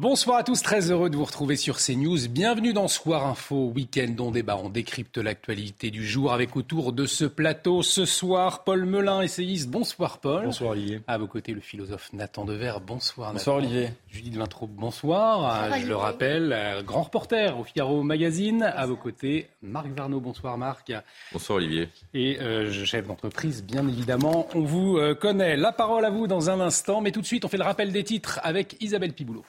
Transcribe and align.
Bonsoir 0.00 0.38
à 0.38 0.44
tous, 0.44 0.62
très 0.62 0.92
heureux 0.92 1.10
de 1.10 1.16
vous 1.16 1.24
retrouver 1.24 1.56
sur 1.56 1.78
CNews. 1.78 2.28
Bienvenue 2.28 2.72
dans 2.72 2.86
Soir 2.86 3.26
Info, 3.26 3.72
week-end 3.74 4.14
on 4.20 4.30
débat, 4.30 4.56
on 4.56 4.68
décrypte 4.68 5.18
l'actualité 5.18 5.90
du 5.90 6.06
jour 6.06 6.32
avec 6.32 6.54
autour 6.54 6.92
de 6.92 7.04
ce 7.04 7.24
plateau 7.24 7.82
ce 7.82 8.04
soir 8.04 8.62
Paul 8.62 8.84
Melun, 8.84 9.22
essayiste. 9.22 9.68
Bonsoir 9.68 10.18
Paul. 10.18 10.44
Bonsoir 10.44 10.70
Olivier. 10.70 11.00
À 11.08 11.18
vos 11.18 11.26
côtés 11.26 11.52
le 11.52 11.60
philosophe 11.60 12.12
Nathan 12.12 12.44
Dever. 12.44 12.74
Bonsoir 12.86 13.32
Bonsoir 13.32 13.56
Olivier. 13.56 13.88
Judith 14.08 14.36
Vintraube, 14.36 14.70
bonsoir. 14.70 15.76
Je 15.80 15.86
le 15.88 15.96
rappelle, 15.96 16.52
euh, 16.52 16.84
grand 16.84 17.02
reporter 17.02 17.58
au 17.58 17.64
Figaro 17.64 18.04
Magazine. 18.04 18.62
À 18.62 18.86
vos 18.86 18.94
côtés 18.94 19.48
Marc 19.62 19.88
Varnaud. 19.88 20.20
Bonsoir 20.20 20.56
Marc. 20.58 20.92
Bonsoir 21.32 21.56
Olivier. 21.56 21.88
Et 22.14 22.38
euh, 22.38 22.70
chef 22.84 23.04
d'entreprise, 23.04 23.64
bien 23.64 23.88
évidemment. 23.88 24.46
On 24.54 24.62
vous 24.62 24.96
euh, 24.96 25.16
connaît. 25.16 25.56
La 25.56 25.72
parole 25.72 26.04
à 26.04 26.10
vous 26.10 26.28
dans 26.28 26.50
un 26.50 26.60
instant, 26.60 27.00
mais 27.00 27.10
tout 27.10 27.20
de 27.20 27.26
suite 27.26 27.44
on 27.44 27.48
fait 27.48 27.58
le 27.58 27.64
rappel 27.64 27.90
des 27.90 28.04
titres 28.04 28.38
avec 28.44 28.76
Isabelle 28.80 29.12
Piboulot. 29.12 29.44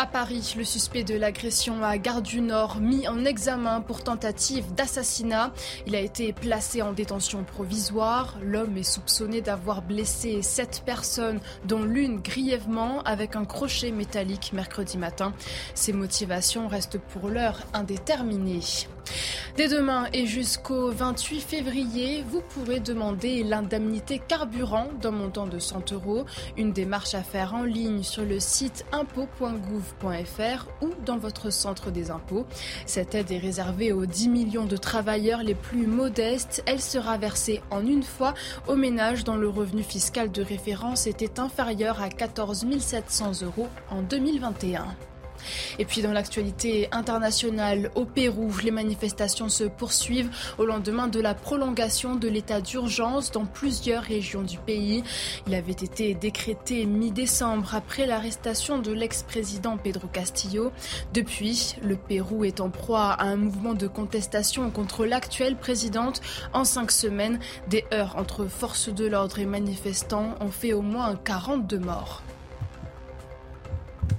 À 0.00 0.06
Paris, 0.06 0.54
le 0.56 0.62
suspect 0.62 1.02
de 1.02 1.16
l'agression 1.16 1.82
à 1.82 1.98
Gare 1.98 2.22
du 2.22 2.40
Nord 2.40 2.78
mis 2.78 3.08
en 3.08 3.24
examen 3.24 3.80
pour 3.80 4.04
tentative 4.04 4.72
d'assassinat. 4.74 5.52
Il 5.88 5.96
a 5.96 5.98
été 5.98 6.32
placé 6.32 6.82
en 6.82 6.92
détention 6.92 7.42
provisoire. 7.42 8.36
L'homme 8.40 8.76
est 8.76 8.84
soupçonné 8.84 9.40
d'avoir 9.40 9.82
blessé 9.82 10.40
sept 10.42 10.84
personnes, 10.86 11.40
dont 11.64 11.82
l'une 11.82 12.20
grièvement 12.20 13.02
avec 13.02 13.34
un 13.34 13.44
crochet 13.44 13.90
métallique 13.90 14.52
mercredi 14.52 14.98
matin. 14.98 15.32
Ses 15.74 15.92
motivations 15.92 16.68
restent 16.68 16.98
pour 16.98 17.28
l'heure 17.28 17.66
indéterminées. 17.74 18.60
Dès 19.56 19.68
demain 19.68 20.06
et 20.12 20.26
jusqu'au 20.26 20.90
28 20.90 21.40
février, 21.40 22.24
vous 22.28 22.42
pourrez 22.42 22.78
demander 22.78 23.42
l'indemnité 23.42 24.20
carburant 24.20 24.86
d'un 25.00 25.10
montant 25.10 25.46
de 25.46 25.58
100 25.58 25.92
euros. 25.92 26.26
Une 26.56 26.72
démarche 26.72 27.14
à 27.14 27.22
faire 27.22 27.54
en 27.54 27.64
ligne 27.64 28.04
sur 28.04 28.24
le 28.24 28.38
site 28.38 28.84
impôt.gouv.fr 28.92 30.68
ou 30.80 30.90
dans 31.04 31.18
votre 31.18 31.50
centre 31.50 31.90
des 31.90 32.10
impôts. 32.10 32.46
Cette 32.86 33.14
aide 33.14 33.32
est 33.32 33.38
réservée 33.38 33.90
aux 33.92 34.06
10 34.06 34.28
millions 34.28 34.66
de 34.66 34.76
travailleurs 34.76 35.42
les 35.42 35.56
plus 35.56 35.86
modestes. 35.86 36.62
Elle 36.66 36.80
sera 36.80 37.18
versée 37.18 37.60
en 37.70 37.84
une 37.84 38.04
fois 38.04 38.34
aux 38.68 38.76
ménages 38.76 39.24
dont 39.24 39.36
le 39.36 39.48
revenu 39.48 39.82
fiscal 39.82 40.30
de 40.30 40.42
référence 40.42 41.06
était 41.06 41.40
inférieur 41.40 42.00
à 42.00 42.10
14 42.10 42.66
700 42.78 43.42
euros 43.42 43.68
en 43.90 44.02
2021. 44.02 44.86
Et 45.78 45.84
puis 45.84 46.02
dans 46.02 46.12
l'actualité 46.12 46.88
internationale, 46.92 47.90
au 47.94 48.04
Pérou, 48.04 48.52
les 48.62 48.70
manifestations 48.70 49.48
se 49.48 49.64
poursuivent 49.64 50.30
au 50.58 50.64
lendemain 50.64 51.08
de 51.08 51.20
la 51.20 51.34
prolongation 51.34 52.16
de 52.16 52.28
l'état 52.28 52.60
d'urgence 52.60 53.30
dans 53.30 53.44
plusieurs 53.44 54.02
régions 54.02 54.42
du 54.42 54.58
pays. 54.58 55.02
Il 55.46 55.54
avait 55.54 55.72
été 55.72 56.14
décrété 56.14 56.86
mi-décembre 56.86 57.74
après 57.74 58.06
l'arrestation 58.06 58.78
de 58.78 58.92
l'ex-président 58.92 59.76
Pedro 59.76 60.08
Castillo. 60.08 60.72
Depuis, 61.14 61.76
le 61.82 61.96
Pérou 61.96 62.44
est 62.44 62.60
en 62.60 62.70
proie 62.70 63.10
à 63.12 63.24
un 63.24 63.36
mouvement 63.36 63.74
de 63.74 63.86
contestation 63.86 64.70
contre 64.70 65.04
l'actuelle 65.04 65.56
présidente. 65.56 66.20
En 66.52 66.64
cinq 66.64 66.90
semaines, 66.90 67.38
des 67.68 67.84
heurts 67.92 68.16
entre 68.16 68.46
forces 68.46 68.88
de 68.88 69.06
l'ordre 69.06 69.38
et 69.38 69.46
manifestants 69.46 70.34
ont 70.40 70.50
fait 70.50 70.72
au 70.72 70.82
moins 70.82 71.16
42 71.16 71.78
morts. 71.78 72.22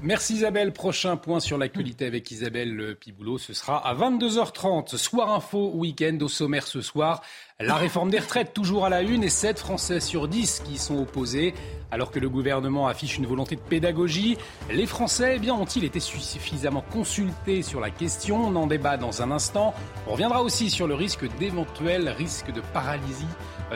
Merci 0.02 0.36
Isabelle. 0.36 0.72
Prochain 0.72 1.18
point 1.18 1.42
sur 1.42 1.58
l'actualité 1.58 2.06
avec 2.06 2.32
Isabelle 2.32 2.96
Piboulot. 2.98 3.38
Ce 3.38 3.52
sera 3.52 3.86
à 3.86 3.94
22h30. 3.94 4.96
Soir 4.96 5.34
info 5.34 5.72
week-end 5.74 6.18
au 6.22 6.30
sommaire 6.30 6.66
ce 6.66 6.80
soir. 6.80 7.22
La 7.60 7.76
réforme 7.76 8.10
des 8.10 8.20
retraites 8.20 8.54
toujours 8.54 8.86
à 8.86 8.90
la 8.90 9.02
une 9.02 9.26
et 9.26 9.30
7 9.30 9.60
Français 9.60 10.00
sur 10.00 10.30
10 10.30 10.64
qui 10.66 10.78
sont 10.78 11.00
opposés. 11.00 11.54
Alors 11.92 12.12
que 12.12 12.20
le 12.20 12.30
gouvernement 12.30 12.88
affiche 12.88 13.18
une 13.18 13.26
volonté 13.26 13.58
de 13.58 13.62
pédagogie, 13.62 14.38
les 14.72 14.86
Français 14.86 15.34
eh 15.36 15.40
bien, 15.40 15.54
ont-ils 15.54 15.84
été 15.84 16.00
suffisamment 16.00 16.86
consultés 16.94 17.62
sur 17.62 17.82
la 17.82 17.90
question? 17.90 18.48
On 18.48 18.56
en 18.56 18.68
débat 18.68 18.96
dans 18.96 19.22
un 19.22 19.32
instant. 19.32 19.74
On 20.08 20.14
reviendra 20.14 20.44
aussi 20.44 20.70
sur 20.70 20.88
le 20.88 20.96
risque 20.96 21.26
d'éventuel 21.40 22.08
risque 22.08 22.54
de 22.54 22.62
paralysie 22.74 23.26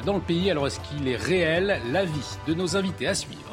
dans 0.05 0.13
le 0.13 0.21
pays. 0.21 0.49
Alors 0.49 0.67
est-ce 0.67 0.79
qu'il 0.79 1.05
est 1.09 1.17
réel? 1.17 1.81
L'avis 1.91 2.37
de 2.47 2.53
nos 2.53 2.77
invités 2.77 3.07
à 3.07 3.13
suivre. 3.13 3.51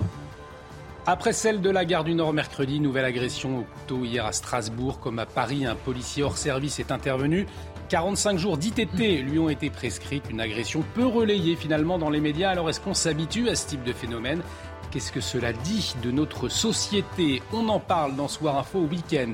Après 1.12 1.32
celle 1.32 1.60
de 1.60 1.70
la 1.70 1.84
gare 1.84 2.04
du 2.04 2.14
Nord 2.14 2.32
mercredi, 2.32 2.78
nouvelle 2.78 3.04
agression 3.04 3.58
au 3.58 3.62
couteau 3.62 4.04
hier 4.04 4.24
à 4.24 4.30
Strasbourg, 4.30 5.00
comme 5.00 5.18
à 5.18 5.26
Paris, 5.26 5.66
un 5.66 5.74
policier 5.74 6.22
hors 6.22 6.38
service 6.38 6.78
est 6.78 6.92
intervenu. 6.92 7.46
45 7.88 8.38
jours 8.38 8.56
d'ITT 8.56 9.24
lui 9.24 9.40
ont 9.40 9.48
été 9.48 9.70
prescrits. 9.70 10.22
Une 10.30 10.40
agression 10.40 10.84
peu 10.94 11.04
relayée 11.04 11.56
finalement 11.56 11.98
dans 11.98 12.10
les 12.10 12.20
médias. 12.20 12.50
Alors 12.50 12.70
est-ce 12.70 12.80
qu'on 12.80 12.94
s'habitue 12.94 13.48
à 13.48 13.56
ce 13.56 13.66
type 13.66 13.82
de 13.82 13.92
phénomène? 13.92 14.40
Qu'est-ce 14.92 15.10
que 15.10 15.20
cela 15.20 15.52
dit 15.52 15.96
de 16.00 16.12
notre 16.12 16.48
société? 16.48 17.42
On 17.52 17.68
en 17.70 17.80
parle 17.80 18.14
dans 18.14 18.28
Soir 18.28 18.56
Info 18.56 18.78
Week-end. 18.78 19.32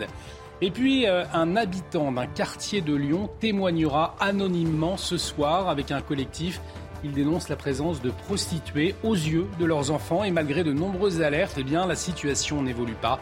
Et 0.63 0.71
puis, 0.71 1.07
euh, 1.07 1.25
un 1.35 1.57
habitant 1.57 2.11
d'un 2.11 2.27
quartier 2.27 2.81
de 2.81 2.95
Lyon 2.95 3.29
témoignera 3.39 4.17
anonymement 4.19 4.97
ce 4.97 5.19
soir 5.19 5.69
avec 5.69 5.91
un 5.91 6.01
collectif 6.01 6.63
ils 7.05 7.13
dénoncent 7.13 7.49
la 7.49 7.57
présence 7.57 8.01
de 8.03 8.11
prostituées 8.11 8.95
aux 9.03 9.15
yeux 9.15 9.47
de 9.59 9.65
leurs 9.65 9.91
enfants 9.91 10.25
et 10.25 10.31
malgré 10.31 10.65
de 10.65 10.73
nombreuses 10.73 11.23
alertes, 11.23 11.57
eh 11.59 11.65
bien, 11.65 11.87
la 11.87 11.97
situation 11.97 12.63
n'évolue 12.63 12.95
pas. 12.95 13.21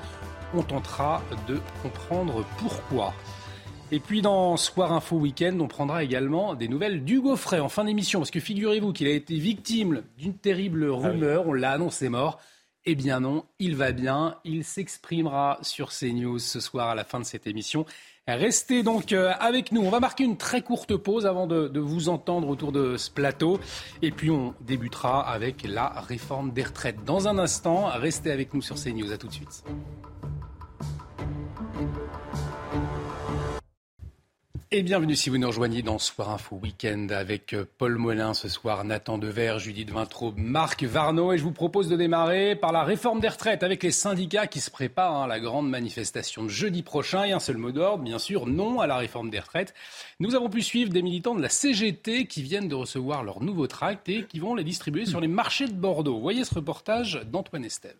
On 0.54 0.62
tentera 0.62 1.22
de 1.48 1.60
comprendre 1.82 2.44
pourquoi. 2.58 3.12
Et 3.90 4.00
puis 4.00 4.22
dans 4.22 4.56
Soir 4.56 4.92
Info 4.92 5.16
Week-end, 5.16 5.56
on 5.60 5.68
prendra 5.68 6.02
également 6.02 6.54
des 6.54 6.68
nouvelles 6.68 7.04
d'Hugo 7.04 7.36
Frey 7.36 7.60
en 7.60 7.68
fin 7.68 7.84
d'émission, 7.84 8.20
parce 8.20 8.30
que 8.30 8.40
figurez-vous 8.40 8.92
qu'il 8.92 9.06
a 9.06 9.12
été 9.12 9.36
victime 9.38 10.02
d'une 10.16 10.34
terrible 10.34 10.90
ah 10.90 11.08
rumeur, 11.08 11.46
on 11.46 11.52
l'a 11.52 11.72
annoncé 11.72 12.08
mort. 12.08 12.40
Eh 12.86 12.94
bien 12.94 13.20
non, 13.20 13.44
il 13.58 13.76
va 13.76 13.92
bien, 13.92 14.36
il 14.44 14.64
s'exprimera 14.64 15.58
sur 15.62 15.90
CNews 15.90 16.38
ce 16.38 16.60
soir 16.60 16.88
à 16.88 16.94
la 16.94 17.04
fin 17.04 17.20
de 17.20 17.24
cette 17.24 17.46
émission. 17.46 17.86
Restez 18.26 18.82
donc 18.82 19.12
euh, 19.12 19.32
avec 19.38 19.70
nous. 19.70 19.82
On 19.82 19.90
va 19.90 20.00
marquer 20.00 20.24
une 20.24 20.38
très 20.38 20.62
courte 20.62 20.96
pause 20.96 21.26
avant 21.26 21.46
de, 21.46 21.78
vous 21.78 22.08
entendre 22.08 22.48
autour 22.48 22.72
de 22.72 22.96
ce 22.96 23.10
plateau. 23.10 23.60
Et 24.00 24.10
puis 24.12 24.30
on 24.30 24.54
débutera 24.62 25.28
avec 25.28 25.62
la 25.68 25.88
réforme 25.88 26.52
des 26.52 26.62
retraites. 26.62 27.04
Dans 27.04 27.28
un 27.28 27.36
instant, 27.36 27.90
restez 27.92 28.30
avec 28.30 28.54
nous 28.54 28.62
sur 28.62 28.76
CNews. 28.76 29.12
À 29.12 29.18
tout 29.18 29.26
de 29.26 29.32
suite. 29.32 29.62
Et 34.76 34.82
bienvenue 34.82 35.14
si 35.14 35.30
vous 35.30 35.38
nous 35.38 35.46
rejoignez 35.46 35.82
dans 35.82 36.00
Soir 36.00 36.30
Info 36.30 36.56
Week-end 36.56 37.06
avec 37.10 37.52
euh, 37.52 37.64
Paul 37.78 37.96
Molin 37.96 38.34
ce 38.34 38.48
soir, 38.48 38.82
Nathan 38.82 39.18
Dever, 39.18 39.58
Judith 39.60 39.90
Vintraube, 39.90 40.36
Marc 40.36 40.82
Varno. 40.82 41.32
Et 41.32 41.38
je 41.38 41.44
vous 41.44 41.52
propose 41.52 41.88
de 41.88 41.94
démarrer 41.94 42.56
par 42.56 42.72
la 42.72 42.82
réforme 42.82 43.20
des 43.20 43.28
retraites 43.28 43.62
avec 43.62 43.84
les 43.84 43.92
syndicats 43.92 44.48
qui 44.48 44.58
se 44.58 44.72
préparent 44.72 45.14
à 45.14 45.24
hein, 45.24 45.26
la 45.28 45.38
grande 45.38 45.70
manifestation 45.70 46.42
de 46.42 46.48
jeudi 46.48 46.82
prochain. 46.82 47.22
Et 47.22 47.30
un 47.30 47.38
seul 47.38 47.56
mot 47.56 47.70
d'ordre, 47.70 48.02
bien 48.02 48.18
sûr, 48.18 48.48
non 48.48 48.80
à 48.80 48.88
la 48.88 48.96
réforme 48.96 49.30
des 49.30 49.38
retraites. 49.38 49.74
Nous 50.18 50.34
avons 50.34 50.50
pu 50.50 50.60
suivre 50.60 50.90
des 50.90 51.02
militants 51.02 51.36
de 51.36 51.42
la 51.42 51.50
CGT 51.50 52.26
qui 52.26 52.42
viennent 52.42 52.66
de 52.66 52.74
recevoir 52.74 53.22
leur 53.22 53.44
nouveau 53.44 53.68
tract 53.68 54.08
et 54.08 54.24
qui 54.24 54.40
vont 54.40 54.56
les 54.56 54.64
distribuer 54.64 55.06
sur 55.06 55.20
les 55.20 55.28
marchés 55.28 55.68
de 55.68 55.72
Bordeaux. 55.72 56.18
Voyez 56.18 56.42
ce 56.42 56.52
reportage 56.52 57.20
d'Antoine 57.30 57.64
Estève. 57.64 57.94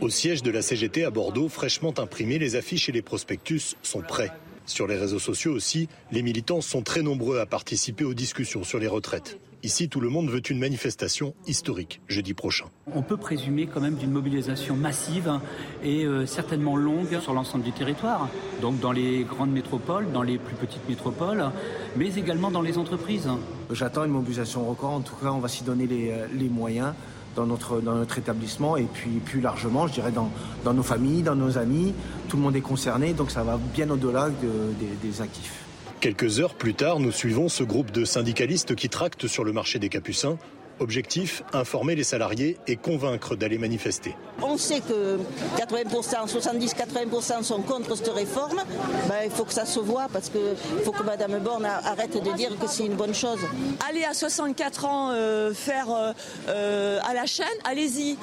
Au 0.00 0.08
siège 0.08 0.42
de 0.42 0.50
la 0.50 0.62
CGT 0.62 1.04
à 1.04 1.10
Bordeaux, 1.10 1.50
fraîchement 1.50 1.92
imprimés, 1.98 2.38
les 2.38 2.56
affiches 2.56 2.88
et 2.88 2.92
les 2.92 3.02
prospectus 3.02 3.76
sont 3.82 4.00
prêts. 4.00 4.32
Sur 4.68 4.86
les 4.86 4.96
réseaux 4.96 5.18
sociaux 5.18 5.52
aussi, 5.52 5.88
les 6.12 6.20
militants 6.22 6.60
sont 6.60 6.82
très 6.82 7.00
nombreux 7.00 7.40
à 7.40 7.46
participer 7.46 8.04
aux 8.04 8.12
discussions 8.12 8.64
sur 8.64 8.78
les 8.78 8.86
retraites. 8.86 9.40
Ici, 9.62 9.88
tout 9.88 10.00
le 10.00 10.10
monde 10.10 10.28
veut 10.28 10.42
une 10.50 10.58
manifestation 10.58 11.34
historique 11.46 12.00
jeudi 12.06 12.34
prochain. 12.34 12.66
On 12.94 13.02
peut 13.02 13.16
présumer 13.16 13.66
quand 13.66 13.80
même 13.80 13.96
d'une 13.96 14.10
mobilisation 14.10 14.76
massive 14.76 15.40
et 15.82 16.04
euh, 16.04 16.26
certainement 16.26 16.76
longue 16.76 17.18
sur 17.18 17.32
l'ensemble 17.32 17.64
du 17.64 17.72
territoire, 17.72 18.28
donc 18.60 18.78
dans 18.78 18.92
les 18.92 19.24
grandes 19.24 19.50
métropoles, 19.50 20.12
dans 20.12 20.22
les 20.22 20.36
plus 20.38 20.54
petites 20.54 20.86
métropoles, 20.86 21.50
mais 21.96 22.14
également 22.14 22.50
dans 22.50 22.62
les 22.62 22.76
entreprises. 22.76 23.28
J'attends 23.72 24.04
une 24.04 24.12
mobilisation 24.12 24.68
record. 24.68 24.92
En 24.92 25.00
tout 25.00 25.16
cas, 25.16 25.32
on 25.32 25.40
va 25.40 25.48
s'y 25.48 25.64
donner 25.64 25.86
les, 25.86 26.10
euh, 26.10 26.26
les 26.32 26.48
moyens 26.50 26.92
dans 27.36 27.46
notre, 27.46 27.80
dans 27.80 27.94
notre 27.94 28.18
établissement 28.18 28.76
et 28.76 28.84
puis 28.92 29.10
plus 29.24 29.40
largement, 29.40 29.86
je 29.86 29.94
dirais, 29.94 30.12
dans, 30.12 30.30
dans 30.64 30.74
nos 30.74 30.82
familles, 30.82 31.22
dans 31.22 31.36
nos 31.36 31.58
amis. 31.58 31.94
Tout 32.28 32.36
le 32.36 32.42
monde 32.42 32.56
est 32.56 32.60
concerné, 32.60 33.12
donc 33.12 33.30
ça 33.30 33.42
va 33.42 33.58
bien 33.74 33.88
au-delà 33.90 34.28
des 34.30 35.20
actifs. 35.20 35.64
Quelques 36.00 36.38
heures 36.38 36.54
plus 36.54 36.74
tard, 36.74 37.00
nous 37.00 37.10
suivons 37.10 37.48
ce 37.48 37.64
groupe 37.64 37.90
de 37.90 38.04
syndicalistes 38.04 38.76
qui 38.76 38.88
tractent 38.88 39.26
sur 39.26 39.42
le 39.42 39.52
marché 39.52 39.80
des 39.80 39.88
Capucins 39.88 40.38
Objectif, 40.80 41.42
informer 41.52 41.94
les 41.94 42.04
salariés 42.04 42.56
et 42.66 42.76
convaincre 42.76 43.36
d'aller 43.36 43.58
manifester. 43.58 44.14
On 44.42 44.56
sait 44.56 44.80
que 44.80 45.18
80%, 45.58 46.28
70-80% 46.28 47.42
sont 47.42 47.62
contre 47.62 47.96
cette 47.96 48.08
réforme. 48.08 48.62
Ben, 49.08 49.16
il 49.24 49.30
faut 49.30 49.44
que 49.44 49.52
ça 49.52 49.66
se 49.66 49.80
voit 49.80 50.06
parce 50.12 50.28
qu'il 50.28 50.84
faut 50.84 50.92
que 50.92 51.02
Mme 51.02 51.40
Borne 51.40 51.64
arrête 51.64 52.22
de 52.22 52.32
dire 52.36 52.56
que 52.58 52.68
c'est 52.68 52.86
une 52.86 52.94
bonne 52.94 53.14
chose. 53.14 53.40
Allez 53.88 54.04
à 54.04 54.14
64 54.14 54.84
ans 54.84 55.10
euh, 55.10 55.52
faire 55.52 55.86
euh, 55.90 56.12
euh, 56.48 57.00
à 57.08 57.14
la 57.14 57.26
chaîne, 57.26 57.46
allez-y. 57.64 58.16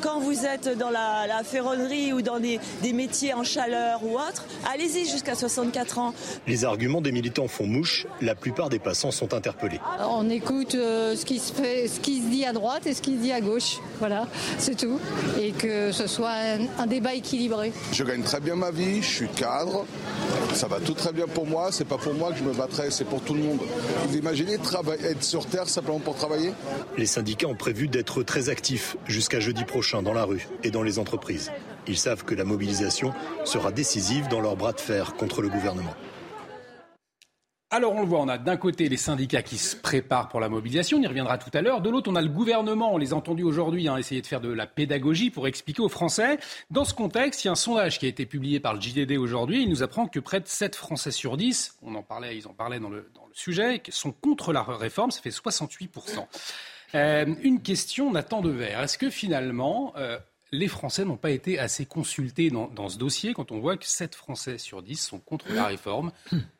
quand 0.00 0.20
vous 0.20 0.46
êtes 0.46 0.78
dans 0.78 0.90
la, 0.90 1.42
ferronnerie 1.44 2.12
ou 2.12 2.22
dans 2.22 2.38
des, 2.38 2.60
des, 2.82 2.92
métiers 2.92 3.34
en 3.34 3.44
chaleur 3.44 4.00
ou 4.04 4.14
autre, 4.14 4.44
allez-y 4.72 5.08
jusqu'à 5.08 5.34
64 5.34 5.98
ans. 5.98 6.14
Les 6.46 6.64
arguments 6.64 7.00
des 7.00 7.12
militants 7.12 7.48
font 7.48 7.66
mouche. 7.66 8.06
La 8.20 8.34
plupart 8.34 8.68
des 8.68 8.78
passants 8.78 9.10
sont 9.10 9.34
interpellés. 9.34 9.80
On 10.08 10.28
écoute 10.30 10.72
ce 10.72 11.24
qui 11.24 11.38
se 11.38 11.52
fait 11.52 11.88
ce 11.90 12.00
qui 12.00 12.22
se 12.22 12.28
dit 12.28 12.44
à 12.44 12.52
droite 12.52 12.86
et 12.86 12.94
ce 12.94 13.02
qui 13.02 13.16
se 13.16 13.22
dit 13.22 13.32
à 13.32 13.40
gauche. 13.40 13.78
Voilà, 13.98 14.26
c'est 14.58 14.76
tout. 14.76 14.98
Et 15.40 15.52
que 15.52 15.92
ce 15.92 16.06
soit 16.06 16.34
un, 16.78 16.86
débat 16.86 17.14
équilibré. 17.14 17.72
Je 17.92 18.04
gagne 18.04 18.22
très 18.22 18.40
bien 18.40 18.56
ma 18.56 18.70
vie, 18.70 19.02
je 19.02 19.08
suis 19.08 19.28
cadre, 19.28 19.84
ça 20.54 20.66
va 20.66 20.80
tout 20.80 20.94
très 20.94 21.12
bien 21.12 21.26
pour 21.26 21.46
moi, 21.46 21.68
c'est 21.70 21.84
pas 21.84 21.98
pour 21.98 22.14
moi 22.14 22.32
que 22.32 22.38
je 22.38 22.44
me 22.44 22.52
battrai, 22.52 22.90
c'est 22.90 23.04
pour 23.04 23.22
tout 23.22 23.34
le 23.34 23.42
monde. 23.42 23.60
Vous 24.08 24.16
imaginez 24.16 24.54
être 24.54 25.22
sur 25.22 25.46
Terre 25.46 25.68
simplement 25.68 25.98
pour 25.98 26.16
travailler? 26.16 26.52
Les 26.96 27.06
syndicats 27.06 27.48
ont 27.48 27.54
prévu 27.54 27.88
d'être 27.88 28.22
très 28.22 28.48
actifs 28.48 28.96
jusqu'à 29.06 29.40
jeudi 29.40 29.64
prochain 29.64 30.02
dans 30.02 30.12
la 30.12 30.24
rue 30.24 30.48
et 30.64 30.70
dans 30.70 30.82
les 30.82 30.98
entreprises. 30.98 31.50
Ils 31.86 31.98
savent 31.98 32.24
que 32.24 32.34
la 32.34 32.44
mobilisation 32.44 33.12
sera 33.44 33.72
décisive 33.72 34.28
dans 34.28 34.40
leur 34.40 34.56
bras 34.56 34.72
de 34.72 34.80
fer 34.80 35.14
contre 35.14 35.42
le 35.42 35.48
gouvernement. 35.48 35.94
Alors 37.72 37.94
on 37.94 38.00
le 38.00 38.06
voit, 38.06 38.18
on 38.18 38.26
a 38.26 38.36
d'un 38.36 38.56
côté 38.56 38.88
les 38.88 38.96
syndicats 38.96 39.42
qui 39.42 39.56
se 39.56 39.76
préparent 39.76 40.28
pour 40.28 40.40
la 40.40 40.48
mobilisation, 40.48 40.98
on 40.98 41.02
y 41.02 41.06
reviendra 41.06 41.38
tout 41.38 41.56
à 41.56 41.62
l'heure. 41.62 41.80
De 41.80 41.88
l'autre, 41.88 42.10
on 42.10 42.16
a 42.16 42.20
le 42.20 42.28
gouvernement, 42.28 42.92
on 42.92 42.98
les 42.98 43.12
a 43.12 43.16
entendus 43.16 43.44
aujourd'hui, 43.44 43.86
hein, 43.86 43.96
essayer 43.96 44.20
de 44.20 44.26
faire 44.26 44.40
de 44.40 44.52
la 44.52 44.66
pédagogie 44.66 45.30
pour 45.30 45.46
expliquer 45.46 45.80
aux 45.80 45.88
Français. 45.88 46.40
Dans 46.72 46.84
ce 46.84 46.94
contexte, 46.94 47.44
il 47.44 47.46
y 47.46 47.48
a 47.48 47.52
un 47.52 47.54
sondage 47.54 48.00
qui 48.00 48.06
a 48.06 48.08
été 48.08 48.26
publié 48.26 48.58
par 48.58 48.74
le 48.74 48.80
JDD 48.80 49.12
aujourd'hui. 49.12 49.62
Il 49.62 49.68
nous 49.68 49.84
apprend 49.84 50.08
que 50.08 50.18
près 50.18 50.40
de 50.40 50.48
7 50.48 50.74
Français 50.74 51.12
sur 51.12 51.36
10, 51.36 51.78
on 51.82 51.94
en 51.94 52.02
parlait, 52.02 52.36
ils 52.36 52.48
en 52.48 52.54
parlaient 52.54 52.80
dans 52.80 52.90
le, 52.90 53.08
dans 53.14 53.26
le 53.26 53.34
sujet, 53.34 53.80
sont 53.90 54.10
contre 54.10 54.52
la 54.52 54.64
réforme, 54.64 55.12
ça 55.12 55.20
fait 55.20 55.30
68%. 55.30 56.26
Euh, 56.96 57.34
une 57.42 57.62
question, 57.62 58.10
Nathan 58.10 58.40
Devers. 58.40 58.80
Est-ce 58.80 58.98
que 58.98 59.10
finalement, 59.10 59.92
euh, 59.96 60.18
les 60.52 60.68
Français 60.68 61.04
n'ont 61.04 61.16
pas 61.16 61.30
été 61.30 61.58
assez 61.58 61.86
consultés 61.86 62.50
dans, 62.50 62.88
ce 62.88 62.98
dossier 62.98 63.34
quand 63.34 63.52
on 63.52 63.60
voit 63.60 63.76
que 63.76 63.86
7 63.86 64.14
Français 64.14 64.58
sur 64.58 64.82
10 64.82 64.96
sont 64.96 65.18
contre 65.18 65.52
la 65.52 65.66
réforme 65.66 66.12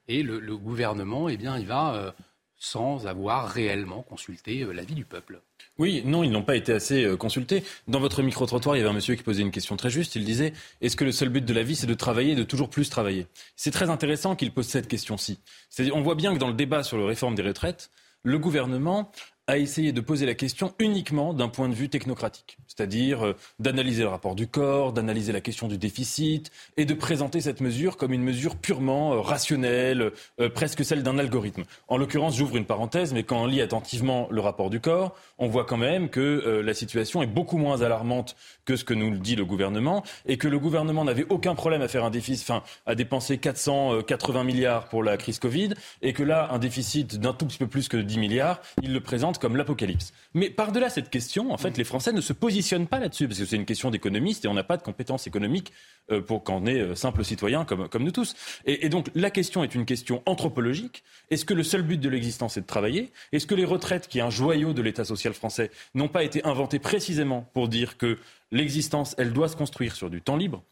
et 0.09 0.23
le, 0.23 0.57
gouvernement, 0.57 1.29
eh 1.29 1.37
bien, 1.37 1.59
il 1.59 1.67
va 1.67 1.95
euh, 1.95 2.13
sans 2.57 3.07
avoir 3.07 3.49
réellement 3.49 4.03
consulté 4.03 4.63
euh, 4.63 4.73
l'avis 4.73 4.95
du 4.95 5.05
peuple. 5.05 5.41
Oui, 5.79 6.03
non, 6.05 6.23
ils 6.23 6.31
n'ont 6.31 6.43
pas 6.43 6.57
été 6.57 6.73
assez 6.73 7.05
euh, 7.05 7.17
consultés. 7.17 7.65
Dans 7.89 8.01
votre 8.01 8.23
micro-trottoir, 8.23 8.77
il 8.77 8.81
y 8.81 8.83
avait 8.83 8.91
un 8.91 8.95
monsieur 8.95 9.15
qui 9.15 9.23
posait 9.23 9.43
une 9.43 9.51
question 9.51 9.77
très 9.77 9.91
juste. 9.91 10.15
Il 10.15 10.25
disait 10.25 10.53
Est-ce 10.81 10.95
que 10.95 11.05
le 11.05 11.13
seul 11.13 11.31
but 11.31 11.45
de 11.45 11.55
la 11.55 11.63
vie, 11.63 11.75
c'est 11.75 11.87
de 11.87 11.95
travailler 11.95 12.33
et 12.33 12.37
de 12.37 12.45
toujours 12.45 12.69
plus 12.69 12.91
travailler? 12.91 13.27
C'est 13.57 13.71
très 13.71 13.89
intéressant 13.89 14.37
qu'il 14.37 14.53
pose 14.53 14.67
cette 14.67 14.89
question-ci. 14.89 15.39
On 15.93 16.03
voit 16.03 16.17
bien 16.17 16.35
que 16.35 16.39
dans 16.39 16.49
le 16.49 16.55
débat 16.55 16.83
sur 16.83 16.99
la 16.99 17.07
réforme 17.07 17.35
des 17.35 17.43
retraites, 17.43 17.91
le 18.23 18.39
gouvernement 18.39 19.11
a 19.47 19.59
essayé 19.59 19.93
de 19.93 20.01
poser 20.01 20.27
la 20.27 20.35
question 20.35 20.73
uniquement 20.79 21.35
d'un 21.35 21.49
point 21.49 21.69
de 21.69 21.75
vue 21.75 21.89
technocratique, 21.89 22.59
c'est-à-dire 22.69 23.27
euh, 23.27 23.37
d'analyser 23.59 24.03
le 24.03 24.09
rapport 24.09 24.35
du 24.35 24.47
corps, 24.47 24.93
d'analyser 24.93 25.33
la 25.33 25.41
question 25.41 25.67
du 25.67 25.77
déficit 25.77 26.53
et 26.77 26.85
de 26.85 26.95
présenter 26.95 27.41
cette 27.41 27.61
mesure 27.61 27.97
comme 27.97 28.13
une 28.13 28.23
mesure 28.23 28.57
purement 28.57 29.15
euh, 29.15 29.21
rationnelle, 29.21 30.13
euh, 30.41 30.49
presque 30.49 30.85
celle 30.85 31.03
d'un 31.03 31.19
algorithme. 31.19 31.65
En 31.89 31.97
l'occurrence, 31.97 32.37
j'ouvre 32.37 32.57
une 32.57 32.65
parenthèse, 32.65 33.13
mais 33.13 33.25
quand 33.25 33.43
on 33.43 33.47
lit 33.47 33.61
attentivement 33.61 34.29
le 34.31 34.41
rapport 34.41 34.71
du 34.71 34.81
corps, 34.81 35.17
on 35.39 35.49
voit 35.49 35.65
quand 35.65 35.77
même 35.77 36.11
que 36.11 36.61
la 36.65 36.75
situation 36.75 37.23
est 37.23 37.27
beaucoup 37.27 37.57
moins 37.57 37.83
alarmante 37.83 38.37
que 38.65 38.77
ce 38.77 38.85
que 38.85 38.95
nous 38.95 39.17
dit 39.17 39.37
le 39.37 39.45
gouvernement 39.45 40.05
et 40.27 40.37
que 40.37 40.49
le 40.49 40.59
gouvernement 40.59 41.05
n'avait 41.05 41.27
aucun 41.29 41.55
problème 41.55 41.83
à 41.83 41.89
faire 41.89 42.05
un 42.05 42.11
déficit, 42.11 42.49
enfin, 42.49 42.63
à 42.87 42.95
dépenser 42.95 43.39
480 43.39 44.45
milliards 44.45 44.89
pour 44.89 45.03
la 45.03 45.17
crise 45.17 45.39
Covid 45.39 45.71
et 46.03 46.13
que 46.13 46.23
là, 46.23 46.49
un 46.53 46.59
déficit 46.59 47.19
d'un 47.19 47.33
tout 47.33 47.47
petit 47.47 47.59
peu 47.59 47.67
plus 47.67 47.89
que 47.89 47.97
10 47.97 48.19
milliards, 48.19 48.61
il 48.83 48.93
le 48.93 49.01
présente 49.01 49.40
comme 49.41 49.57
l'apocalypse. 49.57 50.13
Mais 50.35 50.51
par-delà 50.51 50.91
cette 50.91 51.11
question, 51.11 51.53
en 51.53 51.57
fait, 51.57 51.77
les 51.77 51.85
Français 51.85 52.13
ne 52.13 52.21
se 52.21 52.33
positionnent 52.33 52.87
pas 52.87 53.01
là-dessus, 53.01 53.27
parce 53.27 53.41
que 53.41 53.45
c'est 53.45 53.57
une 53.57 53.65
question 53.65 53.91
d'économiste 53.91 54.45
et 54.45 54.49
on 54.49 54.55
n'a 54.55 54.63
pas 54.63 54.77
de 54.77 54.83
compétences 54.83 55.27
économiques 55.27 55.73
euh, 56.13 56.21
pour 56.21 56.45
qu'on 56.45 56.67
est 56.67 56.81
euh, 56.81 56.95
simple 56.95 57.25
citoyen 57.25 57.65
comme, 57.65 57.89
comme 57.89 58.05
nous 58.05 58.13
tous. 58.13 58.35
Et, 58.67 58.89
donc 58.89 59.11
la 59.15 59.31
question 59.31 59.65
est 59.65 59.75
une 59.75 59.87
question 59.87 60.23
anthropologique. 60.27 61.03
Est-ce 61.31 61.45
que 61.45 61.55
le 61.55 61.63
seul 61.63 61.83
but 61.83 62.01
de 62.01 62.09
l'existence 62.09 62.57
est 62.57 62.63
de 62.63 62.67
travailler? 62.67 63.11
Est-ce 63.33 63.47
que 63.47 63.55
les 63.55 63.65
retraites, 63.65 64.07
qui 64.07 64.19
est 64.19 64.23
un 64.23 64.31
joyau 64.31 64.73
de 64.73 64.83
l'État 64.83 65.05
social 65.05 65.35
français, 65.35 65.71
n'ont 65.95 66.09
pas 66.09 66.23
été 66.23 66.45
inventées 66.45 66.79
précisément 66.79 67.49
pour 67.53 67.69
dire 67.69 67.97
que 67.97 68.19
l'existence, 68.53 69.15
elle 69.19 69.33
doit 69.33 69.49
se 69.49 69.57
construire 69.57 69.97
sur 69.97 70.11
du 70.11 70.23
temps 70.23 70.37
libre 70.37 70.63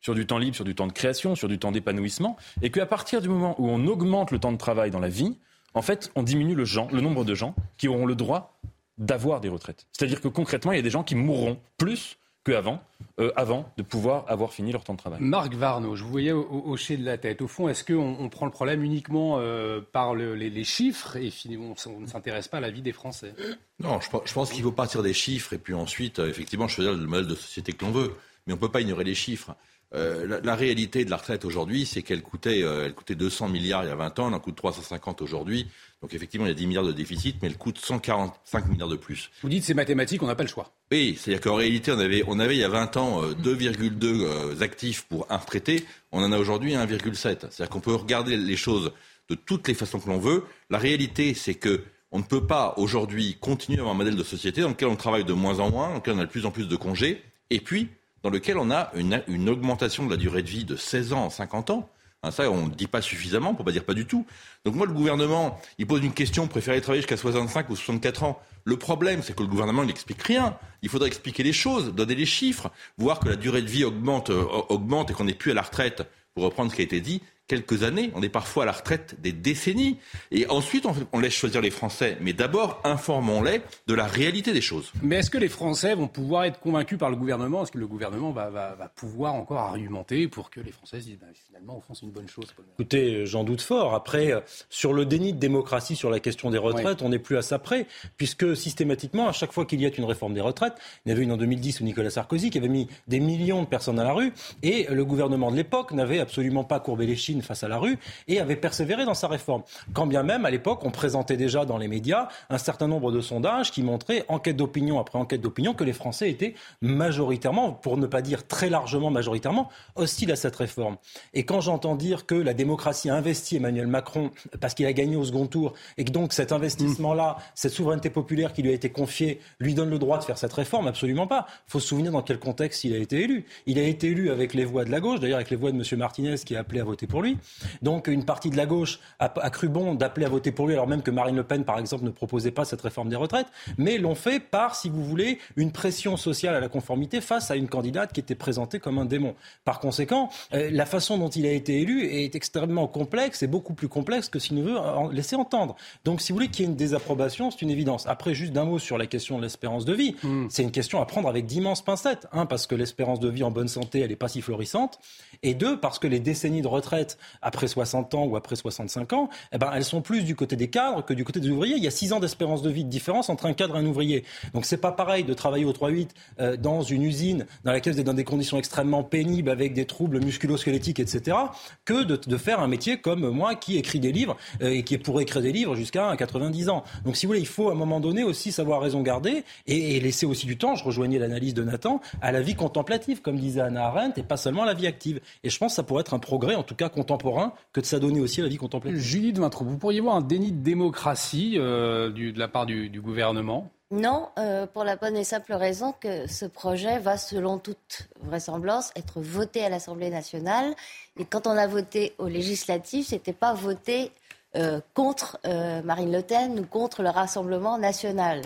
sur 0.00 0.14
du 0.14 0.26
temps 0.26 0.38
libre, 0.38 0.54
sur 0.54 0.64
du 0.64 0.74
temps 0.74 0.86
de 0.86 0.92
création, 0.92 1.34
sur 1.34 1.48
du 1.48 1.58
temps 1.58 1.72
d'épanouissement, 1.72 2.36
et 2.62 2.70
qu'à 2.70 2.86
partir 2.86 3.20
du 3.20 3.28
moment 3.28 3.56
où 3.58 3.68
on 3.68 3.84
augmente 3.86 4.30
le 4.30 4.38
temps 4.38 4.52
de 4.52 4.56
travail 4.56 4.92
dans 4.92 5.00
la 5.00 5.08
vie, 5.08 5.36
en 5.74 5.82
fait, 5.82 6.10
on 6.14 6.22
diminue 6.22 6.54
le, 6.54 6.64
le 6.92 7.00
nombre 7.00 7.24
de 7.24 7.34
gens 7.34 7.54
qui 7.76 7.88
auront 7.88 8.06
le 8.06 8.14
droit 8.14 8.58
d'avoir 8.98 9.40
des 9.40 9.48
retraites. 9.48 9.86
C'est-à-dire 9.92 10.20
que 10.20 10.28
concrètement, 10.28 10.72
il 10.72 10.76
y 10.76 10.80
a 10.80 10.82
des 10.82 10.90
gens 10.90 11.04
qui 11.04 11.14
mourront 11.14 11.58
plus 11.76 12.18
qu'avant, 12.44 12.82
euh, 13.20 13.30
avant 13.36 13.72
de 13.76 13.82
pouvoir 13.82 14.24
avoir 14.28 14.52
fini 14.52 14.72
leur 14.72 14.84
temps 14.84 14.94
de 14.94 14.98
travail. 14.98 15.20
Marc 15.20 15.54
Varno, 15.54 15.96
je 15.96 16.02
vous 16.02 16.10
voyais 16.10 16.32
hocher 16.32 16.96
de 16.96 17.04
la 17.04 17.18
tête. 17.18 17.42
Au 17.42 17.48
fond, 17.48 17.68
est-ce 17.68 17.84
qu'on 17.84 18.16
on 18.18 18.28
prend 18.28 18.46
le 18.46 18.52
problème 18.52 18.82
uniquement 18.82 19.36
euh, 19.38 19.80
par 19.80 20.14
les, 20.14 20.64
chiffres 20.64 21.16
et 21.16 21.30
finalement 21.30 21.74
on 21.86 22.00
ne 22.00 22.06
s'intéresse 22.06 22.48
pas 22.48 22.58
à 22.58 22.60
la 22.60 22.70
vie 22.70 22.82
des 22.82 22.92
Français? 22.92 23.34
Non, 23.80 24.00
je, 24.00 24.32
pense 24.32 24.50
qu'il 24.50 24.62
faut 24.62 24.72
partir 24.72 25.02
des 25.02 25.12
chiffres 25.12 25.52
et 25.52 25.58
puis 25.58 25.74
ensuite, 25.74 26.18
euh, 26.18 26.28
effectivement, 26.28 26.68
choisir 26.68 26.94
le 26.94 27.06
modèle 27.06 27.26
de 27.26 27.34
société 27.34 27.72
que 27.72 27.84
l'on 27.84 27.92
veut. 27.92 28.14
Mais 28.46 28.54
on 28.54 28.56
ne 28.56 28.60
peut 28.60 28.70
pas 28.70 28.80
ignorer 28.80 29.04
les 29.04 29.14
chiffres. 29.14 29.54
Euh, 29.94 30.40
la, 30.42 30.54
réalité 30.54 31.06
de 31.06 31.10
la 31.10 31.16
retraite 31.16 31.46
aujourd'hui, 31.46 31.86
c'est 31.86 32.02
qu'elle 32.02 32.22
coûtait, 32.22 32.62
euh, 32.62 32.84
elle 32.84 32.94
coûtait 32.94 33.14
200 33.14 33.48
milliards 33.48 33.84
il 33.84 33.88
y 33.88 33.90
a 33.90 33.94
20 33.94 34.18
ans, 34.18 34.28
elle 34.28 34.34
en 34.34 34.40
coûte 34.40 34.56
350 34.56 35.22
aujourd'hui. 35.22 35.66
Donc 36.02 36.12
effectivement, 36.12 36.44
il 36.44 36.50
y 36.50 36.52
a 36.52 36.54
10 36.54 36.66
milliards 36.66 36.84
de 36.84 36.92
déficit, 36.92 37.36
mais 37.40 37.48
elle 37.48 37.56
coûte 37.56 37.78
145 37.78 38.68
milliards 38.68 38.90
de 38.90 38.96
plus. 38.96 39.30
Vous 39.42 39.48
dites 39.48 39.64
c'est 39.64 39.72
mathématique, 39.72 40.22
on 40.22 40.26
n'a 40.26 40.34
pas 40.34 40.42
le 40.42 40.48
choix. 40.50 40.74
Oui, 40.92 41.18
c'est-à-dire 41.18 41.40
qu'en 41.40 41.54
réalité, 41.54 41.90
on 41.90 41.98
avait, 41.98 42.22
on 42.26 42.38
avait 42.38 42.56
il 42.56 42.60
y 42.60 42.64
a 42.64 42.68
20 42.68 42.96
ans 42.98 43.22
2,2 43.22 44.04
euh, 44.04 44.60
actifs 44.60 45.06
pour 45.06 45.26
un 45.30 45.38
retraité, 45.38 45.86
on 46.12 46.22
en 46.22 46.32
a 46.32 46.38
aujourd'hui 46.38 46.74
1,7. 46.74 47.14
C'est-à-dire 47.16 47.70
qu'on 47.70 47.80
peut 47.80 47.94
regarder 47.94 48.36
les 48.36 48.56
choses 48.56 48.92
de 49.30 49.34
toutes 49.34 49.68
les 49.68 49.74
façons 49.74 50.00
que 50.00 50.08
l'on 50.08 50.18
veut. 50.18 50.44
La 50.68 50.78
réalité, 50.78 51.32
c'est 51.32 51.54
que 51.54 51.82
on 52.10 52.18
ne 52.18 52.24
peut 52.24 52.46
pas 52.46 52.74
aujourd'hui 52.76 53.36
continuer 53.40 53.78
à 53.78 53.80
avoir 53.82 53.94
un 53.94 53.98
modèle 53.98 54.16
de 54.16 54.22
société 54.22 54.62
dans 54.62 54.70
lequel 54.70 54.88
on 54.88 54.96
travaille 54.96 55.24
de 55.24 55.32
moins 55.32 55.60
en 55.60 55.70
moins, 55.70 55.88
dans 55.88 55.94
lequel 55.96 56.14
on 56.14 56.18
a 56.20 56.24
de 56.24 56.30
plus 56.30 56.46
en 56.46 56.50
plus 56.50 56.68
de 56.68 56.76
congés, 56.76 57.22
et 57.50 57.60
puis 57.60 57.88
dans 58.22 58.30
lequel 58.30 58.58
on 58.58 58.70
a 58.70 58.90
une, 58.94 59.48
augmentation 59.48 60.06
de 60.06 60.10
la 60.10 60.16
durée 60.16 60.42
de 60.42 60.48
vie 60.48 60.64
de 60.64 60.76
16 60.76 61.12
ans 61.12 61.26
en 61.26 61.30
50 61.30 61.70
ans. 61.70 61.88
Hein, 62.24 62.32
ça, 62.32 62.50
on 62.50 62.66
ne 62.66 62.74
dit 62.74 62.88
pas 62.88 63.00
suffisamment, 63.00 63.54
pour 63.54 63.64
pas 63.64 63.70
dire 63.70 63.84
pas 63.84 63.94
du 63.94 64.04
tout. 64.04 64.26
Donc 64.64 64.74
moi, 64.74 64.86
le 64.86 64.92
gouvernement, 64.92 65.60
il 65.78 65.86
pose 65.86 66.02
une 66.02 66.12
question, 66.12 66.48
préférer 66.48 66.80
travailler 66.80 67.02
jusqu'à 67.02 67.16
65 67.16 67.70
ou 67.70 67.76
64 67.76 68.24
ans. 68.24 68.42
Le 68.64 68.76
problème, 68.76 69.22
c'est 69.22 69.36
que 69.36 69.42
le 69.42 69.48
gouvernement, 69.48 69.84
n'explique 69.84 70.22
rien. 70.22 70.56
Il 70.82 70.88
faudrait 70.88 71.08
expliquer 71.08 71.44
les 71.44 71.52
choses, 71.52 71.94
donner 71.94 72.16
les 72.16 72.26
chiffres, 72.26 72.70
voir 72.96 73.20
que 73.20 73.28
la 73.28 73.36
durée 73.36 73.62
de 73.62 73.68
vie 73.68 73.84
augmente, 73.84 74.30
euh, 74.30 74.44
augmente 74.68 75.10
et 75.10 75.14
qu'on 75.14 75.24
n'est 75.24 75.34
plus 75.34 75.52
à 75.52 75.54
la 75.54 75.62
retraite, 75.62 76.02
pour 76.34 76.42
reprendre 76.44 76.70
ce 76.70 76.76
qui 76.76 76.82
a 76.82 76.84
été 76.84 77.00
dit, 77.00 77.22
quelques 77.48 77.82
années, 77.82 78.12
on 78.14 78.22
est 78.22 78.28
parfois 78.28 78.62
à 78.62 78.66
la 78.66 78.72
retraite 78.72 79.16
des 79.20 79.32
décennies. 79.32 79.98
Et 80.30 80.46
ensuite, 80.48 80.86
on, 81.12 81.18
laisse 81.18 81.32
choisir 81.32 81.60
les 81.60 81.70
Français. 81.70 82.18
Mais 82.20 82.32
d'abord, 82.32 82.80
informons-les 82.84 83.62
de 83.86 83.94
la 83.94 84.04
réalité 84.06 84.52
des 84.52 84.60
choses. 84.60 84.92
Mais 85.02 85.16
est-ce 85.16 85.30
que 85.30 85.38
les 85.38 85.48
Français 85.48 85.94
vont 85.94 86.06
pouvoir 86.06 86.44
être 86.44 86.60
convaincus 86.60 86.98
par 86.98 87.10
le 87.10 87.16
gouvernement? 87.16 87.62
Est-ce 87.62 87.72
que 87.72 87.78
le 87.78 87.86
gouvernement 87.86 88.30
va, 88.30 88.92
pouvoir 88.94 89.34
encore 89.34 89.58
argumenter 89.58 90.28
pour 90.28 90.50
que 90.50 90.60
les 90.60 90.72
Français 90.72 91.00
se 91.00 91.06
disent 91.06 91.18
bah, 91.18 91.26
finalement, 91.46 91.78
au 91.78 91.80
fond, 91.80 91.94
c'est 91.94 92.06
une 92.06 92.12
bonne 92.12 92.28
chose 92.28 92.46
Écoutez, 92.78 93.14
euh, 93.14 93.26
j'en 93.26 93.44
doute 93.44 93.62
fort. 93.62 93.94
Après, 93.94 94.32
euh, 94.32 94.40
sur 94.68 94.92
le 94.92 95.06
déni 95.06 95.32
de 95.32 95.38
démocratie 95.38 95.96
sur 95.96 96.10
la 96.10 96.20
question 96.20 96.50
des 96.50 96.58
retraites, 96.58 97.02
on 97.02 97.08
n'est 97.08 97.18
plus 97.18 97.36
à 97.36 97.42
ça 97.42 97.58
près, 97.58 97.86
puisque 98.16 98.56
systématiquement, 98.56 99.28
à 99.28 99.32
chaque 99.32 99.52
fois 99.52 99.64
qu'il 99.64 99.80
y 99.80 99.86
a 99.86 99.90
une 99.96 100.04
réforme 100.04 100.34
des 100.34 100.40
retraites, 100.40 100.74
il 101.06 101.08
y 101.08 101.12
avait 101.12 101.22
une 101.22 101.32
en 101.32 101.36
2010 101.36 101.80
où 101.80 101.84
Nicolas 101.84 102.10
Sarkozy 102.10 102.50
qui 102.50 102.58
avait 102.58 102.68
mis 102.68 102.88
des 103.06 103.20
millions 103.20 103.62
de 103.62 103.66
personnes 103.66 103.98
à 103.98 104.04
la 104.04 104.12
rue, 104.12 104.32
et 104.62 104.86
le 104.90 105.04
gouvernement 105.04 105.50
de 105.50 105.56
l'époque 105.56 105.92
n'avait 105.92 106.20
absolument 106.20 106.64
pas 106.64 106.78
courbé 106.80 107.06
les 107.06 107.16
chines 107.16 107.37
face 107.42 107.62
à 107.62 107.68
la 107.68 107.78
rue 107.78 107.98
et 108.26 108.40
avait 108.40 108.56
persévéré 108.56 109.04
dans 109.04 109.14
sa 109.14 109.28
réforme. 109.28 109.62
Quand 109.92 110.06
bien 110.06 110.22
même, 110.22 110.44
à 110.44 110.50
l'époque, 110.50 110.84
on 110.84 110.90
présentait 110.90 111.36
déjà 111.36 111.64
dans 111.64 111.78
les 111.78 111.88
médias 111.88 112.28
un 112.50 112.58
certain 112.58 112.88
nombre 112.88 113.12
de 113.12 113.20
sondages 113.20 113.70
qui 113.70 113.82
montraient, 113.82 114.24
enquête 114.28 114.56
d'opinion 114.56 114.98
après 114.98 115.18
enquête 115.18 115.40
d'opinion, 115.40 115.74
que 115.74 115.84
les 115.84 115.92
Français 115.92 116.30
étaient 116.30 116.54
majoritairement, 116.80 117.72
pour 117.72 117.96
ne 117.96 118.06
pas 118.06 118.22
dire 118.22 118.46
très 118.46 118.70
largement 118.70 119.10
majoritairement, 119.10 119.68
hostiles 119.96 120.32
à 120.32 120.36
cette 120.36 120.56
réforme. 120.56 120.96
Et 121.34 121.44
quand 121.44 121.60
j'entends 121.60 121.96
dire 121.96 122.26
que 122.26 122.34
la 122.34 122.54
démocratie 122.54 123.10
a 123.10 123.14
investi 123.14 123.56
Emmanuel 123.56 123.86
Macron 123.86 124.30
parce 124.60 124.74
qu'il 124.74 124.86
a 124.86 124.92
gagné 124.92 125.16
au 125.16 125.24
second 125.24 125.46
tour 125.46 125.74
et 125.96 126.04
que 126.04 126.10
donc 126.10 126.32
cet 126.32 126.52
investissement-là, 126.52 127.36
cette 127.54 127.72
souveraineté 127.72 128.10
populaire 128.10 128.52
qui 128.52 128.62
lui 128.62 128.70
a 128.70 128.74
été 128.74 128.90
confiée, 128.90 129.40
lui 129.60 129.74
donne 129.74 129.90
le 129.90 129.98
droit 129.98 130.18
de 130.18 130.24
faire 130.24 130.38
cette 130.38 130.52
réforme, 130.52 130.86
absolument 130.86 131.26
pas. 131.26 131.46
Il 131.68 131.72
faut 131.72 131.80
se 131.80 131.88
souvenir 131.88 132.12
dans 132.12 132.22
quel 132.22 132.38
contexte 132.38 132.84
il 132.84 132.94
a 132.94 132.98
été 132.98 133.22
élu. 133.22 133.44
Il 133.66 133.78
a 133.78 133.82
été 133.82 134.08
élu 134.08 134.30
avec 134.30 134.54
les 134.54 134.64
voix 134.64 134.84
de 134.84 134.90
la 134.90 135.00
gauche, 135.00 135.20
d'ailleurs 135.20 135.36
avec 135.36 135.50
les 135.50 135.56
voix 135.56 135.70
de 135.72 135.76
M. 135.76 135.98
Martinez 135.98 136.36
qui 136.36 136.56
a 136.56 136.60
appelé 136.60 136.80
à 136.80 136.84
voter 136.84 137.06
pour 137.06 137.22
lui. 137.22 137.27
Lui. 137.28 137.38
Donc 137.82 138.06
une 138.08 138.24
partie 138.24 138.50
de 138.50 138.56
la 138.56 138.66
gauche 138.66 139.00
a, 139.18 139.28
cru 139.50 139.68
bon 139.68 139.94
d'appeler 139.94 140.26
à 140.26 140.28
voter 140.28 140.52
pour 140.52 140.66
lui, 140.66 140.74
alors 140.74 140.86
même 140.86 141.02
que 141.02 141.10
Marine 141.10 141.36
Le 141.36 141.44
Pen, 141.44 141.64
par 141.64 141.78
exemple, 141.78 142.04
ne 142.04 142.10
proposait 142.10 142.50
pas 142.50 142.64
cette 142.64 142.80
réforme 142.80 143.08
des 143.08 143.16
retraites, 143.16 143.48
mais 143.76 143.98
l'ont 143.98 144.14
fait 144.14 144.40
par, 144.40 144.74
si 144.74 144.88
vous 144.88 145.04
voulez, 145.04 145.38
une 145.56 145.72
pression 145.72 146.16
sociale 146.16 146.54
à 146.54 146.60
la 146.60 146.68
conformité 146.68 147.20
face 147.20 147.50
à 147.50 147.56
une 147.56 147.68
candidate 147.68 148.12
qui 148.12 148.20
était 148.20 148.34
présentée 148.34 148.78
comme 148.78 148.98
un 148.98 149.04
démon. 149.04 149.34
Par 149.64 149.80
conséquent, 149.80 150.30
euh, 150.54 150.70
la 150.72 150.86
façon 150.86 151.18
dont 151.18 151.28
il 151.28 151.46
a 151.46 151.52
été 151.52 151.80
élu 151.80 152.04
est 152.04 152.34
extrêmement 152.34 152.86
complexe 152.86 153.42
et 153.42 153.46
beaucoup 153.46 153.74
plus 153.74 153.88
complexe 153.88 154.28
que 154.28 154.38
s'il 154.38 154.56
nous 154.56 154.64
veut 154.64 154.78
en 154.78 155.08
laisser 155.08 155.36
entendre. 155.36 155.76
Donc, 156.04 156.20
si 156.20 156.32
vous 156.32 156.36
voulez 156.36 156.48
qu'il 156.48 156.64
y 156.64 156.68
ait 156.68 156.70
une 156.70 156.76
désapprobation, 156.76 157.50
c'est 157.50 157.62
une 157.62 157.70
évidence. 157.70 158.06
Après, 158.06 158.34
juste 158.34 158.52
d'un 158.52 158.64
mot 158.64 158.78
sur 158.78 158.98
la 158.98 159.06
question 159.06 159.38
de 159.38 159.42
l'espérance 159.42 159.84
de 159.84 159.92
vie. 159.92 160.16
Hmm. 160.22 160.46
C'est 160.48 160.62
une 160.62 160.70
question 160.70 161.00
à 161.00 161.06
prendre 161.06 161.28
avec 161.28 161.46
d'immenses 161.46 161.82
pincettes. 161.82 162.26
Un, 162.32 162.46
parce 162.46 162.66
que 162.66 162.74
l'espérance 162.74 163.20
de 163.20 163.28
vie 163.28 163.42
en 163.42 163.50
bonne 163.50 163.68
santé, 163.68 164.00
elle 164.00 164.10
n'est 164.10 164.16
pas 164.16 164.28
si 164.28 164.42
florissante. 164.42 164.98
Et 165.42 165.54
deux, 165.54 165.78
parce 165.78 165.98
que 165.98 166.06
les 166.06 166.20
décennies 166.20 166.62
de 166.62 166.68
retraite 166.68 167.17
après 167.42 167.68
60 167.68 168.14
ans 168.14 168.24
ou 168.24 168.36
après 168.36 168.56
65 168.56 169.12
ans, 169.12 169.28
eh 169.52 169.58
ben, 169.58 169.70
elles 169.74 169.84
sont 169.84 170.02
plus 170.02 170.22
du 170.24 170.34
côté 170.34 170.56
des 170.56 170.68
cadres 170.68 171.04
que 171.04 171.14
du 171.14 171.24
côté 171.24 171.40
des 171.40 171.50
ouvriers. 171.50 171.76
Il 171.76 171.84
y 171.84 171.88
a 171.88 171.90
6 171.90 172.12
ans 172.12 172.20
d'espérance 172.20 172.62
de 172.62 172.70
vie 172.70 172.84
de 172.84 172.90
différence 172.90 173.28
entre 173.28 173.46
un 173.46 173.52
cadre 173.52 173.76
et 173.76 173.80
un 173.80 173.86
ouvrier. 173.86 174.24
Donc 174.54 174.64
c'est 174.64 174.76
pas 174.76 174.92
pareil 174.92 175.24
de 175.24 175.34
travailler 175.34 175.64
au 175.64 175.72
3-8 175.72 176.08
euh, 176.40 176.56
dans 176.56 176.82
une 176.82 177.02
usine 177.02 177.46
dans 177.64 177.72
laquelle 177.72 177.94
vous 177.94 178.00
êtes 178.00 178.06
dans 178.06 178.14
des 178.14 178.24
conditions 178.24 178.58
extrêmement 178.58 179.02
pénibles 179.02 179.50
avec 179.50 179.74
des 179.74 179.84
troubles 179.84 180.20
musculo-squelettiques, 180.20 181.00
etc., 181.00 181.36
que 181.84 182.04
de, 182.04 182.36
faire 182.36 182.60
un 182.60 182.68
métier 182.68 182.98
comme 182.98 183.28
moi 183.30 183.54
qui 183.54 183.76
écrit 183.76 184.00
des 184.00 184.12
livres 184.12 184.36
euh, 184.62 184.70
et 184.70 184.84
qui 184.84 184.96
pourrait 184.98 185.24
écrire 185.24 185.42
des 185.42 185.52
livres 185.52 185.74
jusqu'à 185.74 186.14
90 186.16 186.68
ans. 186.68 186.84
Donc 187.04 187.16
si 187.16 187.26
vous 187.26 187.30
voulez, 187.30 187.40
il 187.40 187.46
faut 187.46 187.68
à 187.68 187.72
un 187.72 187.76
moment 187.76 188.00
donné 188.00 188.22
aussi 188.22 188.52
savoir 188.52 188.80
raison 188.80 189.02
garder 189.02 189.44
et, 189.66 190.00
laisser 190.00 190.26
aussi 190.26 190.46
du 190.46 190.56
temps, 190.56 190.74
je 190.74 190.84
rejoignais 190.84 191.18
l'analyse 191.18 191.54
de 191.54 191.64
Nathan, 191.64 192.00
à 192.22 192.32
la 192.32 192.40
vie 192.40 192.54
contemplative, 192.54 193.20
comme 193.20 193.38
disait 193.38 193.60
Anna 193.60 193.86
Arendt, 193.86 194.20
et 194.20 194.22
pas 194.22 194.36
seulement 194.36 194.62
à 194.62 194.66
la 194.66 194.74
vie 194.74 194.86
active. 194.86 195.20
Et 195.42 195.50
je 195.50 195.58
pense 195.58 195.72
que 195.72 195.76
ça 195.76 195.82
pourrait 195.82 196.02
être 196.02 196.14
un 196.14 196.18
progrès, 196.18 196.54
en 196.54 196.62
tout 196.62 196.74
cas 196.74 196.88
contemporain, 197.08 197.52
que 197.72 197.80
de 197.80 197.86
s'adonner 197.86 198.20
aussi 198.20 198.40
à 198.40 198.44
la 198.44 198.50
vie 198.50 198.56
contemplative. 198.56 199.00
Julie 199.00 199.32
de 199.32 199.40
Vintrou, 199.40 199.64
vous 199.64 199.78
pourriez 199.78 200.00
voir 200.00 200.16
un 200.16 200.20
déni 200.20 200.52
de 200.52 200.62
démocratie 200.62 201.54
euh, 201.56 202.10
de 202.10 202.38
la 202.38 202.48
part 202.48 202.66
du, 202.66 203.00
gouvernement? 203.00 203.70
Non, 203.90 204.28
euh, 204.38 204.66
pour 204.66 204.84
la 204.84 204.96
bonne 204.96 205.16
et 205.16 205.24
simple 205.24 205.54
raison 205.54 205.94
que 205.98 206.26
ce 206.26 206.44
projet 206.44 206.98
va, 206.98 207.16
selon 207.16 207.56
toute 207.58 208.08
vraisemblance, 208.20 208.92
être 208.96 209.20
voté 209.20 209.64
à 209.64 209.70
l'Assemblée 209.70 210.10
nationale. 210.10 210.74
Et 211.18 211.24
quand 211.24 211.46
on 211.46 211.56
a 211.56 211.66
voté 211.66 212.12
aux 212.18 212.28
législatives, 212.28 213.06
c'était 213.06 213.32
pas 213.32 213.54
voté 213.54 214.12
euh, 214.56 214.80
contre 214.92 215.38
Marine 215.84 216.12
Le 216.12 216.20
Pen 216.20 216.60
ou 216.60 216.66
contre 216.66 217.02
le 217.02 217.08
Rassemblement 217.08 217.78
national. 217.78 218.42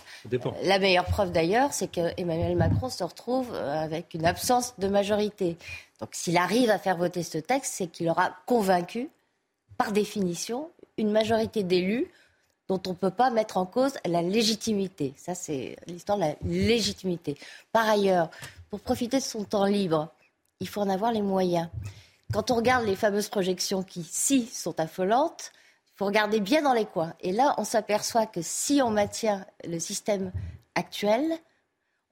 La 0.62 0.78
meilleure 0.78 1.06
preuve 1.06 1.32
d'ailleurs, 1.32 1.72
c'est 1.72 1.90
que 1.90 2.12
Emmanuel 2.16 2.56
Macron 2.56 2.88
se 2.88 3.02
retrouve 3.02 3.52
avec 3.54 4.14
une 4.14 4.26
absence 4.26 4.74
de 4.78 4.86
majorité. 4.86 5.56
Donc 6.02 6.16
s'il 6.16 6.36
arrive 6.36 6.68
à 6.68 6.80
faire 6.80 6.96
voter 6.96 7.22
ce 7.22 7.38
texte, 7.38 7.74
c'est 7.74 7.86
qu'il 7.86 8.08
aura 8.08 8.36
convaincu, 8.46 9.08
par 9.78 9.92
définition, 9.92 10.68
une 10.98 11.12
majorité 11.12 11.62
d'élus 11.62 12.10
dont 12.66 12.82
on 12.88 12.90
ne 12.90 12.96
peut 12.96 13.12
pas 13.12 13.30
mettre 13.30 13.56
en 13.56 13.66
cause 13.66 13.94
la 14.04 14.20
légitimité. 14.20 15.14
Ça, 15.16 15.36
c'est 15.36 15.76
l'histoire 15.86 16.18
de 16.18 16.24
la 16.24 16.34
légitimité. 16.42 17.38
Par 17.70 17.88
ailleurs, 17.88 18.30
pour 18.68 18.80
profiter 18.80 19.18
de 19.18 19.22
son 19.22 19.44
temps 19.44 19.64
libre, 19.64 20.12
il 20.58 20.68
faut 20.68 20.80
en 20.80 20.88
avoir 20.88 21.12
les 21.12 21.22
moyens. 21.22 21.68
Quand 22.32 22.50
on 22.50 22.56
regarde 22.56 22.84
les 22.84 22.96
fameuses 22.96 23.28
projections 23.28 23.84
qui, 23.84 24.02
si, 24.02 24.46
sont 24.46 24.80
affolantes, 24.80 25.52
il 25.86 25.98
faut 25.98 26.06
regarder 26.06 26.40
bien 26.40 26.62
dans 26.62 26.72
les 26.72 26.86
coins. 26.86 27.14
Et 27.20 27.30
là, 27.30 27.54
on 27.58 27.64
s'aperçoit 27.64 28.26
que 28.26 28.42
si 28.42 28.82
on 28.82 28.90
maintient 28.90 29.46
le 29.64 29.78
système 29.78 30.32
actuel, 30.74 31.38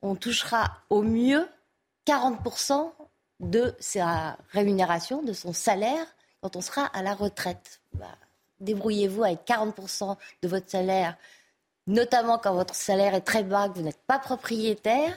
on 0.00 0.14
touchera 0.14 0.76
au 0.90 1.02
mieux 1.02 1.49
40% 2.06 2.92
de 3.40 3.75
sa 3.80 4.37
rémunération, 4.50 5.23
de 5.23 5.32
son 5.32 5.52
salaire, 5.52 6.06
quand 6.42 6.56
on 6.56 6.61
sera 6.61 6.85
à 6.87 7.02
la 7.02 7.14
retraite. 7.14 7.80
Bah, 7.94 8.06
débrouillez-vous 8.61 9.25
avec 9.25 9.40
40% 9.47 10.16
de 10.42 10.49
votre 10.49 10.70
salaire, 10.70 11.16
notamment 11.87 12.38
quand 12.38 12.54
votre 12.54 12.75
salaire 12.75 13.14
est 13.14 13.23
très 13.23 13.42
bas, 13.42 13.68
que 13.68 13.75
vous 13.75 13.85
n'êtes 13.85 14.02
pas 14.06 14.18
propriétaire. 14.18 15.16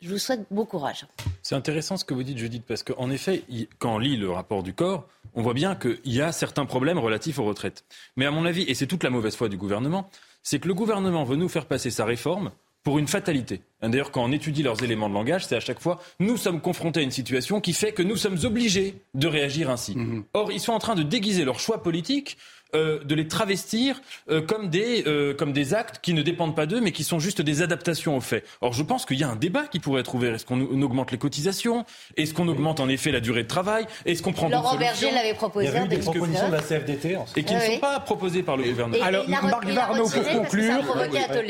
Je 0.00 0.08
vous 0.08 0.18
souhaite 0.18 0.46
bon 0.50 0.64
courage. 0.64 1.06
C'est 1.42 1.54
intéressant 1.54 1.98
ce 1.98 2.06
que 2.06 2.14
vous 2.14 2.22
dites, 2.22 2.38
Judith, 2.38 2.64
parce 2.66 2.82
qu'en 2.82 3.10
effet, 3.10 3.44
quand 3.78 3.96
on 3.96 3.98
lit 3.98 4.16
le 4.16 4.30
rapport 4.30 4.62
du 4.62 4.72
corps, 4.72 5.06
on 5.34 5.42
voit 5.42 5.52
bien 5.52 5.74
qu'il 5.76 6.00
y 6.04 6.22
a 6.22 6.32
certains 6.32 6.64
problèmes 6.64 6.98
relatifs 6.98 7.38
aux 7.38 7.44
retraites. 7.44 7.84
Mais 8.16 8.24
à 8.24 8.30
mon 8.30 8.46
avis, 8.46 8.62
et 8.62 8.74
c'est 8.74 8.86
toute 8.86 9.04
la 9.04 9.10
mauvaise 9.10 9.36
foi 9.36 9.50
du 9.50 9.58
gouvernement, 9.58 10.08
c'est 10.42 10.58
que 10.58 10.68
le 10.68 10.74
gouvernement 10.74 11.24
veut 11.24 11.36
nous 11.36 11.50
faire 11.50 11.66
passer 11.66 11.90
sa 11.90 12.06
réforme 12.06 12.50
pour 12.82 12.98
une 12.98 13.08
fatalité. 13.08 13.60
D'ailleurs, 13.82 14.10
quand 14.10 14.24
on 14.24 14.32
étudie 14.32 14.62
leurs 14.62 14.82
éléments 14.82 15.08
de 15.08 15.14
langage, 15.14 15.46
c'est 15.46 15.56
à 15.56 15.60
chaque 15.60 15.80
fois 15.80 16.00
nous 16.18 16.36
sommes 16.36 16.60
confrontés 16.60 17.00
à 17.00 17.02
une 17.02 17.10
situation 17.10 17.60
qui 17.60 17.72
fait 17.72 17.92
que 17.92 18.02
nous 18.02 18.16
sommes 18.16 18.38
obligés 18.44 18.96
de 19.14 19.26
réagir 19.26 19.70
ainsi. 19.70 19.96
Mhm. 19.96 20.24
Or, 20.34 20.52
ils 20.52 20.60
sont 20.60 20.72
en 20.72 20.78
train 20.78 20.94
de 20.94 21.02
déguiser 21.02 21.44
leur 21.44 21.60
choix 21.60 21.82
politique 21.82 22.36
euh, 22.74 23.02
de 23.02 23.14
les 23.16 23.26
travestir 23.26 24.00
euh, 24.30 24.40
comme, 24.40 24.68
des, 24.68 25.02
euh, 25.06 25.34
comme 25.34 25.52
des 25.52 25.74
actes 25.74 25.98
qui 26.00 26.14
ne 26.14 26.22
dépendent 26.22 26.54
pas 26.54 26.66
d'eux, 26.66 26.80
mais 26.80 26.92
qui 26.92 27.02
sont 27.02 27.18
juste 27.18 27.42
des 27.42 27.62
adaptations 27.62 28.16
aux 28.16 28.20
faits. 28.20 28.46
Or, 28.60 28.72
je 28.72 28.82
pense 28.84 29.06
qu'il 29.06 29.18
y 29.18 29.24
a 29.24 29.28
un 29.28 29.34
débat 29.34 29.66
qui 29.66 29.80
pourrait 29.80 30.02
être 30.02 30.14
ouvert. 30.14 30.34
Est-ce 30.34 30.46
qu'on 30.46 30.60
augmente 30.82 31.10
les 31.10 31.18
cotisations? 31.18 31.84
Est-ce 32.16 32.32
qu'on 32.32 32.46
augmente 32.46 32.78
en 32.78 32.88
effet 32.88 33.10
la 33.10 33.20
durée 33.20 33.42
de 33.42 33.48
travail? 33.48 33.86
Est-ce 34.06 34.22
qu'on 34.22 34.32
prend 34.32 34.48
Laurent 34.48 34.76
Berger 34.76 35.10
l'avait 35.10 35.34
proposé. 35.34 35.66
Il 35.66 35.74
y 35.74 35.76
a 35.76 35.84
eu 35.84 35.88
des 35.88 35.98
propositions 35.98 36.48
de 36.48 36.52
la 36.52 36.62
CFDT. 36.62 37.18
Et 37.36 37.42
qui 37.42 37.54
ne 37.54 37.60
sont 37.60 37.78
pas 37.78 37.98
proposées 38.00 38.42
par 38.44 38.56
le 38.56 38.64
gouvernement. 38.64 39.04
Alors, 39.04 39.28
Marc 39.28 39.66
Varno, 39.66 40.08
pour 40.08 40.28
conclure. 40.28 40.84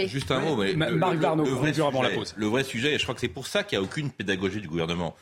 Juste 0.06 0.30
un 0.30 0.40
mot, 0.40 0.56
mais 0.56 0.74
Marc 0.74 1.16
Varno, 1.16 1.44
pour 1.44 1.60
conclure 1.60 1.86
avant 1.86 2.02
la 2.02 2.10
pause. 2.10 2.34
Le 2.36 2.46
vrai 2.46 2.64
sujet, 2.64 2.94
et 2.94 2.98
je 2.98 3.02
crois 3.02 3.14
que 3.14 3.20
c'est 3.20 3.28
pour 3.28 3.46
ça 3.46 3.62
qu'il 3.62 3.78
n'y 3.78 3.84
a 3.84 3.86
aucune 3.86 4.10
pédagogie 4.10 4.60
du 4.60 4.68
gouvernement 4.68 5.14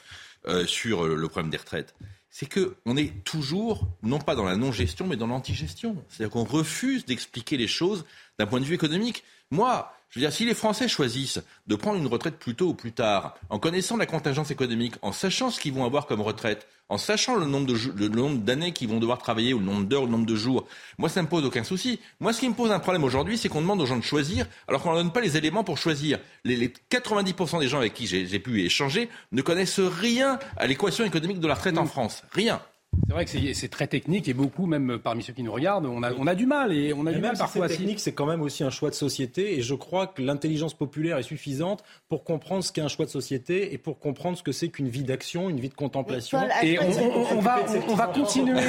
sur 0.66 1.04
le 1.04 1.28
problème 1.28 1.50
des 1.50 1.58
retraites 1.58 1.94
c'est 2.30 2.46
qu'on 2.52 2.96
est 2.96 3.24
toujours, 3.24 3.88
non 4.02 4.18
pas 4.18 4.34
dans 4.34 4.44
la 4.44 4.56
non-gestion, 4.56 5.06
mais 5.06 5.16
dans 5.16 5.26
l'anti-gestion. 5.26 5.96
C'est-à-dire 6.08 6.32
qu'on 6.32 6.44
refuse 6.44 7.04
d'expliquer 7.04 7.56
les 7.56 7.68
choses 7.68 8.04
d'un 8.38 8.46
point 8.46 8.60
de 8.60 8.64
vue 8.64 8.74
économique. 8.74 9.24
Moi, 9.50 9.92
je 10.10 10.18
veux 10.18 10.24
dire, 10.24 10.32
si 10.32 10.46
les 10.46 10.54
Français 10.54 10.88
choisissent 10.88 11.40
de 11.66 11.74
prendre 11.76 11.98
une 11.98 12.06
retraite 12.06 12.38
plus 12.38 12.54
tôt 12.54 12.68
ou 12.68 12.74
plus 12.74 12.92
tard, 12.92 13.36
en 13.50 13.58
connaissant 13.58 13.96
la 13.96 14.06
contingence 14.06 14.50
économique, 14.50 14.94
en 15.02 15.12
sachant 15.12 15.50
ce 15.50 15.60
qu'ils 15.60 15.74
vont 15.74 15.84
avoir 15.84 16.06
comme 16.06 16.22
retraite, 16.22 16.66
en 16.88 16.96
sachant 16.96 17.36
le 17.36 17.44
nombre, 17.44 17.66
de, 17.66 18.08
nombre 18.08 18.38
d'années 18.38 18.72
qu'ils 18.72 18.88
vont 18.88 19.00
devoir 19.00 19.18
travailler, 19.18 19.52
ou 19.52 19.58
le 19.58 19.66
nombre 19.66 19.84
d'heures, 19.84 20.04
ou 20.04 20.06
le 20.06 20.12
nombre 20.12 20.24
de 20.24 20.34
jours, 20.34 20.66
moi, 20.96 21.10
ça 21.10 21.20
ne 21.20 21.26
me 21.26 21.30
pose 21.30 21.44
aucun 21.44 21.62
souci. 21.62 22.00
Moi, 22.20 22.32
ce 22.32 22.40
qui 22.40 22.48
me 22.48 22.54
pose 22.54 22.70
un 22.70 22.78
problème 22.78 23.04
aujourd'hui, 23.04 23.36
c'est 23.36 23.50
qu'on 23.50 23.60
demande 23.60 23.82
aux 23.82 23.86
gens 23.86 23.98
de 23.98 24.02
choisir, 24.02 24.46
alors 24.66 24.82
qu'on 24.82 24.90
ne 24.90 24.94
leur 24.94 25.04
donne 25.04 25.12
pas 25.12 25.20
les 25.20 25.36
éléments 25.36 25.64
pour 25.64 25.76
choisir. 25.76 26.18
Les, 26.44 26.56
les 26.56 26.72
90% 26.90 27.60
des 27.60 27.68
gens 27.68 27.78
avec 27.78 27.92
qui 27.92 28.06
j'ai 28.06 28.38
pu 28.38 28.64
échanger 28.64 29.10
ne 29.32 29.42
connaissent 29.42 29.80
rien 29.80 30.38
à 30.56 30.66
l'équation 30.66 31.04
économique 31.04 31.40
de 31.40 31.48
la 31.48 31.54
retraite 31.54 31.76
en 31.76 31.86
France. 31.86 32.22
Rien. 32.32 32.62
C'est 33.08 33.14
vrai 33.14 33.24
que 33.24 33.54
c'est 33.54 33.68
très 33.68 33.86
technique 33.86 34.28
et 34.28 34.34
beaucoup, 34.34 34.66
même 34.66 34.98
parmi 35.02 35.22
ceux 35.22 35.32
qui 35.32 35.42
nous 35.42 35.52
regardent, 35.52 35.86
on 35.86 36.02
a, 36.02 36.12
on 36.12 36.26
a 36.26 36.34
du 36.34 36.44
mal 36.44 36.74
et 36.74 36.92
on 36.92 37.06
a 37.06 37.12
du 37.12 37.20
mal 37.20 37.38
parfois. 37.38 37.66
C'est 37.66 37.76
technique, 37.76 38.00
c'est 38.00 38.12
quand 38.12 38.26
même 38.26 38.42
aussi 38.42 38.64
un 38.64 38.70
choix 38.70 38.90
de 38.90 38.94
société 38.94 39.58
et 39.58 39.62
je 39.62 39.74
crois 39.74 40.08
que 40.08 40.20
l'intelligence 40.20 40.74
populaire 40.74 41.16
est 41.16 41.22
suffisante 41.22 41.82
pour 42.10 42.22
comprendre 42.22 42.62
ce 42.62 42.70
qu'est 42.70 42.82
un 42.82 42.88
choix 42.88 43.06
de 43.06 43.10
société 43.10 43.72
et 43.72 43.78
pour 43.78 43.98
comprendre 43.98 44.36
ce 44.36 44.42
que 44.42 44.52
c'est 44.52 44.68
qu'une 44.68 44.90
vie 44.90 45.04
d'action, 45.04 45.48
une 45.48 45.58
vie 45.58 45.70
de 45.70 45.74
contemplation. 45.74 46.38
Et 46.62 46.78
on, 46.78 47.40
va, 47.40 47.60
on, 47.88 47.94
va 47.94 48.08
continuer. 48.08 48.60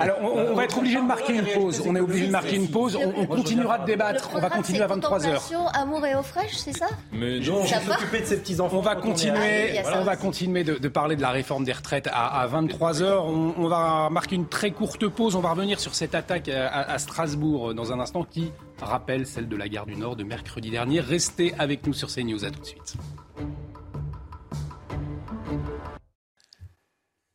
Alors, 0.00 0.16
on, 0.22 0.54
va 0.54 0.64
être 0.64 0.78
obligé 0.78 0.96
de 0.96 1.06
marquer 1.06 1.34
une 1.34 1.46
pause. 1.46 1.82
On 1.86 1.94
est 1.94 2.00
obligé 2.00 2.26
de 2.26 2.32
marquer 2.32 2.56
une 2.56 2.68
pause. 2.68 2.96
On, 2.96 3.26
continuera 3.26 3.80
de 3.80 3.84
débattre. 3.84 4.30
On 4.34 4.40
va 4.40 4.48
continuer 4.48 4.80
à 4.80 4.86
23 4.86 5.18
h 5.20 5.70
Amour 5.74 6.06
et 6.06 6.14
eau 6.14 6.22
fraîche, 6.22 6.56
c'est 6.56 6.76
ça? 6.76 6.88
Mais 7.12 7.38
non, 7.40 7.66
s'occuper 7.66 8.20
de 8.20 8.24
ses 8.24 8.38
petits 8.38 8.60
enfants. 8.60 8.78
On 8.78 8.80
va 8.80 8.96
continuer. 8.96 9.78
On 9.94 10.04
va 10.04 10.16
continuer 10.16 10.64
de, 10.64 10.88
parler 10.88 11.16
de 11.16 11.22
la 11.22 11.30
réforme 11.30 11.64
des 11.64 11.72
retraites 11.72 12.08
à, 12.10 12.40
à 12.40 12.46
23 12.46 12.92
h 12.94 13.37
on, 13.56 13.68
va 13.68 14.08
marquer 14.10 14.36
une 14.36 14.46
très 14.46 14.70
courte 14.70 15.08
pause. 15.08 15.36
On 15.36 15.40
va 15.40 15.50
revenir 15.50 15.80
sur 15.80 15.94
cette 15.94 16.14
attaque 16.14 16.48
à, 16.48 16.98
Strasbourg 16.98 17.74
dans 17.74 17.92
un 17.92 18.00
instant 18.00 18.24
qui 18.24 18.52
rappelle 18.80 19.26
celle 19.26 19.48
de 19.48 19.56
la 19.56 19.68
gare 19.68 19.86
du 19.86 19.96
Nord 19.96 20.16
de 20.16 20.24
mercredi 20.24 20.70
dernier. 20.70 21.00
Restez 21.00 21.54
avec 21.58 21.86
nous 21.86 21.92
sur 21.92 22.08
CNews. 22.08 22.44
À 22.44 22.50
tout 22.50 22.60
de 22.60 22.66
suite. 22.66 22.96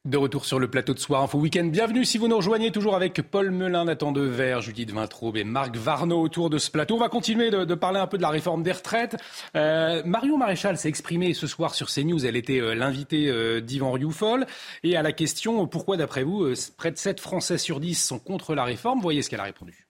De 0.06 0.18
retour 0.18 0.44
sur 0.44 0.60
le 0.60 0.70
plateau 0.70 0.94
de 0.94 1.00
Soir 1.00 1.22
Info 1.22 1.38
Week-end. 1.38 1.64
Bienvenue 1.64 2.04
si 2.04 2.18
vous 2.18 2.28
nous 2.28 2.36
rejoignez 2.36 2.72
toujours 2.72 2.94
avec 2.94 3.22
Paul 3.22 3.52
Melun, 3.52 3.86
Nathan 3.86 4.12
Dever, 4.12 4.58
Judith 4.60 4.92
Vintraube 4.92 5.38
et 5.38 5.46
Marc 5.46 5.78
Varno 5.78 6.20
autour 6.20 6.50
de 6.50 6.58
ce 6.58 6.70
plateau. 6.70 6.96
On 6.96 7.00
va 7.00 7.08
continuer 7.08 7.50
de, 7.52 7.74
parler 7.74 8.02
un 8.02 8.08
peu 8.08 8.18
de 8.18 8.22
la 8.22 8.28
réforme 8.28 8.64
des 8.64 8.74
retraites. 8.74 9.16
Euh, 9.56 10.02
Marion 10.04 10.38
Maréchal 10.38 10.78
s'est 10.78 10.90
exprimée 10.90 11.34
ce 11.34 11.48
soir 11.48 11.74
sur 11.74 11.88
CNews. 11.88 12.26
Elle 12.26 12.36
était 12.36 12.60
euh, 12.60 12.76
l'invitée 12.76 13.30
euh, 13.30 13.62
d'Yvan 13.62 13.94
Rioufol. 13.94 14.46
Et 14.84 14.98
à 14.98 15.04
la 15.04 15.14
question 15.14 15.68
pourquoi, 15.68 15.96
d'après 15.96 16.24
vous, 16.24 16.54
près 16.76 16.92
de 16.92 16.98
7 16.98 17.22
Français 17.22 17.58
sur 17.58 17.80
10 17.80 17.96
sont 17.96 18.20
contre 18.20 18.56
la 18.56 18.66
réforme, 18.66 19.00
voyez 19.00 19.22
ce 19.22 19.30
qu'elle 19.30 19.40
a 19.40 19.44
répondu. 19.44 19.83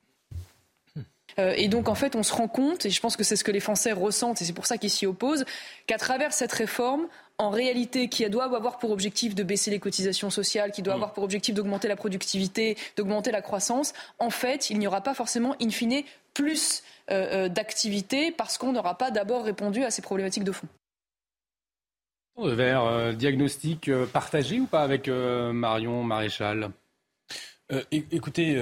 Et 1.38 1.68
donc, 1.68 1.90
en 1.90 1.96
fait, 1.96 2.16
on 2.16 2.24
se 2.24 2.34
rend 2.34 2.48
compte, 2.48 2.86
et 2.86 2.90
je 2.90 3.00
pense 3.00 3.18
que 3.18 3.24
c'est 3.24 3.36
ce 3.36 3.44
que 3.44 3.52
les 3.52 3.60
Français 3.60 3.92
ressentent, 3.92 4.42
et 4.42 4.46
c'est 4.46 4.54
pour 4.54 4.66
ça 4.66 4.78
qu'ils 4.78 4.90
s'y 4.90 5.06
opposent, 5.06 5.46
qu'à 5.88 5.98
travers 5.98 6.34
cette 6.34 6.52
réforme, 6.52 7.08
en 7.38 7.50
réalité, 7.50 8.10
qui 8.10 8.28
doit 8.30 8.44
avoir 8.44 8.78
pour 8.78 8.92
objectif 8.92 9.34
de 9.36 9.44
baisser 9.44 9.72
les 9.72 9.80
cotisations 9.80 10.30
sociales, 10.30 10.72
qui 10.72 10.82
doit 10.82 10.94
mm. 10.94 10.98
avoir 10.98 11.14
pour 11.14 11.24
objectif 11.24 11.56
d'augmenter 11.56 11.88
la 11.88 11.96
productivité, 11.96 12.78
d'augmenter 12.96 13.32
la 13.32 13.42
croissance, 13.42 13.94
en 14.20 14.30
fait, 14.30 14.70
il 14.70 14.78
n'y 14.78 14.88
aura 14.88 15.02
pas 15.02 15.14
forcément, 15.14 15.56
in 15.62 15.70
fine, 15.70 16.04
plus 16.34 16.84
euh, 17.12 17.46
euh, 17.46 17.50
d'activité 17.50 18.32
parce 18.32 18.58
qu'on 18.58 18.72
n'aura 18.72 18.98
pas 18.98 19.12
d'abord 19.12 19.44
répondu 19.44 19.84
à 19.84 19.92
ces 19.92 20.02
problématiques 20.02 20.44
de 20.44 20.52
fond. 20.52 20.68
Vers 22.38 22.84
euh, 22.84 23.14
diagnostic 23.14 23.92
partagé 24.12 24.60
ou 24.60 24.66
pas 24.66 24.82
avec 24.82 25.08
Marion 25.08 26.04
Maréchal? 26.04 26.72
Écoutez, 27.92 28.56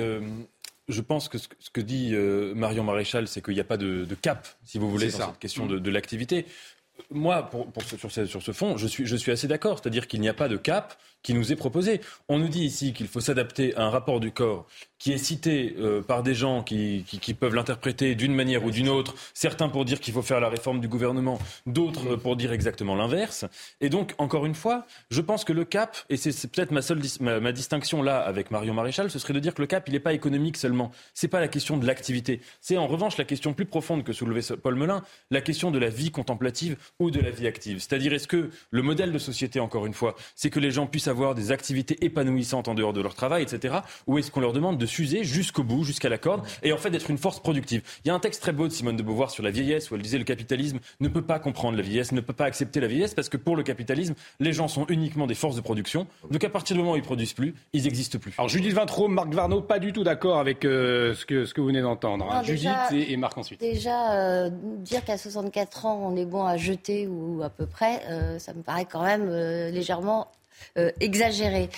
je 0.92 1.02
pense 1.02 1.30
que 1.30 1.38
ce, 1.38 1.48
que 1.74 1.82
dit 1.82 2.14
Marion 2.56 2.84
Maréchal, 2.84 3.28
c'est 3.28 3.44
qu'il 3.44 3.54
n'y 3.54 3.60
a 3.60 3.66
pas 3.66 3.78
de, 3.78 4.06
cap, 4.22 4.48
si 4.64 4.78
vous 4.78 4.90
voulez, 4.90 5.10
dans 5.12 5.28
cette 5.28 5.40
question 5.40 5.66
de, 5.66 5.80
de 5.80 5.92
l'activité. 5.92 6.46
Moi, 7.10 7.50
pour, 7.50 7.68
sur, 7.84 8.12
ce, 8.12 8.26
sur, 8.26 8.42
ce, 8.42 8.52
fond, 8.52 8.78
je 8.78 8.88
suis, 8.88 9.06
je 9.06 9.16
suis 9.16 9.32
assez 9.32 9.48
d'accord. 9.48 9.80
C'est-à-dire 9.80 10.08
qu'il 10.08 10.22
n'y 10.22 10.30
a 10.30 10.34
pas 10.34 10.48
de 10.48 10.58
cap 10.58 10.98
qui 11.24 11.34
nous 11.34 11.51
est 11.51 11.56
proposé. 11.56 12.01
On 12.30 12.40
nous 12.40 12.48
dit 12.48 12.63
ici 12.63 12.94
qu'il 12.94 13.08
faut 13.08 13.20
s'adapter 13.20 13.75
à 13.75 13.84
un 13.84 13.90
rapport 13.90 14.20
du 14.20 14.32
corps 14.32 14.68
qui 15.01 15.12
est 15.12 15.18
cité 15.18 15.75
euh, 15.80 16.04
par 16.04 16.22
des 16.22 16.36
gens 16.36 16.62
qui, 16.62 17.04
peuvent 17.40 17.56
l'interpréter 17.56 18.13
d'une 18.13 18.36
manière 18.36 18.63
ou 18.63 18.70
d'une 18.70 18.88
autre, 18.88 19.16
certains 19.34 19.68
pour 19.68 19.84
dire 19.84 20.00
qu'il 20.00 20.13
faut 20.13 20.22
faire 20.22 20.40
la 20.40 20.48
réforme 20.48 20.80
du 20.80 20.88
gouvernement, 20.88 21.40
d'autres 21.66 22.16
pour 22.16 22.36
dire 22.36 22.54
exactement 22.54 22.94
l'inverse. 22.94 23.46
Et 23.80 23.90
donc, 23.90 24.13
encore 24.20 24.46
une 24.46 24.54
fois, 24.54 24.86
je 25.10 25.22
pense 25.22 25.44
que 25.44 25.54
le 25.54 25.66
cap, 25.66 25.98
et 26.10 26.18
c'est 26.18 26.51
peut-être 26.51 26.70
ma 26.70 26.84
seule 26.84 27.01
ma, 27.20 27.51
distinction 27.51 28.04
là 28.04 28.20
avec 28.20 28.51
Marion 28.51 28.75
Maréchal, 28.75 29.10
ce 29.10 29.18
serait 29.18 29.34
de 29.34 29.40
dire 29.40 29.56
que 29.56 29.62
le 29.62 29.68
cap, 29.68 29.88
il 29.88 29.94
n'est 29.94 30.00
pas 30.00 30.13
économique 30.13 30.56
seulement. 30.56 30.92
C'est 31.16 31.28
pas 31.28 31.40
la 31.40 31.48
question 31.48 31.78
de 31.78 31.88
l'activité. 31.88 32.40
C'est 32.60 32.78
en 32.78 32.86
revanche 32.86 33.18
la 33.18 33.25
question 33.25 33.54
plus 33.54 33.66
profonde 33.66 34.04
que 34.04 34.13
soulevait 34.13 34.56
Paul 34.62 34.75
Melun, 34.75 35.01
la 35.32 35.42
question 35.42 35.72
de 35.72 35.80
la 35.80 35.90
vie 35.90 36.12
contemplative 36.12 36.78
ou 37.00 37.10
de 37.10 37.20
la 37.20 37.32
vie 37.32 37.48
active. 37.48 37.80
C'est-à-dire, 37.80 38.13
est-ce 38.13 38.28
que 38.28 38.51
le 38.70 38.82
modèle 38.84 39.12
de 39.12 39.18
société, 39.18 39.60
encore 39.60 39.88
une 39.88 39.96
fois, 39.96 40.16
c'est 40.36 40.51
que 40.51 40.60
les 40.60 40.70
gens 40.70 40.86
puissent 40.86 41.08
avoir 41.12 41.36
des 41.36 41.51
activités 41.51 41.98
épanouissantes 42.03 42.68
en 42.68 42.74
dehors 42.74 42.94
de 42.94 43.01
leur 43.01 43.13
travail, 43.13 43.44
etc. 43.44 43.75
Ou 44.08 44.18
est-ce 44.18 44.32
qu'on 44.32 44.39
leur 44.39 44.53
demande 44.53 44.77
de 44.77 44.86
s'user 44.86 45.24
jusqu'au 45.24 45.63
bout, 45.63 45.84
jusqu'à 45.84 46.10
la 46.10 46.18
corde, 46.18 46.41
et 46.63 46.74
en 46.74 46.77
fait 46.77 46.89
d'être 46.89 47.10
une 47.10 47.18
force 47.18 47.39
productive 47.39 47.82
Il 48.03 48.08
y 48.08 48.12
a 48.12 48.15
un 48.15 48.20
texte 48.20 48.41
très 48.41 48.51
beau 48.51 48.68
de 48.68 48.74
Simone 48.74 48.96
de 48.96 49.03
Beauvoir 49.03 49.30
sur 49.30 49.44
la 49.44 49.51
vieillesse 49.51 49.91
où 49.91 49.96
elle 49.96 50.01
disait 50.01 50.18
le 50.18 50.24
capitalisme 50.24 50.80
ne 51.00 51.08
peut 51.08 51.22
pas 51.22 51.39
comprendre 51.39 51.77
la 51.77 51.84
vieillesse, 51.84 52.12
ne 52.12 52.22
peut 52.22 52.34
pas 52.34 52.46
accepter 52.46 52.80
la 52.80 52.88
vieillesse 52.88 53.13
parce 53.13 53.30
que 53.30 53.38
pour 53.38 53.56
le 53.56 53.63
capitalisme, 53.63 54.15
les 54.39 54.53
gens 54.53 54.68
sont 54.68 54.86
uniquement 54.88 55.27
des 55.27 55.36
forces 55.36 55.56
de 55.56 55.62
production. 55.62 56.08
Donc 56.30 56.44
à 56.44 56.50
partir 56.50 56.75
du 56.75 56.82
moment 56.82 56.94
où 56.94 56.98
ils 56.98 57.01
produisent 57.01 57.34
plus, 57.34 57.53
ils 57.74 57.84
n'existent 57.84 58.20
plus. 58.20 58.34
Alors 58.38 58.50
Judith 58.50 58.74
Vintraud, 58.74 59.08
Marc 59.08 59.34
Varno, 59.34 59.62
pas 59.62 59.80
du 59.80 59.94
tout 59.94 60.03
d'accord 60.03 60.39
avec 60.39 60.65
euh, 60.65 61.13
ce, 61.13 61.25
que, 61.25 61.46
ce 61.46 61.53
que 61.53 61.62
vous 61.62 61.68
venez 61.68 61.82
d'entendre. 61.82 62.27
Hein. 62.32 62.44
Judith 62.44 62.72
et, 62.91 63.18
Marc 63.18 63.38
ensuite. 63.38 63.60
Déjà, 63.60 64.13
euh, 64.13 64.50
dire 64.77 65.03
qu'à 65.03 65.18
64 65.18 65.86
ans, 65.86 66.00
on 66.03 66.15
est 66.15 66.25
bon 66.25 66.46
à 66.46 66.58
jeter 66.58 67.08
ou 67.08 67.41
à 67.44 67.50
peu 67.50 67.65
près, 67.65 68.01
euh, 68.10 68.39
ça 68.39 68.53
me 68.53 68.62
paraît 68.62 68.86
quand 68.86 69.03
même 69.03 69.30
légèrement 69.72 70.27
euh, 70.77 70.91
exagéré. 71.00 71.70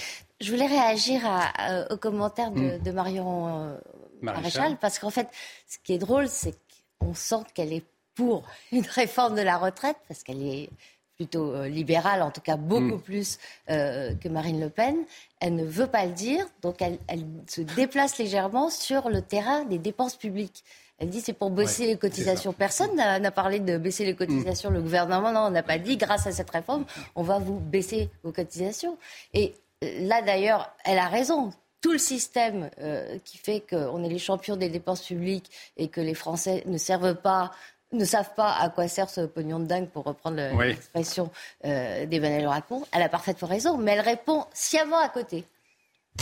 Je 0.42 0.52
voulais 0.52 0.68
réagir 0.68 1.22
à, 1.26 1.92
aux 1.92 1.98
commentaires 1.98 2.52
de, 2.52 2.78
hmm. 2.78 2.94
Marion 2.94 3.48
euh, 3.48 3.78
Maréchal, 4.22 4.78
parce 4.80 5.00
qu'en 5.00 5.10
fait, 5.10 5.28
ce 5.68 5.78
qui 5.84 5.94
est 5.94 5.98
drôle, 5.98 6.28
c'est 6.28 6.56
qu'on 7.00 7.14
sent 7.14 7.44
qu'elle 7.54 7.74
est 7.74 7.86
pour 8.16 8.44
une 8.72 8.86
réforme 8.86 9.36
de 9.36 9.42
la 9.42 9.58
retraite, 9.58 9.98
parce 10.08 10.24
qu'elle 10.24 10.44
est 10.44 10.70
plutôt 11.16 11.54
euh, 11.54 11.68
libérale, 11.68 12.22
en 12.24 12.32
tout 12.32 12.42
cas 12.42 12.58
beaucoup 12.58 12.96
hmm. 12.96 13.02
plus 13.02 13.38
que 13.68 14.30
Marine 14.30 14.60
Le 14.60 14.70
Pen. 14.70 14.98
Elle 15.40 15.56
ne 15.56 15.66
veut 15.66 15.88
pas 15.88 16.06
le 16.06 16.12
dire, 16.12 16.46
donc 16.62 16.82
elle, 16.82 17.00
se 17.48 17.62
déplace 17.62 18.18
légèrement 18.18 18.70
sur 18.70 19.10
le 19.10 19.22
terrain 19.22 19.64
des 19.66 19.78
dépenses 19.78 20.16
publiques. 20.16 20.64
Elle 21.04 21.10
dit 21.10 21.20
c'est 21.20 21.34
pour 21.34 21.50
baisser 21.50 21.86
les 21.86 21.98
cotisations. 21.98 22.54
Personne 22.54 22.96
n'a 22.96 23.32
parlé 23.32 23.60
de 23.60 23.78
baisser 23.78 24.06
les 24.06 24.16
cotisations. 24.16 24.70
Le 24.70 24.82
gouvernement, 24.82 25.34
non, 25.34 25.50
n'a 25.50 25.62
pas 25.62 25.78
dit 25.78 25.98
grâce 25.98 26.28
à 26.28 26.32
cette 26.32 26.50
réforme, 26.50 26.86
on 27.16 27.24
va 27.24 27.40
vous 27.40 27.60
baisser 27.60 28.10
vos 28.24 28.32
cotisations. 28.32 28.98
Et 29.34 29.54
euh, 29.84 30.08
là, 30.08 30.22
d'ailleurs, 30.22 30.74
elle 30.86 31.00
a 31.00 31.10
raison 31.10 31.52
tout 31.82 31.92
le 31.92 31.98
système 31.98 32.70
euh, 32.80 33.18
qui 33.26 33.38
fait 33.38 33.62
qu'on 33.70 34.02
est 34.02 34.08
les 34.08 34.18
champions 34.18 34.56
des 34.56 34.70
dépenses 34.70 35.02
publiques 35.02 35.52
et 35.76 35.90
que 35.90 36.00
les 36.00 36.14
Français 36.14 36.64
ne 36.68 36.78
servent 36.78 37.16
pas 37.16 37.52
ne 37.92 38.06
savent 38.06 38.34
pas 38.34 38.54
à 38.54 38.70
quoi 38.70 38.88
sert 38.88 39.10
ce 39.10 39.22
pognon 39.22 39.60
de 39.60 39.66
dingue, 39.66 39.90
pour 39.90 40.06
reprendre 40.06 40.38
l'expression 40.64 41.30
euh, 41.66 42.06
d'Emmanuel 42.06 42.48
Macron. 42.48 42.82
Elle 42.94 43.04
a 43.04 43.10
parfaitement 43.10 43.50
raison, 43.50 43.78
mais 43.78 43.92
elle 43.92 44.00
répond 44.00 44.46
sciemment 44.54 44.98
à 44.98 45.10
côté. 45.10 45.44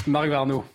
Marie 0.08 0.30
Varnaud. 0.30 0.66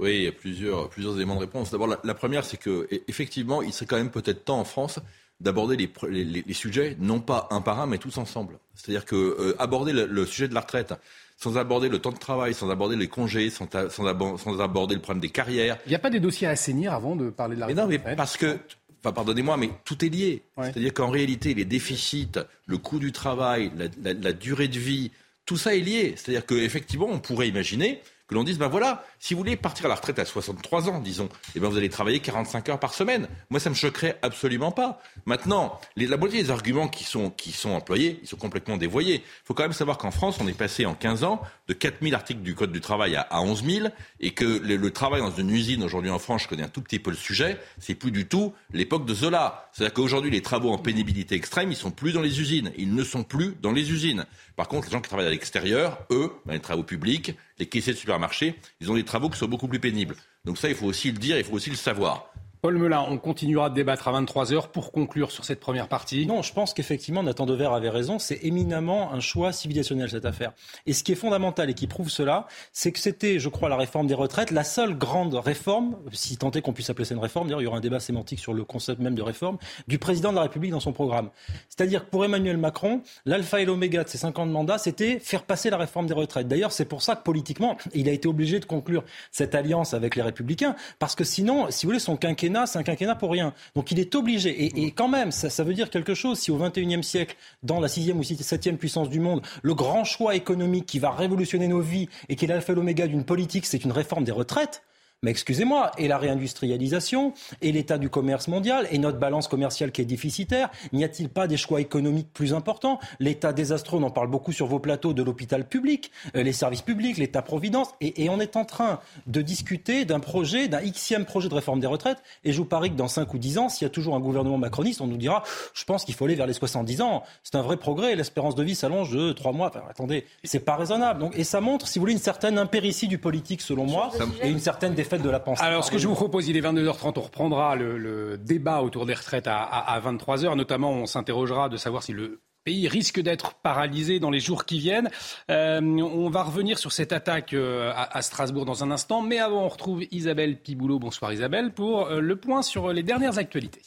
Oui, 0.00 0.16
il 0.16 0.22
y 0.22 0.28
a 0.28 0.32
plusieurs, 0.32 0.88
plusieurs 0.88 1.16
éléments 1.16 1.34
de 1.34 1.40
réponse. 1.40 1.70
D'abord, 1.70 1.88
la, 2.02 2.14
première, 2.14 2.44
c'est 2.44 2.56
que 2.56 2.88
e, 2.92 3.02
effectivement, 3.08 3.62
il 3.62 3.72
serait 3.72 3.86
quand 3.86 3.96
même 3.96 4.10
peut-être 4.10 4.44
temps 4.44 4.60
en 4.60 4.64
France 4.64 5.00
d'aborder 5.40 5.76
les, 5.76 6.24
les, 6.24 6.54
sujets, 6.54 6.96
non 6.98 7.20
pas 7.20 7.46
un 7.50 7.60
par 7.60 7.80
un, 7.80 7.86
mais 7.86 7.98
tous 7.98 8.18
ensemble. 8.18 8.58
C'est-à-dire 8.74 9.04
que 9.04 9.14
euh, 9.14 9.56
aborder 9.60 9.92
le, 9.92 10.26
sujet 10.26 10.48
de 10.48 10.54
la 10.54 10.60
retraite, 10.60 10.94
sans 11.36 11.56
aborder 11.56 11.88
le 11.88 12.00
temps 12.00 12.10
de 12.10 12.18
travail, 12.18 12.54
sans 12.54 12.70
aborder 12.70 12.96
les 12.96 13.06
congés, 13.06 13.48
sans, 13.50 13.68
sans, 13.88 14.60
aborder 14.60 14.96
le 14.96 15.00
problème 15.00 15.20
des 15.20 15.30
carrières. 15.30 15.78
Il 15.86 15.90
n'y 15.90 15.94
a 15.94 16.00
pas 16.00 16.10
des 16.10 16.18
dossiers 16.18 16.48
à 16.48 16.50
assainir 16.50 16.92
avant 16.92 17.14
de 17.14 17.30
parler 17.30 17.54
de 17.54 17.60
la 17.60 17.66
retraite 17.66 17.86
mais 17.88 17.98
Non, 17.98 18.04
mais 18.04 18.16
parce 18.16 18.36
que 18.36 18.58
Enfin, 19.00 19.12
pardonnez-moi, 19.12 19.56
mais 19.56 19.70
tout 19.84 20.04
est 20.04 20.08
lié. 20.08 20.42
C'est-à-dire 20.56 20.92
qu'en 20.92 21.10
réalité, 21.10 21.54
les 21.54 21.64
déficits, 21.64 22.32
le 22.66 22.78
coût 22.78 22.98
du 22.98 23.12
travail, 23.12 23.70
la, 23.76 24.12
la, 24.12 24.32
durée 24.32 24.66
de 24.66 24.78
vie, 24.78 25.12
tout 25.46 25.56
ça 25.56 25.76
est 25.76 25.80
lié. 25.80 26.14
C'est-à-dire 26.16 26.44
qu'effectivement, 26.44 27.06
on 27.08 27.20
pourrait 27.20 27.48
imaginer 27.48 28.00
que 28.28 28.34
l'on 28.34 28.44
dise, 28.44 28.58
ben 28.58 28.68
voilà, 28.68 29.04
si 29.18 29.34
vous 29.34 29.38
voulez 29.38 29.56
partir 29.56 29.86
à 29.86 29.88
la 29.88 29.94
retraite 29.94 30.18
à 30.18 30.24
63 30.26 30.90
ans, 30.90 31.00
disons, 31.00 31.30
eh 31.56 31.60
ben 31.60 31.68
vous 31.68 31.78
allez 31.78 31.88
travailler 31.88 32.20
45 32.20 32.68
heures 32.68 32.78
par 32.78 32.92
semaine. 32.92 33.26
Moi, 33.48 33.58
ça 33.58 33.70
me 33.70 33.74
choquerait 33.74 34.18
absolument 34.20 34.70
pas. 34.70 35.00
Maintenant, 35.24 35.80
la 35.96 36.16
moitié 36.18 36.42
des 36.42 36.50
arguments 36.50 36.88
qui 36.88 37.04
sont, 37.04 37.30
qui 37.30 37.52
sont 37.52 37.70
employés, 37.70 38.20
ils 38.22 38.28
sont 38.28 38.36
complètement 38.36 38.76
dévoyés. 38.76 39.14
Il 39.24 39.46
faut 39.46 39.54
quand 39.54 39.62
même 39.62 39.72
savoir 39.72 39.96
qu'en 39.96 40.10
France, 40.10 40.36
on 40.40 40.46
est 40.46 40.56
passé 40.56 40.84
en 40.84 40.94
15 40.94 41.24
ans 41.24 41.40
de 41.68 41.72
4000 41.72 42.14
articles 42.14 42.42
du 42.42 42.54
Code 42.54 42.70
du 42.70 42.82
travail 42.82 43.16
à, 43.16 43.22
à 43.22 43.40
11 43.40 43.64
000 43.64 43.88
et 44.20 44.32
que 44.32 44.44
le, 44.44 44.76
le 44.76 44.90
travail 44.90 45.22
dans 45.22 45.30
une 45.30 45.50
usine 45.50 45.82
aujourd'hui 45.82 46.10
en 46.10 46.18
France, 46.18 46.42
je 46.42 46.48
connais 46.48 46.62
un 46.62 46.68
tout 46.68 46.82
petit 46.82 46.98
peu 46.98 47.10
le 47.10 47.16
sujet, 47.16 47.58
c'est 47.78 47.94
plus 47.94 48.10
du 48.10 48.26
tout 48.28 48.52
l'époque 48.72 49.06
de 49.06 49.14
Zola. 49.14 49.70
C'est-à-dire 49.72 49.94
qu'aujourd'hui, 49.94 50.30
les 50.30 50.42
travaux 50.42 50.70
en 50.70 50.78
pénibilité 50.78 51.34
extrême, 51.34 51.70
ils 51.70 51.76
sont 51.76 51.90
plus 51.90 52.12
dans 52.12 52.22
les 52.22 52.40
usines. 52.40 52.72
Ils 52.76 52.94
ne 52.94 53.04
sont 53.04 53.24
plus 53.24 53.54
dans 53.62 53.72
les 53.72 53.90
usines. 53.90 54.26
Par 54.56 54.68
contre, 54.68 54.88
les 54.88 54.92
gens 54.92 55.00
qui 55.00 55.08
travaillent 55.08 55.28
à 55.28 55.30
l'extérieur, 55.30 55.98
eux, 56.10 56.32
dans 56.44 56.52
les 56.52 56.60
travaux 56.60 56.82
publics, 56.82 57.36
les 57.58 57.66
caissiers 57.66 57.92
de 57.92 57.98
supermarché, 57.98 58.54
ils 58.80 58.90
ont 58.90 58.94
des 58.94 59.04
travaux 59.04 59.28
qui 59.28 59.38
sont 59.38 59.48
beaucoup 59.48 59.68
plus 59.68 59.80
pénibles. 59.80 60.16
Donc 60.44 60.58
ça, 60.58 60.68
il 60.68 60.74
faut 60.74 60.86
aussi 60.86 61.10
le 61.10 61.18
dire, 61.18 61.38
il 61.38 61.44
faut 61.44 61.54
aussi 61.54 61.70
le 61.70 61.76
savoir. 61.76 62.32
Paul 62.60 62.76
Melun, 62.76 63.06
on 63.08 63.18
continuera 63.18 63.70
de 63.70 63.76
débattre 63.76 64.08
à 64.08 64.20
23h 64.20 64.70
pour 64.72 64.90
conclure 64.90 65.30
sur 65.30 65.44
cette 65.44 65.60
première 65.60 65.86
partie. 65.86 66.26
Non, 66.26 66.42
je 66.42 66.52
pense 66.52 66.74
qu'effectivement, 66.74 67.22
Nathan 67.22 67.46
Dever 67.46 67.68
avait 67.72 67.88
raison. 67.88 68.18
C'est 68.18 68.40
éminemment 68.42 69.12
un 69.12 69.20
choix 69.20 69.52
civilisationnel, 69.52 70.10
cette 70.10 70.24
affaire. 70.24 70.52
Et 70.84 70.92
ce 70.92 71.04
qui 71.04 71.12
est 71.12 71.14
fondamental 71.14 71.70
et 71.70 71.74
qui 71.74 71.86
prouve 71.86 72.10
cela, 72.10 72.48
c'est 72.72 72.90
que 72.90 72.98
c'était, 72.98 73.38
je 73.38 73.48
crois, 73.48 73.68
la 73.68 73.76
réforme 73.76 74.08
des 74.08 74.14
retraites, 74.14 74.50
la 74.50 74.64
seule 74.64 74.98
grande 74.98 75.34
réforme, 75.34 75.98
si 76.10 76.36
tant 76.36 76.50
est 76.50 76.60
qu'on 76.60 76.72
puisse 76.72 76.90
appeler 76.90 77.04
ça 77.04 77.14
une 77.14 77.20
réforme, 77.20 77.46
d'ailleurs, 77.46 77.60
il 77.60 77.64
y 77.64 77.68
aura 77.68 77.78
un 77.78 77.80
débat 77.80 78.00
sémantique 78.00 78.40
sur 78.40 78.52
le 78.52 78.64
concept 78.64 79.00
même 79.00 79.14
de 79.14 79.22
réforme, 79.22 79.58
du 79.86 80.00
président 80.00 80.30
de 80.30 80.36
la 80.36 80.42
République 80.42 80.72
dans 80.72 80.80
son 80.80 80.92
programme. 80.92 81.30
C'est-à-dire 81.68 82.06
que 82.06 82.10
pour 82.10 82.24
Emmanuel 82.24 82.56
Macron, 82.56 83.02
l'alpha 83.24 83.60
et 83.60 83.66
l'oméga 83.66 84.02
de 84.02 84.08
ses 84.08 84.18
50 84.18 84.50
mandats, 84.50 84.78
c'était 84.78 85.20
faire 85.20 85.44
passer 85.44 85.70
la 85.70 85.76
réforme 85.76 86.06
des 86.08 86.14
retraites. 86.14 86.48
D'ailleurs, 86.48 86.72
c'est 86.72 86.86
pour 86.86 87.02
ça 87.02 87.14
que 87.14 87.22
politiquement, 87.22 87.76
il 87.94 88.08
a 88.08 88.12
été 88.12 88.26
obligé 88.26 88.58
de 88.58 88.64
conclure 88.64 89.04
cette 89.30 89.54
alliance 89.54 89.94
avec 89.94 90.16
les 90.16 90.22
Républicains, 90.22 90.74
parce 90.98 91.14
que 91.14 91.22
sinon, 91.22 91.70
si 91.70 91.86
vous 91.86 91.90
voulez, 91.90 92.00
son 92.00 92.16
quinquennat 92.16 92.47
c'est 92.66 92.78
un 92.78 92.82
quinquennat 92.82 93.14
pour 93.14 93.30
rien. 93.30 93.54
Donc 93.74 93.90
il 93.90 93.98
est 93.98 94.14
obligé. 94.14 94.64
Et, 94.64 94.90
quand 94.90 95.08
même, 95.08 95.32
ça, 95.32 95.64
veut 95.64 95.74
dire 95.74 95.90
quelque 95.90 96.14
chose. 96.14 96.38
Si 96.38 96.50
au 96.50 96.58
XXIe 96.58 97.02
siècle, 97.02 97.36
dans 97.62 97.80
la 97.80 97.88
sixième 97.88 98.18
ou 98.18 98.22
septième 98.22 98.78
puissance 98.78 99.08
du 99.08 99.20
monde, 99.20 99.42
le 99.62 99.74
grand 99.74 100.04
choix 100.04 100.34
économique 100.34 100.86
qui 100.86 100.98
va 100.98 101.10
révolutionner 101.10 101.68
nos 101.68 101.80
vies 101.80 102.08
et 102.28 102.36
qui 102.36 102.44
est 102.44 102.48
l'alpha 102.48 102.72
et 102.72 102.76
l'oméga 102.76 103.06
d'une 103.06 103.24
politique, 103.24 103.66
c'est 103.66 103.84
une 103.84 103.92
réforme 103.92 104.24
des 104.24 104.32
retraites, 104.32 104.82
mais 105.22 105.32
excusez-moi, 105.32 105.90
et 105.98 106.06
la 106.06 106.16
réindustrialisation, 106.16 107.32
et 107.60 107.72
l'état 107.72 107.98
du 107.98 108.08
commerce 108.08 108.46
mondial, 108.46 108.86
et 108.92 108.98
notre 108.98 109.18
balance 109.18 109.48
commerciale 109.48 109.90
qui 109.90 110.00
est 110.00 110.04
déficitaire, 110.04 110.70
n'y 110.92 111.02
a-t-il 111.02 111.28
pas 111.28 111.48
des 111.48 111.56
choix 111.56 111.80
économiques 111.80 112.32
plus 112.32 112.54
importants? 112.54 113.00
L'état 113.18 113.52
désastreux, 113.52 113.98
on 113.98 114.04
en 114.04 114.10
parle 114.10 114.28
beaucoup 114.28 114.52
sur 114.52 114.68
vos 114.68 114.78
plateaux, 114.78 115.14
de 115.14 115.22
l'hôpital 115.24 115.66
public, 115.66 116.12
euh, 116.36 116.44
les 116.44 116.52
services 116.52 116.82
publics, 116.82 117.18
l'état-providence, 117.18 117.88
et, 118.00 118.28
on 118.28 118.40
est 118.40 118.56
en 118.56 118.64
train 118.64 119.00
de 119.26 119.40
discuter 119.40 120.04
d'un 120.04 120.20
projet, 120.20 120.68
d'un 120.68 120.82
xème 120.82 121.24
projet 121.24 121.48
de 121.48 121.54
réforme 121.54 121.80
des 121.80 121.86
retraites, 121.86 122.22
et 122.44 122.52
je 122.52 122.58
vous 122.58 122.66
parie 122.66 122.90
que 122.90 122.96
dans 122.96 123.08
5 123.08 123.32
ou 123.34 123.38
10 123.38 123.58
ans, 123.58 123.68
s'il 123.68 123.86
y 123.86 123.90
a 123.90 123.90
toujours 123.90 124.14
un 124.14 124.20
gouvernement 124.20 124.58
macroniste, 124.58 125.00
on 125.00 125.06
nous 125.06 125.16
dira, 125.16 125.42
je 125.74 125.84
pense 125.84 126.04
qu'il 126.04 126.14
faut 126.14 126.26
aller 126.26 126.34
vers 126.34 126.46
les 126.46 126.52
70 126.52 127.00
ans. 127.00 127.24
C'est 127.42 127.56
un 127.56 127.62
vrai 127.62 127.76
progrès, 127.76 128.14
l'espérance 128.14 128.54
de 128.54 128.62
vie 128.62 128.74
s'allonge 128.74 129.10
de 129.10 129.32
3 129.32 129.52
mois. 129.52 129.68
Enfin, 129.68 129.82
attendez, 129.88 130.26
c'est 130.44 130.60
pas 130.60 130.76
raisonnable. 130.76 131.20
Donc, 131.20 131.36
et 131.36 131.44
ça 131.44 131.60
montre, 131.60 131.88
si 131.88 131.98
vous 131.98 132.02
voulez, 132.02 132.12
une 132.12 132.18
certaine 132.18 132.58
impéritie 132.58 133.08
du 133.08 133.18
politique, 133.18 133.62
selon 133.62 133.86
moi, 133.86 134.12
et 134.42 134.50
une 134.50 134.60
certaine 134.60 134.94
de 135.16 135.30
la 135.30 135.40
pensée. 135.40 135.62
Alors, 135.64 135.84
ce 135.84 135.90
que 135.90 135.98
je 135.98 136.06
vous 136.06 136.14
propose, 136.14 136.48
il 136.48 136.56
est 136.56 136.60
22h30, 136.60 137.14
on 137.16 137.20
reprendra 137.20 137.76
le, 137.76 138.36
débat 138.38 138.82
autour 138.82 139.06
des 139.06 139.14
retraites 139.14 139.46
à, 139.46 140.00
23h. 140.04 140.54
Notamment, 140.56 140.92
on 140.92 141.06
s'interrogera 141.06 141.68
de 141.68 141.76
savoir 141.76 142.02
si 142.02 142.12
le 142.12 142.40
pays 142.64 142.88
risque 142.88 143.20
d'être 143.20 143.54
paralysé 143.54 144.20
dans 144.20 144.30
les 144.30 144.40
jours 144.40 144.66
qui 144.66 144.78
viennent. 144.78 145.10
Euh, 145.50 145.80
on 145.80 146.28
va 146.28 146.42
revenir 146.42 146.78
sur 146.78 146.92
cette 146.92 147.12
attaque 147.12 147.54
euh, 147.54 147.92
à, 147.94 148.20
Strasbourg 148.20 148.66
dans 148.66 148.84
un 148.84 148.90
instant. 148.90 149.22
Mais 149.22 149.38
avant, 149.38 149.64
on 149.64 149.68
retrouve 149.68 150.04
Isabelle 150.10 150.60
Piboulot. 150.60 150.98
Bonsoir 150.98 151.32
Isabelle 151.32 151.72
pour 151.72 152.08
euh, 152.08 152.20
le 152.20 152.36
point 152.36 152.60
sur 152.62 152.92
les 152.92 153.02
dernières 153.02 153.38
actualités. 153.38 153.80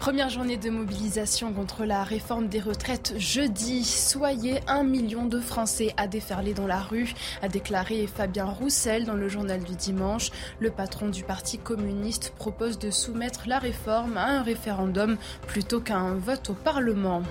Première 0.00 0.30
journée 0.30 0.56
de 0.56 0.70
mobilisation 0.70 1.52
contre 1.52 1.84
la 1.84 2.04
réforme 2.04 2.46
des 2.46 2.60
retraites 2.60 3.14
jeudi. 3.18 3.84
Soyez 3.84 4.60
un 4.68 4.84
million 4.84 5.26
de 5.26 5.40
Français 5.40 5.92
à 5.96 6.06
déferler 6.06 6.54
dans 6.54 6.68
la 6.68 6.78
rue, 6.78 7.12
a 7.42 7.48
déclaré 7.48 8.06
Fabien 8.06 8.44
Roussel 8.44 9.04
dans 9.04 9.14
le 9.14 9.28
journal 9.28 9.62
du 9.62 9.74
dimanche. 9.74 10.30
Le 10.60 10.70
patron 10.70 11.08
du 11.08 11.24
Parti 11.24 11.58
communiste 11.58 12.32
propose 12.38 12.78
de 12.78 12.90
soumettre 12.90 13.48
la 13.48 13.58
réforme 13.58 14.16
à 14.16 14.26
un 14.26 14.42
référendum 14.42 15.16
plutôt 15.48 15.80
qu'à 15.80 15.96
un 15.96 16.14
vote 16.14 16.50
au 16.50 16.54
Parlement. 16.54 17.22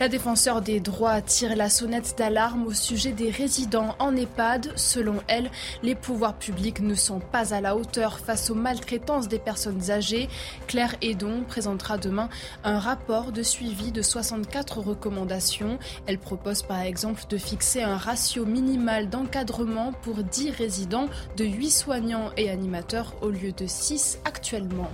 La 0.00 0.08
défenseur 0.08 0.62
des 0.62 0.80
droits 0.80 1.20
tire 1.20 1.56
la 1.56 1.68
sonnette 1.68 2.14
d'alarme 2.16 2.66
au 2.66 2.72
sujet 2.72 3.12
des 3.12 3.30
résidents 3.30 3.96
en 3.98 4.14
EHPAD. 4.16 4.72
Selon 4.76 5.16
elle, 5.26 5.50
les 5.82 5.94
pouvoirs 5.94 6.38
publics 6.38 6.80
ne 6.80 6.94
sont 6.94 7.20
pas 7.20 7.52
à 7.52 7.60
la 7.60 7.76
hauteur 7.76 8.18
face 8.18 8.50
aux 8.50 8.54
maltraitances 8.54 9.28
des 9.28 9.38
personnes 9.38 9.90
âgées. 9.90 10.28
Claire 10.66 10.94
Edon 11.02 11.42
présentera 11.46 11.98
demain 11.98 12.28
un 12.64 12.78
rapport 12.78 13.32
de 13.32 13.42
suivi 13.42 13.92
de 13.92 14.02
64 14.02 14.78
recommandations. 14.78 15.78
Elle 16.06 16.18
propose 16.18 16.62
par 16.62 16.82
exemple 16.82 17.22
de 17.28 17.36
fixer 17.36 17.82
un 17.82 17.96
ratio 17.96 18.44
minimal 18.44 19.08
d'encadrement 19.08 19.92
pour 20.02 20.22
10 20.22 20.50
résidents 20.50 21.08
de 21.36 21.44
8 21.44 21.70
soignants 21.70 22.30
et 22.36 22.50
animateurs 22.50 23.14
au 23.20 23.30
lieu 23.30 23.52
de 23.52 23.66
6 23.66 24.20
actuellement. 24.24 24.90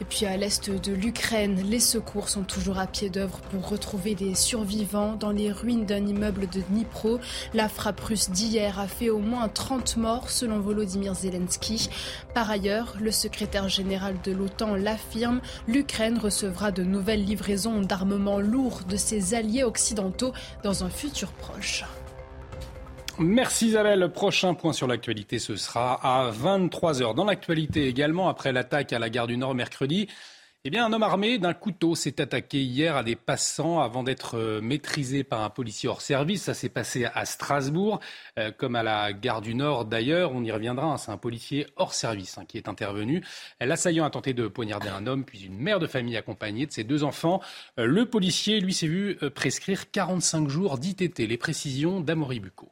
Et 0.00 0.04
puis 0.04 0.26
à 0.26 0.36
l'est 0.36 0.70
de 0.70 0.92
l'Ukraine, 0.92 1.62
les 1.68 1.80
secours 1.80 2.28
sont 2.28 2.42
toujours 2.42 2.78
à 2.78 2.86
pied 2.86 3.08
d'œuvre 3.08 3.40
pour 3.50 3.68
retrouver 3.68 4.14
des 4.14 4.34
survivants 4.34 5.16
dans 5.16 5.30
les 5.30 5.50
ruines 5.50 5.86
d'un 5.86 6.06
immeuble 6.06 6.48
de 6.48 6.60
Dnipro. 6.70 7.18
La 7.54 7.68
frappe 7.68 8.00
russe 8.00 8.30
d'hier 8.30 8.78
a 8.78 8.88
fait 8.88 9.10
au 9.10 9.18
moins 9.18 9.48
30 9.48 9.96
morts 9.96 10.30
selon 10.30 10.60
Volodymyr 10.60 11.14
Zelensky. 11.14 11.88
Par 12.34 12.50
ailleurs, 12.50 12.96
le 13.00 13.10
secrétaire 13.10 13.68
général 13.68 14.16
de 14.22 14.32
l'OTAN 14.32 14.74
l'affirme, 14.74 15.40
l'Ukraine 15.66 16.18
recevra 16.18 16.72
de 16.72 16.82
nouvelles 16.82 17.24
livraisons 17.24 17.80
d'armements 17.80 18.40
lourds 18.40 18.82
de 18.88 18.96
ses 18.96 19.34
alliés 19.34 19.64
occidentaux 19.64 20.32
dans 20.62 20.84
un 20.84 20.90
futur 20.90 21.32
proche. 21.32 21.84
Merci 23.18 23.68
Isabelle. 23.68 24.00
Le 24.00 24.10
prochain 24.10 24.52
point 24.52 24.74
sur 24.74 24.86
l'actualité, 24.86 25.38
ce 25.38 25.56
sera 25.56 25.94
à 26.02 26.30
23h. 26.30 27.14
Dans 27.14 27.24
l'actualité 27.24 27.88
également, 27.88 28.28
après 28.28 28.52
l'attaque 28.52 28.92
à 28.92 28.98
la 28.98 29.08
gare 29.08 29.26
du 29.26 29.38
Nord 29.38 29.54
mercredi, 29.54 30.06
eh 30.64 30.70
bien, 30.70 30.84
un 30.84 30.92
homme 30.92 31.02
armé 31.02 31.38
d'un 31.38 31.54
couteau 31.54 31.94
s'est 31.94 32.20
attaqué 32.20 32.62
hier 32.62 32.94
à 32.94 33.02
des 33.02 33.16
passants 33.16 33.80
avant 33.80 34.02
d'être 34.02 34.36
euh, 34.36 34.60
maîtrisé 34.60 35.24
par 35.24 35.42
un 35.42 35.48
policier 35.48 35.88
hors 35.88 36.02
service. 36.02 36.42
Ça 36.42 36.52
s'est 36.52 36.68
passé 36.68 37.06
à 37.06 37.24
Strasbourg, 37.24 38.00
euh, 38.38 38.50
comme 38.50 38.76
à 38.76 38.82
la 38.82 39.14
gare 39.14 39.40
du 39.40 39.54
Nord 39.54 39.86
d'ailleurs. 39.86 40.32
On 40.34 40.44
y 40.44 40.52
reviendra. 40.52 40.86
Hein. 40.86 40.96
C'est 40.98 41.10
un 41.10 41.16
policier 41.16 41.66
hors 41.76 41.94
service 41.94 42.36
hein, 42.36 42.44
qui 42.46 42.58
est 42.58 42.68
intervenu. 42.68 43.24
L'assaillant 43.60 44.04
a 44.04 44.10
tenté 44.10 44.34
de 44.34 44.46
poignarder 44.46 44.88
un 44.88 45.06
homme, 45.06 45.24
puis 45.24 45.44
une 45.46 45.56
mère 45.56 45.78
de 45.78 45.86
famille 45.86 46.18
accompagnée 46.18 46.66
de 46.66 46.72
ses 46.72 46.84
deux 46.84 47.02
enfants. 47.02 47.40
Euh, 47.78 47.86
le 47.86 48.04
policier, 48.04 48.60
lui, 48.60 48.74
s'est 48.74 48.88
vu 48.88 49.16
prescrire 49.34 49.90
45 49.90 50.48
jours 50.48 50.76
d'ITT. 50.76 51.20
Les 51.20 51.38
précisions 51.38 52.00
d'Amory 52.00 52.40
Bucco. 52.40 52.68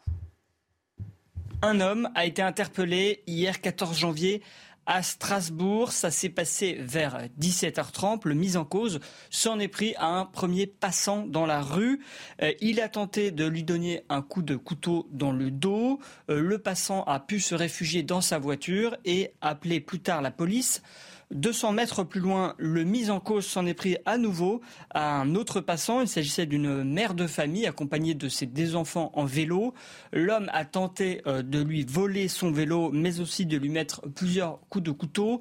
Un 1.66 1.80
homme 1.80 2.10
a 2.14 2.26
été 2.26 2.42
interpellé 2.42 3.22
hier 3.26 3.58
14 3.58 3.96
janvier 3.96 4.42
à 4.84 5.02
Strasbourg. 5.02 5.92
Ça 5.92 6.10
s'est 6.10 6.28
passé 6.28 6.76
vers 6.78 7.28
17h30. 7.40 8.20
Le 8.24 8.34
mis 8.34 8.58
en 8.58 8.66
cause 8.66 9.00
s'en 9.30 9.58
est 9.58 9.68
pris 9.68 9.94
à 9.96 10.08
un 10.08 10.26
premier 10.26 10.66
passant 10.66 11.24
dans 11.26 11.46
la 11.46 11.62
rue. 11.62 12.04
Euh, 12.42 12.52
il 12.60 12.82
a 12.82 12.90
tenté 12.90 13.30
de 13.30 13.46
lui 13.46 13.64
donner 13.64 14.04
un 14.10 14.20
coup 14.20 14.42
de 14.42 14.56
couteau 14.56 15.08
dans 15.10 15.32
le 15.32 15.50
dos. 15.50 16.00
Euh, 16.28 16.38
le 16.38 16.58
passant 16.58 17.02
a 17.04 17.18
pu 17.18 17.40
se 17.40 17.54
réfugier 17.54 18.02
dans 18.02 18.20
sa 18.20 18.38
voiture 18.38 18.98
et 19.06 19.32
appeler 19.40 19.80
plus 19.80 20.00
tard 20.00 20.20
la 20.20 20.30
police. 20.30 20.82
200 21.30 21.72
mètres 21.72 22.04
plus 22.04 22.20
loin, 22.20 22.54
le 22.58 22.84
mis 22.84 23.10
en 23.10 23.20
cause 23.20 23.46
s'en 23.46 23.66
est 23.66 23.74
pris 23.74 23.96
à 24.06 24.18
nouveau 24.18 24.60
à 24.90 25.20
un 25.20 25.34
autre 25.34 25.60
passant. 25.60 26.00
Il 26.00 26.08
s'agissait 26.08 26.46
d'une 26.46 26.84
mère 26.84 27.14
de 27.14 27.26
famille 27.26 27.66
accompagnée 27.66 28.14
de 28.14 28.28
ses 28.28 28.46
deux 28.46 28.76
enfants 28.76 29.10
en 29.14 29.24
vélo. 29.24 29.74
L'homme 30.12 30.50
a 30.52 30.64
tenté 30.64 31.22
euh, 31.26 31.42
de 31.42 31.62
lui 31.62 31.84
voler 31.84 32.28
son 32.28 32.50
vélo, 32.50 32.90
mais 32.92 33.20
aussi 33.20 33.46
de 33.46 33.56
lui 33.56 33.68
mettre 33.68 34.02
plusieurs 34.14 34.60
coups 34.68 34.84
de 34.84 34.90
couteau 34.90 35.40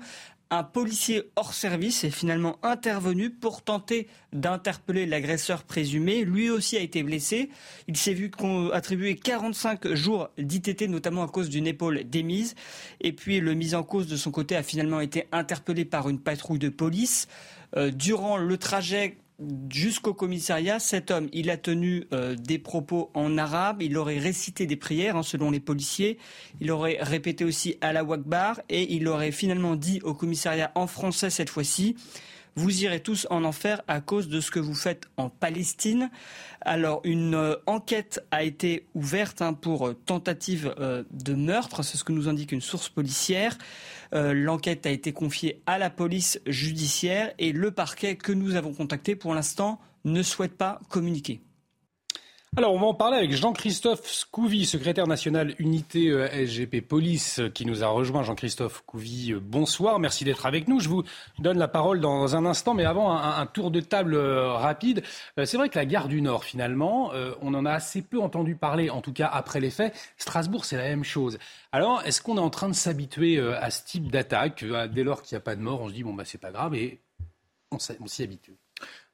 un 0.57 0.63
policier 0.63 1.23
hors 1.35 1.53
service 1.53 2.03
est 2.03 2.11
finalement 2.11 2.57
intervenu 2.61 3.31
pour 3.31 3.63
tenter 3.63 4.07
d'interpeller 4.33 5.05
l'agresseur 5.05 5.63
présumé. 5.63 6.23
Lui 6.23 6.49
aussi 6.49 6.77
a 6.77 6.81
été 6.81 7.01
blessé. 7.01 7.49
Il 7.87 7.97
s'est 7.97 8.13
vu 8.13 8.29
attribuer 8.71 9.15
45 9.15 9.93
jours 9.93 10.29
d'ITT, 10.37 10.89
notamment 10.89 11.23
à 11.23 11.27
cause 11.27 11.49
d'une 11.49 11.65
épaule 11.65 12.03
démise. 12.03 12.55
Et 13.01 13.13
puis 13.13 13.39
le 13.39 13.53
mis 13.55 13.73
en 13.73 13.83
cause 13.83 14.07
de 14.07 14.15
son 14.15 14.31
côté 14.31 14.55
a 14.55 14.63
finalement 14.63 14.99
été 14.99 15.27
interpellé 15.31 15.85
par 15.85 16.07
une 16.07 16.19
patrouille 16.19 16.59
de 16.59 16.69
police. 16.69 17.27
Euh, 17.75 17.89
durant 17.89 18.37
le 18.37 18.57
trajet 18.57 19.17
jusqu'au 19.69 20.13
commissariat, 20.13 20.79
cet 20.79 21.11
homme, 21.11 21.29
il 21.33 21.49
a 21.49 21.57
tenu 21.57 22.05
euh, 22.13 22.35
des 22.35 22.59
propos 22.59 23.09
en 23.13 23.37
arabe, 23.37 23.81
il 23.81 23.97
aurait 23.97 24.19
récité 24.19 24.65
des 24.65 24.75
prières, 24.75 25.15
hein, 25.15 25.23
selon 25.23 25.51
les 25.51 25.59
policiers, 25.59 26.17
il 26.61 26.71
aurait 26.71 26.97
répété 27.01 27.43
aussi 27.43 27.77
à 27.81 27.93
la 27.93 28.03
Wakbar, 28.03 28.61
et 28.69 28.93
il 28.93 29.07
aurait 29.07 29.31
finalement 29.31 29.75
dit 29.75 29.99
au 30.03 30.13
commissariat 30.13 30.71
en 30.75 30.87
français 30.87 31.29
cette 31.29 31.49
fois-ci, 31.49 31.95
vous 32.55 32.83
irez 32.83 32.99
tous 32.99 33.27
en 33.29 33.43
enfer 33.43 33.81
à 33.87 34.01
cause 34.01 34.27
de 34.27 34.39
ce 34.39 34.51
que 34.51 34.59
vous 34.59 34.75
faites 34.75 35.05
en 35.17 35.29
Palestine. 35.29 36.09
Alors 36.61 37.01
une 37.03 37.35
euh, 37.35 37.55
enquête 37.65 38.25
a 38.31 38.43
été 38.43 38.87
ouverte 38.93 39.41
hein, 39.41 39.53
pour 39.53 39.87
euh, 39.87 39.93
tentative 39.93 40.73
de 41.11 41.33
meurtre, 41.33 41.83
c'est 41.83 41.97
ce 41.97 42.03
que 42.03 42.11
nous 42.11 42.29
indique 42.29 42.51
une 42.51 42.61
source 42.61 42.89
policière. 42.89 43.57
Euh, 44.13 44.33
l'enquête 44.33 44.85
a 44.85 44.91
été 44.91 45.13
confiée 45.13 45.61
à 45.65 45.77
la 45.77 45.89
police 45.89 46.39
judiciaire 46.45 47.33
et 47.39 47.51
le 47.51 47.71
parquet 47.71 48.15
que 48.15 48.31
nous 48.31 48.55
avons 48.55 48.73
contacté 48.73 49.15
pour 49.15 49.33
l'instant 49.33 49.79
ne 50.05 50.21
souhaite 50.21 50.55
pas 50.55 50.79
communiquer. 50.89 51.41
Alors, 52.55 52.71
on 52.75 52.79
va 52.79 52.85
en 52.85 52.93
parler 52.93 53.17
avec 53.17 53.31
Jean-Christophe 53.31 54.07
Scouvi, 54.07 54.67
secrétaire 54.67 55.07
national 55.07 55.55
unité 55.57 56.09
euh, 56.09 56.27
SGP 56.45 56.81
Police, 56.87 57.41
qui 57.55 57.65
nous 57.65 57.83
a 57.83 57.87
rejoint. 57.87 58.21
Jean-Christophe 58.21 58.77
Scouvi, 58.77 59.33
euh, 59.33 59.39
bonsoir. 59.41 59.97
Merci 59.97 60.23
d'être 60.23 60.45
avec 60.45 60.67
nous. 60.67 60.79
Je 60.79 60.87
vous 60.87 61.03
donne 61.39 61.57
la 61.57 61.67
parole 61.67 61.99
dans 61.99 62.35
un 62.35 62.45
instant, 62.45 62.75
mais 62.75 62.85
avant, 62.85 63.11
un, 63.11 63.45
tour 63.47 63.71
de 63.71 63.79
table 63.79 64.15
rapide. 64.15 65.01
C'est 65.43 65.57
vrai 65.57 65.69
que 65.69 65.79
la 65.79 65.85
gare 65.87 66.07
du 66.07 66.21
Nord, 66.21 66.43
finalement, 66.43 67.11
on 67.41 67.53
en 67.55 67.65
a 67.65 67.71
assez 67.71 68.01
peu 68.01 68.21
entendu 68.21 68.55
parler, 68.55 68.89
en 68.89 69.01
tout 69.01 69.13
cas 69.13 69.29
après 69.31 69.59
les 69.59 69.71
faits. 69.71 69.93
Strasbourg, 70.17 70.65
c'est 70.65 70.77
la 70.77 70.83
même 70.83 71.03
chose. 71.03 71.39
Alors, 71.71 72.03
est-ce 72.05 72.21
qu'on 72.21 72.37
est 72.37 72.41
en 72.41 72.49
train 72.49 72.69
de 72.69 72.73
s'habituer 72.73 73.39
à 73.39 73.69
ce 73.71 73.83
type 73.83 74.11
d'attaque 74.11 74.63
Dès 74.93 75.03
lors 75.03 75.23
qu'il 75.23 75.35
n'y 75.35 75.37
a 75.37 75.43
pas 75.43 75.55
de 75.55 75.61
mort, 75.61 75.81
on 75.81 75.89
se 75.89 75.93
dit, 75.93 76.03
bon, 76.03 76.13
bah, 76.13 76.23
c'est 76.25 76.39
pas 76.39 76.51
grave, 76.51 76.75
et 76.75 77.01
on 77.71 77.79
s'y 77.79 78.23
habitue. 78.23 78.55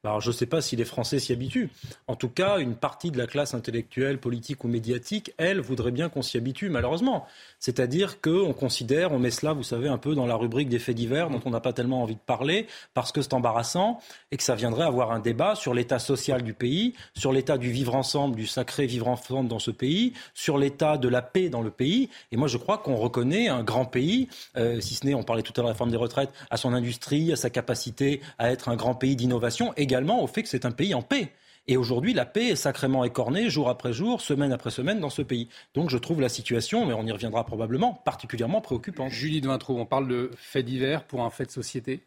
Alors 0.05 0.21
je 0.21 0.29
ne 0.29 0.33
sais 0.33 0.45
pas 0.45 0.62
si 0.62 0.77
les 0.77 0.85
Français 0.85 1.19
s'y 1.19 1.33
habituent. 1.33 1.69
En 2.07 2.15
tout 2.15 2.29
cas, 2.29 2.59
une 2.59 2.75
partie 2.75 3.12
de 3.12 3.17
la 3.17 3.27
classe 3.27 3.53
intellectuelle, 3.53 4.17
politique 4.17 4.63
ou 4.63 4.69
médiatique, 4.69 5.33
elle, 5.38 5.59
voudrait 5.59 5.91
bien 5.91 6.07
qu'on 6.07 6.21
s'y 6.21 6.38
habitue, 6.38 6.69
malheureusement. 6.69 7.25
C'est-à-dire 7.59 8.21
qu'on 8.21 8.53
considère, 8.53 9.12
on 9.12 9.19
met 9.19 9.29
cela, 9.29 9.51
vous 9.51 9.63
savez, 9.63 9.89
un 9.89 9.97
peu 9.97 10.15
dans 10.15 10.25
la 10.25 10.35
rubrique 10.35 10.69
des 10.69 10.79
faits 10.79 10.95
divers 10.95 11.29
dont 11.29 11.41
on 11.43 11.49
n'a 11.49 11.59
pas 11.59 11.73
tellement 11.73 12.01
envie 12.01 12.15
de 12.15 12.21
parler, 12.25 12.65
parce 12.93 13.12
que 13.12 13.21
c'est 13.21 13.33
embarrassant 13.33 13.99
et 14.31 14.38
que 14.38 14.43
ça 14.43 14.55
viendrait 14.55 14.85
avoir 14.85 15.12
un 15.12 15.19
débat 15.19 15.55
sur 15.55 15.73
l'état 15.73 15.99
social 15.99 16.43
du 16.43 16.53
pays, 16.53 16.93
sur 17.13 17.33
l'état 17.33 17.57
du 17.57 17.69
vivre 17.69 17.93
ensemble, 17.93 18.38
du 18.38 18.47
sacré 18.47 18.85
vivre 18.85 19.09
ensemble 19.09 19.49
dans 19.49 19.59
ce 19.59 19.71
pays, 19.71 20.13
sur 20.33 20.57
l'état 20.57 20.97
de 20.97 21.09
la 21.09 21.21
paix 21.21 21.49
dans 21.49 21.62
le 21.62 21.71
pays. 21.71 22.09
Et 22.31 22.38
moi, 22.38 22.47
je 22.47 22.57
crois 22.57 22.77
qu'on 22.77 22.95
reconnaît 22.95 23.49
un 23.49 23.63
grand 23.63 23.83
pays, 23.83 24.29
euh, 24.55 24.79
si 24.79 24.95
ce 24.95 25.05
n'est, 25.05 25.13
on 25.13 25.23
parlait 25.23 25.43
tout 25.43 25.51
à 25.57 25.59
l'heure 25.59 25.65
de 25.65 25.69
la 25.71 25.73
réforme 25.73 25.91
des 25.91 25.97
retraites, 25.97 26.31
à 26.49 26.55
son 26.55 26.73
industrie, 26.73 27.33
à 27.33 27.35
sa 27.35 27.49
capacité 27.49 28.21
à 28.38 28.49
être 28.49 28.69
un 28.69 28.77
grand 28.77 28.95
pays 28.95 29.17
d'innovation, 29.17 29.73
également 29.89 30.23
au 30.23 30.28
fait 30.28 30.43
que 30.43 30.49
c'est 30.49 30.65
un 30.65 30.71
pays 30.71 30.93
en 30.93 31.02
paix. 31.02 31.32
Et 31.67 31.78
aujourd'hui, 31.78 32.13
la 32.13 32.25
paix 32.25 32.47
est 32.49 32.56
sacrément 32.56 33.04
écornée 33.04 33.49
jour 33.49 33.69
après 33.69 33.93
jour, 33.93 34.21
semaine 34.21 34.52
après 34.52 34.71
semaine 34.71 34.99
dans 34.99 35.10
ce 35.10 35.21
pays. 35.21 35.49
Donc 35.73 35.89
je 35.89 35.97
trouve 35.97 36.21
la 36.21 36.30
situation, 36.30 36.86
mais 36.86 36.93
on 36.93 37.06
y 37.06 37.12
reviendra 37.12 37.45
probablement, 37.45 37.93
particulièrement 37.93 38.62
préoccupante. 38.62 39.12
Julie 39.12 39.41
de 39.41 39.47
Vintraud, 39.47 39.78
on 39.80 39.86
parle 39.86 40.08
de 40.08 40.32
fait 40.36 40.63
divers 40.63 41.04
pour 41.04 41.23
un 41.23 41.30
fait 41.30 41.45
de 41.45 41.52
société? 41.52 42.04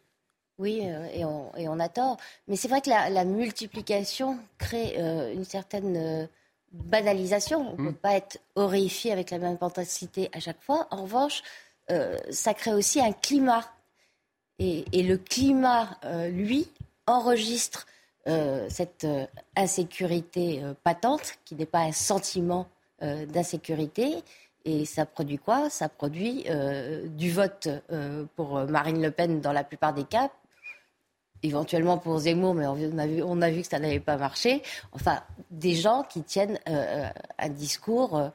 Oui, 0.59 0.81
euh, 0.83 1.07
et, 1.13 1.25
on, 1.25 1.55
et, 1.55 1.67
on, 1.67 1.79
a 1.79 1.89
tort. 1.89 2.17
Mais 2.47 2.55
c'est 2.55 2.67
vrai 2.67 2.81
que 2.81 2.89
la, 2.89 3.25
multiplication 3.25 4.37
crée 4.57 4.95
euh, 4.97 5.33
une 5.33 5.45
certaine 5.45 5.97
euh, 5.97 6.27
banalisation. 6.71 7.73
On 7.73 7.81
ne 7.81 7.89
mmh. 7.89 7.93
peut 7.93 7.99
pas 7.99 8.15
être 8.15 8.39
horrifié 8.55 9.11
avec 9.11 9.31
la 9.31 9.39
même 9.39 9.57
intensité 9.61 10.29
à 10.33 10.39
chaque 10.39 10.61
fois. 10.61 10.87
En 10.91 11.03
revanche, 11.03 11.41
ça 12.29 12.53
crée 12.53 12.73
aussi 12.73 12.99
un 13.01 13.11
climat. 13.11 13.63
Et, 14.59 14.85
et 14.91 15.03
le 15.03 15.17
climat, 15.17 15.97
lui, 16.29 16.67
enregistre 17.07 17.85
euh, 18.27 18.67
cette 18.69 19.03
euh, 19.03 19.25
insécurité 19.57 20.63
euh, 20.63 20.73
patente, 20.81 21.33
qui 21.43 21.55
n'est 21.55 21.65
pas 21.65 21.79
un 21.79 21.91
sentiment 21.91 22.67
d'insécurité. 23.01 24.23
Et 24.63 24.85
ça 24.85 25.05
produit 25.05 25.37
quoi? 25.37 25.69
Ça 25.69 25.89
produit 25.89 26.45
du 27.09 27.31
vote 27.31 27.67
pour 28.37 28.61
Marine 28.61 29.01
Le 29.01 29.11
Pen 29.11 29.41
dans 29.41 29.51
la 29.51 29.65
plupart 29.65 29.93
des 29.93 30.05
cas, 30.05 30.29
éventuellement 31.41 31.97
pour 31.97 32.17
Zemmour, 32.19 32.53
mais 32.53 32.65
on 32.65 32.97
a 32.97 33.05
vu, 33.05 33.21
on 33.23 33.41
a 33.41 33.49
vu 33.51 33.63
que 33.63 33.67
ça 33.67 33.79
n'avait 33.79 33.99
pas 33.99 34.15
marché. 34.15 34.63
Enfin, 34.93 35.21
des 35.51 35.75
gens 35.75 36.03
qui 36.03 36.23
tiennent 36.23 36.57
un 36.65 37.49
discours 37.49 38.31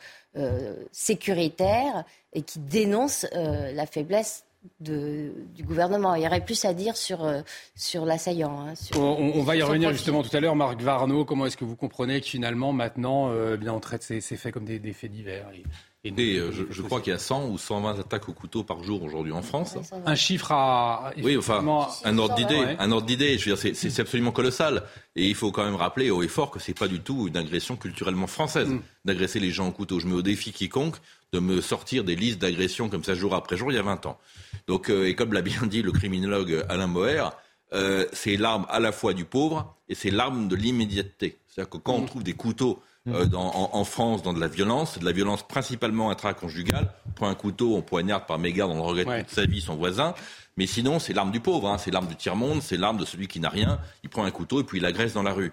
sécuritaire 0.93 2.05
et 2.35 2.43
qui 2.43 2.59
dénoncent 2.59 3.27
la 3.33 3.87
faiblesse 3.87 4.45
de, 4.81 5.33
du 5.55 5.63
gouvernement. 5.63 6.15
Il 6.15 6.23
y 6.23 6.27
aurait 6.27 6.45
plus 6.45 6.65
à 6.65 6.75
dire 6.75 6.97
sur, 6.97 7.25
euh, 7.25 7.41
sur 7.75 8.05
l'assaillant. 8.05 8.67
Hein, 8.69 8.75
on, 8.97 9.43
va 9.43 9.57
y 9.57 9.63
revenir 9.63 9.93
justement 9.93 10.23
tout 10.23 10.37
à 10.37 10.41
l'heure. 10.41 10.57
Marc 10.57 10.81
Varno, 10.81 11.25
comment 11.25 11.47
est-ce 11.47 11.57
que 11.57 11.65
vous 11.65 11.77
comprenez 11.77 12.21
que 12.21 12.27
finalement, 12.27 12.73
maintenant, 12.73 13.31
euh, 13.31 13.57
bien, 13.57 13.73
on 13.73 13.81
traite 13.81 14.03
ces, 14.03 14.21
faits 14.21 14.53
comme 14.53 14.65
des, 14.65 14.93
faits 14.93 15.11
divers? 15.11 15.49
Et, 15.55 15.63
euh, 16.07 16.53
je, 16.71 16.83
crois 16.83 17.01
qu'il 17.01 17.13
y 17.13 17.17
a 17.17 17.19
100 17.19 17.49
ou 17.49 17.59
120 17.59 17.99
attaques 17.99 18.29
au 18.29 18.33
couteau 18.33 18.63
par 18.63 18.83
jour 18.85 19.03
aujourd'hui 19.03 19.33
en 19.33 19.43
France. 19.43 19.77
Un 20.07 20.15
chiffre 20.15 20.53
à... 20.53 21.13
Oui, 21.23 21.37
enfin, 21.37 21.65
un 22.05 22.19
ordre 22.19 22.37
d'idée. 22.37 22.77
Un 22.79 22.93
ordre 22.93 23.07
d'idée. 23.07 23.37
Je 23.37 23.51
veux 23.51 23.57
dire, 23.57 23.75
c'est 23.75 24.01
absolument 24.01 24.31
colossal. 24.31 24.85
Et 25.17 25.27
il 25.27 25.35
faut 25.35 25.51
quand 25.51 25.65
même 25.65 25.75
rappeler 25.75 26.11
haut 26.11 26.23
et 26.23 26.29
fort 26.29 26.51
que 26.51 26.61
c'est 26.61 26.79
pas 26.79 26.89
du 26.89 27.01
tout 27.01 27.27
une 27.27 27.37
agression 27.37 27.77
culturellement 27.77 28.29
française 28.29 28.69
mm. 28.69 28.81
d'agresser 29.05 29.41
les 29.41 29.51
gens 29.51 29.69
au 29.69 29.73
couteau. 29.73 29.99
Je 29.99 30.07
mets 30.07 30.15
au 30.15 30.23
défi 30.23 30.53
quiconque 30.53 30.97
de 31.33 31.41
me 31.41 31.61
sortir 31.61 32.05
des 32.05 32.15
listes 32.15 32.41
d'agressions 32.41 32.89
comme 32.89 33.05
ça 33.05 33.15
jour 33.15 33.35
après 33.35 33.57
jour 33.57 33.73
il 33.73 33.75
y 33.75 33.79
a 33.79 33.83
20 33.83 34.07
ans. 34.07 34.19
Donc, 34.67 34.91
euh, 34.91 35.09
et 35.09 35.15
comme 35.15 35.33
l'a 35.33 35.43
bien 35.43 35.67
dit 35.67 35.83
le 35.83 35.93
criminologue 35.93 36.65
Alain 36.69 36.87
Moher, 36.87 37.31
euh, 37.75 38.07
c'est 38.13 38.37
l'arme 38.37 38.67
à 38.71 38.79
la 38.79 38.93
fois 38.93 39.15
du 39.15 39.25
pauvre 39.25 39.77
et 39.89 39.97
c'est 39.97 40.11
l'arme 40.11 40.47
de 40.47 40.55
l'immédiateté. 40.55 41.39
C'est-à-dire 41.49 41.71
que 41.71 41.79
quand 41.79 41.95
on 41.95 42.03
mm. 42.03 42.07
trouve 42.07 42.23
des 42.23 42.35
couteaux 42.35 42.81
euh, 43.07 43.27
en, 43.33 43.85
France 43.85 44.23
dans 44.23 44.33
de 44.33 44.41
la 44.41 44.49
violence. 44.49 44.99
De 44.99 45.05
la 45.05 45.13
violence 45.13 45.47
principalement 45.47 46.11
intraconjugale. 46.11 46.93
On 47.07 47.11
prend 47.13 47.29
un 47.29 47.35
couteau, 47.35 47.77
on 47.77 47.83
poignarde 47.83 48.27
par 48.27 48.39
mégarde, 48.39 48.71
on 48.73 48.83
regrette 48.83 49.27
toute 49.27 49.35
sa 49.35 49.47
vie 49.47 49.61
son 49.61 49.77
voisin. 49.77 50.15
Mais 50.57 50.67
sinon, 50.67 50.99
c'est 50.99 51.13
l'arme 51.13 51.31
du 51.31 51.41
pauvre, 51.41 51.69
hein. 51.69 51.79
c'est 51.79 51.93
l'arme 51.93 52.09
du 52.09 52.17
tiers-monde, 52.17 52.61
c'est 52.63 52.77
l'arme 52.77 52.99
de 52.99 53.05
celui 53.05 53.29
qui 53.29 53.39
n'a 53.39 53.49
rien. 53.49 53.79
Il 54.03 54.11
prend 54.11 54.25
un 54.25 54.31
couteau 54.31 54.61
et 54.61 54.65
puis 54.65 54.79
il 54.79 54.85
agresse 54.85 55.13
dans 55.13 55.23
la 55.23 55.33
rue. 55.33 55.53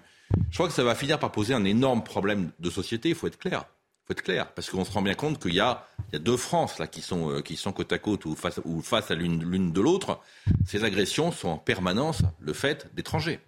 Je 0.50 0.54
crois 0.54 0.66
que 0.66 0.74
ça 0.74 0.82
va 0.82 0.94
finir 0.94 1.18
par 1.18 1.30
poser 1.30 1.54
un 1.54 1.64
énorme 1.64 2.02
problème 2.02 2.50
de 2.58 2.70
société, 2.70 3.10
il 3.10 3.14
faut 3.14 3.28
être 3.28 3.38
clair. 3.38 3.66
Faut 4.06 4.12
être 4.12 4.22
clair, 4.22 4.52
parce 4.52 4.70
qu'on 4.70 4.84
se 4.84 4.92
rend 4.92 5.02
bien 5.02 5.14
compte 5.14 5.40
qu'il 5.40 5.54
y, 5.54 5.60
a, 5.60 5.84
deux 6.12 6.36
France 6.36 6.78
là, 6.78 6.86
qui, 6.86 7.00
sont, 7.00 7.30
euh, 7.30 7.40
qui 7.40 7.56
sont 7.56 7.72
côte 7.72 7.92
à 7.92 7.98
côte 7.98 8.24
ou 8.24 8.36
face, 8.36 8.60
ou 8.64 8.80
face 8.80 9.10
à 9.10 9.14
l'une 9.14 9.72
de 9.72 9.80
l'autre. 9.80 10.20
Ces 10.64 10.84
agressions 10.84 11.32
sont 11.32 11.48
en 11.48 11.58
permanence 11.58 12.22
le 12.40 12.52
fait 12.52 12.88
d'étrangers. 12.94 13.40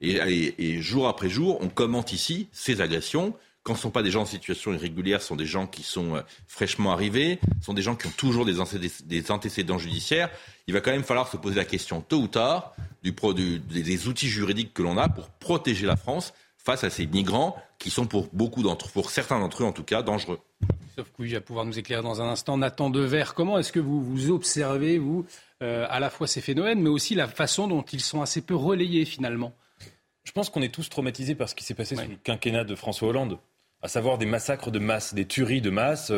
Et, 0.00 0.80
jour 0.80 1.08
après 1.08 1.28
jour, 1.28 1.58
on 1.60 1.68
commente 1.68 2.12
ici 2.12 2.48
ces 2.52 2.80
agressions. 2.80 3.34
Quand 3.62 3.74
ce 3.74 3.78
ne 3.78 3.82
sont 3.82 3.90
pas 3.90 4.02
des 4.02 4.10
gens 4.10 4.22
en 4.22 4.26
situation 4.26 4.74
irrégulière, 4.74 5.22
ce 5.22 5.28
sont 5.28 5.36
des 5.36 5.46
gens 5.46 5.66
qui 5.66 5.82
sont 5.82 6.16
euh, 6.16 6.20
fraîchement 6.46 6.92
arrivés, 6.92 7.38
ce 7.60 7.66
sont 7.66 7.72
des 7.72 7.80
gens 7.80 7.96
qui 7.96 8.06
ont 8.06 8.12
toujours 8.14 8.44
des, 8.44 9.30
antécédents 9.30 9.78
judiciaires. 9.78 10.28
Il 10.66 10.74
va 10.74 10.82
quand 10.82 10.90
même 10.90 11.02
falloir 11.02 11.28
se 11.28 11.38
poser 11.38 11.56
la 11.56 11.64
question 11.64 12.02
tôt 12.02 12.18
ou 12.18 12.28
tard 12.28 12.74
des 13.02 14.08
outils 14.08 14.28
juridiques 14.28 14.74
que 14.74 14.82
l'on 14.82 14.98
a 14.98 15.08
pour 15.08 15.30
protéger 15.30 15.86
la 15.86 15.96
France 15.96 16.34
face 16.58 16.84
à 16.84 16.90
ces 16.90 17.06
migrants 17.06 17.56
qui 17.78 17.90
sont 17.90 18.06
pour 18.06 18.28
beaucoup 18.32 18.62
d'entre 18.62 18.90
pour 18.90 19.10
certains 19.10 19.38
d'entre 19.38 19.62
eux 19.62 19.66
en 19.66 19.72
tout 19.72 19.82
cas 19.82 20.02
dangereux. 20.02 20.40
Sauf 20.96 21.08
que 21.08 21.22
oui, 21.22 21.28
vais 21.28 21.40
pouvoir 21.40 21.64
nous 21.64 21.78
éclairer 21.78 22.02
dans 22.02 22.22
un 22.22 22.28
instant. 22.28 22.56
Nathan 22.56 22.88
Dever, 22.88 23.24
comment 23.34 23.58
est-ce 23.58 23.72
que 23.72 23.80
vous, 23.80 24.02
vous 24.02 24.30
observez, 24.30 24.96
vous, 24.98 25.26
euh, 25.62 25.86
à 25.90 26.00
la 26.00 26.08
fois 26.08 26.26
ces 26.26 26.40
phénomènes, 26.40 26.80
mais 26.80 26.88
aussi 26.88 27.14
la 27.14 27.28
façon 27.28 27.68
dont 27.68 27.82
ils 27.82 28.00
sont 28.00 28.22
assez 28.22 28.40
peu 28.40 28.54
relayés 28.54 29.04
finalement? 29.04 29.52
Je 30.24 30.32
pense 30.32 30.50
qu'on 30.50 30.62
est 30.62 30.74
tous 30.74 30.88
traumatisés 30.88 31.34
par 31.34 31.48
ce 31.48 31.54
qui 31.54 31.64
s'est 31.64 31.74
passé 31.74 31.96
sous 31.96 32.08
le 32.08 32.16
quinquennat 32.16 32.64
de 32.64 32.74
François 32.74 33.08
Hollande, 33.08 33.38
à 33.82 33.88
savoir 33.88 34.18
des 34.18 34.26
massacres 34.26 34.70
de 34.70 34.78
masse, 34.78 35.14
des 35.14 35.26
tueries 35.26 35.60
de 35.60 35.70
masse. 35.70 36.12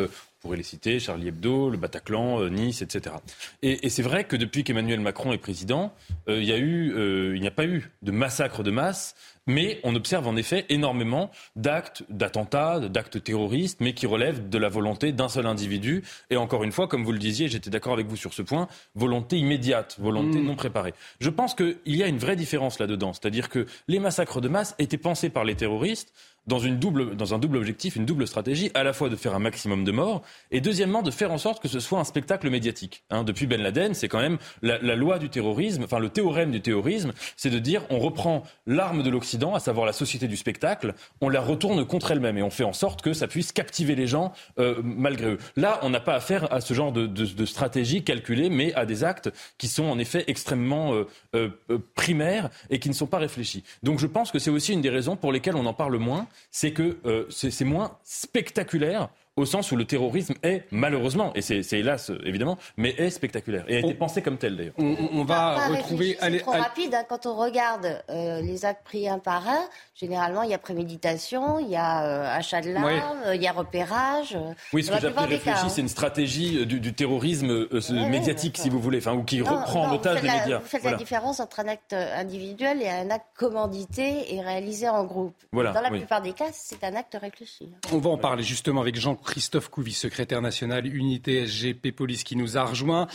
Euh, 0.46 0.52
on 0.52 0.52
pourrait 0.52 0.56
les 0.56 0.62
citer, 0.62 0.98
Charlie 1.00 1.28
Hebdo, 1.28 1.70
le 1.70 1.76
Bataclan, 1.76 2.40
euh, 2.40 2.48
Nice, 2.48 2.82
etc. 2.82 3.16
Et, 3.62 3.88
c'est 3.88 4.02
vrai 4.02 4.24
que 4.24 4.36
depuis 4.36 4.64
qu'Emmanuel 4.64 5.00
Macron 5.00 5.32
est 5.32 5.38
président, 5.38 5.92
euh, 6.28 6.42
il 6.42 7.40
n'y 7.40 7.46
a 7.46 7.50
pas 7.50 7.66
eu 7.66 7.90
de 8.02 8.10
massacre 8.12 8.62
de 8.62 8.70
masse, 8.70 9.14
mais 9.46 9.80
on 9.84 9.94
observe 9.94 10.26
en 10.26 10.36
effet 10.36 10.66
énormément 10.68 11.30
d'actes, 11.54 12.04
d'attentats, 12.08 12.80
d'actes 12.80 13.22
terroristes, 13.22 13.80
mais 13.80 13.94
qui 13.94 14.06
relèvent 14.06 14.48
de 14.48 14.58
la 14.58 14.68
volonté 14.68 15.12
d'un 15.12 15.28
seul 15.28 15.46
individu. 15.46 16.02
Et 16.30 16.36
encore 16.36 16.64
une 16.64 16.72
fois, 16.72 16.88
comme 16.88 17.04
vous 17.04 17.12
le 17.12 17.18
disiez, 17.18 17.48
j'étais 17.48 17.70
d'accord 17.70 17.92
avec 17.92 18.06
vous 18.06 18.16
sur 18.16 18.34
ce 18.34 18.42
point, 18.42 18.68
volonté 18.94 19.38
immédiate, 19.38 19.96
volonté 19.98 20.38
mm. 20.38 20.44
non 20.44 20.56
préparée. 20.56 20.94
Je 21.20 21.30
pense 21.30 21.54
qu'il 21.54 21.76
y 21.86 22.02
a 22.02 22.08
une 22.08 22.18
vraie 22.18 22.36
différence 22.36 22.78
là-dedans. 22.78 23.12
C'est-à-dire 23.12 23.48
que 23.48 23.66
les 23.88 24.00
massacres 24.00 24.40
de 24.40 24.48
masse 24.48 24.74
étaient 24.78 24.98
pensés 24.98 25.30
par 25.30 25.44
les 25.44 25.54
terroristes 25.54 26.12
dans, 26.46 26.58
une 26.58 26.78
double, 26.78 27.16
dans 27.16 27.34
un 27.34 27.38
double 27.38 27.56
objectif, 27.56 27.96
une 27.96 28.06
double 28.06 28.26
stratégie, 28.26 28.70
à 28.74 28.84
la 28.84 28.92
fois 28.92 29.08
de 29.08 29.16
faire 29.16 29.34
un 29.34 29.38
maximum 29.38 29.84
de 29.84 29.92
morts 29.92 30.22
et 30.50 30.60
deuxièmement 30.60 31.02
de 31.02 31.10
faire 31.10 31.32
en 31.32 31.38
sorte 31.38 31.62
que 31.62 31.68
ce 31.68 31.80
soit 31.80 31.98
un 31.98 32.04
spectacle 32.04 32.48
médiatique. 32.50 33.04
Hein, 33.10 33.24
depuis 33.24 33.46
Ben 33.46 33.60
Laden, 33.60 33.94
c'est 33.94 34.08
quand 34.08 34.20
même 34.20 34.38
la, 34.62 34.78
la, 34.78 34.96
loi 34.96 35.18
du 35.18 35.28
terrorisme, 35.28 35.84
enfin 35.84 35.98
le 35.98 36.08
théorème 36.08 36.50
du 36.50 36.60
terrorisme, 36.60 37.12
c'est 37.36 37.50
de 37.50 37.58
dire 37.58 37.82
on 37.90 37.98
reprend 37.98 38.44
l'arme 38.66 39.02
de 39.02 39.10
l'Occident, 39.10 39.54
à 39.54 39.60
savoir 39.60 39.86
la 39.86 39.92
société 39.92 40.28
du 40.28 40.36
spectacle, 40.36 40.94
on 41.20 41.28
la 41.28 41.40
retourne 41.40 41.84
contre 41.84 42.10
elle-même 42.10 42.38
et 42.38 42.42
on 42.42 42.50
fait 42.50 42.64
en 42.64 42.72
sorte 42.72 43.02
que 43.02 43.12
ça 43.12 43.26
puisse 43.26 43.52
captiver 43.52 43.94
les 43.94 44.06
gens 44.06 44.32
euh, 44.58 44.80
malgré 44.82 45.32
eux. 45.32 45.38
Là, 45.56 45.80
on 45.82 45.90
n'a 45.90 46.00
pas 46.00 46.14
affaire 46.14 46.52
à 46.52 46.60
ce 46.60 46.74
genre 46.74 46.92
de, 46.92 47.06
de, 47.06 47.24
de, 47.24 47.46
stratégie 47.46 48.04
calculée, 48.04 48.50
mais 48.50 48.74
à 48.74 48.86
des 48.86 49.04
actes 49.04 49.30
qui 49.58 49.68
sont 49.68 49.84
en 49.84 49.98
effet 49.98 50.24
extrêmement 50.26 50.94
euh, 50.94 51.06
euh, 51.34 51.78
primaires 51.94 52.50
et 52.70 52.78
qui 52.78 52.88
ne 52.88 52.94
sont 52.94 53.06
pas 53.06 53.18
réfléchis. 53.18 53.64
Donc 53.82 53.98
je 53.98 54.06
pense 54.06 54.30
que 54.30 54.38
c'est 54.38 54.50
aussi 54.50 54.72
une 54.72 54.80
des 54.80 54.90
raisons 54.90 55.16
pour 55.16 55.32
lesquelles 55.32 55.56
on 55.56 55.66
en 55.66 55.74
parle 55.74 55.96
moins 55.96 56.26
c'est 56.50 56.72
que 56.72 56.98
euh, 57.06 57.26
c'est 57.30 57.64
moins 57.64 57.98
spectaculaire 58.04 59.08
au 59.36 59.44
sens 59.44 59.70
où 59.70 59.76
le 59.76 59.84
terrorisme 59.84 60.34
est 60.42 60.64
malheureusement, 60.70 61.32
et 61.34 61.42
c'est 61.42 61.60
hélas 61.72 62.10
évidemment, 62.24 62.56
mais 62.76 62.94
est 62.96 63.10
spectaculaire 63.10 63.64
et 63.68 63.76
a 63.76 63.78
été 63.80 63.94
pensé 63.94 64.22
comme 64.22 64.38
tel 64.38 64.56
d'ailleurs. 64.56 64.74
On, 64.78 65.24
va 65.24 65.68
retrouver. 65.68 66.16
C'est 66.20 66.38
trop 66.38 66.52
rapide 66.52 66.94
hein. 66.94 67.04
quand 67.08 67.26
on 67.26 67.36
regarde 67.36 68.02
euh, 68.10 68.40
les 68.40 68.64
actes 68.64 68.84
pris 68.84 69.08
un 69.08 69.18
par 69.18 69.46
un. 69.48 69.60
Généralement, 69.94 70.42
il 70.42 70.50
y 70.50 70.54
a 70.54 70.58
préméditation, 70.58 71.58
il 71.58 71.68
y 71.68 71.76
a 71.76 72.04
euh, 72.04 72.36
achat 72.36 72.60
de 72.60 72.70
l'arme, 72.70 73.18
il 73.34 73.42
y 73.42 73.46
a 73.46 73.52
repérage. 73.52 74.38
Oui, 74.72 74.82
ce 74.82 74.90
que 74.90 75.00
j'appelle 75.00 75.24
réfléchi, 75.24 75.50
hein. 75.50 75.68
c'est 75.68 75.80
une 75.80 75.88
stratégie 75.88 76.66
du, 76.66 76.92
terrorisme 76.94 77.66
médiatique, 78.08 78.58
si 78.58 78.70
vous 78.70 78.80
voulez, 78.80 78.98
enfin, 78.98 79.14
ou 79.14 79.22
qui 79.22 79.42
reprend 79.42 79.88
en 79.88 79.94
otage 79.94 80.22
les 80.22 80.30
médias. 80.30 80.58
Vous 80.58 80.66
faites 80.66 80.84
la 80.84 80.94
différence 80.94 81.40
entre 81.40 81.60
un 81.60 81.68
acte 81.68 81.92
individuel 81.92 82.80
et 82.82 82.88
un 82.88 83.10
acte 83.10 83.26
commandité 83.36 84.34
et 84.34 84.40
réalisé 84.40 84.88
en 84.88 85.04
groupe. 85.04 85.34
Dans 85.52 85.62
la 85.62 85.90
plupart 85.90 86.22
des 86.22 86.32
cas, 86.32 86.46
c'est 86.52 86.82
un 86.84 86.94
acte 86.94 87.16
réfléchi. 87.20 87.70
On 87.92 87.98
va 87.98 88.10
en 88.10 88.18
parler 88.18 88.42
justement 88.42 88.80
avec 88.80 88.96
Jean 88.96 89.14
Christophe 89.26 89.68
Couvi, 89.68 89.92
secrétaire 89.92 90.40
national 90.40 90.86
unité 90.86 91.46
SGP 91.46 91.92
Police 91.94 92.24
qui 92.24 92.36
nous 92.36 92.56
a 92.56 92.64
rejoint. 92.64 93.06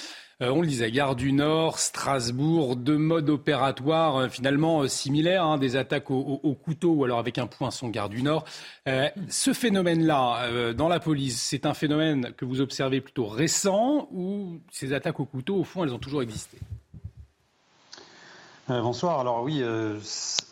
Euh, 0.41 0.49
on 0.49 0.61
le 0.61 0.67
disait, 0.67 0.91
Gare 0.91 1.15
du 1.15 1.33
Nord, 1.33 1.79
Strasbourg, 1.79 2.75
deux 2.75 2.97
modes 2.97 3.29
opératoires 3.29 4.17
euh, 4.17 4.27
finalement 4.27 4.81
euh, 4.81 4.87
similaires, 4.87 5.45
hein, 5.45 5.57
des 5.57 5.75
attaques 5.75 6.09
au, 6.09 6.55
couteau 6.55 6.91
ou 6.93 7.03
alors 7.05 7.19
avec 7.19 7.37
un 7.37 7.47
poinçon 7.47 7.89
Gare 7.89 8.09
du 8.09 8.23
Nord. 8.23 8.45
ce 8.85 9.53
phénomène-là, 9.53 10.73
dans 10.73 10.87
la 10.87 10.99
police, 10.99 11.41
c'est 11.41 11.65
un 11.65 11.73
phénomène 11.73 12.33
que 12.35 12.45
vous 12.45 12.61
observez 12.61 13.01
plutôt 13.01 13.25
récent 13.25 14.07
ou 14.11 14.59
ces 14.71 14.93
attaques 14.93 15.19
au 15.19 15.25
couteau, 15.25 15.55
au 15.55 15.63
fond, 15.63 15.83
elles 15.83 15.93
ont 15.93 15.99
toujours 15.99 16.21
existé? 16.21 16.57
Euh, 18.69 18.79
bonsoir. 18.79 19.19
Alors 19.19 19.41
oui, 19.41 19.61
euh, 19.61 19.95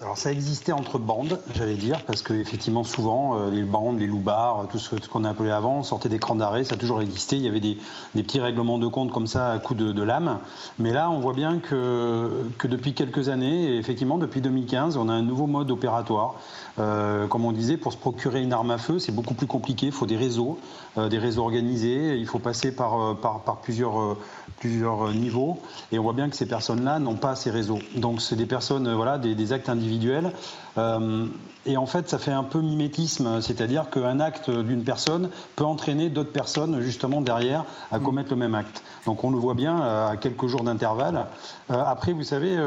alors 0.01 0.17
ça 0.17 0.31
existait 0.31 0.71
entre 0.71 0.97
bandes, 0.97 1.39
j'allais 1.53 1.75
dire, 1.75 2.03
parce 2.05 2.23
que 2.23 2.33
effectivement 2.33 2.83
souvent 2.83 3.37
euh, 3.37 3.51
les 3.51 3.61
bandes, 3.61 3.99
les 3.99 4.07
loupards, 4.07 4.67
tout 4.71 4.79
ce, 4.79 4.95
qu'on 5.07 5.23
a 5.25 5.29
appelé 5.29 5.51
avant, 5.51 5.83
sortait 5.83 6.09
d'écran 6.09 6.33
d'arrêt, 6.33 6.63
ça 6.63 6.73
a 6.73 6.77
toujours 6.77 7.01
existé. 7.01 7.35
Il 7.35 7.43
y 7.43 7.47
avait 7.47 7.59
des, 7.59 7.77
petits 8.15 8.39
règlements 8.39 8.79
de 8.79 8.87
compte 8.87 9.11
comme 9.11 9.27
ça 9.27 9.51
à 9.51 9.59
coup 9.59 9.75
de, 9.75 10.01
lame. 10.01 10.39
Mais 10.79 10.91
là, 10.91 11.11
on 11.11 11.19
voit 11.19 11.33
bien 11.33 11.59
que, 11.59 12.47
depuis 12.63 12.95
quelques 12.95 13.29
années, 13.29 13.75
et 13.75 13.77
effectivement 13.77 14.17
depuis 14.17 14.41
2015, 14.41 14.97
on 14.97 15.07
a 15.07 15.13
un 15.13 15.21
nouveau 15.21 15.45
mode 15.45 15.69
opératoire. 15.69 16.35
comme 16.77 17.45
on 17.45 17.51
disait, 17.51 17.77
pour 17.77 17.93
se 17.93 17.97
procurer 17.97 18.41
une 18.41 18.53
arme 18.53 18.71
à 18.71 18.79
feu, 18.79 18.97
c'est 18.97 19.11
beaucoup 19.11 19.35
plus 19.35 19.47
compliqué. 19.47 19.87
Il 19.87 19.91
faut 19.91 20.07
des 20.07 20.17
réseaux, 20.17 20.57
des 20.97 21.19
réseaux 21.19 21.43
organisés. 21.43 22.17
Il 22.17 22.25
faut 22.25 22.39
passer 22.39 22.73
par 22.73 23.17
plusieurs, 23.61 24.17
plusieurs 24.59 25.11
niveaux. 25.13 25.59
Et 25.91 25.99
on 25.99 26.03
voit 26.03 26.13
bien 26.13 26.29
que 26.29 26.35
ces 26.35 26.47
personnes-là 26.47 26.99
n'ont 26.99 27.15
pas 27.15 27.35
ces 27.35 27.51
réseaux. 27.51 27.79
Donc 27.95 28.21
c'est 28.21 28.35
des 28.35 28.45
personnes, 28.45 28.87
euh, 28.87 28.95
voilà, 28.95 29.17
des, 29.17 29.53
actes 29.53 29.69
individuels. 29.69 30.31
Euh, 30.77 31.25
et 31.65 31.77
en 31.77 31.85
fait, 31.85 32.09
ça 32.09 32.19
fait 32.19 32.31
un 32.31 32.43
peu 32.43 32.61
mimétisme, 32.61 33.41
c'est-à-dire 33.41 33.89
qu'un 33.89 34.19
acte 34.19 34.49
d'une 34.49 34.83
personne 34.83 35.29
peut 35.55 35.65
entraîner 35.65 36.09
d'autres 36.09 36.31
personnes 36.31 36.81
justement 36.81 37.21
derrière 37.21 37.65
à 37.91 37.99
mm. 37.99 38.03
commettre 38.03 38.29
le 38.31 38.35
même 38.35 38.55
acte. 38.55 38.83
Donc 39.05 39.23
on 39.23 39.31
le 39.31 39.37
voit 39.37 39.55
bien 39.55 39.81
euh, 39.81 40.09
à 40.09 40.17
quelques 40.17 40.47
jours 40.47 40.63
d'intervalle. 40.63 41.25
après, 41.69 42.13
vous 42.13 42.23
savez, 42.23 42.57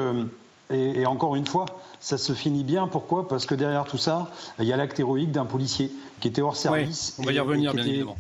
et, 0.73 1.07
encore 1.07 1.37
une 1.37 1.47
fois, 1.47 1.67
ça 2.01 2.19
se 2.19 2.33
finit 2.33 2.65
bien. 2.65 2.89
Pourquoi? 2.89 3.29
Parce 3.29 3.47
que 3.47 3.55
derrière 3.55 3.85
tout 3.85 3.99
ça, 3.99 4.31
il 4.59 4.65
y 4.65 4.73
a 4.73 4.77
l'acte 4.77 4.99
héroïque 4.99 5.31
d'un 5.31 5.45
policier 5.45 5.91
qui 6.21 6.29
était 6.29 6.43
hors 6.43 6.57
service, 6.57 7.17
on 7.19 7.23
va 7.23 7.33
y 7.33 7.41
revenir, 7.41 7.73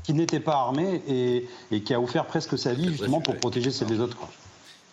qui, 0.02 0.12
n'était 0.14 0.40
pas 0.40 0.54
armé 0.54 1.02
et, 1.06 1.48
et, 1.70 1.82
qui 1.82 1.94
a 1.94 2.00
offert 2.00 2.26
presque 2.26 2.58
sa 2.58 2.74
vie 2.74 2.88
justement 2.88 3.20
pour 3.20 3.36
protéger 3.36 3.70
celle 3.70 3.88
des 3.88 4.00
autres. 4.00 4.18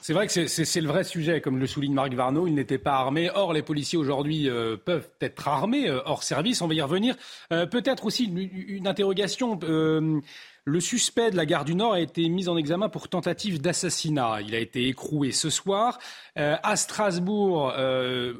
C'est 0.01 0.13
vrai 0.13 0.27
que 0.27 0.47
c'est 0.47 0.81
le 0.81 0.87
vrai 0.87 1.03
sujet, 1.03 1.41
comme 1.41 1.59
le 1.59 1.67
souligne 1.67 1.93
Marc 1.93 2.13
Varno, 2.13 2.47
il 2.47 2.55
n'était 2.55 2.77
pas 2.77 2.93
armé. 2.93 3.29
Or, 3.35 3.51
les 3.51 3.61
policiers 3.61 3.97
aujourd'hui 3.97 4.49
euh, 4.49 4.77
peuvent 4.77 5.09
être 5.19 5.47
armés, 5.47 5.89
euh, 5.89 5.99
hors 6.05 6.23
service, 6.23 6.61
on 6.61 6.67
va 6.67 6.73
y 6.73 6.81
revenir. 6.81 7.15
Euh, 7.51 7.65
peut-être 7.65 8.05
aussi 8.05 8.25
une, 8.25 8.87
interrogation. 8.87 9.59
Le 10.69 10.79
suspect 10.79 11.31
de 11.31 11.35
la 11.35 11.45
gare 11.45 11.65
du 11.65 11.75
Nord 11.75 11.93
a 11.93 11.99
été 11.99 12.27
mis 12.29 12.47
en 12.47 12.57
examen 12.57 12.89
pour 12.89 13.09
tentative 13.09 13.61
d'assassinat. 13.61 14.41
Il 14.41 14.55
a 14.55 14.59
été 14.59 14.87
écroué 14.87 15.31
ce 15.31 15.49
soir. 15.49 15.99
à 16.35 16.75
Strasbourg, 16.75 17.73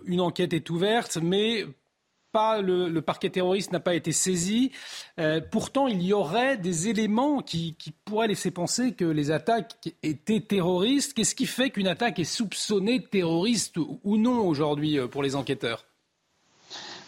une 0.06 0.22
enquête 0.22 0.54
est 0.54 0.70
ouverte, 0.70 1.18
mais 1.22 1.66
le, 2.62 3.00
parquet 3.00 3.30
terroriste 3.30 3.72
n'a 3.72 3.80
pas 3.80 3.96
été 3.96 4.12
saisi. 4.12 4.72
Euh, 5.20 5.42
pourtant, 5.42 5.88
il 5.88 6.02
y 6.02 6.14
aurait 6.14 6.58
des 6.58 6.88
éléments 6.88 7.42
qui, 7.42 7.76
pourraient 8.06 8.28
laisser 8.28 8.52
penser 8.52 8.94
que 8.94 9.06
les 9.06 9.32
attaques 9.32 9.94
étaient 10.04 10.42
terroristes. 10.42 11.14
Qu'est-ce 11.14 11.36
qui 11.36 11.46
fait 11.46 11.70
qu'une 11.70 11.88
attaque 11.88 12.20
est 12.20 12.24
soupçonnée 12.24 13.04
terroriste 13.04 13.78
ou 13.78 14.18
non 14.18 14.48
aujourd'hui 14.48 15.00
euh, 15.00 15.08
pour 15.08 15.24
les 15.24 15.36
enquêteurs? 15.36 15.89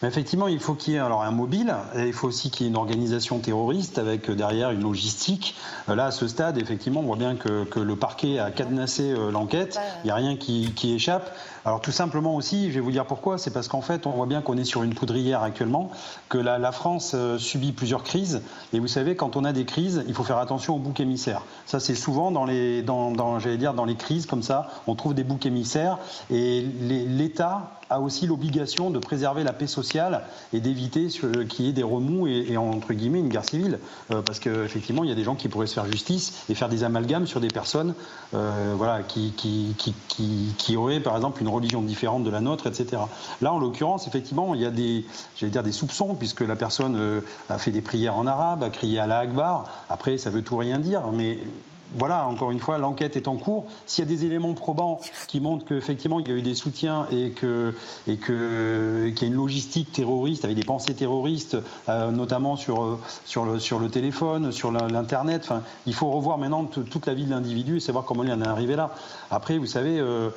Mais 0.02 0.08
effectivement, 0.08 0.48
il 0.48 0.58
faut 0.58 0.74
qu'il 0.74 0.94
y 0.94 0.96
ait 0.96 1.00
alors 1.00 1.22
un 1.22 1.30
mobile, 1.30 1.74
et 1.94 2.08
il 2.08 2.12
faut 2.12 2.26
aussi 2.26 2.50
qu'il 2.50 2.66
y 2.66 2.68
ait 2.68 2.70
une 2.70 2.76
organisation 2.76 3.38
terroriste 3.38 3.98
avec 3.98 4.28
euh, 4.28 4.34
derrière 4.34 4.72
une 4.72 4.82
logistique. 4.82 5.54
Euh, 5.88 5.94
là, 5.94 6.06
à 6.06 6.10
ce 6.10 6.26
stade, 6.26 6.58
effectivement, 6.58 7.00
on 7.00 7.04
voit 7.04 7.16
bien 7.16 7.36
que, 7.36 7.62
que 7.64 7.78
le 7.78 7.94
parquet 7.94 8.40
a 8.40 8.50
cadenassé 8.50 9.12
euh, 9.12 9.30
l'enquête. 9.30 9.78
Il 10.02 10.06
n'y 10.06 10.10
a 10.10 10.16
rien 10.16 10.36
qui, 10.36 10.72
qui, 10.74 10.92
échappe. 10.92 11.32
Alors 11.64 11.80
tout 11.80 11.92
simplement 11.92 12.34
aussi, 12.34 12.70
je 12.70 12.74
vais 12.74 12.80
vous 12.80 12.90
dire 12.90 13.06
pourquoi, 13.06 13.38
c'est 13.38 13.52
parce 13.52 13.68
qu'en 13.68 13.82
fait, 13.82 14.08
on 14.08 14.10
voit 14.10 14.26
bien 14.26 14.42
qu'on 14.42 14.58
est 14.58 14.64
sur 14.64 14.82
une 14.82 14.94
poudrière 14.94 15.42
actuellement, 15.42 15.92
que 16.28 16.38
la, 16.38 16.58
la 16.58 16.72
France 16.72 17.14
subit 17.38 17.70
plusieurs 17.70 18.02
crises. 18.02 18.42
Et 18.72 18.80
vous 18.80 18.88
savez, 18.88 19.14
quand 19.14 19.36
on 19.36 19.44
a 19.44 19.52
des 19.52 19.64
crises, 19.64 20.02
il 20.08 20.14
faut 20.14 20.24
faire 20.24 20.38
attention 20.38 20.74
aux 20.74 20.80
boucs 20.80 20.98
émissaires. 20.98 21.42
Ça, 21.66 21.78
c'est 21.78 21.94
souvent 21.94 22.32
dans 22.32 22.46
les, 22.46 22.82
dans, 22.82 23.12
dans 23.12 23.38
j'allais 23.38 23.58
dire, 23.58 23.74
dans 23.74 23.84
les 23.84 23.94
crises 23.94 24.26
comme 24.26 24.42
ça, 24.42 24.70
on 24.88 24.96
trouve 24.96 25.14
des 25.14 25.22
boucs 25.22 25.46
émissaires. 25.46 25.98
Et 26.32 26.62
l'État 26.62 27.70
a 27.92 28.00
aussi 28.00 28.26
l'obligation 28.26 28.90
de 28.90 28.98
préserver 28.98 29.44
la 29.44 29.52
paix 29.52 29.66
sociale 29.66 30.24
et 30.52 30.60
d'éviter 30.60 31.08
qu'il 31.08 31.66
y 31.66 31.68
ait 31.68 31.72
des 31.72 31.82
remous 31.82 32.26
et, 32.26 32.56
entre 32.56 32.92
guillemets 32.92 33.20
une 33.20 33.28
guerre 33.28 33.44
civile. 33.44 33.78
Euh, 34.10 34.22
parce 34.22 34.38
qu'effectivement, 34.38 35.04
il 35.04 35.10
y 35.10 35.12
a 35.12 35.16
des 35.16 35.24
gens 35.24 35.34
qui 35.34 35.48
pourraient 35.48 35.66
se 35.66 35.74
faire 35.74 35.86
justice 35.86 36.44
et 36.48 36.54
faire 36.54 36.68
des 36.68 36.84
amalgames 36.84 37.26
sur 37.26 37.40
des 37.40 37.48
personnes 37.48 37.94
euh, 38.34 38.74
voilà, 38.76 39.02
qui, 39.02 39.32
qui, 39.36 39.74
qui, 39.78 39.94
qui, 40.56 40.76
auraient 40.76 41.00
par 41.00 41.16
exemple 41.16 41.42
une 41.42 41.48
religion 41.48 41.82
différente 41.82 42.24
de 42.24 42.30
la 42.30 42.40
nôtre, 42.40 42.66
etc. 42.66 43.02
Là, 43.40 43.52
en 43.52 43.58
l'occurrence, 43.58 44.06
effectivement, 44.06 44.54
il 44.54 44.62
y 44.62 44.66
a 44.66 44.70
des, 44.70 45.04
dire, 45.42 45.62
des 45.62 45.72
soupçons, 45.72 46.14
puisque 46.14 46.40
la 46.40 46.56
personne 46.56 46.96
euh, 46.96 47.20
a 47.50 47.58
fait 47.58 47.70
des 47.70 47.82
prières 47.82 48.16
en 48.16 48.26
arabe, 48.26 48.62
a 48.62 48.70
crié 48.70 48.98
à 48.98 49.06
la 49.06 49.18
Akbar. 49.18 49.64
Après, 49.90 50.16
ça 50.16 50.30
veut 50.30 50.42
tout 50.42 50.56
rien 50.56 50.78
dire, 50.78 51.02
mais 51.12 51.38
voilà, 51.98 52.26
encore 52.26 52.50
une 52.50 52.60
fois, 52.60 52.78
l'enquête 52.78 53.16
est 53.16 53.28
en 53.28 53.36
cours. 53.36 53.66
S'il 53.86 54.04
y 54.04 54.06
a 54.06 54.10
des 54.10 54.24
éléments 54.24 54.54
probants 54.54 55.00
qui 55.28 55.40
montrent 55.40 55.64
qu'effectivement 55.64 56.20
il 56.20 56.28
y 56.28 56.30
a 56.30 56.34
eu 56.34 56.42
des 56.42 56.54
soutiens 56.54 57.06
et 57.10 57.30
que 57.30 57.74
et 58.06 58.16
que 58.16 59.10
qu'il 59.10 59.28
y 59.28 59.30
a 59.30 59.34
une 59.34 59.38
logistique 59.38 59.92
terroriste 59.92 60.44
avec 60.44 60.56
des 60.56 60.64
pensées 60.64 60.94
terroristes, 60.94 61.56
euh, 61.88 62.10
notamment 62.10 62.56
sur 62.56 62.82
euh, 62.82 62.98
sur 63.24 63.44
le 63.44 63.58
sur 63.58 63.78
le 63.78 63.90
téléphone, 63.90 64.52
sur 64.52 64.72
l'internet. 64.72 65.42
Enfin, 65.44 65.62
il 65.86 65.94
faut 65.94 66.10
revoir 66.10 66.38
maintenant 66.38 66.64
toute 66.64 67.06
la 67.06 67.14
vie 67.14 67.24
de 67.24 67.30
l'individu 67.30 67.76
et 67.76 67.80
savoir 67.80 68.04
comment 68.04 68.24
il 68.24 68.32
en 68.32 68.40
est 68.40 68.46
arrivé 68.46 68.76
là. 68.76 68.94
Après, 69.30 69.58
vous 69.58 69.66
savez, 69.66 69.98
euh, 69.98 70.30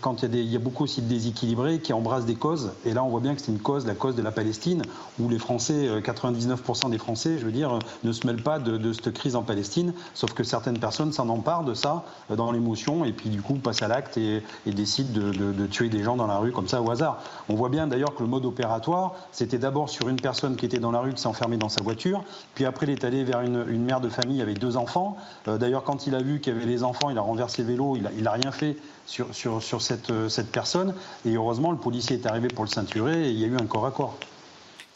quand 0.00 0.22
il 0.22 0.22
y 0.22 0.26
a 0.26 0.28
des, 0.28 0.40
il 0.40 0.52
y 0.52 0.56
a 0.56 0.60
beaucoup 0.60 0.84
aussi 0.84 1.02
de 1.02 1.08
déséquilibrés 1.08 1.80
qui 1.80 1.92
embrassent 1.92 2.26
des 2.26 2.34
causes. 2.34 2.72
Et 2.84 2.94
là, 2.94 3.04
on 3.04 3.08
voit 3.08 3.20
bien 3.20 3.34
que 3.34 3.40
c'est 3.40 3.52
une 3.52 3.58
cause, 3.58 3.86
la 3.86 3.94
cause 3.94 4.16
de 4.16 4.22
la 4.22 4.32
Palestine, 4.32 4.82
où 5.18 5.28
les 5.28 5.38
Français, 5.38 6.00
99% 6.00 6.90
des 6.90 6.98
Français, 6.98 7.38
je 7.38 7.44
veux 7.44 7.52
dire, 7.52 7.78
ne 8.04 8.12
se 8.12 8.26
mêlent 8.26 8.42
pas 8.42 8.58
de, 8.58 8.76
de 8.76 8.92
cette 8.92 9.12
crise 9.12 9.36
en 9.36 9.42
Palestine, 9.42 9.92
sauf 10.14 10.32
que 10.32 10.44
certaines 10.44 10.78
personnes 10.78 10.93
personne 10.94 11.12
s'en 11.12 11.28
empare 11.28 11.64
de 11.64 11.74
ça 11.74 12.04
euh, 12.30 12.36
dans 12.36 12.52
l'émotion 12.52 13.04
et 13.04 13.10
puis 13.10 13.28
du 13.28 13.42
coup 13.42 13.54
passe 13.54 13.82
à 13.82 13.88
l'acte 13.88 14.16
et, 14.16 14.44
décide 14.64 15.10
de, 15.12 15.66
tuer 15.66 15.88
des 15.88 16.04
gens 16.04 16.14
dans 16.14 16.28
la 16.28 16.38
rue 16.38 16.52
comme 16.52 16.68
ça 16.68 16.80
au 16.80 16.88
hasard. 16.88 17.20
On 17.48 17.56
voit 17.56 17.68
bien 17.68 17.88
d'ailleurs 17.88 18.14
que 18.14 18.22
le 18.22 18.28
mode 18.28 18.44
opératoire, 18.44 19.14
c'était 19.32 19.58
d'abord 19.58 19.88
sur 19.88 20.08
une 20.08 20.20
personne 20.20 20.54
qui 20.54 20.66
était 20.66 20.78
dans 20.78 20.92
la 20.92 21.00
rue 21.00 21.12
qui 21.12 21.20
s'est 21.20 21.26
enfermée 21.26 21.56
dans 21.56 21.68
sa 21.68 21.82
voiture, 21.82 22.22
puis 22.54 22.64
après 22.64 22.86
il 22.86 22.92
est 22.92 23.02
allé 23.02 23.24
vers 23.24 23.40
une, 23.40 23.84
mère 23.84 24.00
de 24.00 24.08
famille 24.08 24.40
avec 24.40 24.60
deux 24.60 24.76
enfants. 24.76 25.16
Euh, 25.48 25.58
d'ailleurs 25.58 25.82
quand 25.82 26.06
il 26.06 26.14
a 26.14 26.22
vu 26.22 26.38
qu'il 26.38 26.52
y 26.52 26.56
avait 26.56 26.64
les 26.64 26.84
enfants, 26.84 27.10
il 27.10 27.18
a 27.18 27.22
renversé 27.22 27.62
le 27.62 27.68
vélo, 27.68 27.96
il 27.96 28.22
n'a 28.22 28.30
rien 28.30 28.52
fait 28.52 28.76
sur, 29.06 29.26
euh, 29.26 30.28
cette 30.28 30.52
personne 30.52 30.94
et 31.26 31.34
heureusement 31.34 31.72
le 31.72 31.78
policier 31.78 32.16
est 32.16 32.26
arrivé 32.26 32.46
pour 32.46 32.64
le 32.64 32.70
ceinturer 32.70 33.26
et 33.26 33.30
il 33.30 33.38
y 33.40 33.44
a 33.44 33.48
eu 33.48 33.56
un 33.56 33.66
corps 33.66 33.86
à 33.86 33.90
corps. 33.90 34.16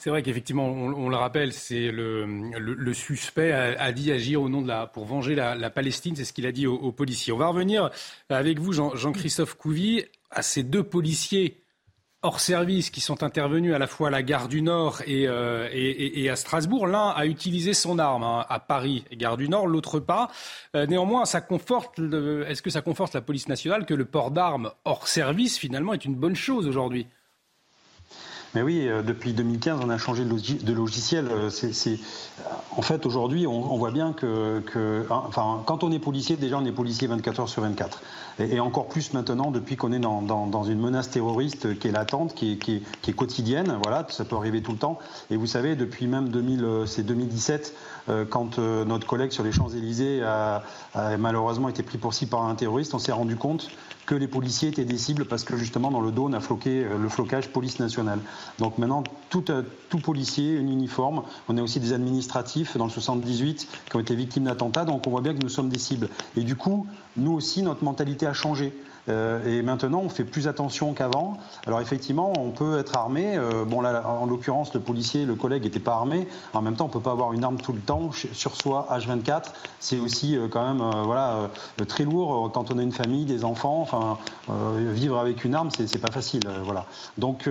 C'est 0.09 0.12
vrai 0.12 0.23
qu'effectivement, 0.23 0.64
on, 0.64 1.11
le 1.11 1.16
rappelle, 1.16 1.53
c'est 1.53 1.90
le, 1.92 2.94
suspect 2.94 3.53
a, 3.53 3.92
dit 3.92 4.11
agir 4.11 4.40
au 4.40 4.49
nom 4.49 4.62
de 4.62 4.68
la 4.68 4.87
pour 4.87 5.05
venger 5.05 5.35
la, 5.35 5.68
Palestine. 5.68 6.16
C'est 6.16 6.25
ce 6.25 6.33
qu'il 6.33 6.47
a 6.47 6.51
dit 6.51 6.66
aux, 6.66 6.92
policiers. 6.92 7.31
On 7.35 7.37
va 7.37 7.49
revenir 7.49 7.90
avec 8.31 8.59
vous, 8.59 8.73
Jean-Christophe 8.73 9.53
Couvi, 9.57 10.03
à 10.31 10.40
ces 10.40 10.62
deux 10.62 10.83
policiers 10.83 11.61
hors 12.23 12.40
service 12.40 12.88
qui 12.88 13.03
sont 13.03 13.23
intervenus 13.23 13.75
à 13.75 13.79
la 13.79 13.87
fois 13.87 14.09
à 14.09 14.11
la 14.11 14.23
gare 14.23 14.49
du 14.49 14.62
Nord 14.62 15.03
et, 15.07 15.29
euh, 15.29 16.33
à 16.33 16.37
Strasbourg. 16.37 16.87
L'un 16.87 17.11
a 17.11 17.27
utilisé 17.27 17.75
son 17.75 17.99
arme 17.99 18.23
hein, 18.23 18.47
à 18.49 18.61
Paris, 18.61 19.05
gare 19.12 19.37
du 19.37 19.51
Nord, 19.51 19.66
l'autre 19.66 20.01
pas. 20.01 20.31
Euh, 20.75 20.87
néanmoins, 20.87 21.27
ça 21.27 21.42
conforte. 21.42 21.99
Est-ce 21.99 22.62
que 22.62 22.71
ça 22.71 22.81
conforte 22.81 23.12
la 23.12 23.21
police 23.21 23.47
nationale 23.47 23.85
que 23.85 23.92
le 23.92 24.07
port 24.07 24.31
d'armes 24.31 24.71
hors 24.87 25.07
service 25.07 25.59
finalement 25.59 25.92
est 25.92 26.07
une 26.07 26.16
bonne 26.16 26.35
chose 26.35 26.66
aujourd'hui? 26.66 27.09
Mais 28.54 28.62
oui, 28.62 28.88
euh, 28.88 29.02
depuis 29.02 29.32
2015, 29.32 29.80
on 29.84 29.90
a 29.90 29.98
changé 29.98 30.24
de 30.24 30.72
logiciel. 30.72 31.28
Euh, 31.30 31.50
En 32.76 32.82
fait, 32.82 33.04
aujourd'hui, 33.06 33.46
on, 33.46 33.76
voit 33.76 33.90
bien 33.90 34.12
que, 34.12 34.62
hein, 35.11 35.22
enfin, 35.26 35.62
quand 35.66 35.84
on 35.84 35.92
est 35.92 35.98
policier, 35.98 36.37
déjà, 36.37 36.58
on 36.58 36.64
est 36.64 36.72
policier 36.72 37.08
24 37.08 37.40
heures 37.40 37.48
sur 37.48 37.62
24. 37.62 38.00
Et, 38.38 38.61
encore 38.61 38.87
plus 38.88 39.12
maintenant, 39.12 39.50
depuis 39.50 39.76
qu'on 39.76 39.92
est 39.92 39.98
dans, 39.98 40.64
une 40.64 40.80
menace 40.80 41.11
terroriste 41.11 41.78
qui 41.78 41.88
est 41.88 41.92
latente, 41.92 42.34
qui 42.34 42.58
est, 43.06 43.12
quotidienne. 43.12 43.78
Voilà, 43.82 44.06
ça 44.11 44.24
peut 44.24 44.37
arriver 44.37 44.62
tout 44.62 44.72
le 44.72 44.78
temps. 44.78 44.98
Et 45.30 45.37
vous 45.37 45.46
savez, 45.46 45.76
depuis 45.76 46.06
même 46.06 46.28
2000, 46.28 46.64
euh, 46.64 46.87
2017, 46.98 47.74
quand 48.30 48.58
notre 48.58 49.06
collègue 49.06 49.32
sur 49.32 49.44
les 49.44 49.52
Champs-Élysées 49.52 50.22
a, 50.22 50.62
a 50.94 51.16
malheureusement 51.18 51.68
été 51.68 51.82
pris 51.82 51.98
pour 51.98 52.14
cible 52.14 52.30
par 52.30 52.44
un 52.44 52.54
terroriste, 52.54 52.94
on 52.94 52.98
s'est 52.98 53.12
rendu 53.12 53.37
compte 53.37 53.68
que 54.09 54.14
les 54.14 54.27
policiers 54.27 54.71
étaient 54.71 54.87
des 54.87 54.97
cibles 54.97 55.27
parce 55.27 55.44
que 55.44 55.59
justement 55.59 55.90
dans 55.90 56.01
le 56.01 56.11
dos 56.11 56.29
on 56.31 56.33
a 56.33 56.40
floqué 56.40 56.83
euh, 56.83 56.97
le 56.97 57.11
flocage 57.11 57.49
police 57.49 57.79
nationale. 57.79 58.18
Donc 58.59 58.79
maintenant 58.79 59.05
tout, 59.29 59.51
euh, 59.51 59.62
tout 59.90 59.99
policier, 59.99 60.57
un 60.57 60.66
uniforme, 60.66 61.25
on 61.47 61.59
a 61.59 61.62
aussi 61.62 61.79
des 61.79 61.92
administratifs 61.92 62.79
dans 62.79 62.87
le 62.87 62.90
78 62.90 63.68
qui 63.90 63.97
ont 63.97 64.01
été 64.01 64.14
victimes 64.14 64.44
d'attentats, 64.44 64.87
donc 64.87 65.07
on 65.07 65.11
voit 65.11 65.21
bien 65.21 65.35
que 65.35 65.42
nous 65.42 65.51
sommes 65.51 65.68
des 65.68 65.79
cibles. 65.79 66.09
Et 66.38 66.40
du 66.40 66.57
coup, 66.57 66.87
nous 67.18 67.33
aussi 67.33 67.62
notre 67.62 67.85
mentalité 67.85 68.27
a 68.27 68.33
changé. 68.33 68.73
Euh, 69.09 69.44
et 69.47 69.62
maintenant, 69.62 70.01
on 70.01 70.09
fait 70.09 70.25
plus 70.25 70.49
attention 70.49 70.92
qu'avant. 70.92 71.37
Alors 71.66 71.81
effectivement, 71.81 72.33
on 72.38 72.51
peut 72.51 72.79
être 72.79 72.97
armé. 72.97 73.37
Euh, 73.37 73.64
bon, 73.64 73.81
là, 73.81 74.07
en 74.07 74.27
l'occurrence, 74.27 74.75
le 74.75 74.81
policier, 74.81 75.25
le 75.25 75.35
collègue 75.35 75.64
n'était 75.64 75.79
pas 75.79 75.94
armé. 75.94 76.29
En 76.53 76.62
même 76.62 76.77
temps, 76.77 76.87
on 76.87 76.88
peut 76.88 77.01
pas 77.01 77.12
avoir 77.12 77.33
une 77.33 77.44
arme 77.44 77.59
tout 77.59 77.73
le 77.73 77.81
temps 77.81 78.11
sur 78.33 78.57
soi, 78.57 78.88
H24. 78.90 79.53
C'est 79.81 79.99
aussi 79.99 80.37
euh, 80.37 80.49
quand 80.49 80.66
même, 80.66 80.83
voilà, 81.05 81.51
très 81.87 82.05
lourd 82.05 82.51
quand 82.53 82.71
on 82.71 82.79
a 82.79 82.83
une 82.83 82.92
famille, 82.92 83.25
des 83.25 83.44
enfants. 83.44 83.81
Enfin, 83.81 84.18
vivre 84.92 85.18
avec 85.18 85.44
une 85.44 85.55
arme, 85.55 85.71
c'est 85.71 86.01
pas 86.01 86.12
facile, 86.12 86.42
voilà. 86.64 86.87
Donc 87.16 87.49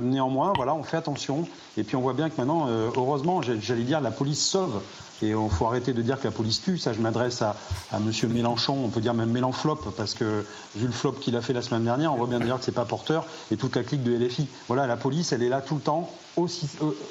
néanmoins, 0.00 0.52
voilà, 0.56 0.74
on 0.74 0.82
fait 0.82 0.96
attention. 0.96 1.46
Et 1.76 1.84
puis 1.84 1.96
on 1.96 2.00
voit 2.00 2.12
bien 2.12 2.30
que 2.30 2.36
maintenant, 2.38 2.68
heureusement, 2.96 3.42
j'allais 3.42 3.82
dire, 3.82 4.00
la 4.00 4.10
police 4.10 4.44
sauve. 4.44 4.80
Et 5.22 5.30
il 5.30 5.50
faut 5.50 5.66
arrêter 5.66 5.92
de 5.92 6.02
dire 6.02 6.18
que 6.18 6.24
la 6.24 6.30
police 6.30 6.62
tue. 6.62 6.78
Ça, 6.78 6.92
je 6.92 7.00
m'adresse 7.00 7.42
à, 7.42 7.56
à 7.92 7.96
M. 7.98 8.10
Mélenchon, 8.32 8.76
on 8.84 8.88
peut 8.88 9.00
dire 9.00 9.14
même 9.14 9.30
Mélenflop, 9.30 9.92
parce 9.96 10.14
que 10.14 10.44
vu 10.76 10.86
le 10.86 10.92
flop 10.92 11.12
qu'il 11.12 11.36
a 11.36 11.40
fait 11.40 11.52
la 11.52 11.62
semaine 11.62 11.84
dernière, 11.84 12.12
on 12.12 12.16
voit 12.16 12.26
bien 12.26 12.40
d'ailleurs 12.40 12.58
que 12.58 12.64
c'est 12.64 12.72
pas 12.72 12.84
porteur, 12.84 13.26
et 13.50 13.56
toute 13.56 13.76
la 13.76 13.82
clique 13.82 14.02
de 14.02 14.12
LFI. 14.16 14.48
Voilà, 14.68 14.86
la 14.86 14.96
police, 14.96 15.32
elle 15.32 15.42
est 15.42 15.48
là 15.48 15.60
tout 15.60 15.76
le 15.76 15.80
temps, 15.80 16.10
au, 16.36 16.48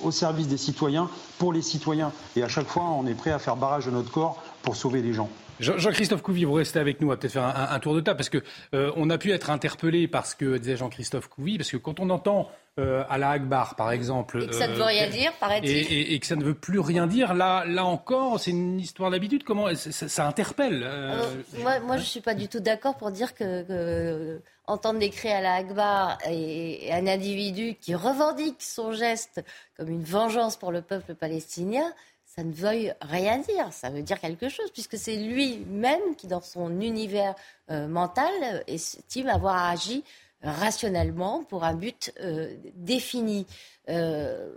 au, 0.04 0.12
service 0.12 0.48
des 0.48 0.58
citoyens, 0.58 1.10
pour 1.38 1.54
les 1.54 1.62
citoyens. 1.62 2.12
Et 2.36 2.44
à 2.44 2.48
chaque 2.48 2.68
fois, 2.68 2.84
on 2.84 3.08
est 3.08 3.16
prêt 3.16 3.32
à 3.32 3.40
faire 3.40 3.56
barrage 3.56 3.86
de 3.86 3.92
notre 3.92 4.12
corps 4.12 4.42
pour 4.62 4.76
sauver 4.76 5.02
les 5.02 5.14
gens. 5.14 5.30
Jean-Christophe 5.60 6.24
Couvi, 6.24 6.46
vous 6.46 6.54
restez 6.54 6.80
avec 6.80 7.00
nous, 7.00 7.12
on 7.12 7.16
peut-être 7.16 7.34
faire 7.34 7.72
un, 7.72 7.80
tour 7.80 7.96
de 7.96 8.02
table, 8.02 8.18
parce 8.18 8.30
que 8.30 8.44
euh, 8.74 8.92
on 8.96 9.10
a 9.10 9.18
pu 9.18 9.32
être 9.32 9.50
interpellé 9.50 10.08
par 10.08 10.26
ce 10.26 10.36
que 10.36 10.58
disait 10.58 10.78
Jean-Christophe 10.78 11.28
Couvi, 11.28 11.58
parce 11.58 11.70
que 11.70 11.78
quand 11.78 12.00
on 12.00 12.10
entend 12.10 12.50
euh, 12.80 13.04
à 13.08 13.20
la 13.20 13.30
Akbar, 13.30 13.76
par 13.76 13.92
exemple. 13.92 14.42
Et 14.42 14.48
que 14.48 14.56
ça 14.56 14.68
ne 14.68 14.74
veut 14.74 14.82
euh, 14.82 14.86
rien 14.86 15.08
dire, 15.08 15.32
paraît-il. 15.34 16.12
Et, 16.12 16.20
que 16.20 16.26
ça 16.26 16.36
ne 16.36 16.44
veut 16.44 16.56
plus 16.56 16.80
rien 16.80 17.06
dire. 17.06 17.36
Là, 17.36 17.66
là 17.68 17.86
encore, 17.86 18.40
c'est 18.40 18.50
une 18.50 18.80
histoire 18.80 19.12
d'habitude. 19.12 19.44
Comment 19.44 19.68
ça, 19.76 20.28
interpelle 20.28 20.82
euh, 20.84 21.24
Moi, 21.60 21.80
moi 21.82 21.98
je 21.98 22.02
ne 22.02 22.08
suis 22.08 22.22
pas 22.22 22.34
du 22.34 22.48
tout 22.48 22.62
d'accord 22.62 22.96
pour 22.96 23.12
dire 23.12 23.36
que, 23.36 24.42
entendre 24.66 24.98
des 24.98 25.12
cris 25.12 25.30
à 25.30 25.42
la 25.42 25.54
Akbar 25.54 26.18
et, 26.28 26.92
un 26.92 27.06
individu 27.06 27.76
qui 27.80 27.94
revendique 27.94 28.64
son 28.64 28.92
geste 28.92 29.44
comme 29.78 29.90
une 29.90 30.04
vengeance 30.04 30.58
pour 30.58 30.72
le 30.72 30.82
peuple 30.82 31.14
palestinien, 31.14 31.94
ça 32.26 32.44
ne 32.44 32.54
veuille 32.54 32.92
rien 33.02 33.38
dire. 33.38 33.72
Ça 33.72 33.92
veut 33.92 34.02
dire 34.02 34.20
quelque 34.20 34.50
chose, 34.50 34.72
puisque 34.72 34.98
c'est 34.98 35.18
lui-même 35.18 36.16
qui, 36.18 36.26
dans 36.26 36.42
son 36.42 36.82
univers 36.82 37.36
mental, 37.70 38.64
estime 38.66 39.30
avoir 39.30 39.64
agi 39.64 40.04
rationnellement 40.44 41.44
pour 41.44 41.64
un 41.64 41.74
but 41.74 42.14
euh, 42.20 42.56
défini. 42.76 43.48
Euh, 43.90 44.50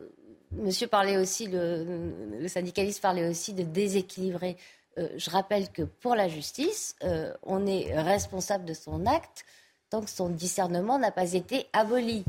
monsieur 0.53 0.89
parlait 0.89 1.17
aussi, 1.17 1.47
le, 1.47 2.47
syndicaliste 2.49 3.01
parlait 3.01 3.29
aussi 3.29 3.55
de 3.55 3.63
déséquilibrer. 3.63 4.57
Euh, 4.99 5.09
je 5.17 5.31
rappelle 5.31 5.71
que 5.71 5.83
pour 5.83 6.15
la 6.15 6.29
justice, 6.29 6.97
on 7.43 7.67
est 7.67 7.99
responsable 8.01 8.65
de 8.65 8.75
son 8.75 9.07
acte 9.07 9.45
tant 9.91 10.03
que 10.03 10.11
son 10.11 10.29
discernement 10.29 10.99
n'a 10.99 11.13
pas 11.13 11.35
été 11.35 11.67
aboli. 11.73 12.25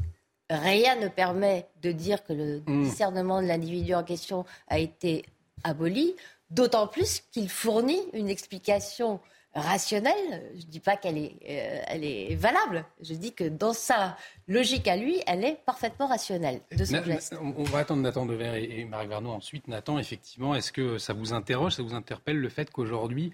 Rien 0.50 0.96
ne 0.96 1.08
permet 1.08 1.68
de 1.82 1.92
dire 1.92 2.24
que 2.24 2.34
le 2.34 2.62
mmh. 2.66 2.84
discernement 2.84 3.42
de 3.42 3.48
l'individu 3.48 3.96
en 3.96 4.04
question 4.04 4.46
a 4.68 4.78
été 4.78 5.26
aboli, 5.64 6.16
d'autant 6.52 6.88
plus 6.88 7.22
qu'il 7.32 7.50
fournit 7.50 8.00
une 8.14 8.30
explication 8.30 9.20
rationnelle. 9.58 10.52
Je 10.56 10.66
ne 10.66 10.72
dis 10.72 10.80
pas 10.80 10.96
qu'elle 10.98 11.18
est, 11.18 11.36
euh, 11.50 11.82
elle 11.88 12.04
est 12.04 12.36
valable. 12.36 12.86
Je 13.02 13.14
dis 13.14 13.34
que 13.34 13.44
dans 13.44 13.74
sa 13.74 14.18
logique 14.48 14.88
à 14.88 14.96
lui, 14.96 15.22
elle 15.26 15.44
est 15.44 15.60
parfaitement 15.66 16.08
rationnelle 16.08 16.62
de 16.72 16.86
son 16.86 17.04
geste. 17.04 17.36
On 17.42 17.64
va 17.64 17.80
attendre 17.80 18.02
Nathan 18.02 18.26
Dever 18.26 18.80
et, 18.80 18.86
Marie 18.86 19.08
Vernon 19.08 19.32
ensuite. 19.32 19.68
Nathan, 19.68 19.98
effectivement, 19.98 20.56
est-ce 20.56 20.72
que 20.72 20.98
ça 20.98 21.14
vous 21.14 21.34
interroge, 21.34 21.74
ça 21.74 21.84
vous 21.84 21.94
interpelle 21.94 22.38
le 22.38 22.50
fait 22.50 22.72
qu'aujourd'hui, 22.72 23.34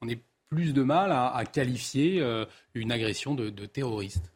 on 0.00 0.08
ait 0.08 0.20
plus 0.48 0.72
de 0.72 0.82
mal 0.82 1.10
à, 1.12 1.42
qualifier 1.50 2.20
euh, 2.20 2.46
une 2.74 2.92
agression 2.92 3.34
de, 3.34 3.50
terroriste? 3.66 4.32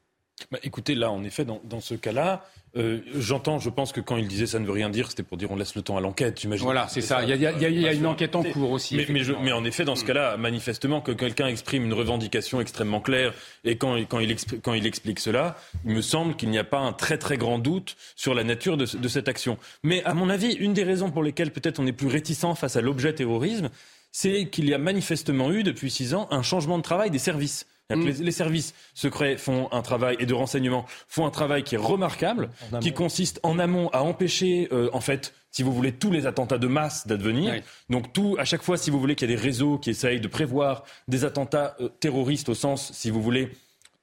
Bah, 0.50 0.58
Écoutez, 0.62 0.94
là, 0.94 1.10
en 1.10 1.22
effet, 1.24 1.44
dans, 1.44 1.60
dans 1.64 1.80
ce 1.80 1.94
cas-là, 1.94 2.44
euh, 2.78 3.00
J'entends, 3.14 3.58
je 3.58 3.70
pense 3.70 3.92
que 3.92 4.00
quand 4.00 4.16
il 4.16 4.28
disait 4.28 4.46
ça 4.46 4.58
ne 4.58 4.66
veut 4.66 4.72
rien 4.72 4.90
dire, 4.90 5.10
c'était 5.10 5.22
pour 5.22 5.36
dire 5.36 5.50
on 5.50 5.56
laisse 5.56 5.74
le 5.74 5.82
temps 5.82 5.96
à 5.96 6.00
l'enquête, 6.00 6.40
j'imagine. 6.40 6.64
Voilà, 6.64 6.88
c'est 6.88 7.00
ça. 7.00 7.22
Il 7.22 7.28
y, 7.28 7.32
a, 7.32 7.36
il, 7.36 7.42
y 7.42 7.46
a, 7.46 7.68
il 7.68 7.80
y 7.80 7.88
a, 7.88 7.92
une 7.92 8.06
enquête 8.06 8.34
en 8.36 8.42
cours 8.42 8.70
aussi. 8.70 8.96
Mais, 8.96 9.06
mais, 9.08 9.24
je, 9.24 9.32
mais 9.32 9.52
en 9.52 9.64
effet, 9.64 9.84
dans 9.84 9.96
ce 9.96 10.04
cas-là, 10.04 10.36
manifestement, 10.36 11.00
que 11.00 11.12
quelqu'un 11.12 11.48
exprime 11.48 11.84
une 11.84 11.92
revendication 11.92 12.60
extrêmement 12.60 13.00
claire 13.00 13.34
et 13.64 13.76
quand, 13.76 13.96
quand, 14.08 14.20
il, 14.20 14.30
explique, 14.30 14.62
quand 14.62 14.74
il 14.74 14.86
explique 14.86 15.20
cela, 15.20 15.56
il 15.84 15.94
me 15.94 16.02
semble 16.02 16.36
qu'il 16.36 16.50
n'y 16.50 16.58
a 16.58 16.64
pas 16.64 16.78
un 16.78 16.92
très 16.92 17.18
très 17.18 17.36
grand 17.36 17.58
doute 17.58 17.96
sur 18.16 18.34
la 18.34 18.44
nature 18.44 18.76
de, 18.76 18.84
de 18.84 19.08
cette 19.08 19.28
action. 19.28 19.58
Mais 19.82 20.02
à 20.04 20.14
mon 20.14 20.30
avis, 20.30 20.52
une 20.52 20.72
des 20.72 20.84
raisons 20.84 21.10
pour 21.10 21.22
lesquelles 21.22 21.50
peut-être 21.50 21.80
on 21.80 21.86
est 21.86 21.92
plus 21.92 22.08
réticent 22.08 22.54
face 22.56 22.76
à 22.76 22.80
l'objet 22.80 23.12
terrorisme, 23.12 23.70
c'est 24.12 24.46
qu'il 24.46 24.68
y 24.68 24.74
a 24.74 24.78
manifestement 24.78 25.52
eu 25.52 25.62
depuis 25.62 25.90
six 25.90 26.14
ans 26.14 26.28
un 26.30 26.42
changement 26.42 26.78
de 26.78 26.82
travail 26.82 27.10
des 27.10 27.18
services. 27.18 27.66
Mm. 27.90 28.04
Les, 28.04 28.12
les, 28.12 28.30
services 28.32 28.74
secrets 28.92 29.38
font 29.38 29.68
un 29.72 29.80
travail 29.80 30.16
et 30.18 30.26
de 30.26 30.34
renseignement 30.34 30.84
font 31.08 31.26
un 31.26 31.30
travail 31.30 31.62
qui 31.62 31.74
est 31.74 31.78
remarquable, 31.78 32.50
qui 32.80 32.92
consiste 32.92 33.40
en 33.42 33.58
amont 33.58 33.88
à 33.90 34.02
empêcher, 34.02 34.68
euh, 34.72 34.90
en 34.92 35.00
fait, 35.00 35.32
si 35.50 35.62
vous 35.62 35.72
voulez, 35.72 35.92
tous 35.92 36.10
les 36.10 36.26
attentats 36.26 36.58
de 36.58 36.66
masse 36.66 37.06
d'advenir. 37.06 37.54
Oui. 37.54 37.62
Donc 37.88 38.12
tout, 38.12 38.36
à 38.38 38.44
chaque 38.44 38.62
fois, 38.62 38.76
si 38.76 38.90
vous 38.90 39.00
voulez, 39.00 39.14
qu'il 39.14 39.30
y 39.30 39.32
a 39.32 39.36
des 39.36 39.42
réseaux 39.42 39.78
qui 39.78 39.88
essayent 39.88 40.20
de 40.20 40.28
prévoir 40.28 40.84
des 41.08 41.24
attentats 41.24 41.76
euh, 41.80 41.88
terroristes 41.88 42.50
au 42.50 42.54
sens, 42.54 42.92
si 42.92 43.10
vous 43.10 43.22
voulez, 43.22 43.50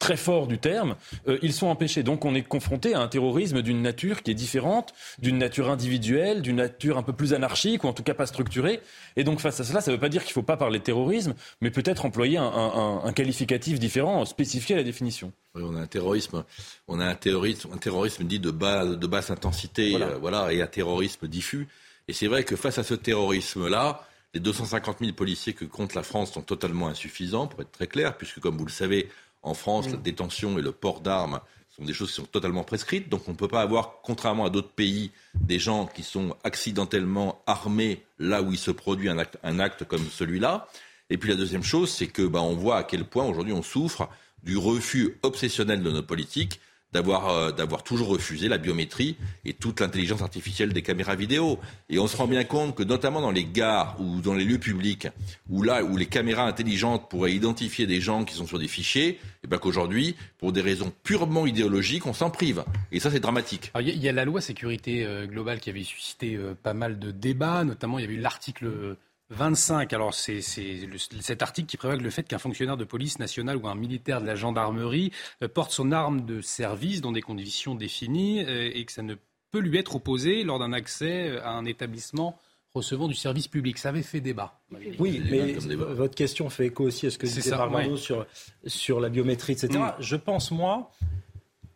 très 0.06 0.18
fort 0.18 0.48
du 0.48 0.58
terme, 0.58 0.96
euh, 1.28 1.40
ils 1.42 1.54
sont 1.54 1.68
empêchés. 1.68 2.04
Donc 2.04 2.26
on 2.26 2.36
est 2.36 2.44
confronté 2.44 2.94
à 2.94 3.00
un 3.00 3.08
terrorisme 3.08 3.62
d'une 3.62 3.82
nature 3.82 4.22
qui 4.22 4.32
est 4.32 4.36
différente, 4.36 4.94
d'une 5.20 5.38
nature 5.38 5.70
individuelle, 5.70 6.42
d'une 6.42 6.58
nature 6.58 6.98
un 6.98 7.04
peu 7.04 7.14
plus 7.14 7.34
anarchique 7.34 7.84
ou 7.84 7.88
en 7.88 7.94
tout 7.94 8.04
cas 8.04 8.14
pas 8.14 8.28
structurée. 8.28 8.82
Et 9.16 9.24
donc 9.24 9.40
face 9.40 9.60
à 9.60 9.64
cela, 9.64 9.82
ça 9.82 9.92
ne 9.92 9.96
veut 9.96 10.00
pas 10.00 10.10
dire 10.10 10.22
qu'il 10.22 10.32
ne 10.32 10.36
faut 10.36 10.44
pas 10.44 10.58
parler 10.58 10.80
de 10.80 10.84
terrorisme, 10.84 11.34
mais 11.62 11.72
peut-être 11.72 12.06
employer 12.06 12.38
un, 12.38 12.44
un, 12.44 13.02
un, 13.04 13.14
qualificatif 13.14 13.80
différent, 13.80 14.26
spécifié 14.26 14.76
à 14.76 14.78
la 14.78 14.84
définition. 14.84 15.32
Oui, 15.56 15.64
on 15.66 15.76
a 15.76 15.80
un 15.80 15.88
terrorisme, 15.88 16.44
on 16.88 17.00
a 17.00 17.06
un 17.06 17.16
terrorisme, 17.16 17.70
un 17.74 17.78
terrorisme 17.78 18.26
dit 18.26 18.40
de, 18.40 18.52
bas, 18.52 18.86
de 18.86 19.08
basse 19.08 19.32
intensité, 19.32 19.92
voilà. 19.92 20.08
Euh, 20.08 20.18
voilà, 20.20 20.54
et 20.54 20.62
un 20.62 20.68
terrorisme 20.68 21.28
diffus. 21.28 21.68
Et 22.08 22.14
c'est 22.14 22.28
vrai 22.28 22.44
que 22.44 22.56
face 22.56 22.78
à 22.78 22.84
ce 22.84 22.94
terrorisme-là, 22.94 24.06
les 24.36 24.42
250 24.42 24.98
000 25.00 25.14
policiers 25.14 25.54
que 25.54 25.66
compte 25.66 25.96
la 25.96 26.04
France 26.04 26.34
sont 26.34 26.42
totalement 26.42 26.90
insuffisants, 26.90 27.48
pour 27.48 27.62
être 27.62 27.72
très 27.72 27.88
clair, 27.88 28.18
puisque 28.18 28.40
comme 28.42 28.58
vous 28.58 28.66
le 28.66 28.72
savez, 28.72 29.10
en 29.46 29.54
France, 29.54 29.88
mmh. 29.88 29.92
la 29.92 29.98
détention 29.98 30.60
et 30.60 30.62
le 30.62 30.72
port 30.72 31.00
d'armes 31.00 31.40
sont 31.76 31.84
des 31.84 31.94
choses 31.94 32.10
qui 32.10 32.16
sont 32.16 32.24
totalement 32.24 32.64
prescrites. 32.64 33.10
Donc 33.10 33.28
on 33.28 33.32
ne 33.32 33.38
peut 33.38 33.48
pas 33.48 33.62
avoir, 33.62 34.02
contrairement 34.02 34.46
à 34.46 34.50
d'autres 34.50 34.72
pays, 34.72 35.12
des 35.36 35.60
gens 35.60 35.88
qui 35.88 36.04
sont 36.04 36.36
accidentellement 36.44 37.42
armés 37.48 38.04
là 38.18 38.42
où 38.42 38.52
il 38.52 38.58
se 38.58 38.72
produit 38.72 39.10
un 39.10 39.18
acte, 39.18 39.38
un 39.44 39.60
acte 39.60 39.84
comme 39.84 40.06
celui-là. 40.10 40.68
Et 41.10 41.18
puis 41.18 41.30
la 41.30 41.36
deuxième 41.36 41.64
chose, 41.64 41.92
c'est 41.92 42.08
que 42.08 42.24
bah, 42.24 42.42
on 42.42 42.54
voit 42.54 42.78
à 42.78 42.84
quel 42.84 43.06
point 43.06 43.26
aujourd'hui 43.26 43.54
on 43.54 43.62
souffre 43.62 44.10
du 44.44 44.58
refus 44.58 45.18
obsessionnel 45.24 45.84
de 45.84 45.92
nos 45.92 46.04
politiques 46.04 46.60
d'avoir 46.96 47.28
euh, 47.28 47.52
d'avoir 47.52 47.84
toujours 47.84 48.08
refusé 48.08 48.48
la 48.48 48.58
biométrie 48.58 49.18
et 49.44 49.54
toute 49.54 49.82
l'intelligence 49.82 50.22
artificielle 50.22 50.72
des 50.72 50.82
caméras 50.82 51.16
vidéo. 51.16 51.60
Et 51.90 52.00
on 52.00 52.08
se 52.08 52.16
rend 52.16 52.26
bien 52.26 52.46
compte 52.46 52.74
que 52.74 52.84
notamment 52.84 53.20
dans 53.20 53.32
les 53.32 53.44
gares 53.44 53.98
ou 54.00 54.22
dans 54.22 54.34
les 54.34 54.46
lieux 54.46 54.60
publics, 54.60 55.10
où 55.50 55.62
là 55.62 55.84
où 55.84 55.98
les 55.98 56.06
caméras 56.06 56.46
intelligentes 56.48 57.10
pourraient 57.10 57.34
identifier 57.34 57.86
des 57.86 58.00
gens 58.00 58.24
qui 58.24 58.34
sont 58.34 58.48
sur 58.48 58.60
des 58.60 58.70
fichiers, 58.70 59.10
et 59.10 59.20
eh 59.44 59.48
bien 59.48 59.58
qu'aujourd'hui, 59.58 60.16
pour 60.38 60.54
des 60.54 60.62
raisons 60.62 60.94
purement 61.04 61.46
idéologiques, 61.46 62.06
on 62.08 62.14
s'en 62.14 62.30
prive. 62.30 62.64
Et 62.94 63.02
ça, 63.02 63.12
c'est 63.12 63.20
dramatique. 63.20 63.72
Il 63.80 63.90
y, 63.90 64.10
a 64.10 64.14
la 64.14 64.24
loi 64.24 64.40
sécurité 64.40 65.06
euh, 65.06 65.28
globale 65.28 65.60
qui 65.60 65.70
avait 65.70 65.84
suscité 65.84 66.36
euh, 66.36 66.54
pas 66.56 66.74
mal 66.74 66.98
de 66.98 67.12
débats, 67.12 67.66
notamment 67.66 68.00
il 68.00 68.04
y 68.04 68.06
avait 68.06 68.16
eu 68.16 68.22
l'article 68.22 68.96
25. 69.30 69.92
Alors, 69.94 70.14
c'est 70.14 70.42
cet 70.42 71.42
article 71.42 71.68
qui 71.68 71.78
prévoit 71.78 71.98
le 71.98 72.10
fait 72.10 72.24
qu'un 72.24 72.38
fonctionnaire 72.38 72.78
de 72.78 72.84
police 72.84 73.20
nationale 73.20 73.58
ou 73.58 73.68
un 73.68 73.76
militaire 73.76 74.22
de 74.22 74.28
la 74.28 74.36
gendarmerie 74.36 75.12
euh, 75.42 75.48
porte 75.48 75.72
son 75.72 75.92
arme 75.92 76.26
de 76.26 76.42
service 76.42 77.02
dans 77.02 77.12
des 77.12 77.22
conditions 77.22 77.76
définies 77.76 78.44
euh, 78.44 78.70
et 78.74 78.86
que 78.86 78.92
ça 78.92 79.02
ne 79.02 79.16
peut 79.52 79.60
lui 79.60 79.78
être 79.78 79.96
opposé 79.96 80.44
lors 80.44 80.60
d'un 80.60 80.74
accès 80.74 81.30
euh, 81.30 81.44
à 81.44 81.50
un 81.52 81.66
établissement 81.66 82.38
recevant 82.76 83.08
du 83.08 83.16
service 83.16 83.48
public. 83.48 83.78
Ça 83.78 83.90
avait 83.90 84.04
fait 84.04 84.20
débat. 84.20 84.60
Oui, 85.00 85.22
mais 85.32 85.54
votre 85.54 86.14
question 86.14 86.50
fait 86.50 86.68
écho 86.68 86.84
aussi 86.84 87.08
à 87.08 87.10
ce 87.10 87.18
que 87.18 87.26
disait 87.26 87.50
Barbaro 87.50 87.92
ouais. 87.92 87.98
sur, 87.98 88.28
sur 88.66 89.00
la 89.00 89.10
biométrie, 89.10 89.54
etc. 89.54 89.80
Je 90.00 90.18
pense, 90.18 90.52
moi, 90.52 90.92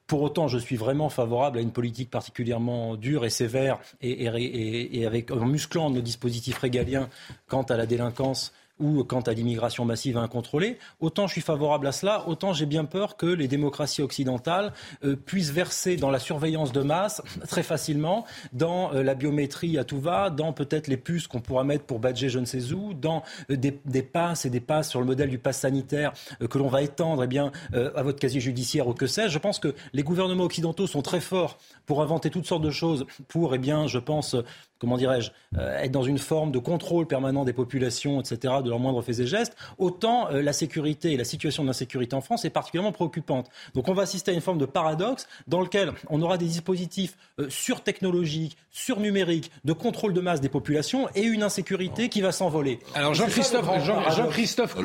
pour 0.09 0.23
autant, 0.23 0.47
je 0.47 0.57
suis 0.57 0.75
vraiment 0.75 1.09
favorable 1.09 1.59
à 1.59 1.61
une 1.61 1.71
politique 1.71 2.09
particulièrement 2.09 2.95
dure 2.95 3.25
et 3.25 3.29
sévère 3.29 3.77
et, 4.01 5.05
avec, 5.05 5.29
en 5.29 5.45
musclant 5.45 5.91
nos 5.91 6.01
dispositifs 6.01 6.57
régaliens 6.57 7.09
quant 7.47 7.61
à 7.61 7.77
la 7.77 7.85
délinquance 7.85 8.51
ou 8.79 9.03
quant 9.03 9.21
à 9.21 9.33
l'immigration 9.33 9.85
massive 9.85 10.17
incontrôlée, 10.17 10.77
autant 10.99 11.27
je 11.27 11.33
suis 11.33 11.41
favorable 11.41 11.87
à 11.87 11.91
cela, 11.91 12.27
autant 12.27 12.53
j'ai 12.53 12.65
bien 12.65 12.85
peur 12.85 13.17
que 13.17 13.25
les 13.25 13.47
démocraties 13.47 14.01
occidentales 14.01 14.73
euh, 15.03 15.15
puissent 15.15 15.51
verser 15.51 15.97
dans 15.97 16.11
la 16.11 16.19
surveillance 16.19 16.71
de 16.71 16.81
masse 16.81 17.21
très 17.47 17.63
facilement, 17.63 18.25
dans 18.53 18.93
euh, 18.93 19.03
la 19.03 19.15
biométrie 19.15 19.77
à 19.77 19.83
tout 19.83 19.99
va, 19.99 20.29
dans 20.29 20.53
peut-être 20.53 20.87
les 20.87 20.97
puces 20.97 21.27
qu'on 21.27 21.41
pourra 21.41 21.63
mettre 21.63 21.85
pour 21.85 21.99
badger 21.99 22.29
je 22.29 22.39
ne 22.39 22.45
sais 22.45 22.71
où, 22.73 22.93
dans 22.93 23.23
euh, 23.49 23.55
des, 23.55 23.79
des, 23.85 24.03
passes 24.03 24.45
et 24.45 24.49
des 24.49 24.59
passes 24.59 24.89
sur 24.89 24.99
le 24.99 25.05
modèle 25.05 25.29
du 25.29 25.39
pass 25.39 25.59
sanitaire 25.59 26.13
que 26.49 26.57
l'on 26.57 26.67
va 26.67 26.81
étendre 26.81 27.23
eh 27.23 27.27
bien, 27.27 27.51
à 27.73 28.03
votre 28.03 28.19
casier 28.19 28.39
judiciaire 28.39 28.87
ou 28.87 28.93
que 28.93 29.07
sais-je. 29.07 29.29
Je 29.29 29.39
pense 29.39 29.59
que 29.59 29.75
les 29.93 30.03
gouvernements 30.03 30.45
occidentaux 30.45 30.87
sont 30.87 31.01
très 31.01 31.19
forts 31.19 31.57
pour 31.85 32.01
inventer 32.01 32.29
toutes 32.29 32.45
sortes 32.45 32.63
de 32.63 32.71
choses 32.71 33.05
pour, 33.27 33.53
eh 33.53 33.57
bien, 33.57 33.87
je 33.87 33.99
pense, 33.99 34.35
comment 34.79 34.97
dirais-je, 34.97 35.31
euh, 35.57 35.81
être 35.81 35.91
dans 35.91 36.03
une 36.03 36.17
forme 36.17 36.51
de 36.51 36.59
contrôle 36.59 37.05
permanent 37.05 37.43
des 37.43 37.53
populations, 37.53 38.19
etc., 38.19 38.55
de 38.63 38.69
leurs 38.69 38.79
moindres 38.79 39.03
faits 39.03 39.19
et 39.19 39.27
gestes, 39.27 39.55
autant 39.77 40.29
euh, 40.31 40.41
la 40.41 40.53
sécurité 40.53 41.11
et 41.11 41.17
la 41.17 41.25
situation 41.25 41.63
d'insécurité 41.65 42.15
en 42.15 42.21
France 42.21 42.45
est 42.45 42.49
particulièrement 42.49 42.91
préoccupante. 42.91 43.49
Donc 43.75 43.87
on 43.89 43.93
va 43.93 44.03
assister 44.03 44.31
à 44.31 44.33
une 44.33 44.41
forme 44.41 44.57
de 44.57 44.65
paradoxe 44.65 45.27
dans 45.47 45.61
lequel 45.61 45.91
on 46.09 46.21
aura 46.21 46.37
des 46.37 46.45
dispositifs 46.45 47.17
euh, 47.39 47.49
surtechnologiques, 47.49 48.57
surnumériques, 48.71 49.51
de 49.65 49.73
contrôle 49.73 50.13
de 50.13 50.21
masse 50.21 50.41
des 50.41 50.49
populations 50.49 51.09
et 51.13 51.23
une 51.23 51.43
insécurité 51.43 52.09
qui 52.09 52.21
va 52.21 52.31
s'envoler. 52.31 52.79
Alors 52.95 53.13
Jean-Christophe 53.13 53.65
Jean-Christophe 54.09 54.75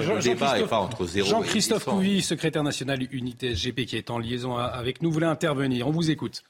Jean 0.00 0.20
Couvi, 0.88 1.24
Jean-Christophe 1.24 1.84
Couvi, 1.84 2.22
secrétaire 2.22 2.62
national 2.62 3.02
Unité 3.12 3.54
SGP 3.54 3.84
qui 3.84 3.96
est 3.96 4.10
en 4.10 4.18
liaison 4.18 4.56
avec 4.56 5.02
nous, 5.02 5.10
voulait 5.10 5.26
intervenir. 5.26 5.86
On 5.86 5.90
vous 5.90 6.10
écoute. 6.10 6.42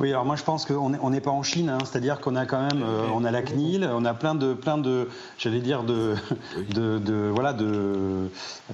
Oui, 0.00 0.08
alors 0.08 0.24
moi 0.24 0.34
je 0.34 0.44
pense 0.44 0.64
qu'on 0.64 1.10
n'est 1.10 1.20
pas 1.20 1.30
en 1.30 1.42
Chine, 1.42 1.68
hein, 1.68 1.76
c'est-à-dire 1.84 2.20
qu'on 2.20 2.34
a 2.34 2.46
quand 2.46 2.62
même, 2.62 2.82
euh, 2.82 3.02
on 3.14 3.22
a 3.22 3.30
la 3.30 3.42
CNIL, 3.42 3.86
on 3.92 4.06
a 4.06 4.14
plein 4.14 4.34
de, 4.34 4.54
plein 4.54 4.78
de, 4.78 5.08
j'allais 5.36 5.60
dire 5.60 5.82
de, 5.82 6.14
de, 6.74 6.98
de, 6.98 7.30
voilà, 7.34 7.52
de, 7.52 8.30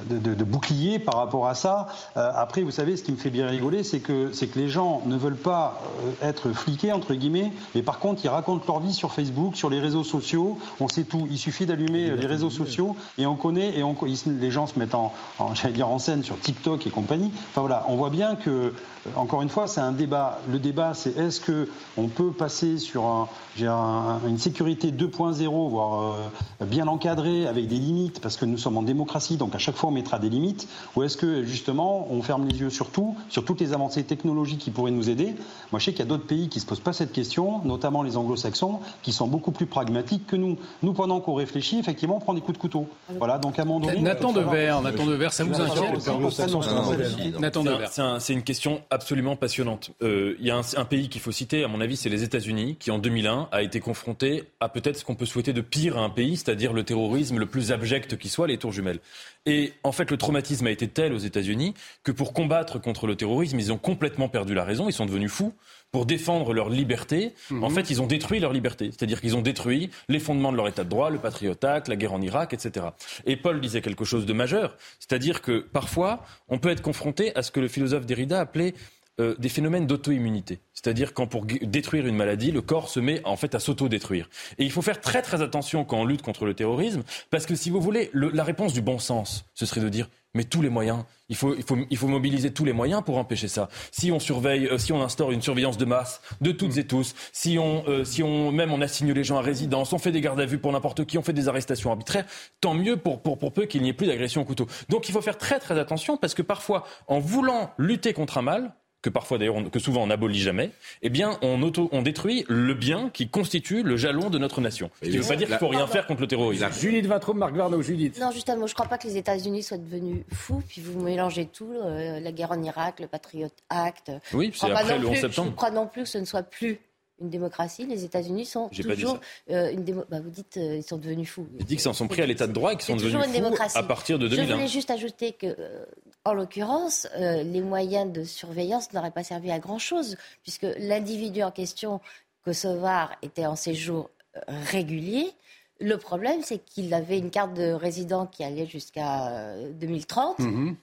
de, 0.09 0.35
de, 0.35 0.45
boucliers 0.45 1.01
par 1.01 1.17
rapport 1.17 1.49
à 1.49 1.57
ça. 1.57 1.89
Euh, 2.17 2.31
après, 2.33 2.63
vous 2.63 2.71
savez, 2.71 2.97
ce 2.97 3.03
qui 3.03 3.11
me 3.11 3.17
fait 3.17 3.31
bien 3.31 3.49
rigoler, 3.49 3.83
c'est 3.83 3.99
que, 3.99 4.31
c'est 4.33 4.47
que 4.47 4.57
les 4.57 4.69
gens 4.69 5.03
ne 5.07 5.17
veulent 5.17 5.35
pas 5.35 5.83
euh, 6.05 6.29
être 6.29 6.53
fliqués 6.53 6.93
entre 6.93 7.15
guillemets, 7.15 7.53
mais 7.75 7.83
par 7.83 7.99
contre 7.99 8.25
ils 8.25 8.29
racontent 8.29 8.65
leur 8.69 8.79
vie 8.79 8.95
sur 8.95 9.13
Facebook, 9.13 9.57
sur 9.57 9.69
les 9.69 9.81
réseaux 9.81 10.05
sociaux. 10.05 10.59
On 10.79 10.87
sait 10.87 11.03
tout. 11.03 11.27
Il 11.29 11.39
suffit 11.39 11.67
d'allumer 11.67 12.11
les 12.11 12.27
réseaux 12.27 12.51
sociaux 12.51 12.95
et 13.19 13.27
on 13.27 13.35
connaît 13.35 13.77
et 13.77 13.83
on, 13.83 13.97
les 14.27 14.51
gens 14.53 14.69
se 14.69 14.79
mettent 14.79 14.95
en, 14.95 15.13
en 15.41 15.57
j'allais 15.57 15.75
dire 15.75 15.89
en 15.89 15.99
scène 15.99 16.23
sur 16.23 16.39
TikTok 16.39 16.87
et 16.87 16.91
compagnie. 16.91 17.33
Enfin 17.51 17.63
voilà, 17.63 17.85
on 17.89 17.97
voit 17.97 18.11
bien 18.11 18.37
que 18.37 18.73
encore 19.15 19.43
une 19.43 19.49
fois, 19.49 19.67
c'est 19.67 19.81
un 19.81 19.93
débat. 19.93 20.41
Le 20.51 20.59
débat, 20.59 20.76
c'est 20.95 21.17
est-ce 21.17 21.41
que 21.41 21.69
on 21.97 22.09
peut 22.09 22.33
passer 22.33 22.79
sur 22.79 23.05
un, 23.05 23.29
un, 23.63 24.21
une 24.27 24.39
sécurité 24.39 24.91
2.0, 24.91 25.71
voire 25.71 26.15
euh, 26.61 26.65
bien 26.65 26.87
encadrée, 26.87 27.47
avec 27.47 27.69
des 27.69 27.77
limites, 27.77 28.21
parce 28.21 28.37
que 28.37 28.45
nous 28.45 28.59
sommes 28.59 28.77
en 28.77 28.83
démocratie, 28.83 29.37
donc 29.37 29.55
à 29.55 29.59
chaque 29.59 29.77
fois 29.77 29.91
on 29.91 29.93
mettra 29.93 30.19
des 30.19 30.29
limites, 30.29 30.69
ou 30.95 31.03
est-ce 31.03 31.17
que 31.17 31.45
justement 31.45 32.07
on 32.11 32.23
ferme 32.23 32.47
les 32.47 32.59
yeux 32.59 32.71
sur 32.71 32.91
tout, 32.91 33.17
sur 33.29 33.45
toutes 33.45 33.61
les 33.61 33.73
avancées 33.73 34.05
technologiques 34.05 34.61
qui 34.61 34.71
pourraient 34.71 34.91
nous 34.91 35.11
aider? 35.11 35.35
Moi, 35.73 35.79
je 35.79 35.87
sais 35.87 35.91
qu'il 35.93 36.01
y 36.01 36.03
a 36.03 36.07
d'autres 36.07 36.27
pays 36.27 36.49
qui 36.49 36.61
se 36.61 36.67
posent 36.67 36.81
pas 36.81 36.93
cette 36.93 37.13
question, 37.13 37.61
notamment 37.65 38.03
les 38.03 38.17
Anglo-Saxons, 38.17 38.81
qui 39.03 39.13
sont 39.13 39.27
beaucoup 39.27 39.53
plus 39.53 39.67
pragmatiques 39.67 40.27
que 40.27 40.37
nous. 40.37 40.57
Nous, 40.83 40.93
pendant 40.93 41.21
qu'on 41.21 41.35
réfléchit, 41.35 41.79
effectivement, 41.79 42.17
on 42.17 42.21
prend 42.21 42.35
des 42.35 42.41
coups 42.41 42.59
de 42.59 42.61
couteau. 42.61 42.87
Voilà, 43.19 43.39
donc 43.39 43.59
à 43.59 43.63
un 43.63 43.65
moment 43.65 43.81
donné. 43.81 44.01
Nathan 44.01 44.33
de 44.33 44.41
Verre, 44.41 44.83
Nathan 44.83 45.05
ça 45.31 45.45
vous 45.45 45.61
inquiète 45.61 47.41
Nathan 47.41 47.63
de 47.63 47.71
Verre. 47.71 48.21
C'est 48.21 48.33
une 48.33 48.43
question 48.43 48.81
absolument 48.91 49.37
passionnante. 49.37 49.91
Euh, 50.03 50.37
il 50.41 50.47
y 50.47 50.51
a 50.51 50.57
un, 50.57 50.63
un 50.77 50.85
pays 50.85 51.09
qu'il 51.09 51.21
faut 51.21 51.33
citer, 51.33 51.65
à 51.65 51.69
mon 51.69 51.81
avis, 51.81 51.97
c'est 51.97 52.09
les 52.09 52.23
États-Unis, 52.23 52.77
qui 52.79 52.91
en 52.91 52.99
2001 52.99 53.49
a 53.53 53.63
été 53.63 53.81
confronté 53.81 54.45
à 54.61 54.69
peut-être 54.69 54.97
ce 54.97 55.05
qu'on 55.05 55.15
peut 55.15 55.27
souhaiter 55.27 55.53
de 55.53 55.61
pire 55.61 55.99
à 55.99 56.01
un 56.01 56.11
pays, 56.11 56.37
c'est-à-dire 56.37 56.73
le 56.73 56.83
terrorisme 56.83 57.39
le 57.39 57.47
plus 57.47 57.73
abject 57.73 58.17
qui 58.17 58.29
soit, 58.29 58.47
les 58.47 58.59
tours 58.59 58.73
jumelles. 58.73 59.01
Et 59.47 59.73
en 59.85 59.93
fait, 59.93 60.11
le 60.11 60.17
traumatisme 60.17 60.67
a 60.67 60.71
été 60.71 60.89
tel 60.89 61.13
aux 61.13 61.19
États-Unis 61.19 61.75
que 62.03 62.11
pour 62.11 62.33
combattre 62.33 62.81
contre 62.81 63.07
le 63.07 63.15
terrorisme, 63.15 63.59
ils 63.59 63.73
ont 63.73 63.79
complètement 63.79 64.29
perdu 64.29 64.55
la 64.55 64.65
raison, 64.65 64.89
ils 64.89 64.93
sont 64.93 65.07
devenus 65.07 65.31
fous. 65.31 65.55
Pour 65.93 66.05
défendre 66.05 66.53
leur 66.53 66.69
liberté, 66.69 67.33
mmh. 67.49 67.63
en 67.63 67.71
fait, 67.71 67.91
ils 67.91 68.03
ont 68.03 68.07
détruit 68.07 68.41
leur 68.41 68.53
liberté. 68.53 68.91
C'est-à-dire 68.91 69.21
qu'ils 69.21 69.37
ont 69.37 69.41
détruit 69.41 69.89
les 70.09 70.19
fondements 70.19 70.51
de 70.51 70.57
leur 70.57 70.67
état 70.67 70.83
de 70.83 70.89
droit, 70.89 71.11
le 71.11 71.19
Patriot 71.19 71.55
Act, 71.63 71.87
la 71.89 71.97
guerre 71.97 72.13
en 72.13 72.21
Irak, 72.21 72.53
etc. 72.53 72.87
Et 73.25 73.37
Paul 73.37 73.61
disait 73.61 73.81
quelque 73.81 74.05
chose 74.05 74.27
de 74.27 74.33
majeur, 74.33 74.77
c'est-à-dire 74.99 75.41
que 75.41 75.61
parfois, 75.61 76.25
on 76.49 76.59
peut 76.59 76.71
être 76.71 76.83
confronté 76.83 77.35
à 77.37 77.43
ce 77.43 77.53
que 77.53 77.61
le 77.61 77.69
philosophe 77.69 78.05
Derrida 78.05 78.41
appelait 78.41 78.75
euh, 79.21 79.35
des 79.39 79.49
phénomènes 79.49 79.87
d'auto-immunité. 79.87 80.61
C'est-à-dire 80.73 81.15
quand 81.15 81.27
pour 81.27 81.47
détruire 81.47 82.07
une 82.07 82.17
maladie, 82.17 82.51
le 82.51 82.63
corps 82.63 82.89
se 82.89 83.01
met 83.01 83.21
en 83.25 83.37
fait 83.37 83.55
à 83.55 83.61
s'auto-détruire. 83.61 84.29
Et 84.59 84.65
il 84.65 84.71
faut 84.71 84.83
faire 84.83 85.01
très 85.01 85.23
très 85.23 85.43
attention 85.43 85.85
quand 85.85 85.99
on 85.99 86.05
lutte 86.05 86.23
contre 86.23 86.45
le 86.45 86.55
terrorisme, 86.55 87.03
parce 87.31 87.47
que 87.47 87.55
si 87.55 87.71
vous 87.71 87.81
voulez, 87.81 88.11
la 88.13 88.45
réponse 88.45 88.73
du 88.73 88.83
bon 88.83 88.99
sens, 88.99 89.45
ce 89.55 89.67
serait 89.67 89.81
de 89.81 89.89
dire 89.89 90.09
mais 90.37 90.45
tous 90.45 90.63
les 90.63 90.69
moyens. 90.69 91.05
Il 91.29 91.35
faut, 91.35 91.57
il, 91.57 91.65
faut, 91.65 91.77
il 91.91 91.97
faut 91.97 92.07
mobiliser 92.07 92.53
tous 92.53 92.65
les 92.65 92.73
moyens 92.73 93.03
pour 93.03 93.17
empêcher 93.19 93.49
ça. 93.49 93.69
Si 93.91 94.13
on 94.13 94.21
surveille, 94.21 94.67
euh, 94.67 94.79
si 94.79 94.93
on 94.93 95.03
instaure 95.03 95.33
une 95.33 95.43
surveillance 95.43 95.79
de 95.79 95.85
masse 95.85 96.21
de 96.41 96.53
toutes 96.53 96.77
et 96.77 96.87
tous, 96.87 97.15
si 97.33 97.59
on, 97.59 97.85
euh, 97.89 98.05
si 98.05 98.23
on 98.23 98.53
même 98.53 98.73
on 98.73 98.81
assigne 98.81 99.13
les 99.13 99.25
gens 99.25 99.39
à 99.39 99.41
résidence, 99.41 99.93
on 99.93 99.99
fait 99.99 100.13
des 100.13 100.21
gardes 100.21 100.39
à 100.39 100.47
vue 100.47 100.59
pour 100.59 100.71
n'importe 100.71 101.05
qui, 101.05 101.19
on 101.19 101.23
fait 101.23 101.33
des 101.33 101.49
arrestations 101.49 101.91
arbitraires, 101.91 102.27
tant 102.61 102.75
mieux 102.75 102.97
pour, 102.97 103.23
pour, 103.23 103.39
pour 103.39 103.53
peu 103.53 103.65
qu'il 103.65 103.83
n'y 103.83 103.89
ait 103.89 103.95
plus 103.95 104.07
d'agression 104.07 104.43
au 104.43 104.45
couteau. 104.45 104.67
Donc 104.89 105.09
il 105.09 105.13
faut 105.13 105.23
faire 105.23 105.39
très 105.39 105.59
très 105.59 105.79
attention 105.79 106.17
parce 106.17 106.35
que 106.35 106.43
parfois, 106.43 106.85
en 107.09 107.19
voulant 107.19 107.73
lutter 107.79 108.13
contre 108.13 108.39
un 108.39 108.43
mal, 108.43 108.75
que 109.03 109.11
parfois 109.11 109.39
d'ailleurs, 109.39 109.71
que 109.71 109.79
souvent 109.79 110.03
on 110.03 110.07
n'abolit 110.09 110.41
jamais, 110.41 110.71
eh 111.03 111.11
bien 111.11 111.39
on, 111.43 111.63
auto, 111.63 111.89
on 111.93 112.03
détruit 112.03 112.45
le 112.49 112.75
bien 112.75 113.11
qui 113.11 113.29
constitue 113.29 113.83
le 113.83 113.97
jalon 113.97 114.31
de 114.31 114.39
notre 114.39 114.61
nation. 114.61 114.91
Ce 115.03 115.09
qui 115.09 115.17
ne 115.17 115.23
veut 115.23 115.29
pas 115.29 115.37
dire 115.37 115.49
qu'il 115.49 115.59
faut 115.59 115.69
rien 115.69 115.87
faire 115.87 116.07
contre 116.07 116.23
le 116.23 116.27
terrorisme. 116.27 116.67
Judith 116.79 117.07
Vintraud, 117.07 117.35
Marc 117.35 117.55
Varno, 117.55 117.81
Judith. 117.83 118.19
Non, 118.21 118.31
justement, 118.31 118.67
je 118.67 118.73
ne 118.73 118.75
crois 118.75 118.89
pas 118.89 118.99
que 118.99 119.07
les 119.07 119.17
États-Unis 119.17 119.63
soient 119.63 119.79
devenus 119.79 120.25
fous, 120.33 120.63
puis 120.69 120.81
vous 120.81 121.01
mélangez 121.01 121.47
tout, 121.47 121.73
euh, 121.73 122.21
la 122.21 122.33
guerre 122.33 122.53
en 122.53 122.63
Irak, 122.63 123.01
le 123.01 123.07
Patriot 123.07 123.51
Act. 123.69 124.13
Oui, 124.33 124.53
c'est 124.55 124.71
après 124.71 124.99
le 124.99 125.07
11 125.07 125.17
septembre. 125.19 125.49
Je 125.49 125.53
ne 125.53 125.57
crois 125.57 125.71
non 125.71 125.87
plus 125.87 126.03
que 126.03 126.09
ce 126.09 126.19
ne 126.19 126.25
soit 126.25 126.43
plus 126.43 126.81
une 127.21 127.31
démocratie. 127.31 127.87
Les 127.87 128.05
États-Unis 128.05 128.45
sont 128.45 128.69
toujours 128.69 129.21
euh, 129.51 129.71
une 129.71 129.85
démocratie. 129.85 130.11
Bah, 130.11 130.21
vous 130.23 130.31
dites 130.31 130.57
euh, 130.57 130.77
ils 130.77 130.83
sont 130.83 130.99
devenus 130.99 131.29
fous. 131.29 131.47
Je 131.59 131.65
dis 131.65 131.75
qu'ils 131.75 131.81
s'en 131.81 131.93
sont 131.93 132.09
pris 132.09 132.23
à 132.23 132.27
l'état 132.27 132.47
de 132.47 132.53
droit 132.53 132.73
et 132.73 132.77
qu'ils 132.77 132.85
sont 132.85 132.97
devenus 132.97 133.15
fous 133.15 133.79
à 133.79 133.83
partir 133.83 134.19
de 134.19 134.29
2001. 134.29 134.47
Je 134.47 134.53
voulais 134.53 134.69
juste 134.69 134.91
ajouter 134.91 135.33
que, 135.33 135.47
euh, 135.47 135.85
en 136.27 136.35
l'occurrence, 136.35 137.09
les 137.17 137.61
moyens 137.61 138.13
de 138.13 138.25
surveillance 138.25 138.93
n'auraient 138.93 139.11
pas 139.11 139.25
servi 139.25 139.51
à 139.51 139.59
grand 139.59 139.79
chose 139.79 140.17
puisque 140.43 140.67
l'individu 140.79 141.43
en 141.43 141.51
question, 141.51 142.01
kosovar, 142.45 143.17
était 143.23 143.47
en 143.47 143.57
séjour 143.57 144.11
régulier. 144.47 145.33
Le 145.81 145.97
problème, 145.97 146.41
c'est 146.43 146.59
qu'il 146.59 146.93
avait 146.95 147.19
une 147.19 147.31
carte 147.31 147.55
de 147.55 147.73
résident 147.73 148.27
qui 148.27 148.45
allait 148.45 148.67
jusqu'à 148.67 149.55
2030, 149.75 150.39
mhm. 150.41 150.77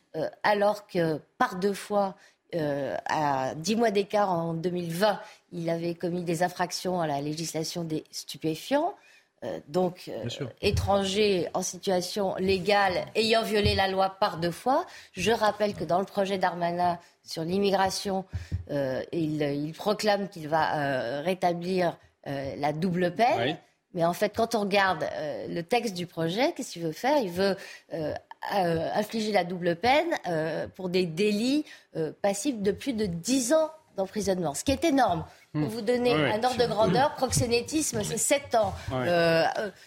alors 0.44 0.88
que 0.88 1.20
par 1.38 1.56
deux 1.56 1.74
fois, 1.74 2.16
euh, 2.56 2.96
à 3.08 3.56
dix 3.56 3.76
mois 3.76 3.90
d'écart 3.90 4.30
en 4.30 4.54
2020, 4.54 5.20
il 5.54 5.70
avait 5.70 5.96
commis 5.96 6.24
des 6.24 6.44
infractions 6.44 7.02
à 7.02 7.08
la 7.08 7.20
législation 7.20 7.84
des 7.84 8.04
stupéfiants. 8.12 8.94
Euh, 9.44 9.60
donc, 9.68 10.10
euh, 10.10 10.46
étranger 10.62 11.48
en 11.54 11.62
situation 11.62 12.36
légale 12.38 13.06
ayant 13.16 13.44
violé 13.44 13.76
la 13.76 13.88
loi 13.88 14.10
par 14.20 14.38
deux 14.38 14.52
fois. 14.52 14.86
Je 15.14 15.32
rappelle 15.32 15.74
que 15.74 15.84
dans 15.84 16.00
le 16.00 16.06
projet 16.06 16.38
d'Armana 16.38 17.00
sur 17.24 17.44
l'immigration, 17.44 18.26
il, 18.70 19.74
proclame 19.78 20.28
qu'il 20.28 20.50
va 20.50 21.22
rétablir 21.22 21.98
la 22.26 22.74
double 22.74 23.16
peine. 23.16 23.58
Mais 23.94 24.04
en 24.04 24.12
fait, 24.12 24.36
quand 24.36 24.56
on 24.56 24.62
regarde 24.62 25.06
le 25.48 25.62
texte 25.62 25.94
du 25.94 26.06
projet, 26.06 26.52
qu'est-ce 26.52 26.74
qu'il 26.74 26.82
veut 26.82 26.92
faire? 26.92 27.18
Il 27.20 27.32
veut 27.32 27.56
euh, 28.54 28.90
infliger 28.94 29.32
la 29.32 29.46
double 29.46 29.78
peine 29.78 30.10
euh, 30.28 30.68
pour 30.76 30.90
des 30.90 31.06
délits 31.06 31.64
euh, 31.96 32.12
passifs 32.22 32.62
de 32.62 32.74
plus 32.74 32.92
de 32.92 33.06
10 33.06 33.54
ans 33.54 33.72
d'emprisonnement, 33.96 34.54
ce 34.54 34.66
qui 34.66 34.74
est 34.74 34.84
énorme. 34.84 35.24
Pour 35.54 35.62
hmm. 35.62 35.68
vous 35.68 35.82
donner 35.82 36.14
un 36.14 36.44
ordre 36.44 36.58
de 36.58 36.68
grandeur, 36.68 37.14
proxénétisme, 37.14 38.04
c'est 38.04 38.18
7 38.18 38.56
ans. 38.56 38.74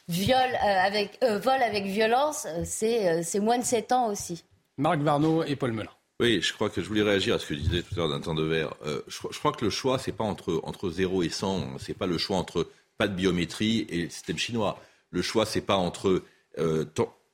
viol, 0.08 0.38
avec, 0.62 1.18
vol 1.22 1.62
avec 1.62 1.84
violence, 1.84 2.46
c'est 2.64 3.40
moins 3.40 3.58
de 3.58 3.64
7 3.64 3.92
ans 3.92 4.08
aussi. 4.10 4.44
Marc 4.78 5.00
Varnaud 5.00 5.42
et 5.44 5.56
Paul 5.56 5.72
Melun. 5.72 5.90
Oui, 6.20 6.40
je 6.40 6.52
crois 6.54 6.70
que 6.70 6.80
je 6.80 6.88
voulais 6.88 7.02
réagir 7.02 7.34
à 7.34 7.38
ce 7.38 7.46
que 7.46 7.54
disait 7.54 7.82
tout 7.82 7.94
à 7.94 7.98
l'heure 7.98 8.08
d'un 8.08 8.20
temps 8.20 8.34
de 8.34 8.44
verre. 8.44 8.74
Je, 8.84 9.18
je, 9.30 9.38
crois 9.38 9.52
que 9.52 9.64
le 9.64 9.70
choix, 9.70 9.98
c'est 9.98 10.12
pas 10.12 10.24
entre, 10.24 10.60
entre 10.62 10.88
0 10.88 11.22
et 11.24 11.28
100, 11.28 11.78
c'est 11.78 11.94
pas 11.94 12.06
le 12.06 12.16
choix 12.16 12.36
entre 12.36 12.68
pas 12.96 13.08
de 13.08 13.14
biométrie 13.14 13.86
et 13.90 14.04
le 14.04 14.10
système 14.10 14.38
chinois. 14.38 14.80
Le 15.10 15.20
choix, 15.20 15.44
c'est 15.46 15.60
pas 15.60 15.76
entre 15.76 16.22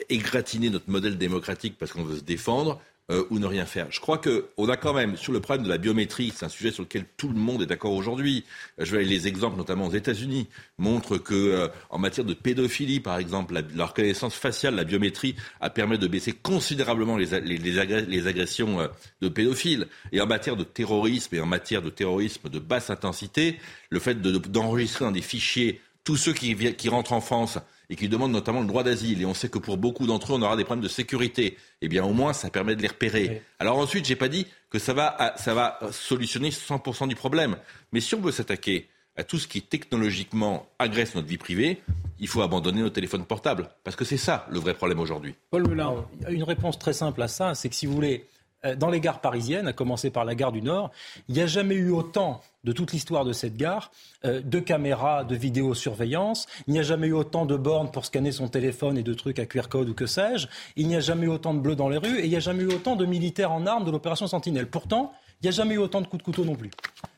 égratiner 0.09 0.71
notre 0.71 0.91
modèle 0.91 1.19
démocratique 1.19 1.77
parce 1.79 1.93
qu'on 1.93 2.05
veut 2.05 2.19
se 2.19 2.25
défendre 2.25 2.81
euh, 3.13 3.25
ou 3.31 3.39
ne 3.39 3.47
rien 3.47 3.67
faire. 3.67 3.87
Je 3.91 4.01
crois 4.01 4.19
qu'on 4.19 4.69
a 4.69 4.77
quand 4.77 4.95
même, 4.95 5.17
sur 5.17 5.33
le 5.33 5.41
problème 5.41 5.65
de 5.65 5.69
la 5.69 5.77
biométrie, 5.77 6.33
c'est 6.35 6.47
un 6.47 6.49
sujet 6.49 6.71
sur 6.71 6.83
lequel 6.83 7.05
tout 7.19 7.29
le 7.29 7.35
monde 7.35 7.63
est 7.63 7.67
d'accord 7.67 7.93
aujourd'hui. 7.93 8.45
Euh, 8.81 8.87
je 8.87 8.97
vais 8.97 9.05
les 9.05 9.29
exemples, 9.29 9.59
notamment 9.59 9.87
aux 9.87 9.93
États-Unis, 9.93 10.49
montrent 10.79 11.19
que 11.19 11.35
euh, 11.35 11.69
en 11.91 11.99
matière 11.99 12.25
de 12.25 12.33
pédophilie, 12.33 13.01
par 13.01 13.19
exemple, 13.19 13.63
la, 13.75 13.85
reconnaissance 13.85 14.35
faciale, 14.35 14.77
la 14.77 14.85
biométrie 14.85 15.37
a 15.61 15.69
permis 15.69 15.99
de 15.99 16.07
baisser 16.07 16.33
considérablement 16.33 17.19
les, 17.19 17.41
les, 17.41 18.27
agressions 18.27 18.89
de 19.21 19.29
pédophiles. 19.29 19.89
Et 20.13 20.21
en 20.21 20.27
matière 20.27 20.57
de 20.57 20.65
terrorisme 20.65 21.35
et 21.35 21.41
en 21.41 21.47
matière 21.47 21.83
de 21.83 21.91
terrorisme 21.91 22.49
de 22.49 22.59
basse 22.59 22.89
intensité, 22.89 23.59
le 23.91 24.01
fait 24.01 24.23
d'enregistrer 24.23 25.05
dans 25.05 25.13
des 25.13 25.23
fichiers 25.23 25.81
tous 26.05 26.17
ceux 26.17 26.33
qui, 26.33 26.57
qui 26.75 26.89
rentrent 26.89 27.13
en 27.13 27.21
France 27.21 27.59
et 27.93 27.95
qui 27.95 28.09
demandent 28.09 28.33
notamment 28.33 28.63
le 28.63 28.67
droit 28.67 28.83
d'asile, 28.83 29.21
et 29.21 29.27
on 29.27 29.35
sait 29.35 29.51
que 29.51 29.59
pour 29.59 29.77
beaucoup 29.77 30.07
d'entre 30.07 30.33
eux, 30.33 30.37
on 30.37 30.41
aura 30.41 30.57
des 30.57 30.65
problèmes 30.65 30.83
de 30.83 30.89
sécurité, 30.89 31.59
eh 31.83 31.89
bien 31.89 32.03
au 32.03 32.15
moins 32.15 32.33
ça 32.33 32.49
permet 32.49 32.75
de 32.75 32.81
les 32.81 32.89
repérer. 32.89 33.43
Alors 33.59 33.77
ensuite, 33.77 34.07
j'ai 34.07 34.17
pas 34.17 34.29
dit 34.29 34.47
que 34.71 34.79
ça 34.79 34.95
va, 34.95 35.35
ça 35.37 35.53
va 35.53 35.79
solutionner 35.91 36.49
100% 36.49 37.07
du 37.07 37.15
problème, 37.15 37.59
mais 37.93 38.01
si 38.01 38.15
on 38.15 38.21
veut 38.23 38.33
s'attaquer 38.33 38.89
à 39.15 39.25
tout 39.25 39.39
ce 39.39 39.47
qui 39.47 39.61
technologiquement 39.61 40.71
agresse 40.79 41.15
notre 41.15 41.29
vie 41.29 41.37
privée, 41.37 41.83
il 42.19 42.29
faut 42.29 42.41
abandonner 42.41 42.81
nos 42.81 42.89
téléphones 42.89 43.27
portables. 43.27 43.69
Parce 43.85 43.95
que 43.95 44.07
c'est 44.07 44.17
ça 44.17 44.47
le 44.51 44.59
vrai 44.59 44.73
problème 44.73 44.99
aujourd'hui. 44.99 45.35
Paul 45.51 45.69
Moulin, 45.69 46.07
une 46.31 46.45
réponse 46.45 46.79
très 46.79 46.95
simple 46.95 47.21
à 47.21 47.29
ça, 47.29 47.55
c'est 47.55 47.69
que 47.69 47.75
si 47.75 47.85
vous 47.85 47.93
voulez, 47.93 48.25
euh, 48.25 48.32
dans 48.77 48.91
les 48.91 49.01
gares 49.01 49.21
parisiennes, 49.21 49.67
à 49.67 49.73
commencer 49.73 50.11
par 50.11 50.25
la 50.25 50.35
gare 50.35 50.53
du 50.53 50.63
Nord, 50.63 50.91
il 51.29 51.35
n'y 51.35 51.41
a 51.41 51.47
jamais 51.47 51.75
eu 51.75 51.91
autant 51.91 52.41
de 52.65 52.73
toute 52.73 52.93
l'histoire 52.93 53.25
de 53.25 53.33
cette 53.33 53.57
gare, 53.57 53.91
euh, 54.25 54.41
de 54.41 54.61
caméras 54.61 55.25
de 55.25 55.35
vidéosurveillance. 55.35 56.47
Il 56.69 56.75
n'y 56.75 56.79
a 56.79 56.83
jamais 56.83 57.09
eu 57.09 57.13
autant 57.13 57.45
de 57.45 57.57
bornes 57.57 57.91
pour 57.91 58.05
scanner 58.05 58.31
son 58.31 58.49
téléphone 58.49 58.97
et 58.97 59.03
de 59.03 59.15
trucs 59.15 59.39
à 59.39 59.47
QR 59.47 59.69
code 59.69 59.89
ou 59.89 59.95
que 59.95 60.07
sais-je. 60.07 60.47
Il 60.77 60.87
n'y 60.87 60.97
a 60.97 61.01
jamais 61.01 61.27
eu 61.27 61.31
autant 61.31 61.55
de 61.55 61.61
bleus 61.61 61.75
dans 61.75 61.89
les 61.89 61.99
rues 61.99 62.21
et 62.21 62.25
il 62.25 62.31
n'y 62.31 62.37
a 62.37 62.41
jamais 62.41 62.63
eu 62.63 62.73
autant 62.73 62.95
de 62.95 63.05
militaires 63.05 63.53
en 63.53 63.67
armes 63.67 63.85
de 63.85 63.91
l'opération 63.91 64.27
Sentinelle. 64.27 64.69
Pourtant, 64.69 65.13
il 65.43 65.47
n'y 65.47 65.49
a 65.49 65.53
jamais 65.53 65.75
eu 65.75 65.79
autant 65.79 66.01
de 66.01 66.07
coups 66.07 66.23
de 66.23 66.25
couteau 66.25 66.45
non 66.45 66.55
plus. 66.55 66.71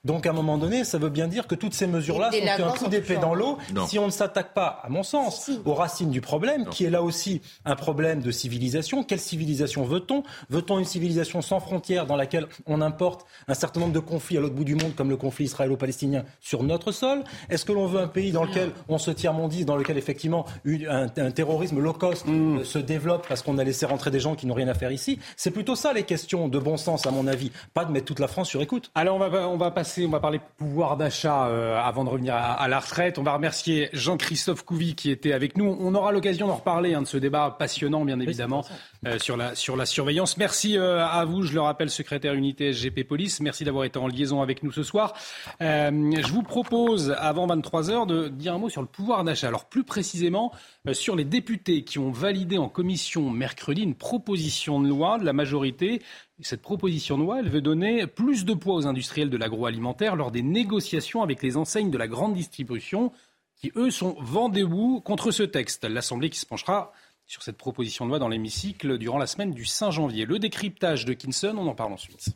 Donc 0.04 0.26
à 0.26 0.30
un 0.30 0.32
moment 0.34 0.58
donné, 0.58 0.84
ça 0.84 0.98
veut 0.98 1.08
bien 1.08 1.28
dire 1.28 1.46
que 1.46 1.54
toutes 1.54 1.72
ces 1.72 1.86
mesures-là 1.86 2.30
sont 2.30 2.64
un 2.64 2.72
coup 2.72 2.88
d'épée 2.88 3.16
dans 3.16 3.34
l'eau 3.34 3.58
si 3.86 3.98
on 3.98 4.06
ne 4.06 4.10
s'attaque 4.10 4.52
pas, 4.52 4.80
à 4.82 4.88
mon 4.88 5.02
sens, 5.02 5.50
aux 5.64 5.74
racines 5.74 6.10
du 6.10 6.20
problème, 6.20 6.66
qui 6.66 6.84
est 6.84 6.90
là 6.90 7.02
aussi 7.02 7.40
un 7.64 7.74
problème 7.74 8.20
de 8.20 8.30
civilisation. 8.30 9.02
Quelle 9.02 9.20
civilisation 9.20 9.84
veut-on? 9.84 10.22
Veut-on 10.50 10.78
une 10.78 10.84
civilisation 10.84 11.40
sans 11.40 11.60
frontières 11.60 12.06
dans 12.06 12.16
laquelle 12.16 12.46
on 12.66 12.80
importe 12.82 13.26
un 13.48 13.54
certain 13.54 13.80
nombre 13.80 13.92
de 13.92 13.98
conflits 13.98 14.36
à 14.36 14.40
l'autre 14.40 14.54
bout 14.54 14.64
du 14.64 14.74
monde, 14.74 14.94
comme 14.94 15.08
le 15.08 15.16
conflit 15.16 15.46
israélo-palestinien, 15.46 16.24
sur 16.40 16.62
notre 16.62 16.92
sol? 16.92 17.24
Est-ce 17.48 17.64
que 17.64 17.72
l'on 17.72 17.86
veut 17.86 18.00
un 18.00 18.08
pays 18.08 18.32
dans 18.32 18.44
lequel 18.44 18.72
on 18.88 18.98
se 18.98 19.10
tire 19.10 19.32
mondise, 19.32 19.64
dans 19.64 19.76
lequel 19.76 19.96
effectivement 19.96 20.44
un, 20.66 21.08
terrorisme 21.30 21.80
low 21.80 21.94
cost 21.94 22.26
mm. 22.26 22.64
se 22.64 22.78
développe 22.78 23.26
parce 23.26 23.42
qu'on 23.42 23.56
a 23.56 23.64
laissé 23.64 23.86
rentrer 23.86 24.10
des 24.10 24.20
gens 24.20 24.34
qui 24.34 24.46
n'ont 24.46 24.54
rien 24.54 24.68
à 24.68 24.74
faire 24.74 24.92
ici? 24.92 25.18
C'est 25.36 25.50
plutôt 25.50 25.76
ça 25.76 25.94
les 25.94 26.02
questions 26.02 26.48
de 26.48 26.58
bon 26.58 26.76
sens, 26.76 27.06
à 27.06 27.10
mon 27.10 27.26
avis. 27.26 27.50
Pas 27.72 27.86
de 27.86 27.92
mettre 27.92 28.06
toute 28.14 28.20
la 28.20 28.28
France 28.28 28.48
sur 28.48 28.62
écoute. 28.62 28.92
Alors 28.94 29.16
on 29.16 29.18
va, 29.18 29.48
on 29.48 29.56
va 29.56 29.72
passer 29.72 30.06
on 30.06 30.10
va 30.10 30.20
parler 30.20 30.40
pouvoir 30.56 30.96
d'achat 30.96 31.48
euh, 31.48 31.76
avant 31.76 32.04
de 32.04 32.10
revenir 32.10 32.36
à, 32.36 32.68
la 32.68 32.78
retraite. 32.78 33.18
On 33.18 33.24
va 33.24 33.32
remercier 33.32 33.88
Jean-Christophe 33.92 34.64
Couvi 34.64 34.94
qui 34.94 35.10
était 35.10 35.32
avec 35.32 35.56
nous. 35.58 35.76
On 35.80 35.92
aura 35.96 36.12
l'occasion 36.12 36.46
d'en 36.46 36.54
reparler 36.54 36.94
hein, 36.94 37.02
de 37.02 37.08
ce 37.08 37.16
débat 37.16 37.56
passionnant, 37.58 38.04
bien 38.04 38.20
évidemment, 38.20 38.64
euh, 39.04 39.18
sur, 39.18 39.36
la, 39.36 39.56
sur 39.56 39.76
la 39.76 39.84
surveillance. 39.84 40.36
Merci 40.36 40.78
euh, 40.78 41.04
à 41.04 41.24
vous, 41.24 41.42
je 41.42 41.54
le 41.54 41.60
rappelle, 41.60 41.90
secrétaire 41.90 42.34
unité 42.34 42.72
SGP 42.72 43.02
Police. 43.02 43.40
Merci 43.40 43.64
d'avoir 43.64 43.84
été 43.84 43.98
en 43.98 44.06
liaison 44.06 44.42
avec 44.42 44.62
nous 44.62 44.70
ce 44.70 44.84
soir. 44.84 45.14
je 45.60 46.32
vous 46.32 46.42
propose, 46.44 47.16
avant 47.18 47.48
23 47.48 47.90
heures, 47.90 48.06
de 48.06 48.28
dire 48.28 48.54
un 48.54 48.58
mot 48.58 48.68
sur 48.68 48.80
le 48.80 48.86
pouvoir 48.86 49.24
d'achat. 49.24 49.48
Alors 49.48 49.64
plus 49.64 49.82
précisément, 49.82 50.52
sur 50.92 51.16
les 51.16 51.24
députés 51.24 51.82
qui 51.82 51.98
ont 51.98 52.12
validé 52.12 52.58
en 52.58 52.68
commission 52.68 53.28
mercredi 53.28 53.82
une 53.82 53.96
proposition 53.96 54.80
de 54.80 54.88
loi 54.88 55.18
de 55.18 55.24
la 55.24 55.32
majorité 55.32 56.00
cette 56.40 56.62
proposition 56.62 57.16
de 57.16 57.22
loi, 57.22 57.38
elle 57.38 57.48
veut 57.48 57.60
donner 57.60 58.06
plus 58.06 58.44
de 58.44 58.54
poids 58.54 58.74
aux 58.74 58.86
industriels 58.86 59.30
de 59.30 59.36
l'agroalimentaire 59.36 60.16
lors 60.16 60.32
des 60.32 60.42
négociations 60.42 61.22
avec 61.22 61.42
les 61.42 61.56
enseignes 61.56 61.90
de 61.90 61.98
la 61.98 62.08
grande 62.08 62.34
distribution 62.34 63.12
qui, 63.56 63.70
eux, 63.76 63.90
sont 63.90 64.16
vent 64.18 64.48
debout 64.48 65.00
contre 65.00 65.30
ce 65.30 65.44
texte. 65.44 65.84
L'Assemblée 65.84 66.30
qui 66.30 66.40
se 66.40 66.46
penchera 66.46 66.92
sur 67.26 67.42
cette 67.42 67.56
proposition 67.56 68.04
de 68.04 68.10
loi 68.10 68.18
dans 68.18 68.28
l'hémicycle 68.28 68.98
durant 68.98 69.18
la 69.18 69.26
semaine 69.26 69.52
du 69.52 69.64
5 69.64 69.92
janvier. 69.92 70.26
Le 70.26 70.38
décryptage 70.40 71.04
de 71.04 71.12
Kinson, 71.12 71.54
on 71.56 71.68
en 71.68 71.74
parle 71.74 71.92
ensuite. 71.92 72.30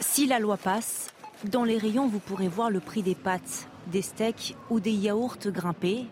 Si 0.00 0.26
la 0.26 0.38
loi 0.38 0.56
passe, 0.56 1.12
dans 1.44 1.64
les 1.64 1.76
rayons, 1.76 2.06
vous 2.06 2.20
pourrez 2.20 2.48
voir 2.48 2.70
le 2.70 2.80
prix 2.80 3.02
des 3.02 3.16
pâtes, 3.16 3.68
des 3.88 4.02
steaks 4.02 4.54
ou 4.70 4.78
des 4.78 4.92
yaourts 4.92 5.38
grimper. 5.46 6.06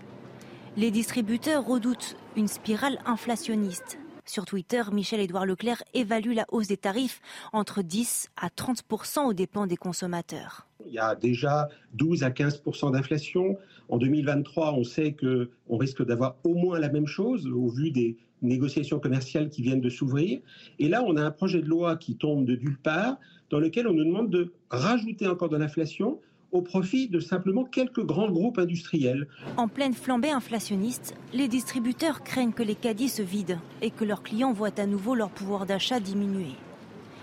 Les 0.77 0.91
distributeurs 0.91 1.65
redoutent 1.65 2.17
une 2.37 2.49
spirale 2.49 3.01
inflationniste 3.07 3.99
sur 4.27 4.45
Twitter, 4.45 4.83
Michel-Édouard 4.93 5.47
Leclerc 5.47 5.83
évalue 5.95 6.35
la 6.35 6.47
hausse 6.51 6.69
des 6.69 6.77
tarifs 6.77 7.21
entre 7.53 7.83
10 7.83 8.29
à 8.37 8.49
30% 8.49 9.27
aux 9.27 9.33
dépens 9.33 9.67
des 9.67 9.77
consommateurs. 9.77 10.67
Il 10.87 10.93
y 10.93 10.99
a 10.99 11.15
déjà 11.15 11.69
12 11.95 12.23
à 12.23 12.31
15% 12.31 12.93
d'inflation. 12.93 13.57
En 13.89 13.99
2023, 13.99 14.73
on 14.75 14.85
sait 14.85 15.15
qu'on 15.15 15.77
risque 15.77 16.05
d'avoir 16.05 16.37
au 16.45 16.55
moins 16.55 16.79
la 16.79 16.89
même 16.89 17.07
chose 17.07 17.47
au 17.47 17.69
vu 17.69 17.91
des, 17.91 18.17
négociations 18.43 18.99
commerciales 18.99 19.49
qui 19.49 19.63
viennent 19.63 19.81
de 19.81 19.91
s'ouvrir. 19.91 20.41
Et 20.79 20.89
là, 20.89 21.03
on 21.05 21.17
a 21.17 21.23
un 21.23 21.31
projet 21.31 21.63
de 21.63 21.69
loi 21.69 21.97
qui 21.97 22.17
tombe 22.17 22.45
de 22.45 22.57
nulle 22.57 22.79
part, 22.79 23.19
dans 23.51 23.59
lequel 23.59 23.87
on 23.89 23.93
nous 23.93 24.05
demande 24.05 24.31
de 24.31 24.53
rajouter 24.71 25.27
encore 25.27 25.49
de 25.49 25.57
l'inflation 25.57 26.21
au 26.53 26.63
profit 26.63 27.09
de 27.09 27.21
simplement 27.21 27.65
quelques 27.65 28.05
grands 28.05 28.31
groupes 28.31 28.59
industriels. 28.59 29.29
En 29.57 29.69
pleine 29.69 29.95
flambée 29.95 30.31
inflationniste, 30.31 31.15
les 31.33 31.49
distributeurs 31.49 32.23
craignent 32.23 32.53
que 32.53 32.63
les 32.63 32.75
caddies 32.75 33.09
se 33.09 33.23
vident 33.23 33.61
et 33.83 33.91
que 33.91 34.05
leurs 34.05 34.23
clients 34.23 34.53
voient 34.53 34.79
à 34.79 34.87
nouveau 34.87 35.15
leur 35.15 35.31
pouvoir 35.31 35.67
d'achat 35.67 36.01
diminuer. 36.01 36.53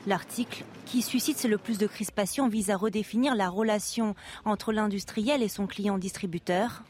L'article, 0.06 0.66
qui 0.86 1.02
suscite 1.02 1.44
le 1.46 1.58
plus 1.58 1.78
de 1.78 1.88
crispation, 1.88 2.50
vise 2.50 2.70
à 2.70 2.76
redéfinir 2.76 3.36
la 3.36 3.50
relation 3.50 4.16
entre 4.44 4.74
l'industriel 4.74 5.42
et 5.42 5.48
son 5.48 5.66
client 5.66 5.98
distributeur. 5.98 6.84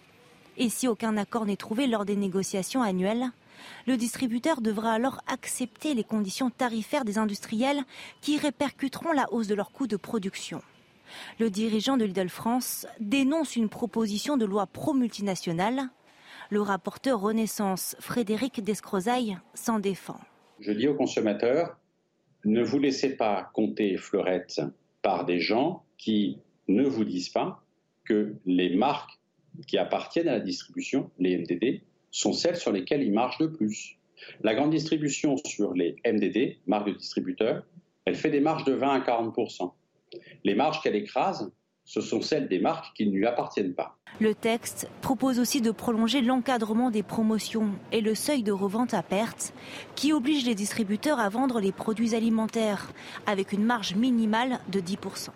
Et 0.57 0.69
si 0.69 0.87
aucun 0.87 1.15
accord 1.17 1.45
n'est 1.45 1.55
trouvé 1.55 1.87
lors 1.87 2.05
des 2.05 2.15
négociations 2.15 2.81
annuelles, 2.81 3.31
le 3.87 3.97
distributeur 3.97 4.61
devra 4.61 4.93
alors 4.93 5.21
accepter 5.27 5.93
les 5.93 6.03
conditions 6.03 6.49
tarifaires 6.49 7.05
des 7.05 7.17
industriels 7.17 7.83
qui 8.21 8.37
répercuteront 8.37 9.11
la 9.11 9.31
hausse 9.31 9.47
de 9.47 9.55
leurs 9.55 9.71
coûts 9.71 9.87
de 9.87 9.97
production. 9.97 10.61
Le 11.39 11.49
dirigeant 11.49 11.97
de 11.97 12.05
Lidl 12.05 12.29
France 12.29 12.87
dénonce 12.99 13.55
une 13.55 13.69
proposition 13.69 14.37
de 14.37 14.45
loi 14.45 14.67
pro-multinationale. 14.67 15.89
Le 16.49 16.61
rapporteur 16.61 17.19
Renaissance, 17.19 17.95
Frédéric 17.99 18.63
Descrozaille, 18.63 19.37
s'en 19.53 19.79
défend. 19.79 20.19
Je 20.59 20.71
dis 20.71 20.87
aux 20.87 20.95
consommateurs, 20.95 21.77
ne 22.45 22.63
vous 22.63 22.79
laissez 22.79 23.15
pas 23.15 23.49
compter 23.53 23.97
fleurette 23.97 24.61
par 25.01 25.25
des 25.25 25.39
gens 25.39 25.83
qui 25.97 26.39
ne 26.67 26.83
vous 26.83 27.05
disent 27.05 27.29
pas 27.29 27.63
que 28.05 28.35
les 28.45 28.75
marques 28.75 29.19
qui 29.67 29.77
appartiennent 29.77 30.27
à 30.27 30.33
la 30.33 30.39
distribution, 30.39 31.09
les 31.19 31.37
MDD, 31.37 31.81
sont 32.11 32.33
celles 32.33 32.57
sur 32.57 32.71
lesquelles 32.71 33.03
ils 33.03 33.13
marchent 33.13 33.39
le 33.39 33.51
plus. 33.51 33.97
La 34.41 34.55
grande 34.55 34.71
distribution 34.71 35.35
sur 35.37 35.73
les 35.73 35.95
MDD, 36.05 36.57
marques 36.67 36.87
de 36.87 36.93
distributeurs, 36.93 37.65
elle 38.05 38.15
fait 38.15 38.29
des 38.29 38.39
marges 38.39 38.65
de 38.65 38.73
20 38.73 38.93
à 38.93 38.99
40 39.01 39.33
Les 40.43 40.55
marges 40.55 40.81
qu'elle 40.81 40.95
écrase, 40.95 41.51
ce 41.85 42.01
sont 42.01 42.21
celles 42.21 42.47
des 42.47 42.59
marques 42.59 42.95
qui 42.95 43.07
ne 43.07 43.11
lui 43.11 43.25
appartiennent 43.25 43.75
pas. 43.75 43.97
Le 44.19 44.33
texte 44.33 44.87
propose 45.01 45.39
aussi 45.39 45.59
de 45.59 45.71
prolonger 45.71 46.21
l'encadrement 46.21 46.91
des 46.91 47.03
promotions 47.03 47.71
et 47.91 48.01
le 48.01 48.15
seuil 48.15 48.43
de 48.43 48.51
revente 48.51 48.93
à 48.93 49.03
perte 49.03 49.53
qui 49.95 50.13
oblige 50.13 50.45
les 50.45 50.55
distributeurs 50.55 51.19
à 51.19 51.29
vendre 51.29 51.59
les 51.59 51.71
produits 51.71 52.15
alimentaires 52.15 52.91
avec 53.25 53.51
une 53.53 53.63
marge 53.63 53.95
minimale 53.95 54.59
de 54.69 54.79
10%. 54.79 55.29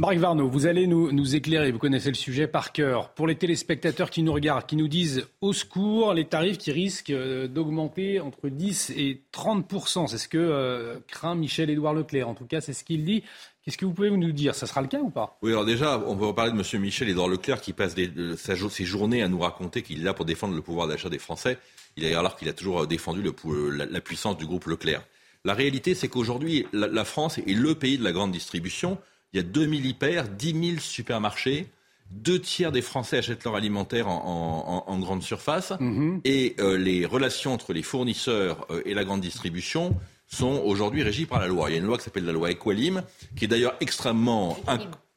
Marc 0.00 0.16
Varno, 0.16 0.48
vous 0.48 0.64
allez 0.64 0.86
nous, 0.86 1.36
éclairer, 1.36 1.70
vous 1.72 1.78
connaissez 1.78 2.08
le 2.08 2.14
sujet 2.14 2.46
par 2.46 2.72
cœur. 2.72 3.10
Pour 3.10 3.26
les 3.26 3.34
téléspectateurs 3.34 4.08
qui 4.08 4.22
nous 4.22 4.32
regardent, 4.32 4.64
qui 4.64 4.76
nous 4.76 4.88
disent 4.88 5.26
au 5.42 5.52
secours, 5.52 6.14
les 6.14 6.24
tarifs 6.24 6.56
qui 6.56 6.72
risquent 6.72 7.10
euh, 7.10 7.48
d'augmenter 7.48 8.18
entre 8.18 8.48
10 8.48 8.94
et 8.96 9.20
30 9.30 9.70
C'est 10.08 10.16
ce 10.16 10.26
que 10.26 10.38
euh, 10.38 11.00
craint 11.06 11.34
Michel-Édouard 11.34 11.92
Leclerc. 11.92 12.30
En 12.30 12.34
tout 12.34 12.46
cas, 12.46 12.62
c'est 12.62 12.72
ce 12.72 12.82
qu'il 12.82 13.04
dit. 13.04 13.24
Qu'est-ce 13.62 13.76
que 13.76 13.84
vous 13.84 13.92
pouvez 13.92 14.10
nous 14.10 14.32
dire? 14.32 14.54
Ça 14.54 14.66
sera 14.66 14.80
le 14.80 14.88
cas 14.88 15.00
ou 15.00 15.10
pas? 15.10 15.36
Oui, 15.42 15.50
alors 15.50 15.66
déjà, 15.66 16.02
on 16.06 16.14
va 16.14 16.32
parler 16.32 16.52
de 16.52 16.56
M. 16.56 16.80
Michel-Édouard 16.80 17.28
Leclerc 17.28 17.60
qui 17.60 17.74
passe 17.74 17.94
ses 17.94 18.84
journées 18.86 19.22
à 19.22 19.28
nous 19.28 19.40
raconter 19.40 19.82
qu'il 19.82 20.00
est 20.00 20.04
là 20.04 20.14
pour 20.14 20.24
défendre 20.24 20.54
le 20.54 20.62
pouvoir 20.62 20.88
d'achat 20.88 21.10
des 21.10 21.18
Français, 21.18 21.58
il 21.98 22.06
a, 22.06 22.18
alors 22.18 22.36
qu'il 22.36 22.48
a 22.48 22.54
toujours 22.54 22.86
défendu 22.86 23.20
le, 23.20 23.68
la, 23.68 24.00
puissance 24.00 24.38
du 24.38 24.46
groupe 24.46 24.64
Leclerc. 24.64 25.02
La 25.44 25.52
réalité, 25.52 25.94
c'est 25.94 26.08
qu'aujourd'hui, 26.08 26.66
la 26.72 27.04
France 27.04 27.36
est 27.36 27.52
le 27.52 27.74
pays 27.74 27.98
de 27.98 28.04
la 28.04 28.12
grande 28.12 28.32
distribution. 28.32 28.96
Il 29.32 29.36
y 29.36 29.40
a 29.40 29.42
2000 29.42 29.86
hyper, 29.86 30.28
10 30.28 30.68
000 30.70 30.80
supermarchés. 30.80 31.68
Deux 32.10 32.40
tiers 32.40 32.72
des 32.72 32.82
Français 32.82 33.18
achètent 33.18 33.44
leur 33.44 33.54
alimentaire 33.54 34.08
en, 34.08 34.84
en, 34.86 34.92
en 34.92 34.98
grande 34.98 35.22
surface. 35.22 35.72
Mhm. 35.78 36.20
Et 36.24 36.56
euh, 36.58 36.76
les 36.76 37.06
relations 37.06 37.54
entre 37.54 37.72
les 37.72 37.82
fournisseurs 37.82 38.66
euh, 38.70 38.82
et 38.84 38.94
la 38.94 39.04
grande 39.04 39.20
distribution 39.20 39.96
sont 40.26 40.62
aujourd'hui 40.64 41.02
régies 41.02 41.26
par 41.26 41.40
la 41.40 41.46
loi. 41.46 41.70
Il 41.70 41.74
y 41.74 41.76
a 41.76 41.78
une 41.78 41.86
loi 41.86 41.98
qui 41.98 42.04
s'appelle 42.04 42.24
la 42.24 42.32
loi 42.32 42.50
Equalim, 42.50 43.02
qui 43.36 43.44
est 43.44 43.48
d'ailleurs 43.48 43.74
extrêmement... 43.80 44.56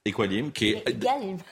Equalim, 0.06 0.52
qui 0.52 0.72
est 0.72 0.84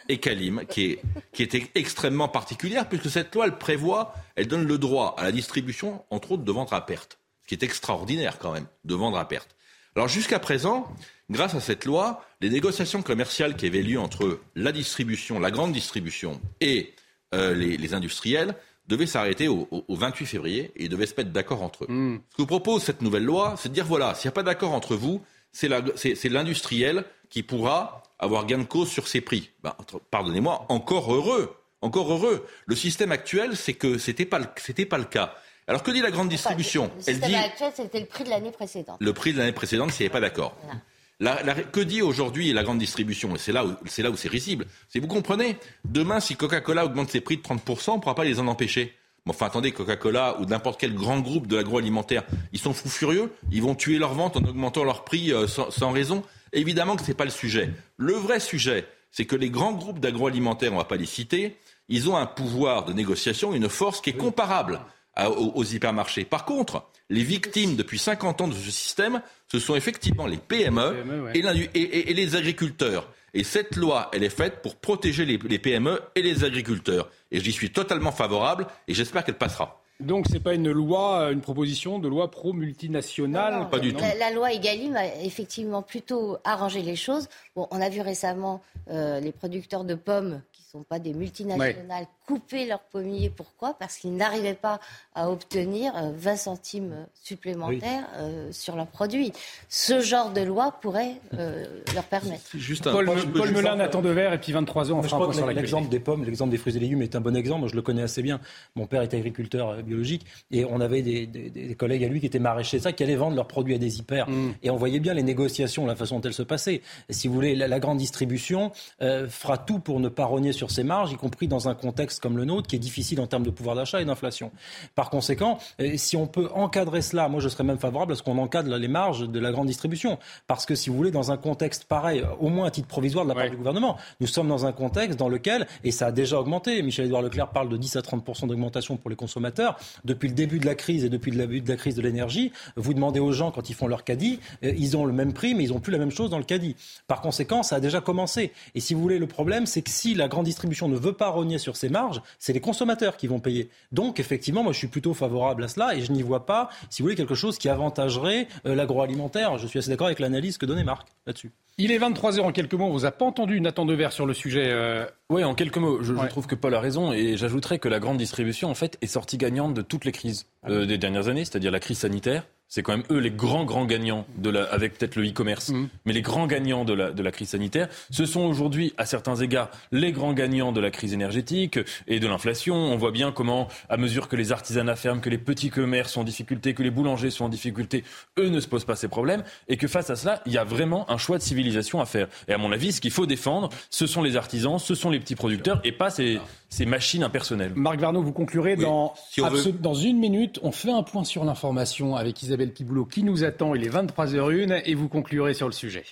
Equalim, 0.10 0.66
qui 0.66 0.84
est 0.84 1.02
qui 1.32 1.42
était 1.42 1.72
extrêmement 1.74 2.28
particulière 2.28 2.90
puisque 2.90 3.10
cette 3.10 3.34
loi 3.34 3.46
elle 3.46 3.58
prévoit, 3.58 4.14
elle 4.36 4.48
donne 4.48 4.68
le 4.68 4.78
droit 4.78 5.16
à 5.18 5.24
la 5.24 5.32
distribution 5.32 6.04
entre 6.10 6.34
autres 6.34 6.44
de 6.44 6.52
vendre 6.52 6.74
à 6.74 6.86
perte, 6.86 7.18
ce 7.44 7.48
qui 7.48 7.56
est 7.56 7.64
extraordinaire 7.64 8.40
quand 8.40 8.52
même 8.52 8.66
de 8.84 8.94
vendre 8.94 9.18
à 9.18 9.26
perte. 9.26 9.56
Alors 9.96 10.08
jusqu'à 10.08 10.40
présent, 10.40 10.88
grâce 11.30 11.54
à 11.54 11.60
cette 11.60 11.86
loi, 11.86 12.24
les 12.40 12.50
négociations 12.50 13.02
commerciales 13.02 13.56
qui 13.56 13.66
avaient 13.66 13.82
lieu 13.82 14.00
entre 14.00 14.40
la 14.56 14.72
distribution, 14.72 15.40
la 15.40 15.52
grande 15.52 15.74
distribution 15.74 16.42
et 16.62 16.94
euh, 17.34 17.54
les, 17.54 17.78
les, 17.78 17.94
industriels 17.94 18.56
devaient 18.88 19.06
s'arrêter 19.06 19.48
au, 19.48 19.68
au, 19.72 19.96
28 19.96 20.26
février 20.26 20.72
et 20.76 20.84
ils 20.84 20.90
devaient 20.90 21.06
se 21.06 21.16
mettre 21.16 21.32
d'accord 21.32 21.62
entre 21.62 21.86
eux. 21.86 21.88
Mm. 21.90 22.22
Ce 22.32 22.38
que 22.38 22.44
propose 22.44 22.84
cette 22.84 23.02
nouvelle 23.02 23.26
loi, 23.26 23.56
c'est 23.58 23.70
de 23.70 23.74
dire 23.74 23.86
voilà, 23.86 24.16
s'il 24.16 24.28
n'y 24.28 24.34
a 24.34 24.36
pas 24.36 24.44
d'accord 24.44 24.72
entre 24.72 24.96
vous, 24.96 25.22
c'est 25.52 26.30
l'industriel 26.30 27.06
qui 27.30 27.44
pourra 27.44 28.04
avoir 28.20 28.46
gain 28.46 28.60
de 28.60 28.64
cause 28.64 28.90
sur 28.90 29.08
ses 29.08 29.22
prix. 29.22 29.52
Ben, 29.64 29.76
Pardonnez-moi, 30.10 30.66
encore 30.70 31.14
heureux. 31.14 31.56
Encore 31.82 32.14
heureux. 32.14 32.46
Le 32.68 32.76
système 32.76 33.12
actuel, 33.12 33.58
c'est 33.58 33.74
que 33.74 33.98
ce 33.98 34.12
n'était 34.12 34.26
pas, 34.26 34.40
pas 34.40 34.98
le 34.98 35.04
cas. 35.06 35.36
Alors 35.72 35.84
que 35.84 35.92
dit 35.92 36.02
la 36.02 36.12
grande 36.12 36.28
distribution? 36.28 36.92
enfin, 37.00 37.14
Le 37.14 37.14
système 37.14 37.34
actuel, 37.34 37.72
c'était 37.74 38.00
le 38.02 38.06
prix 38.06 38.26
de 38.26 38.30
l'année 38.30 38.52
précédente. 38.52 38.98
Le 39.00 39.14
prix 39.14 39.32
de 39.32 39.38
l'année 39.38 39.54
précédente, 39.54 39.92
s'il 39.92 40.04
n'y 40.04 40.08
avait 40.08 40.12
pas 40.12 40.20
d'accord. 40.20 40.58
Voilà. 40.64 40.82
La, 41.22 41.44
la, 41.44 41.54
que 41.54 41.80
dit 41.80 42.02
aujourd'hui 42.02 42.52
la 42.52 42.64
grande 42.64 42.78
distribution? 42.78 43.34
Et 43.38 43.40
c'est 43.40 43.54
là 43.54 43.66
où 43.66 43.76
c'est 43.86 44.02
là 44.02 44.10
où 44.10 44.18
c'est 44.18 44.28
risible. 44.28 44.66
C'est 44.90 45.00
vous 45.00 45.08
comprenez 45.08 45.56
Demain, 45.86 46.20
si 46.20 46.36
Coca-Cola 46.36 46.84
augmente 46.84 47.10
ses 47.10 47.22
prix 47.22 47.38
de 47.38 47.42
30%, 47.42 47.92
on 47.92 47.96
ne 47.96 48.02
pourra 48.02 48.16
pas 48.16 48.26
les 48.26 48.42
en 48.42 48.48
empêcher. 48.48 48.94
Mais 49.26 49.30
enfin, 49.30 49.46
attendez, 49.46 49.72
Coca-Cola 49.72 50.42
ou 50.42 50.46
n'importe 50.46 50.78
quel 50.78 50.94
grand 50.94 51.22
groupe 51.22 51.48
de 51.48 51.56
l'agroalimentaire, 51.56 52.24
ils 52.52 52.60
sont 52.60 52.74
fous 52.74 52.90
furieux. 52.90 53.32
Ils 53.50 53.62
vont 53.62 53.74
tuer 53.74 53.98
leur 53.98 54.14
vente 54.14 54.36
en 54.36 54.44
augmentant 54.44 54.84
leur 54.84 55.06
prix 55.06 55.32
euh, 55.32 55.48
sans, 55.48 55.72
sans, 55.72 55.92
raison. 55.92 56.22
Évidemment 56.52 56.98
que 56.98 57.04
ce 57.04 57.08
n'est 57.08 57.14
pas 57.14 57.24
le 57.24 57.32
sujet. 57.32 57.70
Le 57.96 58.12
vrai 58.12 58.42
sujet, 58.42 58.90
c'est 59.10 59.24
que 59.24 59.38
les 59.38 59.50
grands 59.50 59.72
groupes 59.72 60.02
d'agroalimentaire, 60.02 60.74
on 60.74 60.76
ne 60.76 60.82
va 60.82 60.86
pas 60.86 60.98
les 60.98 61.06
citer, 61.06 61.56
ils 61.88 62.10
ont 62.10 62.18
un 62.18 62.26
pouvoir 62.26 62.84
de 62.84 62.92
négociation, 62.92 63.54
une 63.54 63.70
force 63.70 64.02
qui 64.02 64.10
est 64.10 64.18
comparable 64.18 64.82
aux, 65.18 65.52
aux 65.56 65.64
hypermarchés. 65.64 66.26
Par 66.26 66.46
contre, 66.46 66.84
les 67.10 67.24
victimes 67.24 67.76
depuis 67.76 68.00
50 68.00 68.42
ans 68.42 68.48
de 68.48 68.54
ce 68.54 68.72
système, 68.72 69.22
ce 69.52 69.60
sont 69.60 69.76
effectivement 69.76 70.26
les 70.26 70.38
PME, 70.38 71.04
PME 71.04 71.22
ouais. 71.24 71.32
et, 71.36 71.80
et, 71.80 71.82
et, 71.82 72.12
et, 72.12 72.14
les 72.14 72.36
agriculteurs. 72.36 73.08
Et 73.34 73.44
cette 73.44 73.76
loi, 73.76 74.10
elle 74.14 74.24
est 74.24 74.30
faite 74.30 74.62
pour 74.62 74.76
protéger 74.76 75.26
les, 75.26 75.38
les 75.38 75.60
PME 75.60 76.00
et 76.16 76.22
les 76.22 76.44
agriculteurs. 76.44 77.10
Et 77.32 77.40
j'y 77.40 77.52
suis 77.52 77.72
totalement 77.72 78.12
favorable 78.12 78.68
et 78.88 78.94
j'espère 78.94 79.24
qu'elle 79.24 79.38
passera. 79.38 79.82
Donc 80.02 80.26
c'est 80.30 80.40
pas 80.40 80.56
une 80.56 80.72
loi, 80.72 81.32
une 81.32 81.42
proposition 81.42 82.00
de 82.00 82.08
loi 82.08 82.32
pro-multinationale 82.32 83.54
non, 83.54 83.60
non, 83.62 83.66
Pas 83.68 83.80
du 83.80 83.92
la, 83.92 84.00
tout. 84.00 84.06
La 84.20 84.32
loi 84.32 84.52
Egalim 84.52 84.96
a 84.96 85.06
effectivement 85.24 85.84
plutôt 85.84 86.38
arrangé 86.44 86.82
les 86.82 86.96
choses. 86.96 87.30
Bon, 87.56 87.68
on 87.72 87.80
a 87.80 87.90
vu 87.90 88.02
récemment 88.02 88.62
euh, 88.90 89.20
les 89.20 89.32
producteurs 89.32 89.84
de 89.84 89.96
pommes 89.96 90.42
sont 90.72 90.84
pas 90.84 91.00
des 91.00 91.14
multinationales 91.14 92.04
ouais. 92.04 92.08
couper 92.26 92.66
leurs 92.66 92.80
pommiers. 92.80 93.30
Pourquoi? 93.30 93.74
Parce 93.74 93.98
qu'ils 93.98 94.16
n'arrivaient 94.16 94.54
pas 94.54 94.80
à 95.16 95.30
obtenir 95.30 95.94
20 96.16 96.36
centimes 96.38 97.08
supplémentaires 97.22 98.08
oui. 98.14 98.20
euh, 98.20 98.52
sur 98.52 98.76
leurs 98.76 98.88
produits. 98.88 99.34
Ce 99.68 100.00
genre 100.00 100.32
de 100.32 100.42
loi 100.42 100.78
pourrait 100.82 101.16
euh, 101.34 101.66
leur 101.94 102.06
permettre. 102.06 102.44
Juste 102.54 102.88
un 102.88 102.94
Paul, 102.94 103.06
Paul 103.06 103.52
Melun, 103.52 103.76
Nathan 103.76 104.02
Dever, 104.02 104.32
et 104.34 104.38
puis 104.38 104.54
23 104.54 104.92
ans, 104.92 105.00
on 105.00 105.04
fera 105.04 105.18
un 105.18 105.26
point 105.26 105.34
sur 105.34 105.48
l'exemple 105.48 105.90
des 105.90 106.00
pommes, 106.00 106.24
l'exemple 106.24 106.52
des 106.52 106.58
fruits 106.58 106.78
et 106.78 106.80
légumes 106.80 107.02
est 107.02 107.16
un 107.16 107.22
bon 107.22 107.36
exemple. 107.36 107.62
Moi, 107.62 107.70
je 107.70 107.76
le 107.76 107.82
connais 107.82 108.04
assez 108.04 108.22
bien. 108.22 108.40
Mon 108.76 108.86
père 108.86 109.02
est 109.02 109.14
agriculteur 109.14 109.70
euh, 109.70 109.82
biologique 109.82 110.26
et 110.52 110.64
on 110.64 110.80
avait 110.80 111.02
des, 111.02 111.26
des, 111.26 111.50
des, 111.50 111.76
collègues 111.76 112.06
à 112.06 112.08
lui 112.08 112.22
qui 112.22 112.28
étaient 112.28 112.40
maraîchers, 112.40 112.80
ça, 112.80 112.94
qui 112.94 113.04
allaient 113.04 113.16
vendre 113.16 113.36
leurs 113.36 113.48
produits 113.48 113.76
à 113.76 113.78
des 113.78 114.00
hyper. 114.00 114.30
Mm. 114.30 114.54
Et 114.64 114.70
on 114.70 114.78
voyait 114.78 115.00
bien 115.00 115.14
les 115.14 115.24
négociations, 115.24 115.86
la 115.86 115.96
façon 115.96 116.20
dont 116.20 116.28
elles 116.28 116.34
se 116.34 116.44
passaient. 116.44 116.82
Si 117.10 117.28
vous 117.28 117.34
voulez, 117.34 117.56
la, 117.56 117.68
la 117.68 117.80
grande 117.80 117.98
distribution 117.98 118.72
euh, 119.02 119.28
fera 119.28 119.58
tout 119.58 119.80
pour 119.80 120.00
ne 120.00 120.08
pas 120.08 120.26
rogner 120.26 120.54
sur 120.54 120.61
ses 120.70 120.84
marges, 120.84 121.12
y 121.12 121.16
compris 121.16 121.48
dans 121.48 121.70
un 121.70 121.74
contexte 121.74 122.22
comme 122.22 122.38
le 122.38 122.46
nôtre, 122.46 122.68
qui 122.68 122.76
est 122.76 122.80
difficile 122.80 123.20
en 123.22 123.28
termes 123.28 123.44
de 123.44 123.50
pouvoir 123.50 123.76
d'achat 123.76 124.02
et 124.02 124.06
d'inflation. 124.06 124.52
Par 124.96 125.10
conséquent, 125.10 125.58
euh, 125.80 125.94
si 125.98 126.16
on 126.16 126.28
peut 126.28 126.50
encadrer 126.54 127.02
cela, 127.02 127.30
moi 127.30 127.40
je 127.40 127.50
serais 127.50 127.64
même 127.64 127.80
favorable 127.80 128.14
à 128.14 128.16
ce 128.16 128.24
qu'on 128.24 128.38
encadre 128.38 128.76
les 128.76 128.88
marges 128.88 129.28
de 129.28 129.40
la 129.40 129.52
grande 129.52 129.68
distribution. 129.68 130.20
Parce 130.48 130.66
que 130.66 130.76
si 130.76 130.90
vous 130.90 130.96
voulez, 130.96 131.12
dans 131.12 131.32
un 131.32 131.38
contexte 131.38 131.86
pareil, 131.86 132.24
au 132.40 132.50
moins 132.50 132.68
à 132.68 132.72
titre 132.72 132.88
provisoire 132.88 133.26
de 133.26 133.30
la 133.30 133.36
part 133.36 133.46
ouais. 133.46 133.50
du 133.50 133.58
gouvernement, 133.58 133.98
nous 134.20 134.28
sommes 134.28 134.48
dans 134.48 134.66
un 134.66 134.72
contexte 134.72 135.18
dans 135.18 135.30
lequel, 135.30 135.68
et 135.84 135.92
ça 135.92 136.08
a 136.08 136.12
déjà 136.12 136.40
augmenté, 136.40 136.82
Michel-Édouard 136.82 137.22
Leclerc 137.22 137.50
parle 137.50 137.70
de 137.70 137.78
10 137.78 137.96
à 137.96 138.02
30 138.02 138.48
d'augmentation 138.48 138.98
pour 138.98 139.10
les 139.10 139.16
consommateurs, 139.16 139.78
depuis 140.06 140.30
le 140.30 140.36
début 140.36 140.60
de 140.60 140.66
la 140.66 140.76
crise 140.76 141.06
et 141.06 141.10
depuis 141.10 141.32
le 141.32 141.38
début 141.38 141.62
de 141.62 141.70
la 141.70 141.78
crise 141.78 141.96
de 141.96 142.02
l'énergie, 142.02 142.52
vous 142.76 142.94
demandez 142.94 143.20
aux 143.20 143.32
gens 143.32 143.52
quand 143.52 143.70
ils 143.70 143.76
font 143.76 143.88
leur 143.88 144.04
caddie, 144.04 144.40
euh, 144.64 144.74
ils 144.78 144.98
ont 144.98 145.06
le 145.06 145.14
même 145.14 145.34
prix, 145.34 145.54
mais 145.54 145.64
ils 145.64 145.72
n'ont 145.72 145.80
plus 145.80 145.92
la 145.92 145.98
même 145.98 146.12
chose 146.12 146.30
dans 146.30 146.38
le 146.38 146.44
caddie. 146.44 146.76
Par 147.08 147.22
conséquent, 147.22 147.64
ça 147.64 147.78
a 147.78 147.80
déjà 147.80 148.02
commencé. 148.02 148.52
Et 148.76 148.80
si 148.80 148.94
vous 148.94 149.02
voulez, 149.02 149.20
le 149.20 149.28
problème, 149.28 149.66
c'est 149.66 149.82
que 149.82 149.90
si 149.90 150.14
la 150.14 150.28
grande 150.28 150.48
distribution 150.52 150.88
ne 150.88 150.98
veut 150.98 151.14
pas 151.14 151.30
rogner 151.30 151.58
sur 151.58 151.76
ses 151.76 151.90
marges, 151.90 152.22
c'est 152.38 152.54
les 152.54 152.60
consommateurs 152.60 153.18
qui 153.18 153.28
vont 153.28 153.40
payer. 153.40 153.70
Donc, 153.92 154.20
effectivement, 154.20 154.64
moi, 154.64 154.74
je 154.74 154.78
suis 154.78 154.88
plutôt 154.88 155.14
favorable 155.14 155.64
à 155.64 155.68
cela 155.68 155.96
et 155.96 156.02
je 156.02 156.12
n'y 156.12 156.22
vois 156.22 156.46
pas, 156.46 156.70
si 156.90 157.02
vous 157.02 157.08
voulez, 157.08 157.16
quelque 157.16 157.36
chose 157.36 157.58
qui 157.58 157.70
avantagerait 157.70 158.48
euh, 158.66 158.76
l'agroalimentaire. 158.76 159.58
Je 159.58 159.68
suis 159.68 159.80
assez 159.80 159.90
d'accord 159.90 160.08
avec 160.08 160.20
l'analyse 160.20 160.58
que 160.58 160.66
donnait 160.66 160.84
Marc 160.84 161.08
là-dessus. 161.26 161.52
Il 161.78 161.92
est 161.92 161.98
23h 161.98 162.42
en 162.42 162.52
quelques 162.52 162.74
mots. 162.74 162.86
On 162.86 162.92
vous 162.92 163.06
a 163.06 163.12
pas 163.12 163.26
entendu 163.26 163.60
Nathan 163.62 163.86
Devers 163.86 164.12
sur 164.12 164.26
le 164.26 164.34
sujet. 164.34 164.68
Euh, 164.68 165.06
Oui, 165.30 165.44
en 165.44 165.56
quelques 165.56 165.78
mots. 165.78 166.04
Je, 166.04 166.14
je, 166.14 166.28
trouve 166.28 166.46
que 166.46 166.56
Paul 166.56 166.76
a 166.76 166.80
raison 166.80 167.14
et 167.14 167.38
j'ajouterais 167.38 167.80
que 167.80 167.90
la 167.90 168.00
grande 168.00 168.18
distribution, 168.18 168.70
en 168.70 168.76
fait, 168.76 168.98
est 169.02 169.08
sortie 169.08 169.38
gagnante 169.38 169.74
de 169.74 169.82
toutes 169.82 170.06
les 170.06 170.12
crises 170.12 170.46
euh, 170.68 170.86
des 170.86 170.98
dernières 170.98 171.28
années, 171.30 171.46
c'est-à-dire 171.46 171.72
la 171.72 171.80
crise 171.80 172.00
sanitaire, 172.00 172.46
c'est 172.72 172.84
quand 172.84 172.94
même 172.94 173.06
eux 173.12 173.20
les 173.20 173.32
grands 173.32 173.66
grands 173.66 173.86
gagnants 173.86 174.26
de 174.38 174.50
la, 174.50 174.64
avec 174.64 174.98
peut-être 174.98 175.18
le 175.18 175.28
e-commerce, 175.28 175.70
mmh. 175.70 175.90
mais 176.06 176.14
les 176.14 176.22
grands 176.22 176.48
gagnants 176.48 176.86
de 176.86 176.94
la, 176.94 177.12
de 177.12 177.22
la 177.22 177.32
crise 177.32 177.50
sanitaire. 177.50 177.90
Ce 178.12 178.26
sont 178.26 178.40
aujourd'hui, 178.42 178.94
à 178.98 179.06
certains 179.06 179.36
égards, 179.36 179.70
les 179.92 180.14
grands 180.14 180.32
gagnants 180.32 180.72
de 180.72 180.80
la 180.80 180.90
crise 180.90 181.14
énergétique 181.14 181.78
et 182.08 182.22
de 182.22 182.28
l'inflation. 182.28 182.76
On 182.76 182.96
voit 182.96 183.12
bien 183.12 183.34
comment, 183.34 183.68
à 183.90 183.98
mesure 183.98 184.30
que 184.30 184.38
les 184.38 184.54
artisanats 184.54 184.96
ferment, 184.96 185.20
que 185.20 185.30
les 185.30 185.38
petits 185.38 185.70
commerces 185.70 186.14
sont 186.14 186.22
en 186.22 186.24
difficulté, 186.24 186.74
que 186.74 186.82
les 186.82 186.92
boulangers 186.92 187.30
sont 187.30 187.44
en 187.44 187.50
difficulté, 187.50 188.06
eux 188.40 188.48
ne 188.48 188.62
se 188.62 188.70
posent 188.70 188.86
pas 188.86 188.96
ces 188.96 189.10
problèmes 189.10 189.44
et 189.68 189.76
que 189.76 189.90
face 189.90 190.10
à 190.10 190.16
cela, 190.16 190.42
il 190.46 190.54
y 190.54 190.58
a 190.58 190.64
vraiment 190.64 191.12
un 191.12 191.18
choix 191.18 191.38
de 191.38 191.44
civilisation 191.44 192.00
à 192.00 192.06
faire. 192.06 192.30
Et 192.48 192.54
à 192.54 192.58
mon 192.58 192.72
avis, 192.72 192.94
ce 192.94 193.02
qu'il 193.02 193.12
faut 193.12 193.26
défendre, 193.26 193.68
ce 193.90 194.08
sont 194.08 194.24
les 194.24 194.38
artisans, 194.38 194.80
ce 194.80 194.96
sont 194.96 195.10
les 195.10 195.20
petits 195.20 195.36
producteurs 195.36 195.82
et 195.84 195.92
pas 195.92 196.10
ces, 196.10 196.40
ces 196.72 196.86
machines 196.86 197.22
impersonnelles. 197.22 197.74
Marc 197.76 198.00
Varnaud, 198.00 198.24
vous 198.24 198.32
conclurez 198.32 198.76
oui. 198.76 198.84
dans, 198.84 199.14
si 199.30 199.42
dans 199.74 199.94
une 199.94 200.18
minute. 200.18 200.60
On 200.64 200.72
fait 200.72 200.92
un 200.92 201.04
point 201.04 201.24
sur 201.24 201.44
l'information 201.44 202.16
avec 202.16 202.42
Isabelle 202.42 202.72
Piboulot 202.72 203.06
qui 203.06 203.24
nous 203.24 203.44
attend. 203.44 203.76
Il 203.76 203.86
est 203.86 203.90
23h01 203.90 204.82
et 204.86 204.96
vous 204.96 205.10
conclurez 205.10 205.54
sur 205.54 205.68
le 205.68 205.74
sujet. 205.74 206.06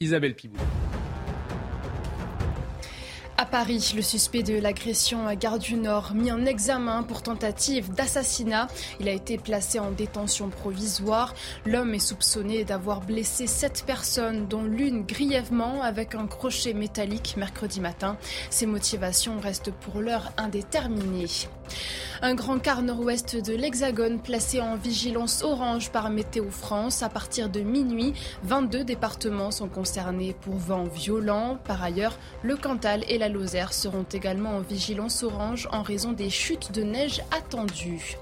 Isabelle 0.00 0.34
Piboulot. 0.34 0.62
À 3.38 3.44
Paris, 3.44 3.92
le 3.94 4.00
suspect 4.00 4.42
de 4.42 4.58
l'agression 4.58 5.26
à 5.26 5.36
Gare 5.36 5.58
du 5.58 5.74
Nord 5.74 6.14
mis 6.14 6.32
en 6.32 6.46
examen 6.46 7.02
pour 7.02 7.20
tentative 7.20 7.92
d'assassinat. 7.92 8.66
Il 8.98 9.10
a 9.10 9.12
été 9.12 9.36
placé 9.36 9.78
en 9.78 9.90
détention 9.90 10.48
provisoire. 10.48 11.34
L'homme 11.66 11.92
est 11.92 11.98
soupçonné 11.98 12.64
d'avoir 12.64 13.02
blessé 13.02 13.46
sept 13.46 13.84
personnes, 13.86 14.46
dont 14.46 14.62
l'une 14.62 15.04
grièvement 15.04 15.82
avec 15.82 16.14
un 16.14 16.26
crochet 16.26 16.72
métallique 16.72 17.34
mercredi 17.36 17.82
matin. 17.82 18.16
Ses 18.48 18.64
motivations 18.64 19.38
restent 19.38 19.70
pour 19.70 20.00
l'heure 20.00 20.32
indéterminées. 20.38 21.28
Un 22.22 22.34
grand 22.34 22.58
quart 22.58 22.82
nord-ouest 22.82 23.36
de 23.36 23.54
l'Hexagone 23.54 24.20
placé 24.20 24.60
en 24.60 24.76
vigilance 24.76 25.42
orange 25.42 25.90
par 25.90 26.08
Météo 26.10 26.50
France. 26.50 27.02
À 27.02 27.08
partir 27.08 27.48
de 27.48 27.60
minuit, 27.60 28.14
22 28.44 28.84
départements 28.84 29.50
sont 29.50 29.68
concernés 29.68 30.34
pour 30.40 30.56
vent 30.56 30.84
violent. 30.84 31.58
Par 31.64 31.82
ailleurs, 31.82 32.18
le 32.42 32.56
Cantal 32.56 33.04
et 33.08 33.18
la 33.18 33.28
Lozère 33.28 33.72
seront 33.74 34.06
également 34.12 34.56
en 34.56 34.60
vigilance 34.60 35.22
orange 35.22 35.68
en 35.72 35.82
raison 35.82 36.12
des 36.12 36.30
chutes 36.30 36.72
de 36.72 36.82
neige 36.82 37.22
attendues. 37.30 38.16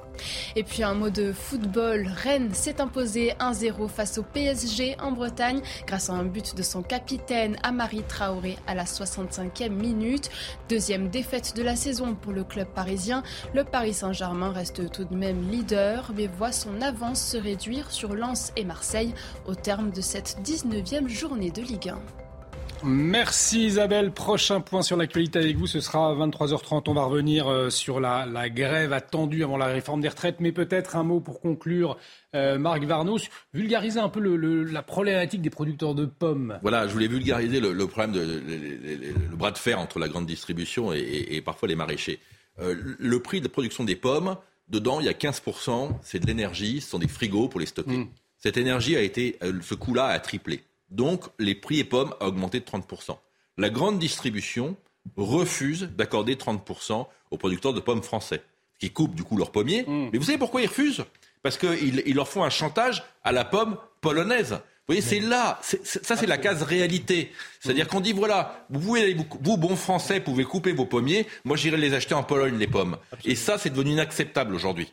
Et 0.56 0.62
puis 0.62 0.82
un 0.82 0.94
mot 0.94 1.10
de 1.10 1.32
football, 1.32 2.08
Rennes 2.22 2.54
s'est 2.54 2.80
imposé 2.80 3.32
1-0 3.40 3.88
face 3.88 4.18
au 4.18 4.22
PSG 4.22 4.96
en 5.00 5.12
Bretagne 5.12 5.60
grâce 5.86 6.10
à 6.10 6.14
un 6.14 6.24
but 6.24 6.56
de 6.56 6.62
son 6.62 6.82
capitaine 6.82 7.56
Amari 7.62 8.02
Traoré 8.06 8.56
à 8.66 8.74
la 8.74 8.84
65e 8.84 9.70
minute. 9.70 10.30
Deuxième 10.68 11.08
défaite 11.08 11.56
de 11.56 11.62
la 11.62 11.76
saison 11.76 12.14
pour 12.14 12.32
le 12.32 12.44
club 12.44 12.68
parisien. 12.68 13.22
Le 13.54 13.64
Paris 13.64 13.94
Saint-Germain 13.94 14.52
reste 14.52 14.90
tout 14.90 15.04
de 15.04 15.14
même 15.14 15.50
leader 15.50 16.12
mais 16.16 16.26
voit 16.26 16.52
son 16.52 16.80
avance 16.80 17.22
se 17.22 17.36
réduire 17.36 17.90
sur 17.90 18.14
Lens 18.14 18.52
et 18.56 18.64
Marseille 18.64 19.14
au 19.46 19.54
terme 19.54 19.90
de 19.90 20.00
cette 20.00 20.38
19e 20.44 21.08
journée 21.08 21.50
de 21.50 21.62
Ligue 21.62 21.90
1. 21.90 22.23
Merci 22.84 23.64
Isabelle. 23.64 24.12
Prochain 24.12 24.60
point 24.60 24.82
sur 24.82 24.96
l'actualité 24.96 25.38
avec 25.38 25.56
vous, 25.56 25.66
ce 25.66 25.80
sera 25.80 26.10
à 26.10 26.14
23h30. 26.14 26.84
On 26.88 26.94
va 26.94 27.04
revenir 27.04 27.72
sur 27.72 27.98
la, 27.98 28.26
la, 28.26 28.50
grève 28.50 28.92
attendue 28.92 29.42
avant 29.42 29.56
la 29.56 29.66
réforme 29.66 30.02
des 30.02 30.08
retraites, 30.08 30.36
mais 30.40 30.52
peut-être 30.52 30.94
un 30.96 31.02
mot 31.02 31.20
pour 31.20 31.40
conclure. 31.40 31.96
Euh, 32.34 32.58
Marc 32.58 32.82
Varnos, 32.84 33.28
vulgariser 33.52 34.00
un 34.00 34.08
peu 34.08 34.20
le, 34.20 34.36
le, 34.36 34.64
la 34.64 34.82
problématique 34.82 35.40
des 35.40 35.50
producteurs 35.50 35.94
de 35.94 36.04
pommes. 36.04 36.58
Voilà, 36.62 36.86
je 36.86 36.92
voulais 36.92 37.06
vulgariser 37.06 37.60
le, 37.60 37.72
le 37.72 37.86
problème, 37.86 38.12
de, 38.12 38.20
le, 38.20 39.36
bras 39.36 39.50
de 39.50 39.58
fer 39.58 39.78
entre 39.78 39.98
la 39.98 40.08
grande 40.08 40.26
distribution 40.26 40.92
et, 40.92 40.98
et, 40.98 41.36
et 41.36 41.40
parfois 41.40 41.68
les 41.68 41.76
maraîchers. 41.76 42.18
Euh, 42.60 42.74
le 42.98 43.20
prix 43.20 43.40
de 43.40 43.48
production 43.48 43.84
des 43.84 43.96
pommes, 43.96 44.36
dedans, 44.68 45.00
il 45.00 45.06
y 45.06 45.08
a 45.08 45.12
15%, 45.12 45.90
c'est 46.02 46.18
de 46.18 46.26
l'énergie, 46.26 46.80
ce 46.80 46.90
sont 46.90 46.98
des 46.98 47.08
frigos 47.08 47.48
pour 47.48 47.60
les 47.60 47.66
stocker. 47.66 47.96
Mmh. 47.96 48.08
Cette 48.38 48.56
énergie 48.56 48.96
a 48.96 49.00
été, 49.00 49.38
ce 49.62 49.74
coût-là 49.74 50.06
a 50.06 50.18
triplé. 50.18 50.62
Donc, 50.94 51.24
les 51.38 51.54
prix 51.54 51.76
des 51.76 51.84
pommes 51.84 52.14
ont 52.20 52.26
augmenté 52.26 52.60
de 52.60 52.64
30%. 52.64 53.16
La 53.58 53.68
grande 53.68 53.98
distribution 53.98 54.76
refuse 55.16 55.90
d'accorder 55.96 56.36
30% 56.36 57.06
aux 57.30 57.36
producteurs 57.36 57.74
de 57.74 57.80
pommes 57.80 58.02
français, 58.02 58.42
qui 58.78 58.90
coupent 58.90 59.14
du 59.14 59.24
coup 59.24 59.36
leurs 59.36 59.50
pommiers. 59.50 59.82
Mmh. 59.82 60.10
Mais 60.12 60.18
vous 60.18 60.24
savez 60.24 60.38
pourquoi 60.38 60.62
ils 60.62 60.68
refusent? 60.68 61.04
Parce 61.42 61.58
qu'ils 61.58 62.02
ils 62.06 62.14
leur 62.14 62.28
font 62.28 62.44
un 62.44 62.50
chantage 62.50 63.04
à 63.22 63.32
la 63.32 63.44
pomme 63.44 63.76
polonaise. 64.00 64.52
Vous 64.52 64.92
voyez, 64.92 65.00
c'est 65.00 65.20
là, 65.20 65.58
ça 65.62 66.16
c'est 66.16 66.26
la 66.26 66.36
case 66.36 66.62
réalité. 66.62 67.32
C'est-à-dire 67.58 67.88
qu'on 67.88 68.00
dit, 68.00 68.12
voilà, 68.12 68.66
vous 68.68 68.80
pouvez, 68.80 69.16
vous, 69.40 69.56
bons 69.56 69.76
Français, 69.76 70.20
pouvez 70.20 70.44
couper 70.44 70.72
vos 70.72 70.84
pommiers, 70.84 71.26
moi 71.44 71.56
j'irai 71.56 71.78
les 71.78 71.94
acheter 71.94 72.14
en 72.14 72.22
Pologne, 72.22 72.58
les 72.58 72.66
pommes. 72.66 72.98
Et 73.24 73.34
ça, 73.34 73.56
c'est 73.56 73.70
devenu 73.70 73.92
inacceptable 73.92 74.54
aujourd'hui. 74.54 74.92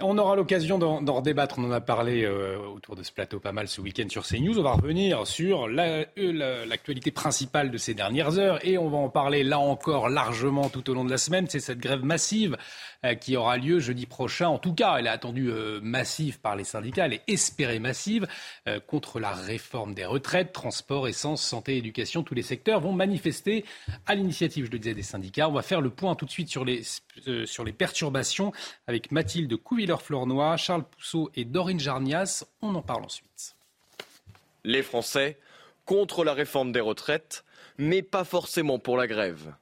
On 0.00 0.16
aura 0.16 0.36
l'occasion 0.36 0.78
d'en, 0.78 1.02
d'en 1.02 1.20
débattre. 1.20 1.58
On 1.58 1.64
en 1.64 1.72
a 1.72 1.80
parlé 1.80 2.22
euh, 2.22 2.56
autour 2.56 2.94
de 2.94 3.02
ce 3.02 3.10
plateau 3.10 3.40
pas 3.40 3.50
mal 3.50 3.66
ce 3.66 3.80
week-end 3.80 4.08
sur 4.08 4.24
CNews. 4.24 4.56
On 4.56 4.62
va 4.62 4.74
revenir 4.74 5.26
sur 5.26 5.66
la, 5.66 6.04
l'actualité 6.16 7.10
principale 7.10 7.72
de 7.72 7.78
ces 7.78 7.94
dernières 7.94 8.38
heures 8.38 8.64
et 8.64 8.78
on 8.78 8.88
va 8.88 8.98
en 8.98 9.08
parler 9.08 9.42
là 9.42 9.58
encore 9.58 10.08
largement 10.08 10.68
tout 10.68 10.88
au 10.88 10.94
long 10.94 11.04
de 11.04 11.10
la 11.10 11.18
semaine. 11.18 11.46
C'est 11.48 11.58
cette 11.58 11.80
grève 11.80 12.04
massive 12.04 12.56
euh, 12.97 12.97
qui 13.20 13.36
aura 13.36 13.56
lieu 13.56 13.78
jeudi 13.78 14.06
prochain. 14.06 14.48
En 14.48 14.58
tout 14.58 14.74
cas, 14.74 14.96
elle 14.98 15.06
est 15.06 15.10
attendue 15.10 15.50
euh, 15.50 15.80
massive 15.80 16.40
par 16.40 16.56
les 16.56 16.64
syndicats, 16.64 17.06
elle 17.06 17.14
est 17.14 17.22
espérée 17.28 17.78
massive 17.78 18.26
euh, 18.66 18.80
contre 18.80 19.20
la 19.20 19.32
réforme 19.32 19.94
des 19.94 20.04
retraites, 20.04 20.52
transport, 20.52 21.08
essence, 21.08 21.42
santé, 21.42 21.76
éducation. 21.76 22.22
Tous 22.22 22.34
les 22.34 22.42
secteurs 22.42 22.80
vont 22.80 22.92
manifester 22.92 23.64
à 24.06 24.14
l'initiative, 24.14 24.66
je 24.66 24.70
le 24.70 24.78
disais, 24.78 24.94
des 24.94 25.02
syndicats. 25.02 25.48
On 25.48 25.52
va 25.52 25.62
faire 25.62 25.80
le 25.80 25.90
point 25.90 26.14
tout 26.14 26.24
de 26.24 26.30
suite 26.30 26.48
sur 26.48 26.64
les, 26.64 26.82
sur 27.44 27.64
les 27.64 27.72
perturbations 27.72 28.52
avec 28.86 29.12
Mathilde 29.12 29.56
Couvillon 29.56 29.96
Flornois, 29.96 30.56
Charles 30.56 30.84
Pousseau 30.84 31.30
et 31.34 31.44
Dorine 31.44 31.80
Jarnias. 31.80 32.44
On 32.62 32.74
en 32.74 32.82
parle 32.82 33.04
ensuite. 33.04 33.56
Les 34.64 34.82
Français 34.82 35.38
contre 35.84 36.24
la 36.24 36.34
réforme 36.34 36.72
des 36.72 36.80
retraites, 36.80 37.44
mais 37.78 38.02
pas 38.02 38.24
forcément 38.24 38.78
pour 38.78 38.96
la 38.96 39.06
grève. 39.06 39.54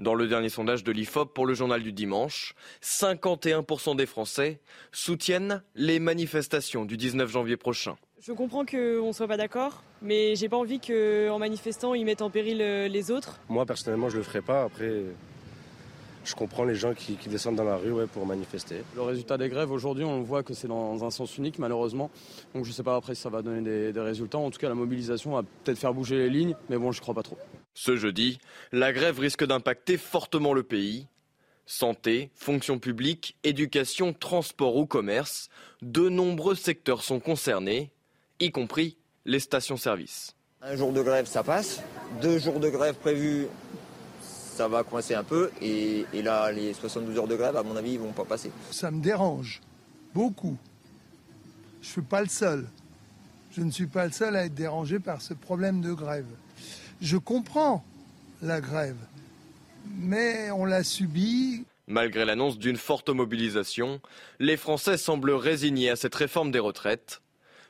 Dans 0.00 0.14
le 0.14 0.28
dernier 0.28 0.48
sondage 0.48 0.82
de 0.82 0.92
l'IFOP 0.92 1.34
pour 1.34 1.44
le 1.44 1.52
journal 1.52 1.82
du 1.82 1.92
dimanche, 1.92 2.54
51% 2.82 3.96
des 3.96 4.06
Français 4.06 4.58
soutiennent 4.92 5.62
les 5.74 5.98
manifestations 5.98 6.86
du 6.86 6.96
19 6.96 7.30
janvier 7.30 7.58
prochain. 7.58 7.96
Je 8.18 8.32
comprends 8.32 8.64
qu'on 8.64 9.08
ne 9.08 9.12
soit 9.12 9.28
pas 9.28 9.36
d'accord, 9.36 9.82
mais 10.00 10.36
j'ai 10.36 10.48
pas 10.48 10.56
envie 10.56 10.80
qu'en 10.80 11.38
manifestant, 11.38 11.92
ils 11.92 12.06
mettent 12.06 12.22
en 12.22 12.30
péril 12.30 12.56
les 12.56 13.10
autres. 13.10 13.40
Moi, 13.50 13.66
personnellement, 13.66 14.08
je 14.08 14.16
le 14.16 14.22
ferai 14.22 14.40
pas. 14.40 14.62
Après, 14.62 15.02
je 16.24 16.34
comprends 16.34 16.64
les 16.64 16.76
gens 16.76 16.94
qui, 16.94 17.16
qui 17.16 17.28
descendent 17.28 17.56
dans 17.56 17.64
la 17.64 17.76
rue 17.76 17.92
ouais, 17.92 18.06
pour 18.06 18.24
manifester. 18.24 18.76
Le 18.96 19.02
résultat 19.02 19.36
des 19.36 19.50
grèves 19.50 19.70
aujourd'hui, 19.70 20.04
on 20.04 20.22
voit 20.22 20.42
que 20.42 20.54
c'est 20.54 20.68
dans 20.68 21.04
un 21.04 21.10
sens 21.10 21.36
unique 21.36 21.58
malheureusement. 21.58 22.10
Donc 22.54 22.64
je 22.64 22.70
ne 22.70 22.74
sais 22.74 22.82
pas 22.82 22.96
après 22.96 23.14
si 23.14 23.20
ça 23.20 23.28
va 23.28 23.42
donner 23.42 23.60
des, 23.60 23.92
des 23.92 24.00
résultats. 24.00 24.38
En 24.38 24.50
tout 24.50 24.58
cas, 24.58 24.70
la 24.70 24.74
mobilisation 24.74 25.32
va 25.32 25.42
peut-être 25.42 25.78
faire 25.78 25.92
bouger 25.92 26.16
les 26.16 26.30
lignes, 26.30 26.56
mais 26.70 26.78
bon, 26.78 26.90
je 26.90 27.02
crois 27.02 27.12
pas 27.12 27.22
trop. 27.22 27.36
Ce 27.74 27.96
jeudi, 27.96 28.38
la 28.72 28.92
grève 28.92 29.18
risque 29.18 29.44
d'impacter 29.44 29.96
fortement 29.96 30.52
le 30.52 30.62
pays. 30.62 31.06
Santé, 31.66 32.30
fonction 32.34 32.78
publique, 32.78 33.36
éducation, 33.44 34.12
transport 34.12 34.76
ou 34.76 34.86
commerce, 34.86 35.48
de 35.82 36.08
nombreux 36.08 36.56
secteurs 36.56 37.02
sont 37.02 37.20
concernés, 37.20 37.92
y 38.40 38.50
compris 38.50 38.96
les 39.24 39.38
stations-service. 39.38 40.34
Un 40.62 40.76
jour 40.76 40.92
de 40.92 41.00
grève, 41.00 41.26
ça 41.26 41.44
passe. 41.44 41.80
Deux 42.20 42.38
jours 42.38 42.58
de 42.58 42.68
grève 42.68 42.96
prévus, 42.96 43.46
ça 44.20 44.68
va 44.68 44.82
coincer 44.82 45.14
un 45.14 45.22
peu. 45.22 45.50
Et, 45.62 46.04
et, 46.12 46.22
là, 46.22 46.50
les 46.50 46.74
72 46.74 47.16
heures 47.16 47.28
de 47.28 47.36
grève, 47.36 47.56
à 47.56 47.62
mon 47.62 47.76
avis, 47.76 47.92
ils 47.92 48.00
vont 48.00 48.12
pas 48.12 48.24
passer. 48.24 48.50
Ça 48.70 48.90
me 48.90 49.00
dérange 49.00 49.60
beaucoup. 50.12 50.56
Je 51.80 51.86
ne 51.86 51.92
suis 51.92 52.02
pas 52.02 52.20
le 52.20 52.28
seul. 52.28 52.66
Je 53.52 53.62
ne 53.62 53.70
suis 53.70 53.86
pas 53.86 54.04
le 54.04 54.12
seul 54.12 54.36
à 54.36 54.44
être 54.44 54.54
dérangé 54.54 54.98
par 54.98 55.22
ce 55.22 55.34
problème 55.34 55.80
de 55.80 55.92
grève. 55.92 56.26
Je 57.00 57.16
comprends 57.16 57.82
la 58.42 58.60
grève, 58.60 58.98
mais 59.86 60.50
on 60.50 60.66
l'a 60.66 60.84
subie. 60.84 61.64
Malgré 61.86 62.24
l'annonce 62.24 62.58
d'une 62.58 62.76
forte 62.76 63.08
mobilisation, 63.08 64.00
les 64.38 64.56
Français 64.56 64.98
semblent 64.98 65.30
résignés 65.32 65.90
à 65.90 65.96
cette 65.96 66.14
réforme 66.14 66.50
des 66.50 66.58
retraites. 66.58 67.22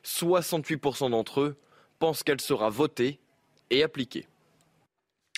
68% 0.05 1.11
d'entre 1.11 1.41
eux 1.41 1.57
pensent 2.01 2.23
qu'elle 2.23 2.41
sera 2.41 2.71
votée 2.71 3.21
et 3.71 3.83
appliquée. 3.85 4.27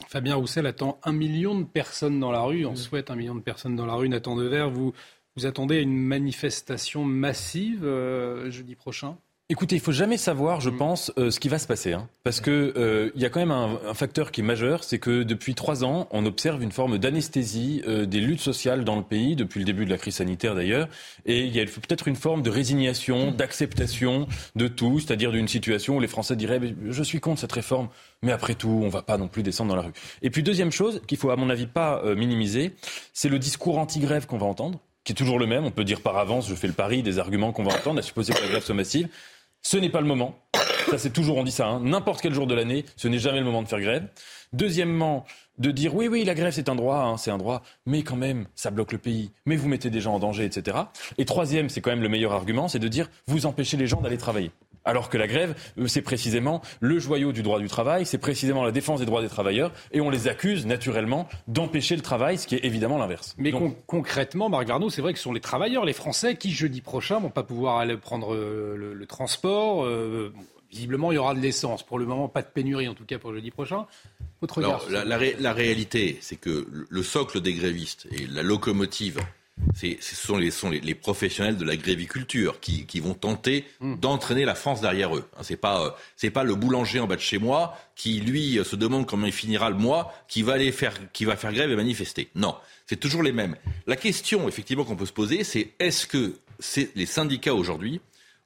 Fabien 0.09 0.36
Roussel 0.36 0.66
attend 0.66 0.99
un 1.05 1.12
million 1.12 1.59
de 1.59 1.64
personnes 1.64 2.18
dans 2.18 2.32
la 2.32 2.40
rue. 2.40 2.64
On 2.64 2.76
souhaite 2.76 3.11
un 3.11 3.16
million 3.16 3.34
de 3.34 3.40
personnes 3.40 3.76
dans 3.76 3.86
la 3.86 3.95
rue. 3.95 4.09
Nathan 4.09 4.36
Dever, 4.36 4.68
vous, 4.72 4.95
vous 5.36 5.47
attendez 5.47 5.76
une 5.80 5.97
manifestation 5.97 7.05
massive 7.05 7.84
euh, 7.84 8.51
jeudi 8.51 8.74
prochain? 8.74 9.18
Écoutez, 9.53 9.77
il 9.77 9.83
faut 9.83 9.93
jamais 9.93 10.17
savoir, 10.17 10.63
je 10.63 10.71
pense, 10.71 11.13
euh, 11.19 11.31
ce 11.31 11.39
qui 11.39 11.51
va 11.51 11.59
se 11.59 11.67
passer. 11.67 11.93
Hein. 11.93 12.09
parce 12.25 12.41
que 12.41 12.73
euh, 12.75 13.11
il 13.15 13.21
y 13.21 13.27
a 13.27 13.29
quand 13.29 13.39
même 13.39 13.51
un, 13.51 13.79
un 13.87 13.93
facteur 13.93 14.33
qui 14.33 14.41
est 14.41 14.45
majeur, 14.45 14.83
c'est 14.83 14.99
que 14.99 15.25
depuis 15.25 15.55
trois 15.55 15.85
ans, 15.85 16.09
on 16.11 16.25
observe 16.25 16.63
une 16.63 16.73
forme 16.73 16.97
d'anesthésie 16.97 17.83
euh, 17.87 18.07
des 18.07 18.21
luttes 18.21 18.41
sociales 18.41 18.83
dans 18.83 18.97
le 18.97 19.03
pays, 19.03 19.37
depuis 19.37 19.59
le 19.59 19.67
début 19.67 19.85
de 19.85 19.91
la 19.91 19.99
crise 19.99 20.15
sanitaire 20.15 20.55
d'ailleurs. 20.55 20.89
Et 21.27 21.45
il 21.45 21.55
y 21.55 21.61
a 21.61 21.67
peut-être 21.67 22.09
une 22.09 22.17
forme 22.17 22.41
de 22.41 22.49
résignation, 22.49 23.31
d'acceptation 23.31 24.27
de 24.57 24.69
tout, 24.69 25.01
c'est-à-dire 25.01 25.33
d'une 25.33 25.49
situation 25.49 25.99
où 25.99 26.01
les 26.01 26.09
Français 26.09 26.35
diraient 26.35 26.75
je 26.89 27.03
suis 27.03 27.21
contre 27.21 27.43
cette 27.43 27.53
réforme, 27.53 27.91
mais 28.23 28.33
après 28.33 28.55
tout, 28.55 28.81
on 28.83 28.89
va 28.89 29.03
pas 29.03 29.19
non 29.19 29.29
plus 29.29 29.43
descendre 29.43 29.69
dans 29.69 29.77
la 29.77 29.83
rue. 29.83 29.93
Et 30.23 30.31
puis 30.31 30.43
deuxième 30.43 30.73
chose 30.73 31.03
qu'il 31.07 31.19
faut 31.19 31.29
à 31.29 31.37
mon 31.37 31.51
avis 31.51 31.67
pas 31.67 32.03
minimiser, 32.17 32.73
c'est 33.13 33.29
le 33.29 33.39
discours 33.39 33.77
anti-grève 33.77 34.25
qu'on 34.25 34.39
va 34.39 34.47
entendre 34.47 34.81
qui 35.05 35.13
est 35.13 35.17
toujours 35.17 35.39
le 35.39 35.47
même. 35.47 35.65
On 35.65 35.71
peut 35.71 35.85
dire 35.85 36.01
par 36.01 36.17
avance, 36.19 36.49
je 36.49 36.55
fais 36.55 36.69
le 36.69 36.73
pari 36.73 37.03
des 37.03 37.19
arguments 37.19 37.53
qu'on 37.53 37.65
va 37.65 37.75
entendre, 37.75 37.99
à 37.99 38.03
supposer 38.03 38.33
que 38.33 38.41
la 38.41 38.49
grève 38.49 38.63
soit 38.63 38.75
massive. 38.75 39.09
Ce 39.63 39.77
n'est 39.77 39.91
pas 39.91 40.01
le 40.01 40.07
moment. 40.07 40.35
Ça, 40.91 40.99
c'est 40.99 41.11
toujours, 41.11 41.37
on 41.37 41.45
dit 41.45 41.53
ça, 41.53 41.69
hein. 41.69 41.81
n'importe 41.81 42.21
quel 42.21 42.35
jour 42.35 42.47
de 42.47 42.55
l'année, 42.55 42.85
ce 42.97 43.09
n'est 43.09 43.19
jamais 43.19 43.39
le 43.39 43.45
moment 43.45 43.63
de 43.63 43.69
faire 43.69 43.81
grève. 43.81 44.09
Deuxièmement, 44.53 45.25
de 45.59 45.71
dire 45.71 45.95
oui, 45.95 46.09
oui, 46.09 46.25
la 46.25 46.35
grève 46.35 46.53
c'est 46.53 46.69
un 46.69 46.75
droit, 46.75 46.99
hein, 46.99 47.17
c'est 47.17 47.31
un 47.31 47.39
droit, 47.39 47.63
mais 47.87 48.03
quand 48.03 48.17
même, 48.17 48.47
ça 48.55 48.71
bloque 48.71 48.93
le 48.93 48.99
pays, 48.99 49.31
mais 49.47 49.57
vous 49.57 49.69
mettez 49.69 49.89
des 49.89 50.01
gens 50.01 50.15
en 50.15 50.19
danger, 50.19 50.45
etc. 50.45 50.77
Et 51.19 51.25
troisième, 51.25 51.69
c'est 51.69 51.81
quand 51.81 51.91
même 51.91 52.03
le 52.03 52.09
meilleur 52.09 52.33
argument, 52.33 52.69
c'est 52.69 52.79
de 52.79 52.89
dire 52.89 53.09
vous 53.27 53.47
empêchez 53.47 53.77
les 53.77 53.87
gens 53.87 54.01
d'aller 54.01 54.19
travailler. 54.19 54.51
Alors 54.85 55.09
que 55.09 55.16
la 55.16 55.26
grève, 55.26 55.55
euh, 55.78 55.87
c'est 55.87 56.03
précisément 56.03 56.61
le 56.80 56.99
joyau 56.99 57.33
du 57.33 57.43
droit 57.43 57.61
du 57.61 57.68
travail, 57.68 58.05
c'est 58.05 58.18
précisément 58.18 58.64
la 58.64 58.72
défense 58.72 59.01
des 59.01 59.07
droits 59.07 59.22
des 59.22 59.28
travailleurs, 59.28 59.72
et 59.93 60.01
on 60.01 60.11
les 60.11 60.28
accuse 60.28 60.66
naturellement 60.66 61.28
d'empêcher 61.47 61.95
le 61.97 62.03
travail, 62.03 62.39
ce 62.39 62.47
qui 62.47 62.57
est 62.57 62.64
évidemment 62.64 62.99
l'inverse. 62.99 63.35
Mais 63.39 63.53
concrètement, 63.87 64.49
Marc 64.49 64.66
Varnaud, 64.66 64.91
c'est 64.91 65.03
vrai 65.03 65.12
que 65.12 65.18
ce 65.18 65.24
sont 65.24 65.33
les 65.33 65.41
travailleurs, 65.41 65.85
les 65.85 65.93
Français, 65.93 66.37
qui 66.37 66.51
jeudi 66.51 66.80
prochain 66.80 67.20
vont 67.20 67.30
pas 67.30 67.43
pouvoir 67.45 67.78
aller 67.78 67.97
prendre 67.97 68.35
euh, 68.35 68.76
le, 68.76 69.07
transport. 69.07 69.85
Euh, 69.85 70.33
visiblement, 70.70 71.12
il 71.12 71.16
y 71.16 71.18
aura 71.18 71.35
de 71.35 71.41
l'essence. 71.41 71.83
Pour 71.83 71.99
le 71.99 72.07
moment, 72.07 72.28
pas 72.28 72.43
de 72.43 72.47
pénurie, 72.47 72.89
en 72.89 72.95
tout 72.95 73.05
cas 73.05 73.18
pour 73.18 73.33
jeudi 73.33 73.51
prochain. 73.51 73.87
Votre 74.41 74.59
regard 74.59 74.83
la, 74.91 75.05
la 75.05 75.53
réalité, 75.53 76.18
c'est 76.20 76.37
que 76.37 76.66
le 76.89 77.03
socle 77.03 77.41
des 77.41 77.53
grévistes 77.53 78.09
et 78.11 78.26
la 78.26 78.43
locomotive 78.43 79.20
ce 79.75 80.14
sont, 80.14 80.37
les, 80.37 80.51
sont 80.51 80.70
les, 80.70 80.95
professionnels 80.95 81.57
de 81.57 81.64
l'agriculture 81.64 82.61
qui, 82.61 82.87
qui 82.87 83.01
vont 83.01 83.14
tenter 83.14 83.64
hmm. 83.81 83.97
d'entraîner 83.97 84.45
la 84.45 84.55
France 84.55 84.81
derrière 84.81 85.16
eux. 85.16 85.29
Hein, 85.37 85.41
c'est 85.43 85.57
pas 85.57 85.87
euh, 85.87 85.91
c'est 86.16 86.31
pas 86.31 86.45
le 86.45 86.55
boulanger 86.55 87.01
en 87.01 87.07
bas 87.07 87.16
de 87.16 87.20
chez 87.20 87.39
moi 87.39 87.77
qui 87.97 88.20
lui 88.20 88.59
euh, 88.59 88.64
se 88.64 88.77
demande 88.77 89.07
comment 89.07 89.27
il 89.27 89.33
finira 89.33 89.70
le 89.70 89.77
mois, 89.77 90.12
qui 90.29 90.43
va 90.43 90.55
aller 90.55 90.73
faire 90.73 90.95
qui 91.12 91.25
va 91.25 91.37
faire 91.37 91.53
grève 91.53 91.70
et 91.70 91.77
manifester. 91.77 92.29
Non, 92.35 92.55
c'est 92.87 93.01
toujours 93.01 93.23
les 93.23 93.33
mêmes. 93.33 93.57
La 93.87 93.97
question 93.97 94.49
effectivement 94.49 94.85
qu'on 94.85 94.97
peut 94.97 95.07
se 95.07 95.12
poser, 95.12 95.45
c'est 95.45 95.73
est-ce 95.79 96.07
que 96.07 96.35
les 96.95 97.07
syndicats 97.07 97.55
aujourd'hui 97.55 98.01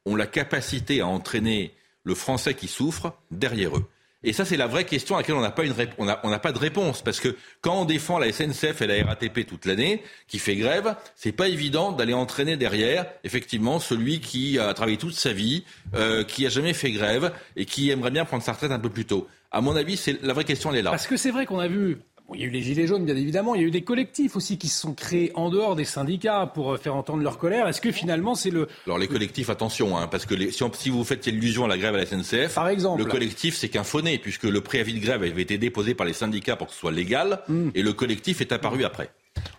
ont 0.04 0.16
la 0.16 0.26
capacité 0.26 1.00
à 1.00 1.06
entraîner 1.06 1.74
le 2.04 2.14
Français 2.14 2.54
qui 2.54 2.68
souffre 2.68 3.14
derrière 3.30 3.76
eux? 3.76 3.84
Et 4.22 4.32
ça, 4.32 4.44
c'est 4.44 4.56
la 4.56 4.66
vraie 4.66 4.84
question 4.84 5.14
à 5.14 5.20
laquelle 5.20 5.36
on 5.36 5.40
n'a 5.40 5.50
pas, 5.50 5.62
on 5.98 6.30
n'a 6.30 6.38
pas 6.38 6.52
de 6.52 6.58
réponse. 6.58 7.02
Parce 7.02 7.20
que 7.20 7.36
quand 7.60 7.82
on 7.82 7.84
défend 7.84 8.18
la 8.18 8.32
SNCF 8.32 8.80
et 8.82 8.86
la 8.86 9.04
RATP 9.04 9.46
toute 9.46 9.66
l'année, 9.66 10.02
qui 10.26 10.38
fait 10.38 10.56
grève, 10.56 10.96
c'est 11.14 11.32
pas 11.32 11.48
évident 11.48 11.92
d'aller 11.92 12.14
entraîner 12.14 12.56
derrière, 12.56 13.06
effectivement, 13.24 13.78
celui 13.78 14.20
qui 14.20 14.58
a 14.58 14.72
travaillé 14.74 14.96
toute 14.96 15.14
sa 15.14 15.32
vie, 15.32 15.64
euh, 15.94 16.24
qui 16.24 16.46
a 16.46 16.48
jamais 16.48 16.72
fait 16.72 16.90
grève 16.90 17.32
et 17.56 17.66
qui 17.66 17.90
aimerait 17.90 18.10
bien 18.10 18.24
prendre 18.24 18.42
sa 18.42 18.52
retraite 18.52 18.72
un 18.72 18.78
peu 18.78 18.90
plus 18.90 19.04
tôt. 19.04 19.28
À 19.52 19.60
mon 19.60 19.76
avis, 19.76 19.96
c'est 19.96 20.20
la 20.22 20.32
vraie 20.32 20.44
question, 20.44 20.72
elle 20.72 20.78
est 20.78 20.82
là. 20.82 20.90
Parce 20.90 21.06
que 21.06 21.16
c'est 21.16 21.30
vrai 21.30 21.46
qu'on 21.46 21.60
a 21.60 21.68
vu 21.68 21.98
il 22.34 22.40
y 22.40 22.44
a 22.44 22.46
eu 22.46 22.50
les 22.50 22.62
Gilets 22.62 22.86
jaunes, 22.86 23.04
bien 23.04 23.16
évidemment. 23.16 23.54
Il 23.54 23.60
y 23.60 23.64
a 23.64 23.66
eu 23.68 23.70
des 23.70 23.82
collectifs 23.82 24.36
aussi 24.36 24.58
qui 24.58 24.68
se 24.68 24.80
sont 24.80 24.94
créés 24.94 25.30
en 25.34 25.50
dehors 25.50 25.76
des 25.76 25.84
syndicats 25.84 26.50
pour 26.52 26.72
euh, 26.72 26.76
faire 26.76 26.96
entendre 26.96 27.22
leur 27.22 27.38
colère. 27.38 27.68
Est-ce 27.68 27.80
que 27.80 27.92
finalement 27.92 28.34
c'est 28.34 28.50
le... 28.50 28.68
Alors 28.86 28.98
les 28.98 29.06
collectifs, 29.06 29.50
attention, 29.50 29.96
hein, 29.96 30.08
parce 30.08 30.26
que 30.26 30.34
les, 30.34 30.50
si, 30.50 30.90
vous 30.90 31.04
faites 31.04 31.26
illusion 31.26 31.64
à 31.64 31.68
la 31.68 31.78
grève 31.78 31.94
à 31.94 31.98
la 31.98 32.06
SNCF, 32.06 32.54
Par 32.54 32.68
exemple, 32.68 33.02
le 33.02 33.08
collectif 33.08 33.56
c'est 33.56 33.68
qu'un 33.68 33.84
fauné, 33.84 34.18
puisque 34.18 34.44
le 34.44 34.60
préavis 34.60 34.94
de 34.94 35.00
grève 35.00 35.22
avait 35.22 35.42
été 35.42 35.58
déposé 35.58 35.94
par 35.94 36.06
les 36.06 36.12
syndicats 36.12 36.56
pour 36.56 36.66
que 36.66 36.72
ce 36.72 36.80
soit 36.80 36.92
légal, 36.92 37.40
hmm. 37.48 37.70
et 37.74 37.82
le 37.82 37.92
collectif 37.92 38.40
est 38.40 38.52
apparu 38.52 38.84
après. 38.84 39.10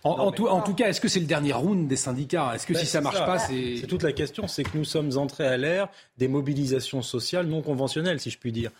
En, 0.04 0.32
tout, 0.32 0.48
en, 0.48 0.60
tout, 0.60 0.74
cas, 0.74 0.88
est-ce 0.88 1.00
que 1.00 1.08
c'est 1.08 1.20
le 1.20 1.26
dernier 1.26 1.52
round 1.52 1.86
des 1.86 1.96
syndicats? 1.96 2.52
Est-ce 2.54 2.66
que 2.66 2.72
ben, 2.72 2.80
si 2.80 2.86
ça 2.86 3.00
marche 3.00 3.18
pas, 3.18 3.38
c'est... 3.38 3.76
C'est 3.80 3.86
toute 3.86 4.02
la 4.02 4.12
question, 4.12 4.46
c'est 4.46 4.62
que 4.62 4.76
nous 4.76 4.84
sommes 4.84 5.16
entrés 5.16 5.46
à 5.46 5.56
l'ère 5.56 5.88
des 6.16 6.28
mobilisations 6.28 7.02
sociales 7.02 7.46
non 7.46 7.62
conventionnelles, 7.62 8.20
si 8.20 8.30
je 8.30 8.38
puis 8.38 8.52
dire. 8.52 8.70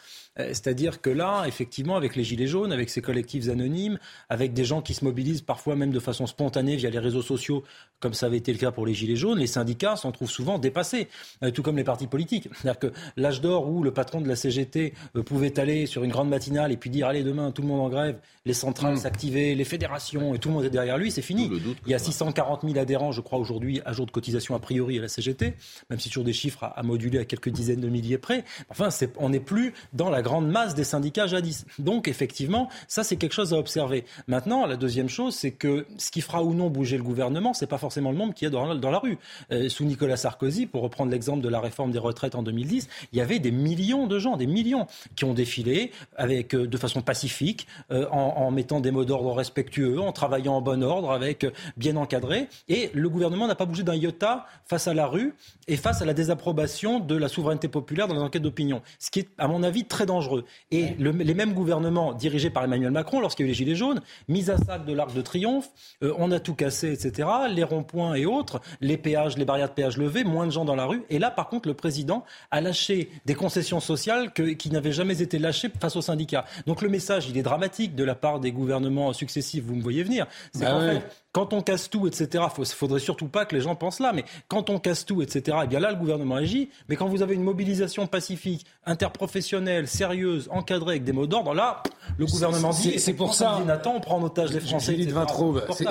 Euh, 0.41 0.49
c'est-à-dire 0.49 1.01
que 1.01 1.11
là, 1.11 1.45
effectivement, 1.47 1.97
avec 1.97 2.16
les 2.16 2.24
Gilets 2.24 2.47
jaunes, 2.47 2.72
avec 2.72 2.91
ces 2.91 3.01
collectifs 3.03 3.49
anonymes, 3.49 3.99
avec 4.28 4.53
des 4.53 4.64
gens 4.64 4.82
qui 4.82 4.95
se 4.95 5.05
mobilisent 5.05 5.43
parfois 5.43 5.76
même 5.76 5.91
de 5.91 6.01
façon 6.01 6.26
spontanée 6.26 6.76
via 6.76 6.91
les 6.91 6.99
réseaux 6.99 7.22
sociaux, 7.22 7.64
comme 8.01 8.14
ça 8.14 8.26
avait 8.26 8.36
été 8.36 8.53
le 8.53 8.59
cas 8.59 8.70
pour 8.70 8.86
les 8.86 8.95
Gilets 8.95 9.16
jaunes, 9.16 9.39
les 9.39 9.47
syndicats 9.47 9.97
s'en 9.97 10.12
trouvent 10.12 10.30
souvent 10.30 10.59
dépassés, 10.59 11.09
euh, 11.43 11.51
tout 11.51 11.62
comme 11.62 11.76
les 11.76 11.84
partis 11.84 12.07
politiques. 12.07 12.49
C'est-à-dire 12.55 12.78
que 12.78 12.93
l'âge 13.16 13.41
d'or 13.41 13.68
où 13.68 13.82
le 13.82 13.93
patron 13.93 14.20
de 14.20 14.28
la 14.28 14.36
CGT 14.36 14.95
euh, 15.16 15.22
pouvait 15.22 15.59
aller 15.59 15.86
sur 15.86 16.05
une 16.05 16.11
grande 16.11 16.28
matinale 16.28 16.72
et 16.72 16.76
puis 16.76 16.91
dire 16.91 17.09
allez 17.09 17.22
demain 17.22 17.51
tout 17.51 17.62
le 17.62 17.68
monde 17.68 17.80
en 17.80 17.89
grève, 17.89 18.18
les 18.45 18.55
centrales 18.55 18.95
mmh. 18.95 18.99
s'activer, 18.99 19.55
les 19.55 19.64
fédérations 19.64 20.34
et 20.34 20.39
tout 20.39 20.49
le 20.49 20.55
monde 20.55 20.64
est 20.64 20.70
derrière 20.70 20.99
lui, 20.99 21.11
c'est 21.11 21.22
fini. 21.22 21.51
Il 21.86 21.93
y 21.93 21.95
a 21.95 21.99
640 21.99 22.62
000 22.62 22.78
adhérents, 22.78 23.12
je 23.12 23.20
crois, 23.20 23.39
aujourd'hui 23.39 23.80
à 23.84 23.93
jour 23.93 24.07
de 24.07 24.11
cotisation 24.11 24.55
a 24.55 24.59
priori 24.59 24.99
à 24.99 25.03
la 25.03 25.09
CGT, 25.09 25.55
même 25.91 25.99
si 25.99 26.09
toujours 26.09 26.24
des 26.24 26.32
chiffres 26.32 26.64
à, 26.64 26.82
moduler 26.82 27.18
à 27.18 27.24
quelques 27.24 27.49
dizaines 27.49 27.80
de 27.80 27.89
milliers 27.89 28.18
près. 28.18 28.45
Enfin, 28.68 28.89
on 29.16 29.30
n'est 29.30 29.41
plus 29.41 29.74
dans 29.93 30.11
la 30.11 30.22
grande 30.29 30.49
masse 30.49 30.74
des 30.74 30.85
syndicats 30.85 31.26
jadis. 31.26 31.64
Donc, 31.79 32.07
effectivement, 32.07 32.68
ça, 32.87 33.03
c'est 33.03 33.16
quelque 33.16 33.33
chose 33.33 33.55
à 33.55 33.57
observer. 33.57 34.05
Maintenant, 34.26 34.66
la 34.66 34.76
deuxième 34.76 35.09
chose, 35.09 35.35
c'est 35.35 35.53
que 35.53 35.87
ce 35.97 36.11
qui 36.11 36.20
fera 36.20 36.43
ou 36.43 36.53
non 36.53 36.68
bouger 36.68 36.99
le 36.99 37.03
gouvernement, 37.03 37.55
c'est 37.55 37.66
pas 37.66 37.79
forcément 37.79 38.11
le 38.11 38.18
nombre 38.18 38.35
qui 38.35 38.45
est 38.45 38.51
dans, 38.51 38.74
dans 38.74 38.91
la 38.91 38.99
rue. 38.99 39.18
Euh, 39.53 39.68
sous 39.70 39.85
Nicolas 39.85 40.18
Sarkozy, 40.18 40.66
pour 40.66 40.83
reprendre 40.83 41.11
l'exemple 41.11 41.43
de 41.43 41.49
la 41.49 41.61
réforme 41.61 41.93
des 41.93 41.99
retraites 41.99 42.35
en 42.35 42.43
2010, 42.43 42.89
il 43.12 43.18
y 43.18 43.22
avait 43.22 43.39
des 43.39 43.51
millions 43.51 44.07
de 44.07 44.18
gens, 44.18 44.37
des 44.37 44.47
millions, 44.47 44.87
qui 45.16 45.24
ont 45.24 45.35
défilé 45.35 45.93
avec, 46.16 46.55
euh, 46.55 46.66
de 46.66 46.76
façon 46.76 47.01
pacifique, 47.01 47.66
euh, 47.91 48.07
en, 48.11 48.35
en, 48.37 48.51
mettant 48.51 48.81
des 48.81 48.91
mots 48.91 49.07
d'ordre 49.07 49.33
respectueux, 49.33 49.99
en 49.99 50.12
travaillant 50.12 50.57
en 50.57 50.61
bon 50.61 50.83
ordre, 50.83 51.11
avec 51.11 51.47
bien 51.79 51.97
encadré. 51.97 52.49
Et 52.68 52.91
le 52.93 53.09
gouvernement 53.09 53.47
n'a 53.47 53.55
pas 53.55 53.66
bougé 53.66 53.83
d'un 53.83 53.95
iota 53.95 54.47
face 54.66 54.89
à 54.89 54.95
la 54.95 55.07
rue 55.07 55.35
et 55.68 55.76
face 55.76 56.03
à 56.03 56.05
la 56.05 56.12
désapprobation 56.12 57.01
de 57.01 57.16
la 57.16 57.29
souveraineté 57.29 57.68
populaire 57.68 58.09
dans 58.09 58.14
les 58.14 58.20
enquêtes 58.20 58.43
d'opinion. 58.43 58.83
Ce 58.99 59.11
qui 59.11 59.20
est, 59.20 59.29
à 59.39 59.49
mon 59.49 59.62
avis, 59.62 59.85
très 59.85 60.05
dangereux. 60.09 60.44
Et 60.72 60.96
les 60.98 61.34
mêmes 61.34 61.54
gouvernements 61.54 62.12
dirigés 62.12 62.50
par 62.50 62.64
Emmanuel 62.64 62.90
Macron, 62.90 63.20
lorsqu'il 63.20 63.46
y 63.46 63.48
a 63.48 63.48
eu 63.48 63.52
les 63.52 63.54
Gilets 63.54 63.76
jaunes, 63.76 64.00
mise 64.26 64.50
à 64.50 64.59
sac 64.59 64.84
de 64.84 64.92
l'Arc 64.92 65.14
de 65.14 65.22
Triomphe, 65.22 65.70
euh, 66.02 66.12
on 66.18 66.32
a 66.32 66.40
tout 66.40 66.54
cassé, 66.54 66.92
etc. 66.92 67.28
Les 67.50 67.62
ronds-points 67.62 68.14
et 68.14 68.26
autres, 68.26 68.61
les 68.80 68.96
péages, 68.96 69.36
les 69.38 69.44
barrières 69.44 69.68
de 69.68 69.74
péage 69.74 69.96
levées, 69.96 70.24
moins 70.24 70.46
de 70.46 70.50
gens 70.50 70.64
dans 70.64 70.74
la 70.74 70.86
rue. 70.86 71.04
Et 71.11 71.18
là, 71.18 71.30
par 71.30 71.48
contre, 71.48 71.68
le 71.68 71.74
président 71.74 72.24
a 72.50 72.61
lâché 72.61 73.11
des 73.26 73.34
concessions 73.34 73.80
sociales 73.80 74.32
qui 74.32 74.70
n'avaient 74.70 74.92
jamais 74.92 75.22
été 75.22 75.38
lâchées 75.38 75.70
face 75.80 75.96
aux 75.96 76.02
syndicats. 76.02 76.44
Donc 76.66 76.82
le 76.82 76.88
message, 76.88 77.28
il 77.28 77.36
est 77.38 77.42
dramatique 77.42 77.94
de 77.94 78.04
la 78.04 78.14
part 78.14 78.40
des 78.40 78.50
gouvernements 78.50 79.12
successifs, 79.12 79.64
vous 79.64 79.76
me 79.76 79.82
voyez 79.82 80.02
venir. 80.02 80.26
C'est 80.52 80.64
bah 80.64 80.72
qu'en 80.72 80.80
fait, 80.80 81.02
quand 81.33 81.53
on 81.53 81.61
casse 81.61 81.91
tout, 81.91 82.07
etc., 82.07 82.45
il 82.59 82.64
faudrait 82.64 83.01
surtout 83.01 83.29
pas 83.29 83.45
que 83.45 83.55
les 83.55 83.61
gens 83.61 83.74
pensent 83.74 84.01
là, 84.01 84.12
mais 84.12 84.24
quand 84.49 84.70
on 84.70 84.79
casse 84.79 85.05
tout, 85.05 85.22
etc., 85.22 85.59
eh 85.64 85.66
bien 85.66 85.79
là, 85.79 85.91
le 85.91 85.97
gouvernement 85.97 86.37
agit. 86.37 86.70
Mais 86.89 86.97
quand 86.97 87.07
vous 87.07 87.22
avez 87.22 87.35
une 87.35 87.43
mobilisation 87.43 88.07
pacifique, 88.07 88.64
interprofessionnelle, 88.87 89.89
sérieuse, 89.89 90.49
encadrée 90.51 90.93
avec 90.93 91.05
des 91.05 91.12
mots 91.12 91.26
d'ordre, 91.26 91.55
là, 91.55 91.83
le 92.16 92.26
gouvernement 92.26 92.70
dit 92.70 92.99
c'est 92.99 93.14
pour 93.14 93.35
ça. 93.35 93.61
Nathan, 93.66 93.97
on 93.97 94.01
prend 94.01 94.16
en 94.16 94.22
otage 94.22 94.53
les 94.53 94.61
Français. 94.61 94.97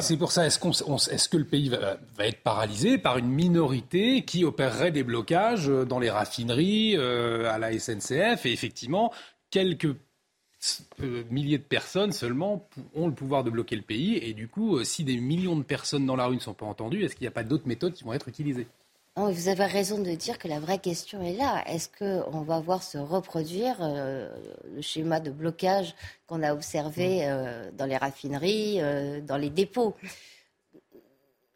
C'est 0.01 0.17
pour 0.17 0.31
ça. 0.31 0.45
Est-ce 0.45 0.57
est 0.57 1.29
que 1.29 1.37
le 1.37 1.45
pays 1.45 1.69
va, 1.69 1.97
être 2.19 2.41
paralysé 2.41 2.97
par 2.97 3.17
une 3.17 3.29
minorité 3.29 4.23
qui 4.23 4.43
opérerait 4.43 4.91
des 4.91 5.03
blocages 5.03 5.67
dans 5.67 5.99
les 5.99 6.09
raffineries, 6.09 6.95
euh, 6.97 7.49
à 7.51 7.57
la 7.57 7.77
SNCF, 7.77 8.45
et 8.45 8.51
effectivement 8.51 9.11
quelques 9.49 9.85
euh, 9.85 10.06
milliers 11.29 11.57
de 11.57 11.63
personnes 11.63 12.11
seulement 12.11 12.67
ont 12.95 13.07
le 13.07 13.13
pouvoir 13.13 13.43
de 13.43 13.49
bloquer 13.49 13.75
le 13.75 13.81
pays. 13.81 14.17
Et 14.17 14.33
du 14.33 14.47
coup, 14.47 14.77
euh, 14.77 14.83
si 14.83 15.03
des 15.03 15.17
millions 15.17 15.55
de 15.55 15.63
personnes 15.63 16.05
dans 16.05 16.15
la 16.15 16.25
rue 16.25 16.35
ne 16.35 16.41
sont 16.41 16.53
pas 16.53 16.65
entendues, 16.65 17.03
est-ce 17.03 17.15
qu'il 17.15 17.23
n'y 17.23 17.29
a 17.29 17.31
pas 17.31 17.43
d'autres 17.43 17.67
méthodes 17.67 17.93
qui 17.93 18.03
vont 18.03 18.13
être 18.13 18.27
utilisées? 18.27 18.67
Vous 19.15 19.47
avez 19.47 19.65
raison 19.65 19.99
de 19.99 20.11
dire 20.11 20.37
que 20.37 20.47
la 20.47 20.59
vraie 20.59 20.77
question 20.77 21.23
est 21.23 21.33
là. 21.33 21.63
Est-ce 21.65 21.89
qu'on 21.89 22.41
va 22.41 22.59
voir 22.59 22.83
se 22.83 22.99
reproduire 22.99 23.77
euh, 23.81 24.29
le 24.75 24.81
schéma 24.83 25.19
de 25.19 25.31
blocage 25.31 25.95
qu'on 26.27 26.43
a 26.43 26.53
observé 26.53 27.25
mm. 27.25 27.75
dans 27.75 27.85
les 27.85 27.97
raffineries, 27.97 28.79
dans 29.23 29.37
les 29.37 29.49
dépôts? 29.49 29.95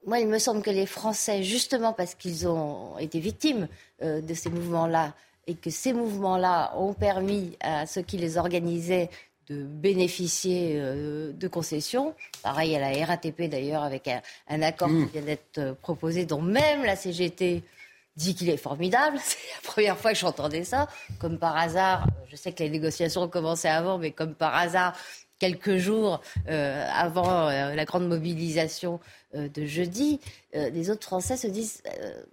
Moi, 0.07 0.19
il 0.19 0.27
me 0.27 0.39
semble 0.39 0.63
que 0.63 0.71
les 0.71 0.87
Français, 0.87 1.43
justement 1.43 1.93
parce 1.93 2.15
qu'ils 2.15 2.47
ont 2.47 2.97
été 2.97 3.19
victimes 3.19 3.67
de 4.01 4.33
ces 4.33 4.49
mouvements-là, 4.49 5.13
et 5.47 5.55
que 5.55 5.69
ces 5.69 5.93
mouvements-là 5.93 6.73
ont 6.77 6.93
permis 6.93 7.57
à 7.61 7.85
ceux 7.85 8.01
qui 8.01 8.17
les 8.17 8.37
organisaient 8.37 9.09
de 9.51 9.63
bénéficier 9.63 10.73
euh, 10.75 11.33
de 11.33 11.47
concessions. 11.47 12.13
Pareil 12.43 12.75
à 12.75 12.79
la 12.79 13.05
RATP 13.05 13.43
d'ailleurs, 13.43 13.83
avec 13.83 14.07
un, 14.47 14.61
accord 14.61 14.87
qui 14.87 14.93
mm. 14.93 15.07
vient 15.07 15.21
d'être 15.21 15.57
euh, 15.57 15.73
proposé, 15.73 16.25
dont 16.25 16.41
même 16.41 16.83
la 16.83 16.95
CGT 16.95 17.63
dit 18.15 18.35
qu'il 18.35 18.49
est 18.49 18.57
formidable. 18.57 19.17
C'est 19.23 19.37
la 19.55 19.69
première 19.69 19.97
fois 19.97 20.11
que 20.13 20.17
j'entendais 20.17 20.63
ça. 20.63 20.87
Comme 21.19 21.37
par 21.37 21.57
hasard, 21.57 22.07
je 22.29 22.35
sais 22.35 22.51
que 22.51 22.63
les 22.63 22.69
négociations 22.69 23.23
ont 23.23 23.29
commencé 23.29 23.67
avant, 23.67 23.97
mais 23.97 24.11
comme 24.11 24.35
par 24.35 24.55
hasard, 24.55 24.95
quelques 25.39 25.77
jours 25.77 26.21
euh, 26.47 26.87
avant 26.93 27.47
la 27.49 27.85
grande 27.85 28.07
mobilisation 28.07 28.99
de 29.33 29.65
jeudi, 29.65 30.19
les 30.53 30.91
autres 30.91 31.03
Français 31.07 31.35
se 31.35 31.47
disent 31.47 31.81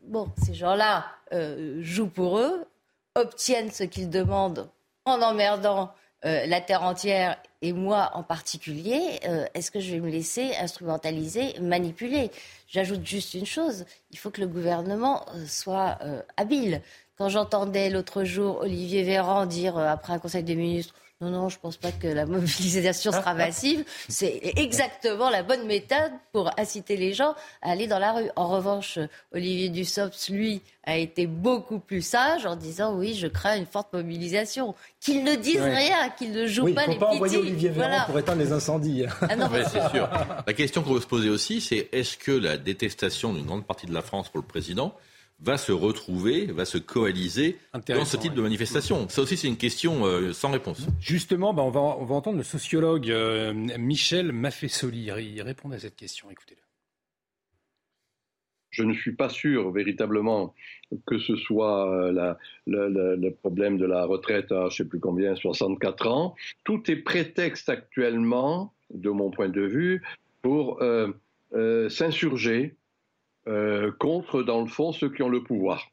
bon, 0.03 0.29
ces 0.45 0.53
gens-là 0.53 1.07
jouent 1.81 2.11
pour 2.11 2.39
eux, 2.39 2.67
obtiennent 3.19 3.71
ce 3.71 3.85
qu'ils 3.85 4.11
demandent 4.11 4.69
en 5.05 5.21
emmerdant 5.21 5.93
euh, 6.25 6.47
la 6.47 6.61
terre 6.61 6.83
entière 6.83 7.37
et 7.63 7.73
moi 7.73 8.11
en 8.15 8.23
particulier, 8.23 9.21
euh, 9.27 9.47
est-ce 9.55 9.71
que 9.71 9.81
je 9.81 9.93
vais 9.93 10.01
me 10.01 10.11
laisser 10.11 10.53
instrumentaliser, 10.57 11.55
manipuler? 11.61 12.31
J'ajoute 12.69 13.07
juste 13.07 13.35
une 13.35 13.47
chose, 13.47 13.85
il 14.11 14.19
faut 14.19 14.31
que 14.31 14.41
le 14.41 14.49
gouvernement 14.49 15.25
euh, 15.35 15.47
soit 15.47 15.99
habile. 16.37 16.83
Quand 17.17 17.29
j'entendais 17.29 17.91
l'autre 17.91 18.25
jour 18.25 18.59
Olivier 18.61 19.03
Véran 19.03 19.47
dire 19.47 19.77
après 19.77 20.13
un 20.13 20.19
conseil 20.19 20.43
des 20.43 20.55
ministres 20.55 20.95
non, 21.21 21.31
non, 21.31 21.49
je 21.49 21.57
ne 21.57 21.61
pense 21.61 21.77
pas 21.77 21.91
que 21.91 22.07
la 22.07 22.27
mobilisation 22.27 23.11
sera 23.11 23.35
massive. 23.35 23.85
C'est 24.09 24.41
exactement 24.57 25.31
la 25.31 25.43
bonne 25.43 25.67
méthode 25.67 26.13
pour 26.33 26.51
inciter 26.59 26.97
les 26.97 27.13
gens 27.13 27.35
à 27.61 27.73
aller 27.73 27.89
dans 27.89 27.99
la 27.99 28.13
rue. 28.13 28.31
En 28.37 28.47
revanche, 28.47 29.01
Olivier 29.33 29.69
Dussopt, 29.69 30.29
lui, 30.29 30.63
a 30.85 30.97
été 30.97 31.27
beaucoup 31.27 31.81
plus 31.81 32.03
sage 32.03 32.47
en 32.47 32.55
disant 32.55 32.95
oui, 32.95 33.15
je 33.15 33.27
crains 33.27 33.57
une 33.57 33.67
forte 33.67 33.93
mobilisation. 33.93 34.77
Qu'il 35.01 35.25
ne 35.25 35.35
dise 35.35 35.61
rien, 35.61 36.09
qu'il 36.17 36.31
ne 36.31 36.47
joue 36.47 36.73
pas 36.73 36.83
il 36.83 36.87
faut 36.87 36.93
les 36.93 36.99
pas 36.99 37.07
envoyer 37.09 37.39
Olivier 37.39 37.71
Véran 37.71 38.07
pour 38.07 38.19
éteindre 38.19 38.41
les 38.41 38.53
incendies. 38.53 39.05
Ah 39.23 39.35
non, 39.35 39.49
c'est 39.73 39.91
sûr. 39.91 40.09
La 40.47 40.53
question 40.53 40.83
qu'on 40.85 40.95
veut 40.95 41.01
se 41.01 41.07
poser 41.07 41.31
aussi, 41.31 41.61
c'est 41.61 41.89
est-ce 41.91 42.17
que 42.17 42.31
la 42.31 42.57
détestation 42.57 43.33
d'une 43.33 43.45
grande 43.47 43.67
partie 43.67 43.87
de 43.87 43.93
la 43.93 44.03
France 44.03 44.29
pour 44.29 44.41
le 44.41 44.47
président 44.47 44.95
va 45.41 45.57
se 45.57 45.73
retrouver, 45.73 46.47
va 46.47 46.65
se 46.65 46.79
coaliser 46.79 47.59
dans 47.89 48.05
ce 48.05 48.17
type 48.17 48.35
de 48.35 48.43
manifestation 48.43 49.09
Ça 49.09 49.23
aussi, 49.23 49.37
c'est 49.37 49.49
une 49.49 49.57
question 49.57 50.05
euh, 50.05 50.33
sans 50.33 50.51
réponse. 50.51 50.87
Justement, 51.01 51.55
bah, 51.55 51.63
on, 51.63 51.71
va, 51.71 51.81
on 51.81 52.05
va 52.05 52.15
entendre 52.15 52.39
le 52.39 52.45
sociologue 52.45 53.11
euh, 53.11 53.53
Michel 53.55 54.33
Maffesoli. 54.33 55.11
Il 55.35 55.43
répond 55.43 55.71
à 55.71 55.79
cette 55.79 55.97
question. 55.97 56.31
Écoutez-le. 56.31 56.63
Je 58.71 58.83
ne 58.83 58.93
suis 58.93 59.15
pas 59.15 59.29
sûr 59.29 59.71
véritablement 59.71 60.55
que 61.07 61.19
ce 61.19 61.37
soit 61.37 61.91
euh, 61.91 62.35
le 62.67 63.31
problème 63.31 63.79
de 63.79 63.87
la 63.87 64.05
retraite 64.05 64.53
à 64.53 64.63
je 64.63 64.65
ne 64.67 64.71
sais 64.71 64.85
plus 64.85 65.01
combien, 65.01 65.35
64 65.37 66.09
ans. 66.09 66.35
Tout 66.65 66.91
est 66.91 66.97
prétexte 66.97 67.69
actuellement, 67.69 68.75
de 68.93 69.11
mon 69.11 69.31
point 69.31 69.49
de 69.49 69.63
vue, 69.63 70.03
pour 70.43 70.83
s'insurger 71.89 72.78
euh, 73.49 73.91
contre, 73.99 74.43
dans 74.43 74.61
le 74.61 74.67
fond, 74.67 74.93
ceux 74.93 75.09
qui 75.09 75.23
ont 75.23 75.29
le 75.29 75.43
pouvoir. 75.43 75.91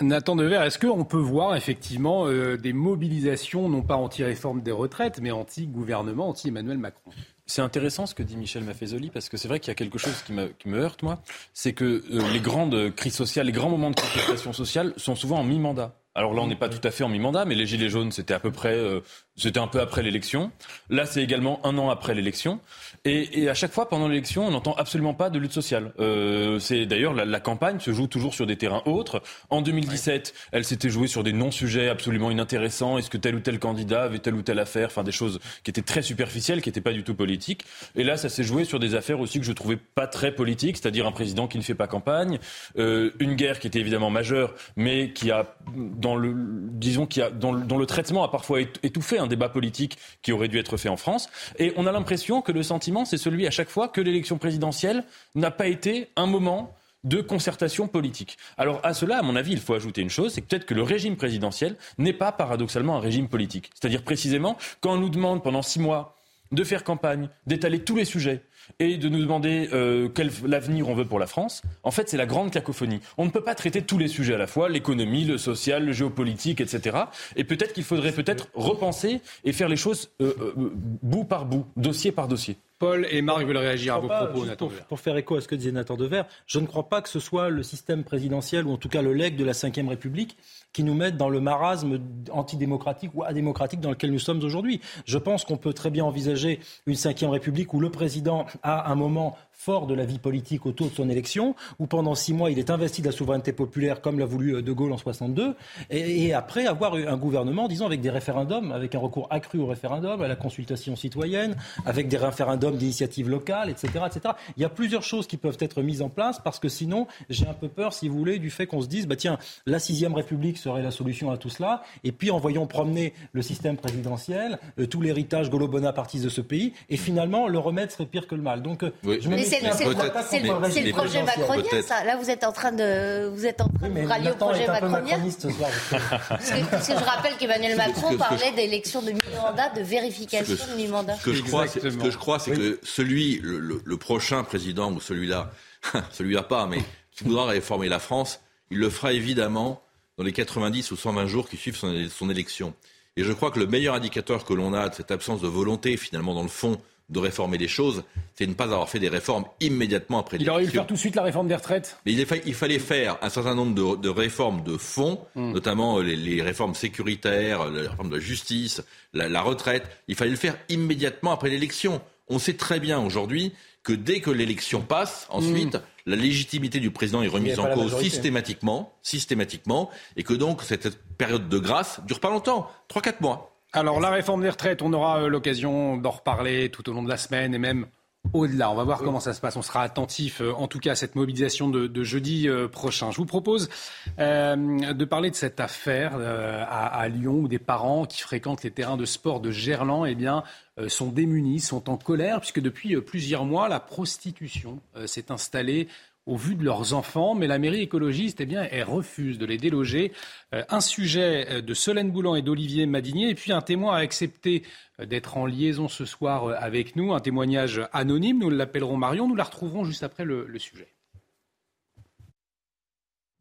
Nathan 0.00 0.36
Dever, 0.36 0.60
est-ce 0.64 0.78
qu'on 0.78 1.04
peut 1.04 1.16
voir 1.16 1.56
effectivement 1.56 2.26
euh, 2.26 2.56
des 2.56 2.72
mobilisations, 2.72 3.68
non 3.68 3.82
pas 3.82 3.96
anti-réforme 3.96 4.60
des 4.62 4.70
retraites, 4.70 5.20
mais 5.20 5.30
anti-gouvernement, 5.30 6.28
anti-Emmanuel 6.28 6.78
Macron? 6.78 7.10
C'est 7.46 7.62
intéressant 7.62 8.04
ce 8.04 8.14
que 8.14 8.22
dit 8.22 8.36
Michel 8.36 8.64
Maffezoli 8.64 9.10
parce 9.10 9.30
que 9.30 9.38
c'est 9.38 9.48
vrai 9.48 9.58
qu'il 9.58 9.68
y 9.68 9.72
a 9.72 9.74
quelque 9.74 9.98
chose 9.98 10.22
qui 10.22 10.34
me, 10.34 10.48
qui 10.48 10.68
me 10.68 10.78
heurte, 10.78 11.02
moi. 11.02 11.22
C'est 11.54 11.72
que 11.72 12.04
euh, 12.12 12.32
les 12.32 12.40
grandes 12.40 12.94
crises 12.94 13.14
sociales, 13.14 13.46
les 13.46 13.52
grands 13.52 13.70
moments 13.70 13.90
de 13.90 13.96
contestation 13.96 14.52
sociale 14.52 14.92
sont 14.98 15.14
souvent 15.14 15.38
en 15.38 15.44
mi-mandat. 15.44 15.98
Alors 16.18 16.34
là, 16.34 16.42
on 16.42 16.48
n'est 16.48 16.56
pas 16.56 16.68
tout 16.68 16.86
à 16.86 16.90
fait 16.90 17.04
en 17.04 17.08
mi-mandat, 17.08 17.44
mais 17.44 17.54
les 17.54 17.64
Gilets 17.64 17.88
jaunes, 17.88 18.10
c'était 18.10 18.34
à 18.34 18.40
peu 18.40 18.50
près, 18.50 18.74
euh, 18.74 19.00
c'était 19.38 19.60
un 19.60 19.66
peu 19.68 19.80
après 19.80 20.02
l'élection. 20.02 20.50
Là, 20.90 21.06
c'est 21.06 21.22
également 21.22 21.64
un 21.64 21.78
an 21.78 21.90
après 21.90 22.14
l'élection. 22.14 22.60
Et, 23.04 23.42
et, 23.42 23.48
à 23.48 23.54
chaque 23.54 23.72
fois, 23.72 23.88
pendant 23.88 24.08
l'élection, 24.08 24.46
on 24.46 24.50
n'entend 24.50 24.74
absolument 24.74 25.14
pas 25.14 25.30
de 25.30 25.38
lutte 25.38 25.52
sociale. 25.52 25.92
Euh, 26.00 26.58
c'est 26.58 26.86
d'ailleurs 26.86 27.14
la, 27.14 27.24
la, 27.24 27.40
campagne 27.40 27.78
se 27.80 27.92
joue 27.92 28.06
toujours 28.06 28.34
sur 28.34 28.46
des 28.46 28.56
terrains 28.56 28.82
autres. 28.86 29.22
En 29.50 29.62
2017, 29.62 30.34
elle 30.52 30.64
s'était 30.64 30.90
jouée 30.90 31.06
sur 31.06 31.22
des 31.22 31.32
non-sujets 31.32 31.88
absolument 31.88 32.30
inintéressants. 32.30 32.98
Est-ce 32.98 33.10
que 33.10 33.16
tel 33.16 33.36
ou 33.36 33.40
tel 33.40 33.58
candidat 33.58 34.02
avait 34.02 34.18
telle 34.18 34.34
ou 34.34 34.42
telle 34.42 34.58
affaire? 34.58 34.88
Enfin, 34.88 35.04
des 35.04 35.12
choses 35.12 35.38
qui 35.62 35.70
étaient 35.70 35.82
très 35.82 36.02
superficielles, 36.02 36.60
qui 36.60 36.68
n'étaient 36.68 36.80
pas 36.80 36.92
du 36.92 37.04
tout 37.04 37.14
politiques. 37.14 37.64
Et 37.94 38.04
là, 38.04 38.16
ça 38.16 38.28
s'est 38.28 38.44
joué 38.44 38.64
sur 38.64 38.78
des 38.78 38.94
affaires 38.94 39.20
aussi 39.20 39.38
que 39.38 39.46
je 39.46 39.52
trouvais 39.52 39.76
pas 39.76 40.06
très 40.06 40.32
politiques, 40.32 40.76
c'est-à-dire 40.76 41.06
un 41.06 41.12
président 41.12 41.46
qui 41.46 41.58
ne 41.58 41.62
fait 41.62 41.74
pas 41.74 41.86
campagne, 41.86 42.38
euh, 42.78 43.10
une 43.20 43.34
guerre 43.34 43.60
qui 43.60 43.68
était 43.68 43.80
évidemment 43.80 44.10
majeure, 44.10 44.54
mais 44.76 45.12
qui 45.12 45.30
a 45.30 45.54
dans 45.74 46.16
le, 46.16 46.34
disons, 46.72 47.06
qui 47.06 47.22
a, 47.22 47.30
dans, 47.30 47.52
le, 47.52 47.86
traitement 47.86 48.24
a 48.24 48.28
parfois 48.30 48.60
étouffé 48.60 49.18
débat 49.28 49.48
politique 49.48 49.98
qui 50.22 50.32
aurait 50.32 50.48
dû 50.48 50.58
être 50.58 50.76
fait 50.76 50.88
en 50.88 50.96
France. 50.96 51.28
Et 51.58 51.72
on 51.76 51.86
a 51.86 51.92
l'impression 51.92 52.42
que 52.42 52.52
le 52.52 52.62
sentiment, 52.62 53.04
c'est 53.04 53.16
celui 53.16 53.46
à 53.46 53.50
chaque 53.50 53.68
fois 53.68 53.88
que 53.88 54.00
l'élection 54.00 54.38
présidentielle 54.38 55.04
n'a 55.34 55.50
pas 55.50 55.66
été 55.66 56.08
un 56.16 56.26
moment 56.26 56.74
de 57.04 57.20
concertation 57.20 57.86
politique. 57.86 58.38
Alors 58.56 58.80
à 58.84 58.92
cela, 58.92 59.18
à 59.18 59.22
mon 59.22 59.36
avis, 59.36 59.52
il 59.52 59.60
faut 59.60 59.74
ajouter 59.74 60.00
une 60.00 60.10
chose, 60.10 60.32
c'est 60.32 60.40
peut-être 60.40 60.66
que 60.66 60.74
le 60.74 60.82
régime 60.82 61.16
présidentiel 61.16 61.76
n'est 61.96 62.12
pas 62.12 62.32
paradoxalement 62.32 62.96
un 62.96 63.00
régime 63.00 63.28
politique. 63.28 63.70
C'est-à-dire 63.74 64.02
précisément 64.02 64.56
quand 64.80 64.94
on 64.94 64.98
nous 64.98 65.10
demande 65.10 65.42
pendant 65.42 65.62
six 65.62 65.78
mois 65.78 66.16
de 66.50 66.64
faire 66.64 66.82
campagne, 66.82 67.28
d'étaler 67.46 67.84
tous 67.84 67.94
les 67.94 68.04
sujets, 68.04 68.42
et 68.78 68.96
de 68.96 69.08
nous 69.08 69.20
demander 69.20 69.68
euh, 69.72 70.08
quel 70.14 70.30
avenir 70.52 70.88
on 70.88 70.94
veut 70.94 71.04
pour 71.04 71.18
la 71.18 71.26
France, 71.26 71.62
en 71.82 71.90
fait, 71.90 72.08
c'est 72.08 72.16
la 72.16 72.26
grande 72.26 72.50
cacophonie. 72.50 73.00
On 73.16 73.24
ne 73.24 73.30
peut 73.30 73.42
pas 73.42 73.54
traiter 73.54 73.82
tous 73.82 73.98
les 73.98 74.08
sujets 74.08 74.34
à 74.34 74.38
la 74.38 74.46
fois, 74.46 74.68
l'économie, 74.68 75.24
le 75.24 75.38
social, 75.38 75.84
le 75.84 75.92
géopolitique, 75.92 76.60
etc. 76.60 76.96
Et 77.36 77.44
peut-être 77.44 77.72
qu'il 77.72 77.84
faudrait 77.84 78.12
peut-être 78.12 78.48
repenser 78.54 79.20
et 79.44 79.52
faire 79.52 79.68
les 79.68 79.76
choses 79.76 80.10
euh, 80.20 80.34
euh, 80.40 80.72
bout 81.02 81.24
par 81.24 81.44
bout, 81.44 81.66
dossier 81.76 82.12
par 82.12 82.28
dossier. 82.28 82.56
Paul 82.78 83.08
et 83.10 83.22
Marc 83.22 83.44
veulent 83.44 83.56
réagir 83.56 83.94
à 83.94 83.98
vos 83.98 84.06
propos, 84.06 84.44
Nathan 84.44 84.68
pour, 84.68 84.76
pour, 84.86 85.00
faire 85.00 85.16
écho 85.16 85.34
à 85.34 85.40
ce 85.40 85.48
que 85.48 85.56
disait 85.56 85.72
Nathan 85.72 85.96
Dever, 85.96 86.22
je 86.46 86.60
ne 86.60 86.66
crois 86.66 86.88
pas 86.88 87.02
que 87.02 87.08
ce 87.08 87.18
soit 87.18 87.48
le 87.48 87.64
système 87.64 88.04
présidentiel 88.04 88.66
ou 88.66 88.72
en 88.72 88.76
tout 88.76 88.88
cas 88.88 89.02
le 89.02 89.12
legs 89.14 89.36
de 89.36 89.44
la 89.44 89.52
Ve 89.52 89.88
République 89.88 90.36
qui 90.72 90.84
nous 90.84 90.94
mettent 90.94 91.16
dans 91.16 91.28
le 91.28 91.40
marasme 91.40 91.98
antidémocratique 92.30 93.10
ou 93.14 93.24
adémocratique 93.24 93.80
dans 93.80 93.90
lequel 93.90 94.12
nous 94.12 94.18
sommes 94.20 94.42
aujourd'hui. 94.44 94.80
Je 95.06 95.18
pense 95.18 95.44
qu'on 95.44 95.56
peut 95.56 95.72
très 95.72 95.90
bien 95.90 96.04
envisager 96.04 96.60
une 96.86 96.94
cinquième 96.94 97.30
république 97.30 97.74
où 97.74 97.80
le 97.80 97.90
président 97.90 98.46
a 98.62 98.92
un 98.92 98.96
moment 98.96 99.36
fort 99.58 99.88
de 99.88 99.94
la 99.94 100.06
vie 100.06 100.20
politique 100.20 100.66
autour 100.66 100.88
de 100.88 100.94
son 100.94 101.10
élection, 101.10 101.56
où 101.80 101.86
pendant 101.86 102.14
six 102.14 102.32
mois 102.32 102.50
il 102.50 102.58
est 102.60 102.70
investi 102.70 103.02
de 103.02 103.06
la 103.06 103.12
souveraineté 103.12 103.52
populaire 103.52 104.00
comme 104.00 104.20
l'a 104.20 104.24
voulu 104.24 104.54
euh, 104.54 104.62
De 104.62 104.72
Gaulle 104.72 104.92
en 104.92 104.98
62, 104.98 105.56
et, 105.90 106.26
et 106.26 106.32
après 106.32 106.66
avoir 106.66 106.94
un 106.94 107.16
gouvernement, 107.16 107.66
disons, 107.66 107.84
avec 107.84 108.00
des 108.00 108.10
référendums, 108.10 108.70
avec 108.70 108.94
un 108.94 109.00
recours 109.00 109.26
accru 109.30 109.58
au 109.58 109.66
référendum, 109.66 110.22
à 110.22 110.28
la 110.28 110.36
consultation 110.36 110.94
citoyenne, 110.94 111.56
avec 111.84 112.06
des 112.08 112.16
référendums 112.16 112.76
d'initiative 112.76 113.28
locale, 113.28 113.68
etc., 113.68 114.04
etc. 114.06 114.34
Il 114.56 114.62
y 114.62 114.64
a 114.64 114.68
plusieurs 114.68 115.02
choses 115.02 115.26
qui 115.26 115.36
peuvent 115.36 115.58
être 115.60 115.82
mises 115.82 116.02
en 116.02 116.08
place 116.08 116.40
parce 116.42 116.60
que 116.60 116.68
sinon, 116.68 117.08
j'ai 117.28 117.46
un 117.46 117.54
peu 117.54 117.68
peur, 117.68 117.92
si 117.92 118.08
vous 118.08 118.16
voulez, 118.16 118.38
du 118.38 118.50
fait 118.50 118.66
qu'on 118.66 118.80
se 118.80 118.86
dise, 118.86 119.08
bah 119.08 119.16
tiens, 119.16 119.38
la 119.66 119.80
sixième 119.80 120.14
République 120.14 120.56
serait 120.56 120.82
la 120.82 120.92
solution 120.92 121.32
à 121.32 121.36
tout 121.36 121.50
cela, 121.50 121.82
et 122.04 122.12
puis 122.12 122.30
en 122.30 122.38
voyant 122.38 122.66
promener 122.66 123.12
le 123.32 123.42
système 123.42 123.76
présidentiel, 123.76 124.60
euh, 124.78 124.86
tout 124.86 125.00
l'héritage 125.00 125.50
gaulo-bonapartiste 125.50 126.24
de 126.24 126.28
ce 126.28 126.40
pays, 126.40 126.74
et 126.90 126.96
finalement 126.96 127.48
le 127.48 127.58
remettre 127.58 127.92
serait 127.92 128.06
pire 128.06 128.28
que 128.28 128.36
le 128.36 128.42
mal. 128.42 128.62
Donc, 128.62 128.84
euh, 128.84 128.92
je 129.04 129.28
me 129.28 129.36
c'est 129.48 130.40
le, 130.40 130.92
projet 130.92 131.22
macronien, 131.22 131.82
ça. 131.82 132.04
Là, 132.04 132.16
vous 132.16 132.30
êtes 132.30 132.44
en 132.44 132.52
train 132.52 132.72
de, 132.72 133.28
vous 133.34 133.46
êtes 133.46 133.60
en 133.60 133.68
train 133.68 133.88
de 133.88 134.06
rallier 134.06 134.30
au 134.30 134.34
projet 134.34 134.66
macronien. 134.66 135.18
parce, 135.20 136.50
que, 136.50 136.70
parce 136.70 136.88
que 136.88 136.92
je 136.94 137.04
rappelle 137.04 137.36
qu'Emmanuel 137.38 137.76
Macron 137.76 138.16
parlait 138.16 138.52
d'élection 138.52 139.02
de 139.02 139.12
mi-mandat, 139.12 139.70
de 139.70 139.82
vérification 139.82 140.66
de 140.70 140.76
mi-mandat. 140.76 141.16
Ce 141.16 141.24
que 141.24 141.32
je 141.32 141.42
crois, 141.42 141.66
ce 141.66 141.78
que 141.78 142.10
je 142.10 142.18
crois, 142.18 142.38
c'est 142.38 142.52
que 142.52 142.78
celui, 142.82 143.40
le, 143.42 143.96
prochain 143.96 144.44
président 144.44 144.92
ou 144.92 145.00
celui-là, 145.00 145.50
celui-là 146.12 146.42
pas, 146.42 146.66
mais 146.66 146.78
qui 147.12 147.24
voudra 147.24 147.46
réformer 147.46 147.88
la 147.88 147.98
France, 147.98 148.40
il 148.70 148.78
le 148.78 148.90
fera 148.90 149.12
évidemment 149.12 149.82
dans 150.16 150.24
les 150.24 150.32
90 150.32 150.90
ou 150.90 150.96
120 150.96 151.26
jours 151.26 151.48
qui 151.48 151.56
suivent 151.56 151.76
son, 151.76 151.94
son 152.10 152.30
élection. 152.30 152.74
Et 153.16 153.24
je 153.24 153.32
crois 153.32 153.50
que 153.50 153.58
le 153.58 153.66
meilleur 153.66 153.94
indicateur 153.94 154.44
que 154.44 154.54
l'on 154.54 154.74
a 154.74 154.88
de 154.88 154.94
cette 154.94 155.10
absence 155.10 155.40
de 155.40 155.48
volonté, 155.48 155.96
finalement, 155.96 156.34
dans 156.34 156.42
le 156.42 156.48
fond, 156.48 156.80
de 157.08 157.18
réformer 157.18 157.58
les 157.58 157.68
choses, 157.68 158.04
c'est 158.34 158.44
de 158.44 158.50
ne 158.50 158.54
pas 158.54 158.64
avoir 158.64 158.88
fait 158.88 158.98
des 158.98 159.08
réformes 159.08 159.44
immédiatement 159.60 160.18
après 160.18 160.36
l'élection. 160.36 160.52
Il 160.52 160.56
aurait 160.56 160.64
dû 160.64 160.70
faire 160.70 160.86
tout 160.86 160.94
de 160.94 160.98
suite 160.98 161.16
la 161.16 161.22
réforme 161.22 161.48
des 161.48 161.54
retraites. 161.54 161.98
Mais 162.04 162.12
il, 162.12 162.26
il 162.46 162.54
fallait 162.54 162.78
faire 162.78 163.16
un 163.22 163.30
certain 163.30 163.54
nombre 163.54 163.96
de, 163.96 164.08
réformes 164.08 164.62
de 164.62 164.76
fond, 164.76 165.20
hmm. 165.34 165.52
notamment 165.52 166.00
les, 166.00 166.42
réformes 166.42 166.74
sécuritaires, 166.74 167.70
la 167.70 167.90
réforme 167.90 168.10
de 168.10 168.16
la 168.16 168.20
justice, 168.20 168.82
la, 169.14 169.40
retraite. 169.40 169.84
Il 170.06 170.14
fallait 170.14 170.30
le 170.30 170.36
faire 170.36 170.56
immédiatement 170.68 171.32
après 171.32 171.48
l'élection. 171.48 172.00
On 172.28 172.38
sait 172.38 172.54
très 172.54 172.78
bien 172.78 173.00
aujourd'hui 173.00 173.52
que 173.82 173.94
dès 173.94 174.20
que 174.20 174.30
l'élection 174.30 174.82
passe, 174.82 175.26
ensuite, 175.30 175.76
hmm. 175.76 175.82
la 176.06 176.16
légitimité 176.16 176.78
du 176.78 176.90
président 176.90 177.22
est 177.22 177.28
remise 177.28 177.58
en 177.58 177.72
cause 177.72 177.98
systématiquement, 177.98 178.92
systématiquement, 179.02 179.88
et 180.16 180.24
que 180.24 180.34
donc 180.34 180.62
cette 180.62 180.98
période 181.16 181.48
de 181.48 181.58
grâce 181.58 182.00
dure 182.04 182.20
pas 182.20 182.28
longtemps, 182.30 182.70
3-4 182.92 183.14
mois. 183.20 183.57
Alors 183.72 184.00
la 184.00 184.08
réforme 184.08 184.42
des 184.42 184.48
retraites, 184.48 184.80
on 184.80 184.92
aura 184.94 185.22
euh, 185.22 185.28
l'occasion 185.28 185.98
d'en 185.98 186.10
reparler 186.10 186.70
tout 186.70 186.88
au 186.88 186.94
long 186.94 187.02
de 187.02 187.08
la 187.08 187.18
semaine 187.18 187.54
et 187.54 187.58
même 187.58 187.86
au-delà. 188.32 188.70
On 188.70 188.74
va 188.74 188.84
voir 188.84 188.98
comment 188.98 189.20
ça 189.20 189.34
se 189.34 189.42
passe. 189.42 189.56
On 189.56 189.62
sera 189.62 189.82
attentif, 189.82 190.40
euh, 190.40 190.52
en 190.54 190.68
tout 190.68 190.78
cas, 190.78 190.92
à 190.92 190.94
cette 190.94 191.16
mobilisation 191.16 191.68
de, 191.68 192.02
jeudi 192.02 192.48
euh, 192.48 192.66
prochain. 192.66 193.10
Je 193.10 193.18
vous 193.18 193.26
propose 193.26 193.68
de 194.16 195.04
parler 195.04 195.30
de 195.30 195.34
cette 195.34 195.60
affaire 195.60 196.16
à, 196.16 197.08
Lyon 197.08 197.40
où 197.40 197.48
des 197.48 197.58
parents 197.58 198.06
qui 198.06 198.22
fréquentent 198.22 198.62
les 198.62 198.70
terrains 198.70 198.96
de 198.96 199.04
sport 199.04 199.40
de 199.40 199.50
Gerland 199.50 200.06
eh 200.06 200.14
bien, 200.14 200.44
sont 200.88 201.08
démunis, 201.08 201.60
sont 201.60 201.90
en 201.90 201.96
colère, 201.96 202.40
puisque 202.40 202.60
depuis 202.60 203.00
plusieurs 203.00 203.44
mois, 203.44 203.68
la 203.68 203.80
prostitution 203.80 204.80
s'est 205.06 205.30
installée 205.30 205.88
au 206.28 206.36
vu 206.36 206.54
de 206.54 206.62
leurs 206.62 206.92
enfants, 206.92 207.34
mais 207.34 207.46
la 207.46 207.58
mairie 207.58 207.80
écologiste, 207.80 208.42
eh 208.42 208.46
bien, 208.46 208.68
elle 208.70 208.84
refuse 208.84 209.38
de 209.38 209.46
les 209.46 209.56
déloger. 209.56 210.12
Euh, 210.54 210.62
un 210.68 210.82
sujet 210.82 211.46
euh, 211.50 211.62
de 211.62 211.72
Solène 211.72 212.10
Boulan 212.10 212.34
et 212.34 212.42
d'Olivier 212.42 212.84
Madinier, 212.84 213.30
et 213.30 213.34
puis 213.34 213.50
un 213.50 213.62
témoin 213.62 213.94
a 213.94 214.00
accepté 214.00 214.62
euh, 215.00 215.06
d'être 215.06 215.38
en 215.38 215.46
liaison 215.46 215.88
ce 215.88 216.04
soir 216.04 216.50
avec 216.62 216.96
nous, 216.96 217.14
un 217.14 217.20
témoignage 217.20 217.80
anonyme, 217.94 218.40
nous 218.40 218.50
l'appellerons 218.50 218.98
Marion, 218.98 219.26
nous 219.26 219.36
la 219.36 219.44
retrouverons 219.44 219.84
juste 219.84 220.02
après 220.02 220.26
le, 220.26 220.46
sujet. 220.58 220.88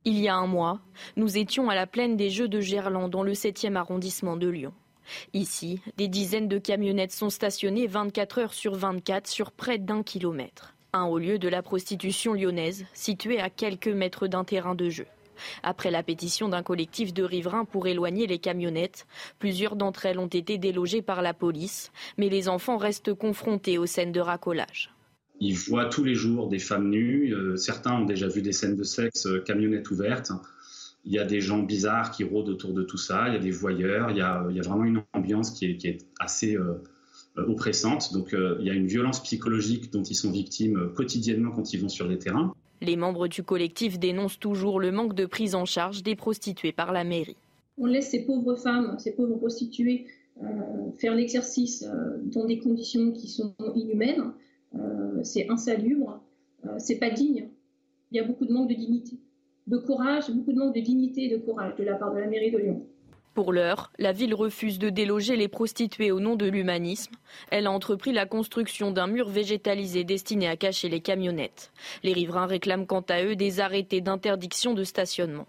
Il 0.06 0.18
y 0.20 0.30
a 0.30 0.36
un 0.36 0.48
mois, 0.48 0.80
nous 1.18 1.38
étions 1.38 1.70
à 1.70 1.76
la 1.76 1.88
plaine 1.88 2.16
des 2.16 2.30
Jeux 2.30 2.48
de 2.48 2.62
Gerland 2.62 3.10
dans 3.10 3.24
le 3.24 3.34
7e 3.34 3.76
arrondissement 3.76 4.38
de 4.38 4.48
Lyon. 4.48 4.74
Ici, 5.34 5.82
des 5.98 6.08
dizaines 6.08 6.48
de 6.48 6.58
camionnettes 6.58 7.12
sont 7.12 7.30
stationnées 7.30 7.88
24 7.88 8.40
heures 8.40 8.54
sur 8.54 8.76
24 8.76 9.28
sur 9.28 9.52
près 9.52 9.78
d'un 9.78 10.04
kilomètre. 10.04 10.77
Un 10.98 11.06
haut 11.06 11.20
lieu 11.20 11.38
de 11.38 11.48
la 11.48 11.62
prostitution 11.62 12.34
lyonnaise, 12.34 12.88
situé 12.92 13.40
à 13.40 13.52
quelques 13.52 13.88
mètres 13.88 14.26
d'un 14.26 14.44
terrain 14.44 14.74
de 14.74 14.90
jeu. 14.90 15.06
Après 15.62 15.92
la 15.92 16.02
pétition 16.02 16.50
d'un 16.50 16.64
collectif 16.64 17.14
de 17.14 17.22
riverains 17.22 17.66
pour 17.66 17.86
éloigner 17.86 18.26
les 18.26 18.40
camionnettes, 18.40 19.06
plusieurs 19.38 19.76
d'entre 19.76 20.08
elles 20.08 20.18
ont 20.18 20.26
été 20.26 20.58
délogées 20.58 21.04
par 21.04 21.22
la 21.22 21.36
police, 21.36 21.92
mais 22.18 22.30
les 22.30 22.50
enfants 22.50 22.78
restent 22.78 23.14
confrontés 23.14 23.78
aux 23.78 23.86
scènes 23.86 24.12
de 24.12 24.20
racolage. 24.20 24.92
Ils 25.40 25.56
voient 25.56 25.86
tous 25.86 26.04
les 26.04 26.16
jours 26.16 26.50
des 26.50 26.58
femmes 26.58 26.90
nues, 26.90 27.32
euh, 27.32 27.58
certains 27.58 27.94
ont 27.94 28.06
déjà 28.06 28.28
vu 28.28 28.42
des 28.42 28.52
scènes 28.52 28.76
de 28.76 28.84
sexe, 28.84 29.28
euh, 29.28 29.38
camionnettes 29.42 29.92
ouvertes. 29.92 30.32
Il 31.06 31.14
y 31.14 31.20
a 31.20 31.26
des 31.26 31.42
gens 31.42 31.60
bizarres 31.60 32.10
qui 32.10 32.24
rôdent 32.24 32.50
autour 32.50 32.74
de 32.74 32.82
tout 32.82 32.98
ça, 32.98 33.28
il 33.28 33.36
y 33.36 33.38
a 33.38 33.40
des 33.40 33.52
voyeurs, 33.52 34.10
il 34.10 34.18
y 34.18 34.22
a, 34.22 34.42
vraiment 34.64 34.86
une 34.86 35.04
ambiance 35.14 35.52
qui 35.52 35.66
est, 35.66 36.08
assez 36.20 36.56
euh, 36.56 36.82
oppressante. 37.38 38.14
Donc 38.14 38.34
il 38.34 38.66
y 38.66 38.70
a 38.70 38.74
une 38.74 38.88
violence 38.88 39.22
psychologique 39.22 39.92
dont 39.92 40.04
ils 40.04 40.16
sont 40.16 40.32
victimes 40.32 40.92
quotidiennement 40.96 41.52
quand 41.52 41.74
ils 41.74 41.82
vont 41.82 41.90
sur 41.90 42.08
les 42.08 42.18
terrains. 42.18 42.54
Les 42.82 42.96
membres 42.96 43.28
du 43.28 43.44
collectif 43.44 43.98
dénoncent 43.98 44.40
toujours 44.40 44.80
le 44.80 44.92
manque 44.92 45.14
de 45.14 45.26
prise 45.26 45.56
en 45.56 45.66
charge 45.66 46.04
des 46.04 46.16
prostituées 46.16 46.72
par 46.72 46.92
la 46.92 47.04
mairie. 47.04 47.36
On 47.78 47.86
laisse 47.86 48.10
ces 48.10 48.26
pauvres 48.26 48.56
femmes, 48.56 48.98
ces 49.00 49.16
pauvres 49.16 49.38
prostituées 49.38 50.08
euh, 50.44 50.92
faire 50.98 51.16
l'exercice 51.16 51.84
euh, 51.84 52.18
dans 52.24 52.46
des 52.46 52.60
conditions 52.60 53.12
qui 53.12 53.28
sont 53.28 53.56
inhumaines. 53.76 54.34
Euh, 54.76 55.24
c'est 55.24 55.50
insalubre, 55.50 56.22
c'est 56.78 57.00
pas 57.00 57.10
digne. 57.10 57.50
Il 58.12 58.18
y 58.18 58.20
a 58.20 58.24
beaucoup 58.24 58.46
de 58.46 58.54
manque 58.54 58.70
de 58.70 58.76
dignité, 58.76 59.18
de 59.68 59.78
courage, 59.78 60.30
beaucoup 60.30 60.54
de 60.54 60.60
manque 60.60 60.76
de 60.76 60.82
dignité 60.82 61.26
et 61.26 61.30
de 61.30 61.38
courage 61.38 61.76
de 61.76 61.84
la 61.84 61.96
part 61.96 62.14
de 62.14 62.20
la 62.20 62.28
mairie 62.28 62.52
de 62.52 62.58
Lyon. 62.58 62.86
Pour 63.38 63.54
l'heure, 63.54 63.92
la 64.00 64.14
ville 64.14 64.34
refuse 64.34 64.80
de 64.80 64.90
déloger 64.90 65.36
les 65.36 65.48
prostituées 65.48 66.10
au 66.10 66.20
nom 66.20 66.36
de 66.36 66.48
l'humanisme. 66.48 67.14
Elle 67.52 67.68
a 67.68 67.72
entrepris 67.72 68.12
la 68.12 68.26
construction 68.26 68.90
d'un 68.90 69.06
mur 69.06 69.30
végétalisé 69.30 70.04
destiné 70.04 70.48
à 70.48 70.58
cacher 70.58 70.90
les 70.90 71.02
camionnettes. 71.02 71.72
Les 72.02 72.14
riverains 72.14 72.48
réclament 72.48 72.88
quant 72.88 73.06
à 73.08 73.24
eux 73.24 73.36
des 73.36 73.60
arrêtés 73.60 74.02
d'interdiction 74.02 74.74
de 74.74 74.84
stationnement. 74.84 75.46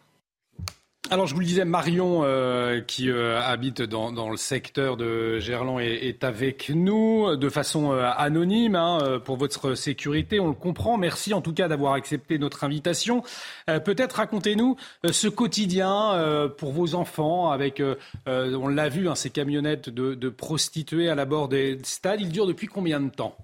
Alors 1.10 1.26
je 1.26 1.32
vous 1.32 1.40
le 1.40 1.46
disais, 1.46 1.64
Marion, 1.64 2.20
euh, 2.22 2.82
qui 2.82 3.08
euh, 3.08 3.40
habite 3.40 3.80
dans, 3.80 4.28
le 4.28 4.36
secteur 4.36 4.98
de 4.98 5.38
Gerland, 5.38 5.80
est, 5.80 6.22
avec 6.22 6.68
nous 6.68 7.34
de 7.34 7.48
façon 7.48 7.92
euh, 7.92 8.10
anonyme 8.14 8.74
hein, 8.74 9.18
pour 9.24 9.38
votre 9.38 9.74
sécurité. 9.74 10.38
On 10.38 10.48
le 10.48 10.54
comprend. 10.54 10.98
Merci 10.98 11.32
en 11.32 11.40
tout 11.40 11.54
cas 11.54 11.66
d'avoir 11.66 11.94
accepté 11.94 12.38
notre 12.38 12.62
invitation. 12.62 13.22
Peut-être 13.66 14.16
racontez-nous 14.16 14.76
ce 15.10 15.28
quotidien 15.28 16.50
pour 16.58 16.72
vos 16.72 16.94
enfants 16.94 17.50
avec, 17.50 17.82
on 18.26 18.68
l'a 18.68 18.88
vu, 18.88 19.08
hein, 19.08 19.14
ces 19.14 19.30
camionnettes 19.30 19.88
de, 19.88 20.14
de 20.14 20.28
prostituées 20.28 21.08
à 21.08 21.14
la 21.14 21.24
bord 21.24 21.48
des 21.48 21.78
stades. 21.84 22.20
Il 22.20 22.30
dure 22.30 22.46
depuis 22.46 22.66
combien 22.66 23.00
de 23.00 23.08
temps? 23.08 23.36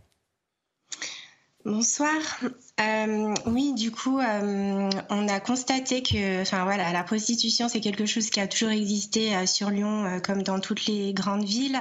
Bonsoir. 1.65 2.21
Euh, 2.81 3.33
oui, 3.47 3.73
du 3.73 3.93
coup, 3.93 4.19
euh, 4.19 4.91
on 5.09 5.29
a 5.29 5.39
constaté 5.39 6.03
que, 6.03 6.43
enfin 6.43 6.65
voilà, 6.65 6.93
la 6.93 7.05
prostitution 7.05 7.69
c'est 7.69 7.79
quelque 7.79 8.05
chose 8.05 8.31
qui 8.31 8.41
a 8.41 8.49
toujours 8.49 8.71
existé 8.71 9.37
euh, 9.37 9.47
sur 9.47 9.71
Lyon, 9.71 10.21
comme 10.25 10.43
dans 10.43 10.59
toutes 10.59 10.87
les 10.87 11.13
grandes 11.13 11.45
villes. 11.45 11.81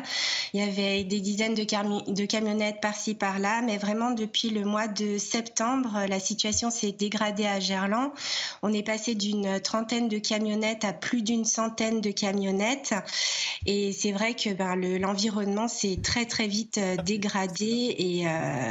Il 0.54 0.60
y 0.60 0.64
avait 0.64 1.04
des 1.04 1.20
dizaines 1.20 1.56
de, 1.56 1.64
de 1.64 2.26
camionnettes 2.26 2.80
par-ci 2.80 3.16
par-là, 3.16 3.64
mais 3.64 3.80
vraiment 3.80 4.12
depuis 4.12 4.52
le 4.52 4.66
mois 4.66 4.88
de 4.88 5.18
septembre, 5.18 5.98
la 6.08 6.20
situation 6.20 6.70
s'est 6.70 6.92
dégradée 6.92 7.48
à 7.48 7.60
Gerland. 7.60 8.12
On 8.62 8.72
est 8.72 8.84
passé 8.84 9.16
d'une 9.16 9.60
trentaine 9.62 10.10
de 10.10 10.20
camionnettes 10.20 10.86
à 10.86 10.94
plus 10.94 11.24
d'une 11.24 11.46
centaine 11.46 12.02
de 12.02 12.12
camionnettes, 12.12 12.94
et 13.66 13.94
c'est 13.94 14.12
vrai 14.12 14.36
que 14.36 14.52
ben, 14.54 14.76
l'environnement 15.00 15.68
s'est 15.68 15.98
très 16.04 16.28
très 16.28 16.46
vite 16.46 16.80
dégradé. 17.04 17.96
Et 17.98 18.26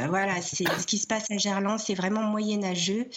voilà, 0.07 0.41
c'est 0.41 0.63
ce 0.79 0.85
qui 0.87 0.99
se 0.99 1.07
passe 1.07 1.29
à 1.29 1.37
Gerland, 1.37 1.79
c'est 1.79 1.95
vraiment 1.95 2.12
moyenâgeux. 2.21 3.09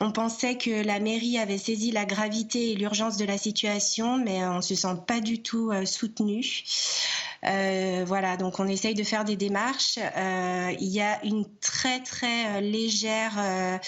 On 0.00 0.12
pensait 0.12 0.56
que 0.56 0.84
la 0.84 1.00
mairie 1.00 1.38
avait 1.38 1.58
saisi 1.58 1.90
la 1.90 2.04
gravité 2.04 2.72
et 2.72 2.74
l'urgence 2.74 3.16
de 3.16 3.24
la 3.24 3.36
situation, 3.36 4.18
mais 4.18 4.44
on 4.46 4.60
se 4.60 4.74
sent 4.74 4.96
pas 5.06 5.20
du 5.20 5.42
tout 5.42 5.70
euh, 5.72 5.84
soutenu. 5.84 6.44
Euh, 7.44 8.04
voilà, 8.06 8.36
donc 8.36 8.60
on 8.60 8.66
essaye 8.66 8.94
de 8.94 9.04
faire 9.04 9.24
des 9.24 9.36
démarches. 9.36 9.98
Euh, 9.98 10.72
il 10.78 10.88
y 10.88 11.00
a 11.00 11.24
une 11.24 11.44
très 11.60 12.00
très 12.00 12.60
légère 12.60 13.80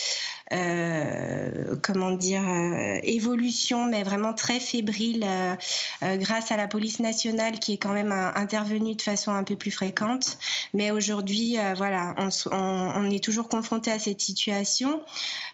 comment 1.83 2.11
dire, 2.11 2.43
euh, 2.49 2.99
évolution, 3.03 3.87
mais 3.87 4.03
vraiment 4.03 4.35
très 4.35 4.59
fébrile 4.61 5.25
euh, 5.25 6.17
grâce 6.17 6.51
à 6.51 6.57
la 6.57 6.67
police 6.67 6.99
nationale 6.99 7.59
qui 7.59 7.75
est 7.75 7.79
quand 7.79 7.93
même 7.93 8.13
intervenue 8.13 8.95
de 8.95 9.03
façon 9.03 9.33
un 9.33 9.45
peu 9.45 9.57
plus 9.57 9.71
fréquente. 9.71 10.39
Mais 10.75 10.91
aujourd'hui, 10.91 11.57
voilà, 11.77 12.15
on, 12.19 12.29
on, 12.53 13.11
est 13.11 13.23
toujours 13.23 13.49
confronté 13.49 13.91
à 13.91 13.99
cette 13.99 14.21
situation. 14.21 15.03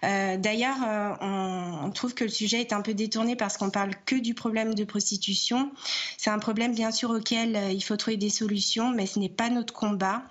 D'ailleurs, 0.03 0.77
on, 1.21 1.81
on 1.85 1.91
trouve 1.91 2.15
que 2.15 2.25
le 2.25 2.31
sujet 2.31 2.61
est 2.61 2.73
un 2.73 2.83
peu 2.83 2.95
détourné 2.95 3.37
parce 3.37 3.57
qu'on 3.57 3.71
parle 3.71 3.93
que 4.07 4.17
du 4.17 4.35
problème 4.35 4.75
de 4.75 4.85
prostitution. 4.85 5.71
C'est 6.19 6.31
un 6.31 6.39
problème 6.39 6.75
bien 6.75 6.91
sûr 6.91 7.11
auquel 7.11 7.73
il 7.73 7.83
faut 7.83 7.97
trouver 7.97 8.17
des 8.17 8.31
solutions, 8.31 8.91
mais 8.91 9.07
ce 9.07 9.19
n'est 9.19 9.29
pas 9.29 9.51
notre 9.51 9.73
combat. 9.73 10.23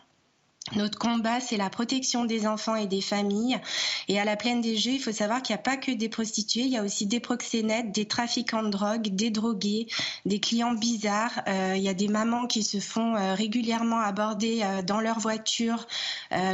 Notre 0.73 0.97
combat, 0.97 1.39
c'est 1.39 1.57
la 1.57 1.69
protection 1.69 2.25
des 2.25 2.47
enfants 2.47 2.75
et 2.75 2.87
des 2.87 3.01
familles. 3.01 3.59
Et 4.07 4.19
à 4.19 4.25
la 4.25 4.35
plaine 4.35 4.61
des 4.61 4.77
Jeux, 4.77 4.93
il 4.93 4.99
faut 4.99 5.11
savoir 5.11 5.43
qu'il 5.43 5.53
n'y 5.53 5.59
a 5.59 5.61
pas 5.61 5.77
que 5.77 5.91
des 5.91 6.09
prostituées, 6.09 6.61
il 6.61 6.71
y 6.71 6.77
a 6.77 6.83
aussi 6.83 7.05
des 7.05 7.19
proxénètes, 7.19 7.91
des 7.91 8.07
trafiquants 8.07 8.63
de 8.63 8.69
drogue, 8.69 9.09
des 9.09 9.29
drogués, 9.29 9.85
des 10.25 10.39
clients 10.39 10.73
bizarres. 10.73 11.43
Euh, 11.47 11.73
il 11.75 11.83
y 11.83 11.87
a 11.87 11.93
des 11.93 12.07
mamans 12.07 12.47
qui 12.47 12.63
se 12.63 12.79
font 12.79 13.15
euh, 13.15 13.35
régulièrement 13.35 13.99
aborder 13.99 14.61
euh, 14.63 14.81
dans 14.81 14.99
leur 14.99 15.19
voiture 15.19 15.85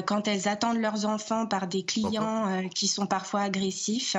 quand 0.05 0.27
elles 0.27 0.47
attendent 0.47 0.79
leurs 0.79 1.05
enfants 1.05 1.47
par 1.47 1.67
des 1.67 1.83
clients 1.83 2.69
qui 2.75 2.87
sont 2.87 3.07
parfois 3.07 3.41
agressifs. 3.41 4.15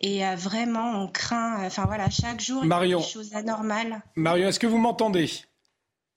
Et 0.00 0.22
vraiment, 0.34 1.02
on 1.02 1.08
craint, 1.08 1.64
enfin 1.64 1.84
voilà, 1.84 2.10
chaque 2.10 2.40
jour, 2.40 2.64
il 2.64 2.70
y 2.70 2.72
a 2.72 2.98
des 2.98 3.02
choses 3.02 3.34
anormales. 3.34 4.02
Marion, 4.16 4.48
est-ce 4.48 4.58
que 4.58 4.66
vous 4.66 4.78
m'entendez? 4.78 5.30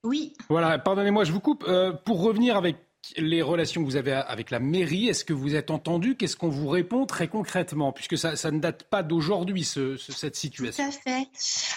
Oui. 0.04 0.34
Voilà, 0.50 0.80
pardonnez-moi, 0.80 1.24
je 1.24 1.32
vous 1.32 1.40
coupe. 1.40 1.70
pour 2.06 2.22
revenir 2.22 2.58
avec 2.58 2.78
les 3.18 3.42
relations 3.42 3.82
que 3.82 3.86
vous 3.86 3.96
avez 3.96 4.14
avec 4.14 4.50
la 4.50 4.60
mairie, 4.60 5.10
est-ce 5.10 5.26
que 5.26 5.34
vous 5.34 5.56
êtes 5.56 5.72
entendu? 5.72 6.16
Qu'est-ce 6.16 6.38
qu'on 6.38 6.50
vous 6.50 6.70
répond 6.70 7.06
très 7.06 7.28
concrètement? 7.28 7.92
Puisque 7.92 8.18
ça, 8.18 8.52
ne 8.52 8.60
date 8.60 8.84
pas 8.84 9.04
d'aujourd'hui, 9.04 9.64
cette 9.64 10.36
situation. 10.36 10.84
Tout 10.84 10.90
à 10.90 10.92
fait. 10.92 11.28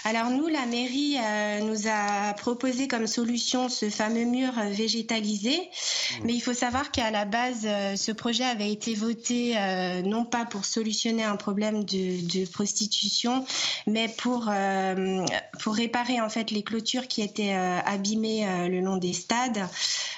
Alors 0.05 0.29
nous, 0.29 0.47
la 0.47 0.65
mairie 0.65 1.17
euh, 1.19 1.59
nous 1.61 1.87
a 1.87 2.33
proposé 2.33 2.87
comme 2.87 3.07
solution 3.07 3.69
ce 3.69 3.89
fameux 3.89 4.25
mur 4.25 4.53
végétalisé. 4.71 5.57
Mmh. 5.57 6.23
Mais 6.23 6.33
il 6.33 6.39
faut 6.39 6.53
savoir 6.53 6.91
qu'à 6.91 7.11
la 7.11 7.25
base, 7.25 7.65
euh, 7.65 7.95
ce 7.95 8.11
projet 8.11 8.45
avait 8.45 8.71
été 8.71 8.95
voté 8.95 9.57
euh, 9.57 10.01
non 10.01 10.23
pas 10.23 10.45
pour 10.45 10.65
solutionner 10.65 11.23
un 11.23 11.35
problème 11.35 11.83
de, 11.83 12.45
prostitution, 12.51 13.45
mais 13.85 14.07
pour, 14.07 14.49
pour 15.59 15.75
réparer 15.75 16.21
en 16.21 16.29
fait 16.29 16.51
les 16.51 16.63
clôtures 16.63 17.07
qui 17.07 17.21
étaient 17.21 17.53
abîmées 17.53 18.45
le 18.69 18.79
long 18.79 18.97
des 18.97 19.13
stades. 19.13 19.67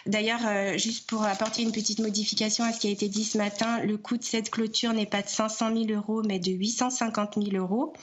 D'ailleurs, 0.06 0.78
juste 0.78 0.99
pour 1.08 1.24
apporter 1.24 1.62
une 1.62 1.72
petite 1.72 2.00
modification 2.00 2.64
à 2.64 2.72
ce 2.72 2.80
qui 2.80 2.88
a 2.88 2.92
été 2.92 3.08
dit 3.08 3.24
ce 3.24 3.38
matin, 3.38 3.80
le 3.84 3.98
coût 3.98 4.18
de 4.18 4.24
cette 4.24 4.50
clôture 4.50 4.94
n'est 4.94 5.06
pas 5.06 5.22
de 5.22 5.28
500 5.28 5.74
000 5.88 6.00
euros, 6.00 6.22
mais 6.26 6.40
de 6.40 6.52
850 6.52 7.36
000 7.36 7.56
euros. 7.56 7.94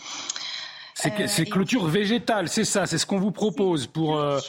C'est 0.95 1.21
euh, 1.21 1.45
clôture 1.45 1.87
végétale, 1.87 2.49
c'est 2.49 2.65
ça, 2.65 2.87
c'est 2.87 2.97
ce 2.97 3.05
qu'on 3.05 3.19
vous 3.19 3.31
propose 3.31 3.87
pour, 3.87 4.19
euh, 4.19 4.41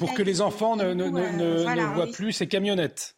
pour 0.00 0.14
que 0.14 0.22
les 0.22 0.40
enfants 0.40 0.74
ne, 0.74 0.92
ne, 0.94 1.08
ne, 1.08 1.94
voient 1.94 2.10
plus 2.10 2.32
ces 2.32 2.48
camionnettes. 2.48 3.15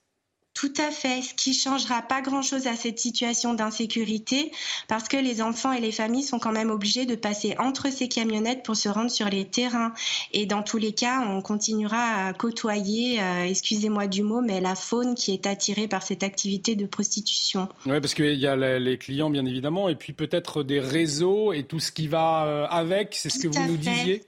Tout 0.58 0.72
à 0.78 0.90
fait, 0.90 1.22
ce 1.22 1.34
qui 1.34 1.54
changera 1.54 2.02
pas 2.02 2.20
grand-chose 2.20 2.66
à 2.66 2.74
cette 2.74 2.98
situation 2.98 3.54
d'insécurité 3.54 4.50
parce 4.88 5.06
que 5.06 5.16
les 5.16 5.40
enfants 5.40 5.70
et 5.70 5.80
les 5.80 5.92
familles 5.92 6.24
sont 6.24 6.40
quand 6.40 6.50
même 6.50 6.70
obligés 6.70 7.06
de 7.06 7.14
passer 7.14 7.54
entre 7.60 7.92
ces 7.92 8.08
camionnettes 8.08 8.64
pour 8.64 8.74
se 8.74 8.88
rendre 8.88 9.08
sur 9.12 9.28
les 9.28 9.44
terrains. 9.44 9.92
Et 10.32 10.46
dans 10.46 10.64
tous 10.64 10.78
les 10.78 10.90
cas, 10.90 11.20
on 11.28 11.42
continuera 11.42 12.26
à 12.26 12.32
côtoyer, 12.32 13.22
euh, 13.22 13.44
excusez-moi 13.44 14.08
du 14.08 14.24
mot, 14.24 14.40
mais 14.40 14.60
la 14.60 14.74
faune 14.74 15.14
qui 15.14 15.32
est 15.32 15.46
attirée 15.46 15.86
par 15.86 16.02
cette 16.02 16.24
activité 16.24 16.74
de 16.74 16.86
prostitution. 16.86 17.68
Oui, 17.86 18.00
parce 18.00 18.14
qu'il 18.14 18.34
y 18.34 18.48
a 18.48 18.56
les 18.56 18.98
clients, 18.98 19.30
bien 19.30 19.46
évidemment, 19.46 19.88
et 19.88 19.94
puis 19.94 20.12
peut-être 20.12 20.64
des 20.64 20.80
réseaux 20.80 21.52
et 21.52 21.62
tout 21.62 21.78
ce 21.78 21.92
qui 21.92 22.08
va 22.08 22.46
euh, 22.46 22.66
avec, 22.68 23.14
c'est 23.14 23.30
ce 23.30 23.38
que 23.38 23.46
vous 23.46 23.64
nous 23.68 23.76
disiez 23.76 24.24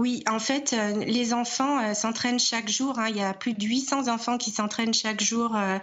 Oui, 0.00 0.24
en 0.26 0.38
fait, 0.38 0.72
euh, 0.72 1.04
les 1.04 1.34
enfants 1.34 1.78
euh, 1.78 1.92
s'entraînent 1.92 2.38
chaque 2.40 2.70
jour. 2.70 2.98
Hein. 2.98 3.08
Il 3.10 3.18
y 3.18 3.22
a 3.22 3.34
plus 3.34 3.52
de 3.52 3.62
800 3.62 4.08
enfants 4.08 4.38
qui 4.38 4.50
s'entraînent 4.50 4.94
chaque 4.94 5.20
jour 5.22 5.54
euh, 5.54 5.78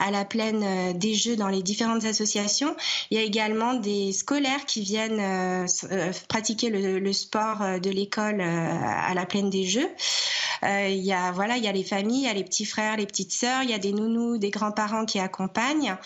à 0.00 0.10
la 0.10 0.24
plaine 0.24 0.98
des 0.98 1.14
Jeux 1.14 1.36
dans 1.36 1.46
les 1.46 1.62
différentes 1.62 2.04
associations. 2.04 2.74
Il 3.12 3.18
y 3.18 3.20
a 3.20 3.24
également 3.24 3.74
des 3.74 4.12
scolaires 4.12 4.66
qui 4.66 4.80
viennent 4.80 5.66
pratiquer 6.26 6.68
le, 6.68 6.98
le 6.98 7.12
sport 7.12 7.58
de 7.80 7.90
l'école 7.90 8.40
à 8.40 9.14
la 9.14 9.24
plaine 9.24 9.50
des 9.50 9.66
Jeux. 9.66 9.88
il 10.62 11.04
y 11.04 11.12
a 11.12 11.30
voilà, 11.30 11.56
il 11.56 11.64
y 11.64 11.68
a 11.68 11.72
les 11.72 11.84
familles, 11.84 12.22
il 12.22 12.26
y 12.26 12.28
a 12.28 12.34
les 12.34 12.44
petits 12.44 12.64
frères, 12.64 12.96
les 12.96 13.06
petites 13.06 13.32
sœurs, 13.32 13.62
il 13.62 13.70
y 13.70 13.74
a 13.74 13.78
des 13.78 13.92
nounous, 13.92 14.38
des 14.38 14.50
grands-parents 14.50 15.04
qui 15.04 15.18
accompagnent. 15.20 15.96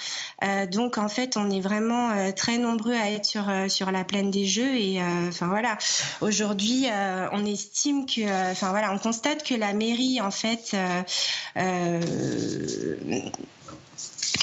donc 0.73 0.99
en 0.99 1.09
fait, 1.09 1.37
on 1.37 1.51
est 1.51 1.61
vraiment 1.61 2.11
très 2.33 2.59
nombreux 2.59 2.95
à 2.95 3.11
être 3.11 3.25
sur 3.25 3.47
sur 3.69 3.91
la 3.91 4.05
plaine 4.05 4.31
des 4.31 4.47
Jeux 4.47 4.77
et 4.77 5.01
enfin 5.29 5.47
voilà. 5.47 5.79
Aujourd'hui, 6.21 6.87
on 7.33 7.45
est 7.47 7.54
estime 7.55 8.07
que, 8.07 8.21
euh, 8.21 8.53
enfin 8.53 8.71
voilà, 8.71 8.93
on 8.93 8.99
constate 8.99 9.43
que 9.43 9.55
la 9.55 9.73
mairie, 9.73 10.21
en 10.21 10.31
fait, 10.31 10.73
euh, 10.75 11.03
euh, 11.57 12.01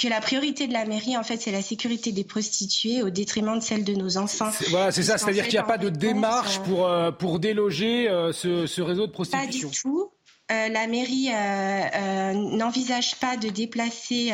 que 0.02 0.08
la 0.08 0.22
priorité 0.22 0.68
de 0.68 0.74
la 0.74 0.86
mairie, 0.86 1.18
en 1.18 1.24
fait, 1.24 1.38
c'est 1.38 1.52
la 1.52 1.62
sécurité 1.62 2.12
des 2.12 2.24
prostituées 2.24 3.04
au 3.04 3.10
détriment 3.10 3.60
de 3.60 3.64
celle 3.64 3.84
de 3.84 3.94
nos 3.94 4.18
enfants. 4.18 4.50
Voilà, 4.70 4.92
c'est 4.92 5.04
ça, 5.04 5.18
c'est-à-dire 5.18 5.44
qu'il 5.44 5.54
n'y 5.54 5.60
a 5.60 5.64
pas 5.64 5.78
de 5.78 5.90
démarche 5.90 6.60
pour, 6.60 6.90
pour 7.20 7.40
déloger 7.40 8.08
ce, 8.34 8.66
ce, 8.66 8.82
réseau 8.82 9.06
de 9.06 9.12
prostitution. 9.12 9.70
Pas 9.70 9.74
du 9.74 9.80
tout. 9.80 10.10
La 10.50 10.88
mairie 10.88 11.30
n'envisage 12.58 13.16
pas 13.18 13.38
de 13.38 13.50
déplacer 13.50 14.32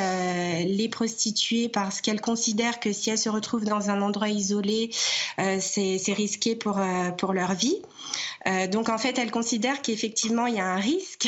les 0.66 0.90
prostituées 0.90 1.70
parce 1.70 2.02
qu'elle 2.02 2.22
considère 2.22 2.80
que 2.80 2.94
si 2.94 3.10
elles 3.10 3.20
se 3.20 3.30
retrouvent 3.30 3.66
dans 3.66 3.90
un 3.90 4.02
endroit 4.02 4.30
isolé, 4.30 4.90
c'est 5.60 6.14
risqué 6.14 6.56
pour, 6.56 6.80
pour 7.18 7.34
leur 7.34 7.54
vie. 7.54 7.82
Donc 8.72 8.90
en 8.90 8.98
fait, 8.98 9.18
elle 9.18 9.32
considère 9.32 9.82
qu'effectivement 9.82 10.48
il 10.48 10.56
y 10.56 10.60
a 10.60 10.66
un 10.66 10.80
risque 10.80 11.28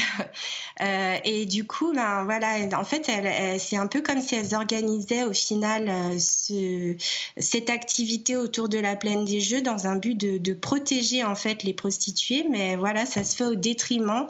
et 1.25 1.45
du 1.45 1.65
coup, 1.65 1.91
ben 1.93 2.23
voilà, 2.23 2.55
en 2.77 2.83
fait, 2.83 3.09
c'est 3.57 3.77
un 3.77 3.87
peu 3.87 4.01
comme 4.01 4.21
si 4.21 4.35
elles 4.35 4.55
organisaient 4.55 5.23
au 5.23 5.33
final 5.33 6.19
ce, 6.19 6.95
cette 7.37 7.69
activité 7.69 8.37
autour 8.37 8.69
de 8.69 8.77
la 8.77 8.95
plaine 8.95 9.25
des 9.25 9.41
Jeux 9.41 9.61
dans 9.61 9.87
un 9.87 9.95
but 9.95 10.15
de, 10.15 10.37
de 10.37 10.53
protéger 10.53 11.23
en 11.23 11.35
fait 11.35 11.63
les 11.63 11.73
prostituées, 11.73 12.45
mais 12.49 12.75
voilà, 12.75 13.05
ça 13.05 13.23
se 13.23 13.35
fait 13.35 13.45
au 13.45 13.55
détriment 13.55 14.27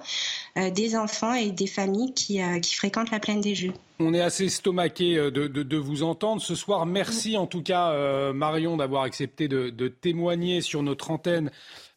euh, 0.58 0.70
des 0.72 0.96
enfants 0.96 1.34
et 1.34 1.52
des 1.52 1.68
familles 1.68 2.14
qui, 2.14 2.42
euh, 2.42 2.60
qui, 2.60 2.76
fréquentent 2.76 3.12
la 3.12 3.20
plaine 3.20 3.42
des 3.42 3.56
Jeux. 3.56 3.74
On 4.00 4.14
est 4.14 4.22
assez 4.22 4.46
estomaqué 4.46 5.18
euh, 5.18 5.32
de, 5.32 5.48
de, 5.48 5.78
vous 5.78 6.04
entendre 6.04 6.42
ce 6.42 6.56
soir. 6.56 6.86
Merci 6.86 7.38
en 7.38 7.48
tout 7.48 7.62
cas, 7.62 7.94
Marion, 8.34 8.78
d'avoir 8.78 9.04
accepté 9.04 9.48
de, 9.48 9.88
témoigner 9.88 10.62
sur 10.62 10.84
notre 10.84 11.12
antenne 11.12 11.52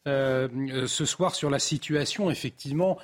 ce 0.05 1.05
soir 1.05 1.35
sur 1.35 1.49
la 1.49 1.59
situation, 1.59 2.29
effectivement. 2.29 2.97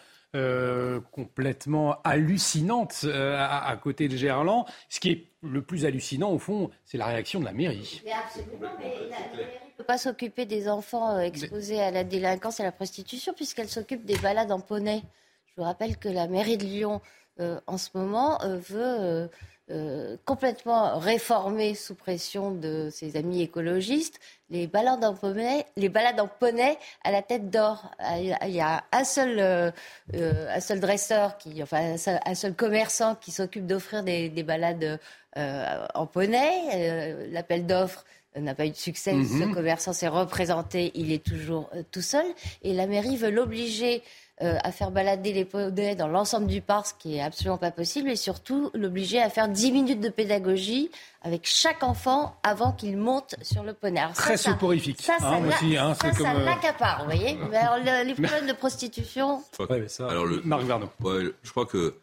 complètement 1.12 2.02
hallucinante 2.04 3.06
à, 3.06 3.78
côté 3.82 4.08
de 4.08 4.16
Gerland. 4.18 4.66
Ce 4.90 5.00
qui 5.00 5.12
est 5.12 5.30
le 5.42 5.62
plus 5.62 5.86
hallucinant, 5.86 6.32
au 6.32 6.40
fond, 6.40 6.70
c'est 6.86 6.98
la 6.98 7.08
réaction 7.08 7.40
de 7.40 7.46
la 7.46 7.54
mairie. 7.54 8.04
absolument, 8.14 8.72
mais 8.80 8.94
la, 9.10 9.38
mairie 9.38 9.60
ne 9.66 9.78
peut 9.78 9.84
pas 9.84 9.98
s'occuper 9.98 10.46
des 10.46 10.68
enfants 10.68 11.20
exposés 11.20 11.80
à 11.80 11.92
la 11.92 12.04
délinquance 12.04 12.60
et 12.60 12.64
à 12.64 12.66
la 12.66 12.72
prostitution, 12.72 13.34
puisqu'elle 13.34 13.70
s'occupe 13.70 14.06
des 14.06 14.18
balades 14.18 14.52
en 14.52 14.60
poney. 14.60 15.02
Je 15.48 15.54
vous 15.58 15.64
rappelle 15.64 15.98
que 15.98 16.10
la 16.10 16.28
mairie 16.28 16.58
de 16.58 16.66
Lyon, 16.66 17.02
euh, 17.40 17.60
en 17.68 17.78
ce 17.78 17.90
moment, 17.94 18.42
euh, 18.44 18.58
veut 18.58 19.30
euh, 19.72 20.18
complètement 20.26 20.98
réformer, 20.98 21.76
sous 21.76 21.96
pression 21.96 22.52
de 22.52 22.90
ses 22.92 23.18
amis 23.18 23.42
écologistes, 23.42 24.20
les 24.50 24.68
balades 24.68 25.04
en 25.04 25.14
poney, 25.14 25.66
les 25.78 25.90
balades 25.90 26.20
en 26.20 26.28
poney 26.28 26.78
à 27.04 27.12
la 27.12 27.22
tête 27.22 27.50
d'or. 27.50 27.92
Il 28.18 28.36
y 28.50 28.62
a 28.62 28.84
un 28.92 29.04
seul, 29.04 29.74
un 30.14 30.60
seul 30.60 30.80
dresseur, 30.80 31.38
qui, 31.38 31.62
enfin 31.62 31.96
un 32.26 32.36
seul, 32.36 32.56
commerçant 32.56 33.16
qui 33.16 33.32
s'occupe 33.32 33.68
d'offrir 33.68 34.04
des, 34.04 34.44
balades 34.44 35.00
en 35.36 36.08
poney. 36.08 37.28
L'appel 37.30 37.68
d'offres 37.68 38.06
n'a 38.36 38.56
pas 38.56 38.66
eu 38.66 38.72
de 38.72 38.76
succès. 38.76 39.14
Mhm. 39.14 39.40
Ce 39.40 39.54
commerçant 39.54 39.94
s'est 39.94 40.08
représenté, 40.08 40.92
il 40.96 41.12
est 41.12 41.24
toujours 41.24 41.70
tout 41.92 42.02
seul. 42.02 42.26
Et 42.64 42.74
la 42.74 42.88
mairie 42.88 43.18
veut 43.18 43.32
l'obliger 43.32 44.04
euh, 44.42 44.58
à 44.64 44.72
faire 44.72 44.92
balader 44.92 45.34
les 45.34 45.44
poneys 45.44 45.96
dans 45.96 46.08
l'ensemble 46.08 46.48
du 46.48 46.62
parc, 46.62 46.88
ce 46.88 46.94
qui 46.94 47.18
est 47.18 47.22
absolument 47.22 47.58
pas 47.58 47.72
possible, 47.72 48.10
et 48.10 48.16
surtout 48.16 48.72
l'obliger 48.74 49.22
à 49.22 49.30
faire 49.30 49.50
10 49.50 49.72
minutes 49.74 50.00
de 50.00 50.08
pédagogie 50.08 50.90
avec 51.22 51.42
chaque 51.46 51.84
enfant 51.84 52.40
avant 52.42 52.72
qu'il 52.72 52.96
monte 52.96 53.36
sur 53.42 53.64
le 53.64 53.74
poney. 53.74 54.02
Très 54.16 54.38
soporifique. 54.38 55.02
Ça, 55.02 55.18
ça, 55.20 55.34
hein, 55.34 55.42
hein, 55.44 55.94
ça, 55.94 56.14
ça 56.14 56.32
euh, 56.32 56.46
l'accapare, 56.46 57.00
vous 57.00 57.06
voyez. 57.18 57.38
Mais 57.52 57.58
alors, 57.58 58.06
les 58.06 58.14
problèmes 58.14 58.48
de 58.48 58.54
prostitution... 58.54 59.44
alors, 60.00 60.26
le, 60.26 60.42
Marc 60.46 60.64
Vernon. 60.64 60.90
je 61.44 61.52
crois 61.52 61.66
que 61.66 61.96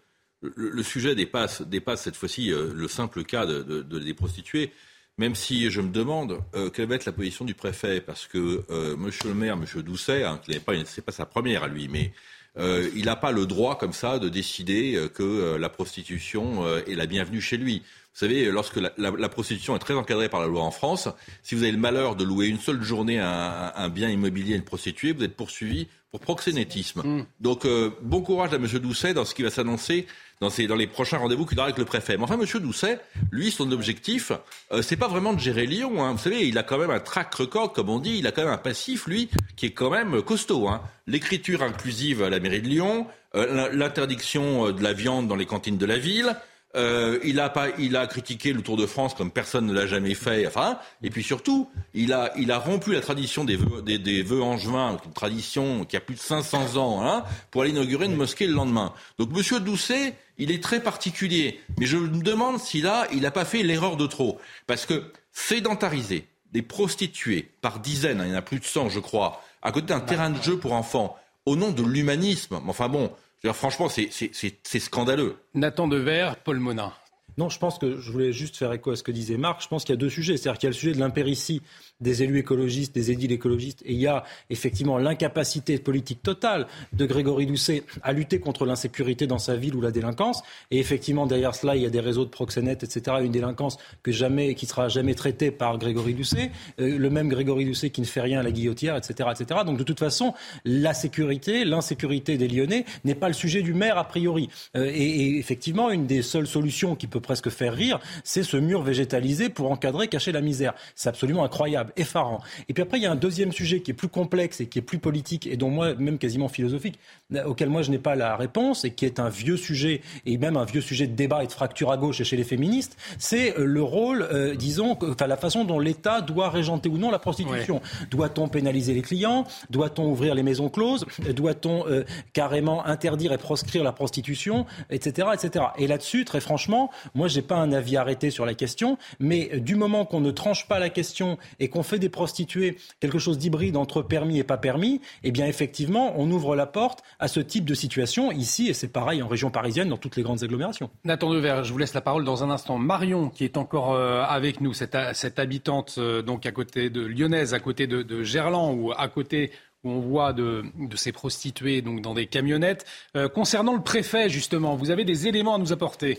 le, 0.43 0.83
sujet 0.83 1.15
dépasse, 1.15 1.63
dépasse 1.63 2.03
cette 2.03 2.17
fois-ci 2.17 2.53
euh, 2.53 2.71
le 2.75 2.89
simple 2.89 3.25
cas 3.25 3.47
de, 3.47 3.63
de, 3.63 3.99
des 3.99 4.15
prostituées 4.15 4.73
même 5.19 5.35
si 5.35 5.71
je 5.71 5.81
me 5.81 5.91
demande 5.91 6.41
euh, 6.55 6.71
quelle 6.71 6.89
va 6.89 6.95
être 6.97 7.07
la 7.07 7.13
position 7.13 7.45
du 7.45 7.55
préfet, 7.55 8.01
parce 8.01 8.27
que 8.27 8.65
euh, 8.71 8.97
Monsieur 8.97 9.29
le 9.29 9.35
maire, 9.35 9.57
Monsieur 9.57 9.83
Doucet, 9.83 10.25
hein, 10.25 10.41
ce 10.47 10.53
n'est 10.53 10.61
pas, 10.61 10.73
pas 10.75 11.13
sa 11.13 11.27
première 11.27 11.63
à 11.65 11.69
lui, 11.69 11.89
mais 11.89 12.13
euh, 12.59 12.89
il 12.95 13.07
n'a 13.07 13.17
pas 13.17 13.33
le 13.33 13.47
droit 13.47 13.77
comme 13.79 13.93
ça 13.93 14.19
de 14.19 14.29
décider 14.29 14.95
euh, 14.95 15.09
que 15.09 15.23
euh, 15.23 15.59
la 15.59 15.69
prostitution 15.69 16.67
est 16.87 16.95
la 16.95 17.07
bienvenue 17.07 17.41
chez 17.41 17.57
lui. 17.57 17.79
Vous 17.79 18.21
savez, 18.21 18.51
lorsque 18.51 18.77
la, 18.77 18.93
la, 18.97 19.11
la, 19.11 19.29
prostitution 19.29 19.77
est 19.77 19.79
très 19.79 19.93
encadrée 19.93 20.31
par 20.31 20.41
la 20.41 20.47
loi 20.47 20.63
en 20.63 20.71
France, 20.71 21.09
si 21.43 21.55
vous 21.55 21.65
avez 21.65 21.73
le 21.73 21.79
malheur 21.79 22.17
de 22.17 22.25
louer 22.25 22.47
une 22.47 22.59
seule 22.59 22.83
journée 22.83 23.19
un, 23.19 23.73
un 23.75 23.89
bien 23.91 24.09
immobilier 24.09 24.55
à 24.55 24.57
une 24.57 24.65
prostituée, 24.65 25.13
vous 25.13 25.23
êtes 25.23 25.37
poursuivi 25.37 25.87
pour 26.11 26.21
proxénétisme. 26.21 27.03
Mm. 27.05 27.27
Donc, 27.41 27.67
bon 28.01 28.23
courage 28.23 28.55
à 28.55 28.57
M. 28.57 28.67
Doucet 28.67 29.13
dans 29.13 29.27
ce 29.27 29.35
qui 29.35 29.43
va 29.43 29.51
s'annoncer 29.51 30.07
dans, 30.41 30.49
dans 30.49 30.75
les 30.77 30.87
prochains 30.87 31.19
rendez-vous 31.19 31.47
qu'il 31.47 31.59
aura 31.59 31.67
avec 31.67 31.79
le 31.79 31.85
préfet. 31.85 32.17
Mais 32.17 32.25
enfin, 32.25 32.39
M. 32.39 32.47
Doucet, 32.61 32.99
lui, 33.31 33.51
son 33.51 33.71
objectif, 33.73 34.33
euh, 34.73 34.83
c'est 34.83 34.97
pas 34.97 35.09
vraiment 35.09 35.33
de 35.33 35.41
gérer 35.41 35.67
Lyon. 35.67 36.05
Hein. 36.05 36.13
Vous 36.13 36.19
savez, 36.19 36.47
il 36.47 36.59
a 36.59 36.63
quand 36.63 36.79
même 36.79 36.91
un 36.91 37.01
track 37.01 37.35
record, 37.35 37.73
comme 37.73 37.89
on 37.89 37.99
dit. 37.99 38.19
Il 38.19 38.27
a 38.27 38.33
quand 38.33 38.43
même 38.43 38.53
un 38.53 38.59
passif, 38.59 39.07
lui, 39.07 39.29
qui 39.57 39.67
est 39.67 39.73
quand 39.73 39.91
même 39.91 40.23
costaud. 40.23 40.69
Hein. 40.69 40.83
L'écriture 41.07 41.63
inclusive 41.63 42.23
à 42.23 42.31
la 42.31 42.41
mairie 42.41 42.63
de 42.63 42.69
Lyon, 42.69 43.07
euh, 43.35 43.69
l'interdiction 43.73 44.69
euh, 44.69 44.73
de 44.73 44.83
la 44.83 44.93
viande 44.93 45.29
dans 45.29 45.37
les 45.37 45.47
cantines 45.47 45.79
de 45.79 45.87
la 45.87 45.99
ville. 45.99 46.37
Euh, 46.77 47.19
il, 47.25 47.41
a 47.41 47.49
pas, 47.49 47.69
il 47.79 47.97
a 47.97 48.07
critiqué 48.07 48.53
le 48.53 48.61
Tour 48.61 48.77
de 48.77 48.85
France 48.85 49.15
comme 49.15 49.31
personne 49.31 49.67
ne 49.67 49.73
l'a 49.73 49.87
jamais 49.87 50.15
fait. 50.15 50.47
Enfin, 50.47 50.79
et 51.03 51.09
puis 51.09 51.23
surtout, 51.23 51.71
il 51.95 52.13
a, 52.13 52.33
il 52.37 52.51
a 52.51 52.59
rompu 52.59 52.93
la 52.93 53.01
tradition 53.01 53.45
des 53.45 53.57
vœux, 53.57 53.81
des, 53.83 53.99
des 53.99 54.23
vœux 54.23 54.43
angevins, 54.43 54.99
une 55.05 55.13
tradition 55.13 55.85
qui 55.87 55.97
a 55.97 56.01
plus 56.01 56.17
de 56.17 56.21
500 56.21 56.77
ans, 56.77 57.03
hein, 57.03 57.25
pour 57.51 57.63
aller 57.63 57.71
inaugurer 57.71 58.07
une 58.07 58.17
mosquée 58.17 58.47
le 58.47 58.53
lendemain. 58.53 58.93
Donc, 59.19 59.31
Monsieur 59.31 59.59
Doucet, 59.61 60.15
il 60.39 60.51
est 60.51 60.63
très 60.63 60.83
particulier. 60.83 61.61
Mais 61.79 61.87
je 61.87 61.97
me 61.97 62.23
demande 62.23 62.59
s'il 62.59 62.87
a, 62.87 63.07
il 63.13 63.23
n'a 63.23 63.31
pas 63.31 63.45
fait 63.45 63.63
l'erreur 63.63 63.97
de 63.97 64.07
trop. 64.07 64.39
Parce 64.67 64.87
que 64.87 65.13
sédentariser 65.33 66.27
des 66.53 66.63
prostituées 66.63 67.51
par 67.61 67.81
dizaines, 67.81 68.23
il 68.25 68.31
y 68.31 68.35
en 68.35 68.39
a 68.39 68.43
plus 68.43 68.61
de 68.61 68.65
100 68.65 68.91
je 68.91 69.01
crois, 69.01 69.43
à 69.63 69.73
côté 69.73 69.89
d'un 69.89 70.01
terrain 70.01 70.31
de 70.31 70.41
jeu 70.43 70.59
pour 70.59 70.73
enfants, 70.73 71.17
au 71.45 71.57
nom 71.57 71.71
de 71.71 71.83
l'humanisme, 71.83 72.61
enfin 72.67 72.89
bon, 72.89 73.13
franchement, 73.53 73.89
c'est 73.89 74.81
scandaleux. 74.81 75.37
Nathan 75.55 75.89
Dever, 75.89 76.33
Paul 76.45 76.59
Monin. 76.59 76.93
Non, 77.39 77.51
je 77.51 77.59
pense 77.59 77.79
que 77.79 78.01
je 78.01 78.11
voulais 78.11 78.33
juste 78.33 78.57
faire 78.57 78.73
écho 78.73 78.91
à 78.93 78.97
ce 78.97 79.03
que 79.03 79.13
disait 79.13 79.37
Marc. 79.37 79.63
Je 79.63 79.69
pense 79.69 79.85
qu'il 79.85 79.93
y 79.93 79.99
a 79.99 80.01
deux 80.01 80.09
sujets. 80.09 80.39
C'est-à-dire 80.39 80.59
qu'il 80.59 80.67
y 80.69 80.69
a 80.69 80.71
le 80.71 80.77
sujet 80.77 80.93
de 80.93 80.99
l'impéritie 80.99 81.61
des 82.01 82.23
élus 82.23 82.39
écologistes, 82.39 82.95
des 82.95 83.11
édiles 83.11 83.33
écologistes, 83.33 83.83
et 83.85 83.93
il 83.93 83.99
y 83.99 84.07
a 84.07 84.25
effectivement 84.51 84.99
l'incapacité 84.99 85.79
politique 85.79 86.23
totale 86.23 86.67
de 86.93 87.07
Grégory 87.07 87.47
Doucet 87.47 87.85
à 88.03 88.13
lutter 88.13 88.39
contre 88.39 88.67
l'insécurité 88.67 89.27
dans 89.27 89.39
sa 89.39 89.57
ville 89.57 89.75
ou 89.75 89.81
la 89.81 89.91
délinquance. 89.91 90.43
Et 90.71 90.79
effectivement, 90.79 91.27
derrière 91.27 91.55
cela, 91.55 91.77
il 91.77 91.83
y 91.83 91.87
a 91.87 91.91
des 91.91 92.01
réseaux 92.01 92.25
de 92.25 92.31
proxénètes, 92.31 92.85
etc. 92.85 93.19
Une 93.23 93.33
délinquance 93.33 93.79
que 94.03 94.13
jamais, 94.13 94.55
qui 94.55 94.67
sera 94.67 94.89
jamais 94.89 95.15
traitée 95.15 95.51
par 95.51 95.79
Grégory 95.79 96.15
Doucet. 96.15 96.51
Euh, 96.81 96.99
le 96.99 97.11
même 97.11 97.29
Grégory 97.29 97.65
Doucet 97.65 97.91
qui 97.91 98.01
ne 98.01 98.07
fait 98.07 98.21
rien 98.21 98.41
à 98.41 98.43
la 98.43 98.51
guillotière, 98.51 98.97
etc., 98.97 99.31
etc. 99.33 99.61
Donc 99.65 99.79
de 99.79 99.85
toute 99.85 99.99
façon, 99.99 100.35
la 100.65 100.93
sécurité, 100.93 101.65
l'insécurité 101.65 102.37
des 102.37 102.49
Lyonnais 102.49 102.85
n'est 103.05 103.15
pas 103.15 103.29
le 103.29 103.35
sujet 103.35 103.63
du 103.63 103.73
maire 103.73 103.97
a 103.97 104.05
priori. 104.05 104.49
Euh, 104.77 104.91
et, 104.93 105.03
et 105.03 105.39
effectivement, 105.39 105.91
une 105.91 106.07
des 106.07 106.23
seules 106.23 106.47
solutions 106.47 106.95
qui 106.95 107.07
peut 107.07 107.21
presque 107.21 107.49
faire 107.49 107.73
rire, 107.73 108.01
c'est 108.25 108.43
ce 108.43 108.57
mur 108.57 108.83
végétalisé 108.83 109.49
pour 109.49 109.71
encadrer, 109.71 110.09
cacher 110.09 110.33
la 110.33 110.41
misère. 110.43 110.75
C'est 110.95 111.09
absolument 111.09 111.45
incroyable 111.45 111.86
effarant. 111.97 112.41
Et 112.69 112.75
puis 112.75 112.83
après, 112.83 112.99
il 112.99 113.03
y 113.03 113.07
a 113.07 113.13
un 113.13 113.17
deuxième 113.17 113.53
sujet 113.53 113.81
qui 113.81 113.91
est 113.91 113.95
plus 113.95 114.09
complexe 114.09 114.61
et 114.61 114.67
qui 114.67 114.79
est 114.79 114.83
plus 114.83 114.99
politique 114.99 115.47
et 115.47 115.57
dont 115.57 115.71
moi, 115.71 115.95
même 115.95 116.19
quasiment 116.19 116.49
philosophique, 116.49 116.99
auquel 117.47 117.69
moi 117.69 117.83
je 117.83 117.91
n'ai 117.91 117.99
pas 117.99 118.15
la 118.15 118.37
réponse 118.37 118.85
et 118.85 118.93
qui 118.93 119.05
est 119.05 119.21
un 119.21 119.29
vieux 119.29 119.57
sujet 119.57 120.01
et 120.25 120.39
même 120.39 120.57
un 120.57 120.65
vieux 120.65 120.81
sujet 120.81 121.07
de 121.07 121.15
débat 121.15 121.45
et 121.45 121.47
de 121.47 121.53
fracture 121.53 121.91
à 121.91 121.97
gauche 121.97 122.21
et 122.21 122.25
chez 122.25 122.37
les 122.37 122.45
féministes, 122.45 122.97
c'est 123.19 123.59
euh, 123.59 123.65
le 123.65 123.83
rôle, 123.83 124.23
euh, 124.23 124.55
disons, 124.55 124.97
enfin 125.03 125.27
la 125.27 125.37
façon 125.37 125.65
dont 125.65 125.79
l'État 125.79 126.21
doit 126.21 126.51
régenter 126.51 126.89
ou 126.89 126.99
non 126.99 127.11
la 127.11 127.19
prostitution. 127.19 127.81
Doit-on 128.11 128.49
pénaliser 128.49 128.95
les 128.95 129.03
clients? 129.03 129.45
Doit-on 129.71 130.07
ouvrir 130.07 130.35
les 130.35 130.43
maisons 130.43 130.69
closes? 130.69 131.05
Doit-on 131.35 131.87
euh, 131.89 132.05
carrément 132.33 132.87
interdire 132.87 133.33
et 133.33 133.39
proscrire 133.39 133.85
la 133.85 133.93
prostitution, 133.93 134.67
etc., 134.91 135.29
etc. 135.35 135.67
Et 135.79 135.87
là-dessus, 135.87 136.25
très 136.25 136.41
franchement, 136.41 136.91
Moi, 137.15 137.29
j'ai 137.29 137.43
pas 137.43 137.57
un 137.57 137.73
avis 137.73 137.97
arrêté 137.97 138.31
sur 138.31 138.47
la 138.47 138.55
question, 138.55 138.99
mais 139.19 139.61
du 139.61 139.75
moment 139.75 140.05
qu'on 140.05 140.21
ne 140.21 140.31
tranche 140.31 140.69
pas 140.69 140.79
la 140.79 140.89
question 140.89 141.39
et 141.61 141.69
qu'on 141.69 141.76
fait 141.83 141.99
des 141.99 142.09
prostituées 142.09 142.77
quelque 143.01 143.19
chose 143.19 143.39
d'hybride 143.39 143.77
entre 143.77 144.03
permis 144.03 144.39
et 144.39 144.45
pas 144.45 144.57
permis, 144.57 145.01
eh 145.23 145.31
bien 145.31 145.47
effectivement, 145.47 146.15
on 146.17 146.31
ouvre 146.31 146.57
la 146.57 146.67
porte 146.67 147.03
à 147.19 147.29
ce 147.29 147.41
type 147.41 147.65
de 147.65 147.75
situation 147.75 148.33
ici, 148.33 148.69
et 148.69 148.75
c'est 148.75 148.89
pareil 148.89 149.23
en 149.23 149.29
région 149.29 149.51
parisienne, 149.51 149.89
dans 149.89 149.97
toutes 149.97 150.17
les 150.17 150.23
grandes 150.23 150.43
agglomérations. 150.43 150.91
Nathan 151.05 151.33
Dever, 151.33 151.61
je 151.65 151.73
vous 151.73 151.79
laisse 151.79 151.95
la 151.95 152.01
parole 152.01 152.25
dans 152.25 152.45
un 152.45 152.51
instant. 152.51 152.79
Marion, 152.79 153.31
qui 153.31 153.45
est 153.45 153.57
encore 153.57 153.95
euh, 153.95 154.23
avec 154.23 154.61
nous, 154.61 154.73
cette, 154.73 154.95
habitante 155.39 155.97
euh, 155.99 156.23
donc 156.23 156.47
à 156.47 156.53
côté 156.53 156.91
de 156.91 157.03
lyonnaise, 157.03 157.55
à 157.55 157.61
côté 157.61 157.87
de, 157.87 158.23
Gerland 158.23 158.75
ou 158.75 158.93
à 158.93 159.09
côté 159.09 159.51
où 159.85 159.91
on 159.91 160.01
voit 160.01 160.33
de, 160.33 160.65
de, 160.79 160.97
ces 160.97 161.13
prostituées 161.13 161.83
donc 161.83 162.01
dans 162.01 162.15
des 162.15 162.27
camionnettes. 162.27 162.85
Euh, 163.17 163.29
concernant 163.29 163.75
le 163.75 163.83
préfet, 163.83 164.29
justement, 164.29 164.75
vous 164.75 164.91
avez 164.91 165.05
des 165.05 165.29
éléments 165.29 165.55
à 165.55 165.59
nous 165.59 165.73
apporter 165.73 166.19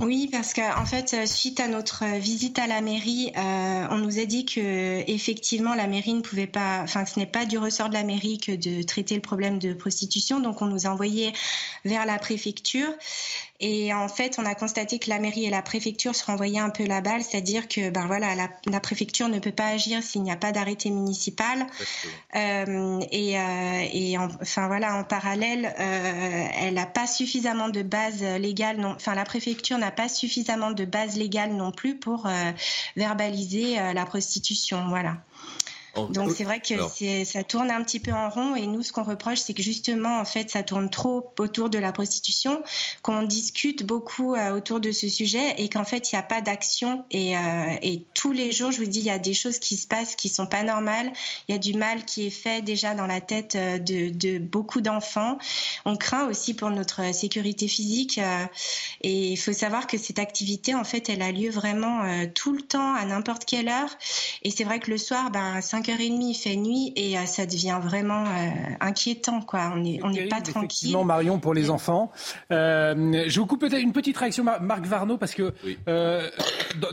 oui, 0.00 0.28
parce 0.32 0.54
qu'en 0.54 0.80
en 0.80 0.86
fait, 0.86 1.12
euh, 1.12 1.26
suite 1.26 1.60
à 1.60 1.68
notre 1.68 2.04
visite 2.18 2.58
à 2.58 2.66
la 2.66 2.80
mairie, 2.80 3.30
euh, 3.36 3.86
on 3.90 3.98
nous 3.98 4.18
a 4.18 4.24
dit 4.24 4.46
que 4.46 5.04
effectivement 5.06 5.74
la 5.74 5.86
mairie 5.86 6.14
ne 6.14 6.22
pouvait 6.22 6.46
pas, 6.46 6.80
enfin, 6.82 7.04
ce 7.04 7.18
n'est 7.18 7.26
pas 7.26 7.44
du 7.44 7.58
ressort 7.58 7.90
de 7.90 7.94
la 7.94 8.02
mairie 8.02 8.38
que 8.38 8.52
de 8.52 8.82
traiter 8.82 9.14
le 9.14 9.20
problème 9.20 9.58
de 9.58 9.74
prostitution. 9.74 10.40
Donc, 10.40 10.62
on 10.62 10.66
nous 10.66 10.86
a 10.86 10.90
envoyé 10.90 11.34
vers 11.84 12.06
la 12.06 12.18
préfecture. 12.18 12.88
Et 13.64 13.94
en 13.94 14.08
fait, 14.08 14.40
on 14.40 14.44
a 14.44 14.56
constaté 14.56 14.98
que 14.98 15.08
la 15.08 15.20
mairie 15.20 15.44
et 15.44 15.50
la 15.50 15.62
préfecture 15.62 16.16
se 16.16 16.24
renvoyaient 16.24 16.58
un 16.58 16.70
peu 16.70 16.84
la 16.84 17.00
balle, 17.00 17.22
c'est-à-dire 17.22 17.68
que 17.68 17.90
ben 17.90 18.06
voilà, 18.06 18.34
la, 18.34 18.48
la, 18.66 18.80
préfecture 18.80 19.28
ne 19.28 19.38
peut 19.38 19.52
pas 19.52 19.68
agir 19.68 20.02
s'il 20.02 20.24
n'y 20.24 20.32
a 20.32 20.36
pas 20.36 20.50
d'arrêté 20.50 20.90
municipal. 20.90 21.68
Euh, 22.34 23.00
et, 23.12 23.38
euh, 23.38 23.86
et 23.92 24.18
en, 24.18 24.28
enfin 24.42 24.66
voilà, 24.66 24.96
en 24.96 25.04
parallèle, 25.04 25.72
euh, 25.78 26.44
elle 26.58 26.74
n'a 26.74 26.86
pas 26.86 27.06
suffisamment 27.06 27.68
de 27.68 27.82
base 27.82 28.20
légale. 28.22 28.78
Non, 28.78 28.94
enfin, 28.96 29.14
la 29.14 29.24
préfecture 29.24 29.78
n'a 29.78 29.92
pas 29.92 30.08
suffisamment 30.08 30.72
de 30.72 30.84
base 30.84 31.16
légale 31.16 31.52
non 31.52 31.70
plus 31.70 31.96
pour 31.96 32.28
verbaliser 32.96 33.76
la 33.76 34.04
prostitution. 34.06 34.88
Voilà. 34.88 35.18
Donc 36.10 36.32
c'est 36.34 36.44
vrai 36.44 36.60
que 36.60 36.74
ça 37.24 37.44
tourne 37.44 37.70
un 37.70 37.82
petit 37.82 38.00
peu 38.00 38.12
en 38.12 38.28
rond 38.30 38.54
et 38.56 38.66
nous 38.66 38.82
ce 38.82 38.92
qu'on 38.92 39.02
reproche 39.02 39.40
c'est 39.40 39.54
que 39.54 39.62
justement 39.62 40.20
en 40.20 40.24
fait 40.24 40.50
ça 40.50 40.62
tourne 40.62 40.88
trop 40.88 41.32
autour 41.38 41.68
de 41.68 41.78
la 41.78 41.92
prostitution, 41.92 42.62
qu'on 43.02 43.22
discute 43.22 43.84
beaucoup 43.84 44.34
euh, 44.34 44.56
autour 44.56 44.80
de 44.80 44.90
ce 44.90 45.08
sujet 45.08 45.54
et 45.58 45.68
qu'en 45.68 45.84
fait 45.84 46.10
il 46.10 46.14
n'y 46.14 46.18
a 46.18 46.22
pas 46.22 46.40
d'action 46.40 47.04
et, 47.10 47.36
euh, 47.36 47.40
et, 47.82 48.04
tous 48.14 48.32
les 48.32 48.52
jours 48.52 48.72
je 48.72 48.78
vous 48.78 48.86
dis 48.86 49.00
il 49.00 49.04
y 49.04 49.10
a 49.10 49.18
des 49.18 49.34
choses 49.34 49.58
qui 49.58 49.76
se 49.76 49.86
passent 49.86 50.16
qui 50.16 50.28
sont 50.28 50.46
pas 50.46 50.62
normales, 50.62 51.12
il 51.48 51.52
y 51.52 51.54
a 51.54 51.58
du 51.58 51.74
mal 51.74 52.04
qui 52.04 52.26
est 52.26 52.30
fait 52.30 52.62
déjà 52.62 52.94
dans 52.94 53.06
la 53.06 53.20
tête 53.20 53.54
euh, 53.56 53.78
de, 53.78 54.08
de 54.10 54.38
beaucoup 54.38 54.80
d'enfants. 54.80 55.38
On 55.84 55.96
craint 55.96 56.26
aussi 56.26 56.54
pour 56.54 56.70
notre 56.70 57.14
sécurité 57.14 57.68
physique 57.68 58.18
euh, 58.18 58.46
et 59.02 59.32
il 59.32 59.36
faut 59.36 59.52
savoir 59.52 59.86
que 59.86 59.98
cette 59.98 60.18
activité 60.18 60.74
en 60.74 60.84
fait 60.84 61.08
elle 61.08 61.22
a 61.22 61.32
lieu 61.32 61.50
vraiment 61.50 62.04
euh, 62.04 62.26
tout 62.32 62.52
le 62.52 62.62
temps 62.62 62.94
à 62.94 63.04
n'importe 63.04 63.44
quelle 63.44 63.68
heure 63.68 63.90
et 64.42 64.50
c'est 64.50 64.64
vrai 64.64 64.80
que 64.80 64.90
le 64.90 64.98
soir 64.98 65.30
ben 65.30 65.60
5h30, 65.82 66.22
il 66.22 66.34
fait 66.34 66.56
nuit 66.56 66.92
et 66.96 67.18
euh, 67.18 67.26
ça 67.26 67.46
devient 67.46 67.78
vraiment 67.82 68.24
euh, 68.24 68.50
inquiétant. 68.80 69.40
Quoi. 69.40 69.72
On 69.74 69.78
n'est 69.78 70.00
on 70.02 70.10
n'est 70.10 70.28
pas 70.28 70.40
tranquille. 70.40 70.92
Non, 70.92 71.04
Marion, 71.04 71.38
pour 71.38 71.54
les 71.54 71.70
enfants. 71.70 72.12
Euh, 72.50 73.24
je 73.26 73.40
vous 73.40 73.46
coupe 73.46 73.60
peut-être 73.60 73.82
une 73.82 73.92
petite 73.92 74.16
réaction, 74.16 74.44
Marc 74.44 74.86
Varno, 74.86 75.16
parce 75.18 75.34
que 75.34 75.52
euh, 75.88 76.30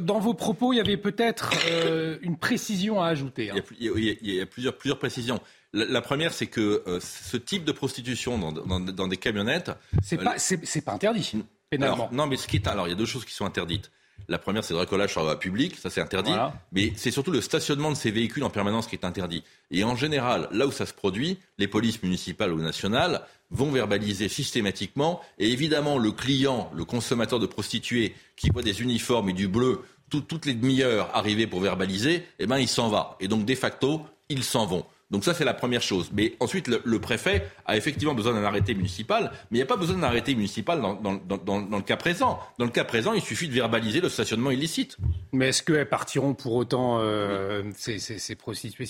dans 0.01 0.19
vos 0.19 0.33
propos, 0.33 0.73
il 0.73 0.77
y 0.77 0.79
avait 0.79 0.97
peut-être 0.97 1.51
euh, 1.69 2.17
une 2.21 2.37
précision 2.37 3.01
à 3.01 3.07
ajouter. 3.07 3.51
Hein. 3.51 3.55
Il, 3.79 3.85
y 3.85 3.89
a, 3.89 3.91
il, 3.95 4.03
y 4.03 4.09
a, 4.09 4.13
il, 4.21 4.33
y 4.35 4.41
a, 4.41 4.45
plusieurs, 4.45 4.77
plusieurs 4.77 4.99
précisions. 4.99 5.39
La, 5.73 5.85
la 5.85 6.01
première, 6.01 6.33
c'est 6.33 6.47
que 6.47 6.83
euh, 6.87 6.99
ce 6.99 7.37
type 7.37 7.63
de 7.63 7.71
prostitution 7.71 8.37
dans, 8.37 8.51
dans, 8.51 8.79
dans 8.79 9.07
des 9.07 9.17
camionnettes. 9.17 9.71
C'est 10.01 10.17
pas, 10.17 10.35
c'est 10.37 10.81
pas 10.81 10.93
interdit, 10.93 11.33
pénalement. 11.69 11.95
Alors, 11.95 12.13
non, 12.13 12.27
mais 12.27 12.37
ce 12.37 12.47
qui 12.47 12.57
est. 12.57 12.67
Alors, 12.67 12.87
il 12.87 12.91
y 12.91 12.93
a 12.93 12.97
deux 12.97 13.05
choses 13.05 13.25
qui 13.25 13.33
sont 13.33 13.45
interdites. 13.45 13.91
La 14.27 14.37
première, 14.37 14.63
c'est 14.63 14.73
le 14.73 14.79
bricolage 14.79 15.11
sur 15.11 15.21
la 15.21 15.27
voie 15.27 15.39
publique, 15.39 15.75
ça 15.75 15.89
c'est 15.89 16.01
interdit. 16.01 16.31
Voilà. 16.31 16.53
Mais 16.71 16.93
c'est 16.95 17.11
surtout 17.11 17.31
le 17.31 17.41
stationnement 17.41 17.89
de 17.89 17.95
ces 17.95 18.11
véhicules 18.11 18.43
en 18.43 18.49
permanence 18.49 18.87
qui 18.87 18.95
est 18.95 19.05
interdit. 19.05 19.43
Et 19.71 19.83
en 19.83 19.95
général, 19.95 20.47
là 20.51 20.67
où 20.67 20.71
ça 20.71 20.85
se 20.85 20.93
produit, 20.93 21.39
les 21.57 21.67
polices 21.67 22.01
municipales 22.03 22.53
ou 22.53 22.61
nationales 22.61 23.21
vont 23.51 23.71
verbaliser 23.71 24.29
systématiquement. 24.29 25.21
Et 25.37 25.51
évidemment, 25.51 25.97
le 25.97 26.11
client, 26.11 26.71
le 26.75 26.85
consommateur 26.85 27.39
de 27.39 27.47
prostituées 27.47 28.13
qui 28.35 28.49
voit 28.49 28.61
des 28.61 28.81
uniformes 28.81 29.29
et 29.29 29.33
du 29.33 29.47
bleu 29.47 29.81
tout, 30.09 30.21
toutes 30.21 30.45
les 30.45 30.53
demi-heures 30.53 31.09
arriver 31.13 31.47
pour 31.47 31.61
verbaliser, 31.61 32.25
eh 32.39 32.47
ben, 32.47 32.57
il 32.57 32.67
s'en 32.67 32.89
va. 32.89 33.15
Et 33.19 33.27
donc, 33.27 33.45
de 33.45 33.55
facto, 33.55 34.01
ils 34.29 34.43
s'en 34.43 34.65
vont. 34.65 34.85
Donc 35.11 35.23
ça, 35.23 35.34
c'est 35.34 35.45
la 35.45 35.56
première 35.56 35.81
chose. 35.81 36.11
Mais 36.14 36.36
ensuite, 36.40 36.68
le, 36.68 36.99
préfet 36.99 37.48
a 37.65 37.77
effectivement 37.77 38.14
besoin 38.14 38.34
d'un 38.34 38.44
arrêté 38.44 38.76
municipal, 38.76 39.31
mais 39.49 39.57
il 39.57 39.61
n'y 39.61 39.64
a 39.64 39.65
pas 39.65 39.77
besoin 39.77 39.98
d'un 39.98 40.03
arrêté 40.03 40.36
municipal 40.36 40.81
dans, 40.81 40.94
dans, 40.95 41.77
le 41.77 41.81
cas 41.81 41.98
présent. 41.98 42.40
Dans 42.60 42.65
le 42.65 42.72
cas 42.72 42.84
présent, 42.84 43.14
il 43.14 43.22
suffit 43.22 43.48
de 43.48 43.53
verbaliser 43.53 44.02
le 44.02 44.10
stationnement 44.10 44.52
illicite. 44.52 44.98
Mais 45.31 45.49
est-ce 45.49 45.64
qu'elles 45.64 45.90
partiront 45.90 46.36
pour 46.36 46.53
autant, 46.53 46.99
euh, 46.99 47.64
ces, 47.76 47.98
ces, 47.98 48.36
prostituées. 48.36 48.86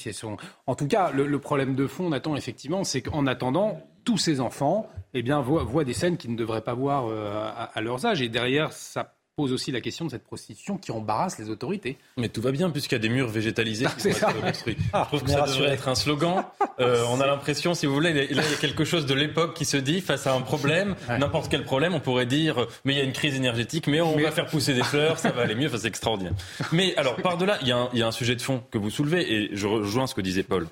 En 0.68 0.76
tout 0.76 0.88
cas, 0.88 1.12
le, 1.12 1.40
problème 1.40 1.76
de 1.76 1.88
fond, 1.88 2.10
Nathan, 2.10 2.36
effectivement, 2.36 2.84
c'est 2.84 3.02
qu'en 3.02 3.26
attendant, 3.26 3.82
tous 4.04 4.18
ces 4.18 4.41
enfants 4.41 4.88
eh 5.14 5.22
bien, 5.22 5.40
voient, 5.40 5.64
voient, 5.64 5.86
des 5.86 5.94
scènes 5.94 6.18
qu'ils 6.18 6.32
ne 6.32 6.38
devraient 6.38 6.64
pas 6.64 6.74
voir 6.74 7.08
euh, 7.08 7.32
à, 7.34 7.72
à 7.74 7.82
leurs 7.82 8.06
âges. 8.06 8.22
Et 8.22 8.28
derrière, 8.28 8.74
ça 8.74 9.19
pose 9.40 9.53
aussi 9.53 9.72
la 9.72 9.80
question 9.80 10.03
de 10.03 10.11
cette 10.11 10.26
prostitution 10.26 10.78
qui 10.78 10.91
embarrasse 10.91 11.40
les 11.40 11.49
autorités. 11.49 11.95
Mais 12.18 12.28
tout 12.28 12.41
va 12.41 12.52
bien 12.52 12.70
puisqu'il 12.70 12.95
y 12.95 12.98
a 12.98 12.99
des 12.99 13.07
murs 13.07 13.30
végétalisés 13.30 13.86
qui 13.98 14.10
être 14.10 14.41
construits. 14.41 14.76
Ah, 14.91 15.03
Je 15.03 15.07
trouve 15.07 15.24
que 15.24 15.32
ça 15.32 15.45
devrait 15.45 15.70
être 15.70 15.88
un 15.88 15.95
slogan. 15.95 16.44
Euh, 16.82 17.06
on 17.10 17.22
a 17.22 17.26
l'impression, 17.26 17.74
si 17.74 17.86
vous 17.86 17.94
voulez, 17.94 18.11
là 18.11 18.24
il 18.30 18.36
y 18.36 18.40
a 18.40 18.57
quelque 18.60 18.84
chose 18.84 19.06
de 19.06 19.14
l'époque 19.14 19.53
qui 19.53 19.64
se 19.64 19.78
dit 19.78 20.02
face 20.02 20.28
à 20.28 20.34
un 20.34 20.41
problème, 20.41 20.98
ouais. 21.07 21.20
n'importe 21.20 21.49
quel 21.49 21.64
problème, 21.64 21.94
on 21.94 22.02
pourrait 22.02 22.26
dire 22.26 22.68
mais 22.84 22.94
il 22.94 22.98
y 22.98 23.02
a 23.02 23.06
une 23.06 23.14
crise 23.14 23.36
énergétique, 23.36 23.88
mais 23.88 24.02
on 24.02 24.18
mais... 24.18 24.24
va 24.24 24.32
faire 24.32 24.48
pousser 24.48 24.74
des 24.74 24.84
fleurs, 24.84 25.20
ça 25.20 25.32
va 25.32 25.44
aller 25.44 25.56
mieux, 25.56 25.68
enfin, 25.68 25.78
c'est 25.78 25.88
extraordinaire. 25.88 26.34
Mais 26.74 26.94
alors 26.98 27.16
par-delà, 27.16 27.60
il, 27.61 27.74
il 27.94 27.99
y 27.99 28.03
a 28.03 28.07
un 28.07 28.11
sujet 28.11 28.36
de 28.36 28.41
fond 28.41 28.61
que 28.72 28.78
vous 28.78 28.90
soulevez 28.90 29.34
et 29.34 29.49
je 29.53 29.68
rejoins 29.68 30.06
ce 30.06 30.16
que 30.16 30.22
disait 30.22 30.44
Paul 30.44 30.68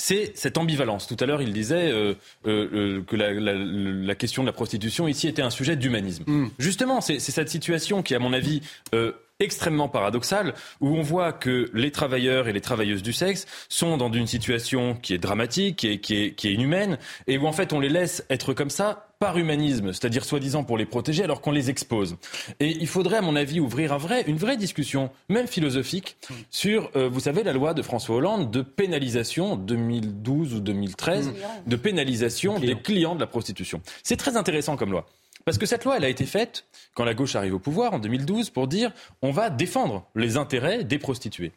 c'est 0.00 0.32
cette 0.34 0.56
ambivalence. 0.56 1.06
Tout 1.06 1.16
à 1.20 1.26
l'heure, 1.26 1.42
il 1.42 1.52
disait 1.52 1.92
euh, 1.92 2.14
euh, 2.46 3.02
que 3.02 3.16
la, 3.16 3.32
la, 3.34 3.52
la, 3.54 4.14
question 4.14 4.42
de 4.42 4.46
la 4.46 4.52
prostitution 4.54 5.06
ici 5.06 5.28
était 5.28 5.42
un 5.42 5.50
sujet 5.50 5.76
d'humanisme. 5.76 6.24
Mm. 6.26 6.48
Justement, 6.58 7.02
c'est 7.02 7.20
cette 7.20 7.50
situation 7.50 8.02
qui, 8.02 8.14
à 8.14 8.18
mon 8.18 8.32
avis, 8.32 8.62
euh, 8.94 9.12
extrêmement 9.40 9.90
paradoxale 9.90 10.54
où 10.80 10.96
on 10.96 11.02
voit 11.02 11.34
que 11.34 11.70
les 11.74 11.90
travailleurs 11.90 12.48
et 12.48 12.54
les 12.54 12.62
travailleuses 12.62 13.02
du 13.02 13.12
sexe 13.12 13.46
sont 13.68 13.98
dans 13.98 14.10
une 14.10 14.26
situation 14.26 14.94
qui 14.94 15.12
est 15.12 15.18
dramatique, 15.18 15.76
qui 15.76 15.88
est, 15.88 15.98
qui 15.98 16.16
est, 16.16 16.34
qui 16.34 16.48
est 16.48 16.54
inhumaine, 16.54 16.96
et 17.26 17.36
où 17.36 17.46
en 17.46 17.52
fait 17.52 17.74
on 17.74 17.80
les 17.80 17.90
laisse 17.90 18.24
être 18.30 18.54
comme 18.54 18.70
ça 18.70 19.09
par 19.20 19.36
humanisme, 19.36 19.92
c'est-à-dire 19.92 20.24
soi-disant 20.24 20.64
pour 20.64 20.78
les 20.78 20.86
protéger 20.86 21.22
alors 21.22 21.42
qu'on 21.42 21.50
les 21.50 21.68
expose. 21.68 22.16
Et 22.58 22.70
il 22.70 22.86
faudrait, 22.86 23.18
à 23.18 23.20
mon 23.20 23.36
avis, 23.36 23.60
ouvrir 23.60 23.92
un 23.92 23.98
vrai, 23.98 24.24
une 24.26 24.38
vraie 24.38 24.56
discussion, 24.56 25.10
même 25.28 25.46
philosophique, 25.46 26.16
sur, 26.48 26.90
euh, 26.96 27.06
vous 27.10 27.20
savez, 27.20 27.42
la 27.42 27.52
loi 27.52 27.74
de 27.74 27.82
François 27.82 28.16
Hollande 28.16 28.50
de 28.50 28.62
pénalisation 28.62 29.56
2012 29.56 30.54
ou 30.54 30.60
2013, 30.60 31.34
de 31.66 31.76
pénalisation 31.76 32.58
des 32.58 32.74
clients 32.76 33.14
de 33.14 33.20
la 33.20 33.26
prostitution. 33.26 33.82
C'est 34.02 34.16
très 34.16 34.38
intéressant 34.38 34.76
comme 34.76 34.90
loi. 34.90 35.06
Parce 35.44 35.58
que 35.58 35.66
cette 35.66 35.84
loi, 35.84 35.98
elle 35.98 36.04
a 36.04 36.08
été 36.08 36.24
faite 36.24 36.64
quand 36.94 37.04
la 37.04 37.12
gauche 37.12 37.36
arrive 37.36 37.54
au 37.54 37.58
pouvoir 37.58 37.92
en 37.92 37.98
2012 37.98 38.48
pour 38.48 38.68
dire 38.68 38.90
on 39.20 39.32
va 39.32 39.50
défendre 39.50 40.06
les 40.14 40.38
intérêts 40.38 40.82
des 40.82 40.98
prostituées. 40.98 41.52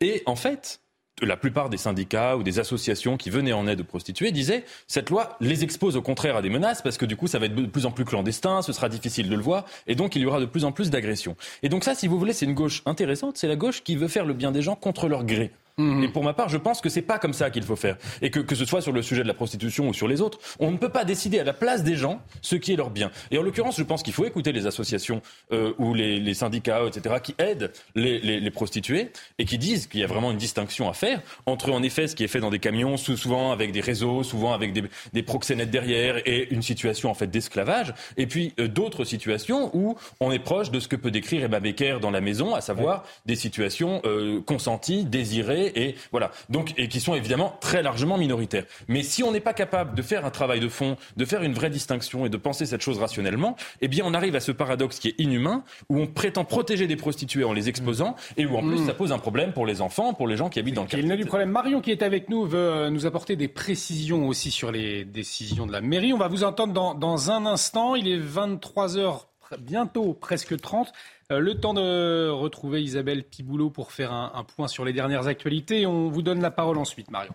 Et 0.00 0.22
en 0.26 0.36
fait, 0.36 0.80
la 1.22 1.36
plupart 1.36 1.70
des 1.70 1.76
syndicats 1.76 2.36
ou 2.36 2.42
des 2.42 2.58
associations 2.58 3.16
qui 3.16 3.30
venaient 3.30 3.52
en 3.52 3.66
aide 3.66 3.80
aux 3.80 3.84
prostituées 3.84 4.32
disaient 4.32 4.64
cette 4.86 5.08
loi 5.08 5.36
les 5.40 5.64
expose 5.64 5.96
au 5.96 6.02
contraire 6.02 6.36
à 6.36 6.42
des 6.42 6.50
menaces 6.50 6.82
parce 6.82 6.98
que 6.98 7.06
du 7.06 7.16
coup 7.16 7.26
ça 7.26 7.38
va 7.38 7.46
être 7.46 7.54
de 7.54 7.66
plus 7.66 7.86
en 7.86 7.90
plus 7.90 8.04
clandestin, 8.04 8.62
ce 8.62 8.72
sera 8.72 8.88
difficile 8.88 9.28
de 9.28 9.34
le 9.34 9.42
voir 9.42 9.64
et 9.86 9.94
donc 9.94 10.14
il 10.16 10.22
y 10.22 10.26
aura 10.26 10.40
de 10.40 10.46
plus 10.46 10.64
en 10.64 10.72
plus 10.72 10.90
d'agressions. 10.90 11.36
Et 11.62 11.68
donc 11.68 11.84
ça, 11.84 11.94
si 11.94 12.06
vous 12.06 12.18
voulez, 12.18 12.32
c'est 12.32 12.46
une 12.46 12.54
gauche 12.54 12.82
intéressante, 12.86 13.38
c'est 13.38 13.48
la 13.48 13.56
gauche 13.56 13.82
qui 13.82 13.96
veut 13.96 14.08
faire 14.08 14.26
le 14.26 14.34
bien 14.34 14.52
des 14.52 14.62
gens 14.62 14.76
contre 14.76 15.08
leur 15.08 15.24
gré. 15.24 15.50
Mmh. 15.78 16.04
Et 16.04 16.08
pour 16.08 16.24
ma 16.24 16.32
part, 16.32 16.48
je 16.48 16.56
pense 16.56 16.80
que 16.80 16.88
c'est 16.88 17.02
pas 17.02 17.18
comme 17.18 17.34
ça 17.34 17.50
qu'il 17.50 17.62
faut 17.62 17.76
faire. 17.76 17.98
Et 18.22 18.30
que, 18.30 18.40
que 18.40 18.54
ce 18.54 18.64
soit 18.64 18.80
sur 18.80 18.92
le 18.92 19.02
sujet 19.02 19.22
de 19.22 19.28
la 19.28 19.34
prostitution 19.34 19.88
ou 19.88 19.92
sur 19.92 20.08
les 20.08 20.22
autres, 20.22 20.38
on 20.58 20.70
ne 20.70 20.78
peut 20.78 20.88
pas 20.88 21.04
décider 21.04 21.38
à 21.38 21.44
la 21.44 21.52
place 21.52 21.84
des 21.84 21.96
gens 21.96 22.22
ce 22.40 22.56
qui 22.56 22.72
est 22.72 22.76
leur 22.76 22.88
bien. 22.88 23.10
Et 23.30 23.36
en 23.36 23.42
l'occurrence, 23.42 23.76
je 23.76 23.82
pense 23.82 24.02
qu'il 24.02 24.14
faut 24.14 24.24
écouter 24.24 24.52
les 24.52 24.66
associations 24.66 25.20
euh, 25.52 25.74
ou 25.76 25.92
les, 25.92 26.18
les, 26.18 26.32
syndicats, 26.32 26.80
etc., 26.86 27.16
qui 27.22 27.34
aident 27.36 27.72
les, 27.94 28.20
les, 28.20 28.40
les 28.40 28.50
prostituées 28.50 29.10
et 29.38 29.44
qui 29.44 29.58
disent 29.58 29.86
qu'il 29.86 30.00
y 30.00 30.04
a 30.04 30.06
vraiment 30.06 30.30
une 30.30 30.38
distinction 30.38 30.88
à 30.88 30.94
faire 30.94 31.20
entre, 31.44 31.70
en 31.70 31.82
effet, 31.82 32.08
ce 32.08 32.16
qui 32.16 32.24
est 32.24 32.28
fait 32.28 32.40
dans 32.40 32.48
des 32.48 32.58
camions, 32.58 32.96
souvent 32.96 33.52
avec 33.52 33.72
des 33.72 33.82
réseaux, 33.82 34.22
souvent 34.22 34.54
avec 34.54 34.72
des, 34.72 34.82
des 35.12 35.22
proxénètes 35.22 35.70
derrière 35.70 36.26
et 36.26 36.54
une 36.54 36.62
situation 36.62 37.10
en 37.10 37.14
fait 37.14 37.26
d'esclavage, 37.26 37.92
et 38.16 38.26
puis 38.26 38.54
euh, 38.58 38.66
d'autres 38.66 39.04
situations 39.04 39.70
où 39.76 39.94
on 40.20 40.32
est 40.32 40.38
proche 40.38 40.70
de 40.70 40.80
ce 40.80 40.88
que 40.88 40.96
peut 40.96 41.10
décrire 41.10 41.44
Emma 41.44 41.60
Becker 41.60 41.98
dans 42.00 42.10
la 42.10 42.22
maison, 42.22 42.54
à 42.54 42.62
savoir 42.62 43.02
ouais. 43.02 43.08
des 43.26 43.36
situations 43.36 44.00
euh, 44.06 44.40
consenties, 44.40 45.04
désirées 45.04 45.65
et 45.74 45.96
voilà. 46.10 46.30
Donc, 46.48 46.74
et 46.76 46.88
qui 46.88 47.00
sont 47.00 47.14
évidemment 47.14 47.56
très 47.60 47.82
largement 47.82 48.18
minoritaires. 48.18 48.64
Mais 48.88 49.02
si 49.02 49.22
on 49.22 49.32
n'est 49.32 49.40
pas 49.40 49.54
capable 49.54 49.94
de 49.94 50.02
faire 50.02 50.24
un 50.24 50.30
travail 50.30 50.60
de 50.60 50.68
fond, 50.68 50.96
de 51.16 51.24
faire 51.24 51.42
une 51.42 51.54
vraie 51.54 51.70
distinction 51.70 52.26
et 52.26 52.28
de 52.28 52.36
penser 52.36 52.66
cette 52.66 52.82
chose 52.82 52.98
rationnellement, 52.98 53.56
eh 53.80 53.88
bien, 53.88 54.04
on 54.06 54.14
arrive 54.14 54.36
à 54.36 54.40
ce 54.40 54.52
paradoxe 54.52 54.98
qui 54.98 55.08
est 55.08 55.14
inhumain, 55.18 55.64
où 55.88 56.00
on 56.00 56.06
prétend 56.06 56.44
protéger 56.44 56.86
des 56.86 56.96
prostituées 56.96 57.44
en 57.44 57.52
les 57.52 57.68
exposant, 57.68 58.16
et 58.36 58.46
où 58.46 58.56
en 58.56 58.62
plus, 58.62 58.80
mmh. 58.80 58.86
ça 58.86 58.94
pose 58.94 59.12
un 59.12 59.18
problème 59.18 59.52
pour 59.52 59.66
les 59.66 59.80
enfants, 59.80 60.14
pour 60.14 60.28
les 60.28 60.36
gens 60.36 60.48
qui 60.48 60.58
habitent 60.58 60.74
dans 60.74 60.82
le 60.82 60.88
quartier. 60.88 61.06
Il 61.06 61.10
y 61.10 61.12
a 61.12 61.16
du 61.16 61.26
problème. 61.26 61.50
Marion, 61.50 61.80
qui 61.80 61.90
est 61.90 62.02
avec 62.02 62.28
nous, 62.28 62.44
veut 62.44 62.58
euh, 62.58 62.90
nous 62.90 63.06
apporter 63.06 63.36
des 63.36 63.48
précisions 63.48 64.28
aussi 64.28 64.50
sur 64.50 64.72
les 64.72 65.04
décisions 65.04 65.66
de 65.66 65.72
la 65.72 65.80
mairie. 65.80 66.12
On 66.12 66.18
va 66.18 66.28
vous 66.28 66.44
entendre 66.44 66.72
dans, 66.72 66.94
dans 66.94 67.30
un 67.30 67.46
instant. 67.46 67.94
Il 67.94 68.08
est 68.08 68.18
23 68.18 68.96
h 68.96 69.20
bientôt 69.58 70.12
presque 70.12 70.60
30. 70.60 70.92
Euh, 71.32 71.38
le 71.38 71.54
temps 71.54 71.74
de 71.74 72.28
retrouver 72.28 72.82
Isabelle 72.82 73.24
Piboulot 73.24 73.70
pour 73.70 73.92
faire 73.92 74.12
un, 74.12 74.44
point 74.44 74.68
sur 74.68 74.84
les 74.84 74.92
dernières 74.92 75.26
actualités. 75.26 75.86
On 75.86 76.08
vous 76.08 76.22
donne 76.22 76.40
la 76.40 76.50
parole 76.50 76.78
ensuite, 76.78 77.10
Marion. 77.10 77.34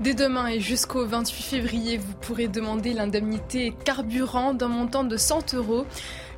Dès 0.00 0.14
demain 0.14 0.46
et 0.46 0.60
jusqu'au 0.60 1.04
28 1.04 1.42
février, 1.42 1.96
vous 1.96 2.14
pourrez 2.20 2.46
demander 2.46 2.92
l'indemnité 2.92 3.74
carburant 3.84 4.54
d'un 4.54 4.68
montant 4.68 5.02
de 5.02 5.16
100 5.16 5.54
euros. 5.54 5.86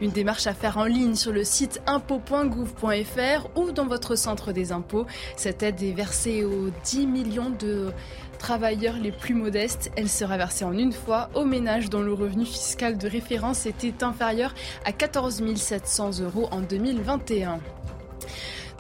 Une 0.01 0.13
démarche 0.13 0.47
à 0.47 0.55
faire 0.55 0.79
en 0.79 0.87
ligne 0.87 1.15
sur 1.15 1.31
le 1.31 1.45
site 1.45 1.83
impôt.gouv.fr 1.87 3.59
ou 3.59 3.71
dans 3.71 3.87
votre 3.87 4.17
centre 4.17 4.53
des 4.53 4.73
impôts. 4.73 5.05
Cette 5.37 5.63
aide 5.63 5.83
est 5.83 5.93
versée 5.93 6.43
aux 6.43 6.71
10 6.85 7.07
millions 7.07 7.51
de 7.51 7.93
travailleurs 8.41 8.97
les 8.97 9.13
plus 9.13 9.35
modestes. 9.35 9.93
Elle 9.97 10.09
sera 10.09 10.37
versée 10.37 10.65
en 10.65 10.73
une 10.73 10.93
fois 10.93 11.29
aux 11.35 11.45
ménages 11.45 11.91
dont 11.91 12.03
le 12.03 12.13
revenu 12.13 12.45
fiscal 12.45 12.99
de 12.99 13.07
référence 13.07 13.67
était 13.67 14.03
inférieur 14.03 14.55
à 14.85 14.93
14 14.93 15.55
700 15.55 16.21
euros 16.21 16.49
en 16.51 16.61
2021. 16.61 17.61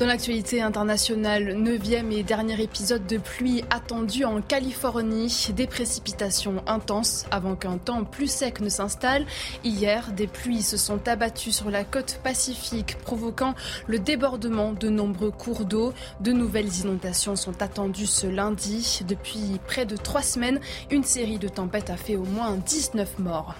Dans 0.01 0.06
l'actualité 0.06 0.62
internationale, 0.62 1.52
neuvième 1.52 2.10
et 2.10 2.22
dernier 2.22 2.59
épisode 2.62 3.06
de 3.06 3.18
pluie 3.18 3.62
attendu 3.68 4.24
en 4.24 4.40
Californie. 4.40 5.48
Des 5.55 5.66
précipitations 5.66 6.62
intenses 6.66 7.27
avant 7.31 7.55
qu'un 7.55 7.77
temps 7.77 8.05
plus 8.05 8.32
sec 8.32 8.62
ne 8.62 8.70
s'installe. 8.70 9.27
Hier, 9.62 10.10
des 10.12 10.27
pluies 10.27 10.62
se 10.62 10.78
sont 10.78 11.06
abattues 11.06 11.52
sur 11.52 11.70
la 11.70 11.85
côte 11.85 12.18
pacifique, 12.24 12.97
provoquant 13.02 13.55
le 13.89 13.98
débordement 13.98 14.72
de 14.72 14.89
nombreux 14.89 15.32
cours 15.32 15.66
d'eau. 15.66 15.93
De 16.20 16.32
nouvelles 16.32 16.74
inondations 16.78 17.36
sont 17.36 17.60
attendues 17.60 18.06
ce 18.06 18.27
lundi. 18.27 19.01
Depuis 19.06 19.60
près 19.66 19.85
de 19.85 19.98
trois 19.98 20.22
semaines, 20.22 20.60
une 20.90 21.05
série 21.05 21.39
de 21.39 21.48
tempêtes 21.48 21.90
a 21.90 21.98
fait 21.98 22.16
au 22.16 22.24
moins 22.24 22.56
19 22.56 23.18
morts. 23.18 23.55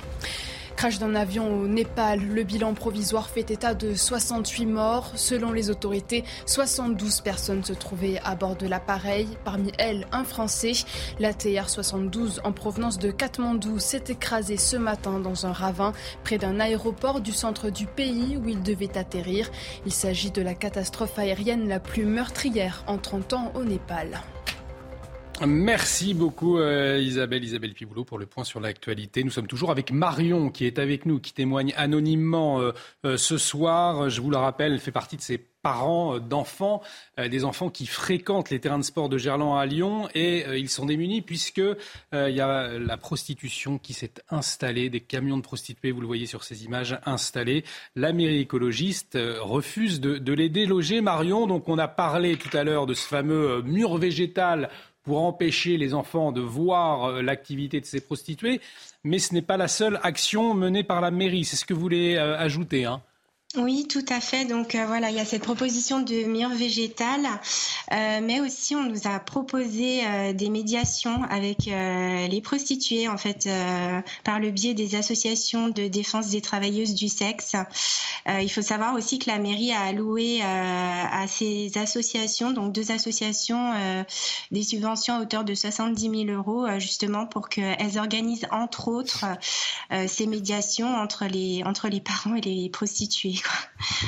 Crash 0.81 0.99
d'un 0.99 1.15
avion 1.15 1.61
au 1.61 1.69
Népal. 1.69 2.21
Le 2.21 2.43
bilan 2.43 2.73
provisoire 2.73 3.29
fait 3.29 3.51
état 3.51 3.75
de 3.75 3.95
68 3.95 4.65
morts. 4.65 5.13
Selon 5.15 5.53
les 5.53 5.69
autorités, 5.69 6.25
72 6.47 7.21
personnes 7.21 7.63
se 7.63 7.75
trouvaient 7.75 8.19
à 8.25 8.35
bord 8.35 8.57
de 8.57 8.67
l'appareil. 8.67 9.29
Parmi 9.45 9.73
elles, 9.77 10.07
un 10.11 10.25
Français. 10.25 10.73
La 11.19 11.35
TR-72 11.35 12.41
en 12.45 12.53
provenance 12.53 12.99
de 12.99 13.11
Katmandou 13.11 13.79
s'est 13.79 14.05
écrasée 14.09 14.57
ce 14.57 14.79
matin 14.79 15.21
dans 15.21 15.45
un 15.45 15.53
ravin 15.53 15.93
près 16.25 16.39
d'un 16.39 16.59
aéroport 16.59 17.21
du 17.21 17.33
centre 17.33 17.69
du 17.69 17.85
pays 17.85 18.39
où 18.43 18.49
il 18.49 18.63
devait 18.63 18.97
atterrir. 18.97 19.51
Il 19.85 19.93
s'agit 19.93 20.31
de 20.31 20.41
la 20.41 20.55
catastrophe 20.55 21.19
aérienne 21.19 21.69
la 21.69 21.79
plus 21.79 22.07
meurtrière 22.07 22.85
en 22.87 22.97
30 22.97 23.35
ans 23.35 23.53
au 23.55 23.65
Népal. 23.65 24.23
Merci 25.47 26.13
beaucoup 26.13 26.59
euh, 26.59 27.01
Isabelle, 27.01 27.43
Isabelle 27.43 27.73
Piboulot 27.73 28.05
pour 28.05 28.19
le 28.19 28.27
point 28.27 28.45
sur 28.45 28.61
l'actualité. 28.61 29.25
Nous 29.25 29.31
sommes 29.31 29.47
toujours 29.47 29.71
avec 29.71 29.91
Marion 29.91 30.51
qui 30.51 30.67
est 30.67 30.79
avec 30.79 31.07
nous, 31.07 31.19
qui 31.19 31.33
témoigne 31.33 31.73
anonymement 31.79 32.61
euh, 32.61 32.73
euh, 33.07 33.17
ce 33.17 33.39
soir. 33.39 34.11
Je 34.11 34.21
vous 34.21 34.31
le 34.31 34.37
rappelle, 34.37 34.75
elle 34.75 34.81
fait 34.81 34.93
partie 34.93 35.17
de 35.17 35.23
ces 35.23 35.39
parents 35.63 36.19
d'enfants, 36.19 36.81
des 37.19 37.45
enfants 37.45 37.69
qui 37.69 37.85
fréquentent 37.85 38.49
les 38.49 38.61
terrains 38.61 38.79
de 38.79 38.83
sport 38.83 39.11
de 39.11 39.19
Gerland 39.19 39.59
à 39.59 39.67
Lyon 39.67 40.09
et 40.15 40.59
ils 40.59 40.71
sont 40.71 40.87
démunis 40.87 41.21
puisque 41.21 41.61
il 41.61 42.35
y 42.35 42.41
a 42.41 42.79
la 42.79 42.97
prostitution 42.97 43.77
qui 43.77 43.93
s'est 43.93 44.15
installée, 44.31 44.89
des 44.89 45.01
camions 45.01 45.37
de 45.37 45.43
prostituées, 45.43 45.91
vous 45.91 46.01
le 46.01 46.07
voyez 46.07 46.25
sur 46.25 46.45
ces 46.45 46.65
images 46.65 46.99
installés. 47.05 47.63
La 47.95 48.15
mairie 48.15 48.39
écologiste 48.39 49.19
refuse 49.41 50.01
de, 50.01 50.17
de 50.17 50.33
les 50.33 50.49
déloger. 50.49 51.03
Marion, 51.03 51.47
donc 51.47 51.69
on 51.69 51.77
a 51.77 51.89
parlé 51.89 52.39
tout 52.39 52.57
à 52.57 52.65
l'heure 52.65 52.87
de 52.87 52.95
ce 52.95 53.07
fameux 53.07 53.61
mur 53.61 53.99
végétal 53.99 54.71
pour 55.03 55.23
empêcher 55.23 55.77
les 55.77 55.95
enfants 55.95 56.33
de 56.33 56.41
voir 56.41 57.05
euh, 57.05 57.23
l'activité 57.23 57.81
de 57.81 57.87
ces 57.87 58.01
prostituées. 58.01 58.61
Mais 59.05 59.19
ce 59.19 59.35
n'est 59.35 59.43
pas 59.43 59.57
la 59.57 59.69
seule 59.69 59.99
action 60.03 60.55
menée 60.55 60.85
par 60.85 61.01
la 61.01 61.11
mairie. 61.11 61.45
C'est 61.45 61.57
ce 61.57 61.65
que 61.65 61.75
vous 61.75 61.81
voulez 61.81 62.17
euh, 62.17 62.39
ajouter. 62.39 62.85
Hein 62.85 63.03
oui, 63.57 63.89
tout 63.89 64.05
à 64.09 64.21
fait. 64.21 64.45
Donc 64.45 64.77
euh, 64.77 64.87
voilà, 64.87 65.11
il 65.11 65.17
y 65.17 65.19
a 65.19 65.25
cette 65.25 65.43
proposition 65.43 66.01
de 66.01 66.23
mur 66.23 66.51
végétal, 66.51 67.27
euh, 67.91 68.21
mais 68.23 68.39
aussi 68.39 68.77
on 68.77 68.85
nous 68.85 69.09
a 69.09 69.19
proposé 69.19 70.07
euh, 70.07 70.33
des 70.33 70.49
médiations 70.51 71.25
avec 71.25 71.65
les 71.67 72.41
prostituées, 72.43 73.09
en 73.09 73.19
fait, 73.19 73.49
par 74.23 74.39
le 74.39 74.51
biais 74.53 74.75
des 74.75 74.95
associations 74.95 75.69
de 75.69 75.89
défense 75.89 76.29
des 76.29 76.41
travailleuses 76.41 76.95
du 76.95 77.09
sexe. 77.09 77.57
il 78.29 78.49
faut 78.49 78.63
savoir 78.63 78.95
aussi 78.95 79.19
que 79.19 79.29
la 79.29 79.39
mairie 79.39 79.73
a 79.73 79.81
alloué 79.81 80.43
à 80.43 81.27
ces 81.27 81.73
associations, 81.77 82.53
donc 82.53 82.73
deux 82.73 82.93
associations, 82.93 83.73
des 84.51 84.63
subventions 84.63 85.17
à 85.17 85.21
hauteur 85.23 85.45
de 85.45 85.55
70 85.55 86.27
000 86.27 86.39
euros, 86.39 86.67
justement 86.79 87.27
pour 87.27 87.49
qu'elles 87.49 87.99
organisent 87.99 88.47
entre 88.51 88.89
autres 88.89 89.25
ces 90.07 90.27
médiations 90.27 90.95
entre 90.95 91.27
les 91.27 91.63
entre 91.65 91.89
les 91.89 92.01
parents 92.01 92.35
et 92.35 92.41
les 92.41 92.69
prostituées. 92.71 93.40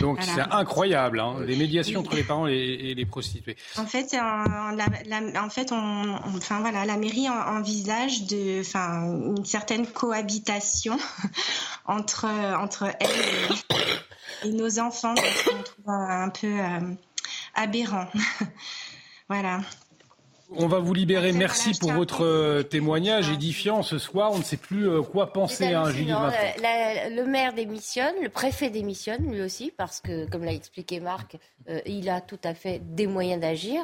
Donc 0.01 0.19
c'est 0.23 0.41
incroyable, 0.41 1.21
hein, 1.21 1.37
les 1.47 1.57
médiations 1.57 2.01
entre 2.01 2.15
les 2.15 2.25
parents 2.25 2.47
et, 2.47 2.95
les 2.95 3.07
prostituées. 3.07 3.57
En 3.77 3.87
fait, 3.87 4.13
la, 4.13 5.43
en 5.43 5.51
fait, 5.51 5.73
on, 5.73 6.15
enfin 6.37 6.61
voilà, 6.61 6.85
la 6.85 6.97
mairie 6.97 7.29
envisage 7.29 8.27
de, 8.27 8.61
enfin, 8.61 9.05
une 9.37 9.45
certaine 9.45 9.87
cohabitation 9.87 10.99
entre 11.87 12.27
entre 12.59 12.85
elle 13.01 14.49
et, 14.51 14.53
nos 14.53 14.79
enfants, 14.79 15.15
qu'on 15.15 15.63
trouve 15.63 15.89
un 15.89 16.29
peu 16.29 16.47
euh, 16.47 16.95
aberrant. 17.55 18.09
voilà. 19.29 19.61
On 20.57 20.67
va 20.67 20.79
vous 20.79 20.93
libérer. 20.93 21.33
Merci 21.33 21.73
pour 21.79 21.93
votre 21.93 22.25
euh, 22.25 22.63
témoignage 22.63 23.31
édifiant 23.31 23.83
ce 23.83 23.99
soir. 23.99 24.33
On 24.33 24.39
ne 24.39 24.43
sait 24.43 24.57
plus 24.57 24.89
euh, 24.89 25.03
quoi 25.03 25.33
penser, 25.33 25.73
hein, 25.73 25.91
Julie. 25.91 26.11
le 26.11 27.25
maire 27.25 27.55
démissionne, 27.55 28.15
le 28.23 28.29
préfet 28.29 28.71
démissionne 28.71 29.31
lui 29.31 29.41
aussi, 29.41 29.73
parce 29.77 30.01
que, 30.01 30.29
comme 30.29 30.45
l'a 30.45 30.53
expliqué 30.53 31.01
Marc, 31.01 31.37
euh, 31.69 31.81
il 31.87 32.09
a 32.11 32.21
tout 32.21 32.41
à 32.45 32.55
fait 32.55 32.81
des 32.85 33.07
moyens 33.07 33.41
d'agir. 33.41 33.83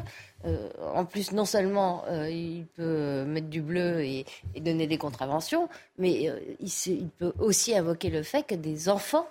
en 0.95 1.05
plus, 1.05 1.32
non 1.32 1.45
seulement 1.45 2.05
il 2.28 2.66
peut 2.77 3.24
mettre 3.24 3.49
du 3.49 3.62
bleu 3.62 4.05
et, 4.05 4.24
donner 4.61 4.86
des 4.86 4.99
contraventions, 4.99 5.69
mais 5.99 6.31
il, 6.61 7.09
peut 7.19 7.32
aussi 7.39 7.77
invoquer 7.77 8.11
le 8.11 8.23
fait 8.23 8.45
que 8.45 8.55
des 8.55 8.89
enfants 8.89 9.27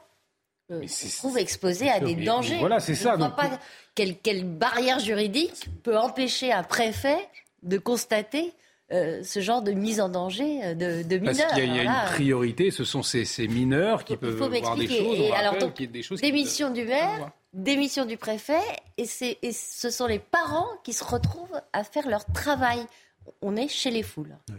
se 0.69 1.17
trouvent 1.17 1.37
exposés 1.37 1.89
à 1.89 1.99
des 1.99 2.15
dangers. 2.15 2.57
Voilà, 2.59 2.79
c'est 2.79 2.95
ça. 2.95 3.17
Pas, 3.17 3.59
quelle, 3.95 4.45
barrière 4.45 4.99
juridique 4.99 5.67
peut 5.83 5.97
empêcher 5.97 6.51
un 6.51 6.63
préfet 6.63 7.17
de 7.63 7.77
constater 7.77 8.53
euh, 8.91 9.21
ce 9.23 9.41
genre 9.41 9.61
de 9.61 9.71
mise 9.71 9.99
en 9.99 10.07
danger 10.07 10.61
euh, 10.63 10.73
de, 10.73 11.17
mineurs. 11.17 11.35
Parce 11.35 11.53
qu'il 11.53 11.75
y, 11.75 11.79
a, 11.79 11.83
une 11.83 12.05
priorité, 12.13 12.71
ce 12.71 12.85
sont 12.85 13.03
ces, 13.03 13.25
mineurs 13.47 14.05
qui 14.05 14.15
peuvent 14.15 14.35
voir 14.35 14.77
des 14.77 14.87
choses. 14.87 15.19
Et 15.19 15.33
alors, 15.33 15.57
donc, 15.57 15.81
des 15.81 16.03
choses 16.03 16.21
démission 16.21 16.71
du 16.71 16.85
maire, 16.85 17.31
démission 17.53 18.05
du 18.05 18.15
préfet, 18.15 18.61
et, 18.97 19.05
et 19.41 19.51
ce 19.51 19.89
sont 19.89 20.05
les 20.05 20.19
parents 20.19 20.69
qui 20.83 20.93
se 20.93 21.03
retrouvent 21.03 21.61
à 21.73 21.83
faire 21.83 22.07
leur 22.07 22.25
travail. 22.25 22.79
On 23.41 23.57
est 23.57 23.67
chez 23.67 23.91
les 23.91 24.03
foules. 24.03 24.37
Oui 24.49 24.55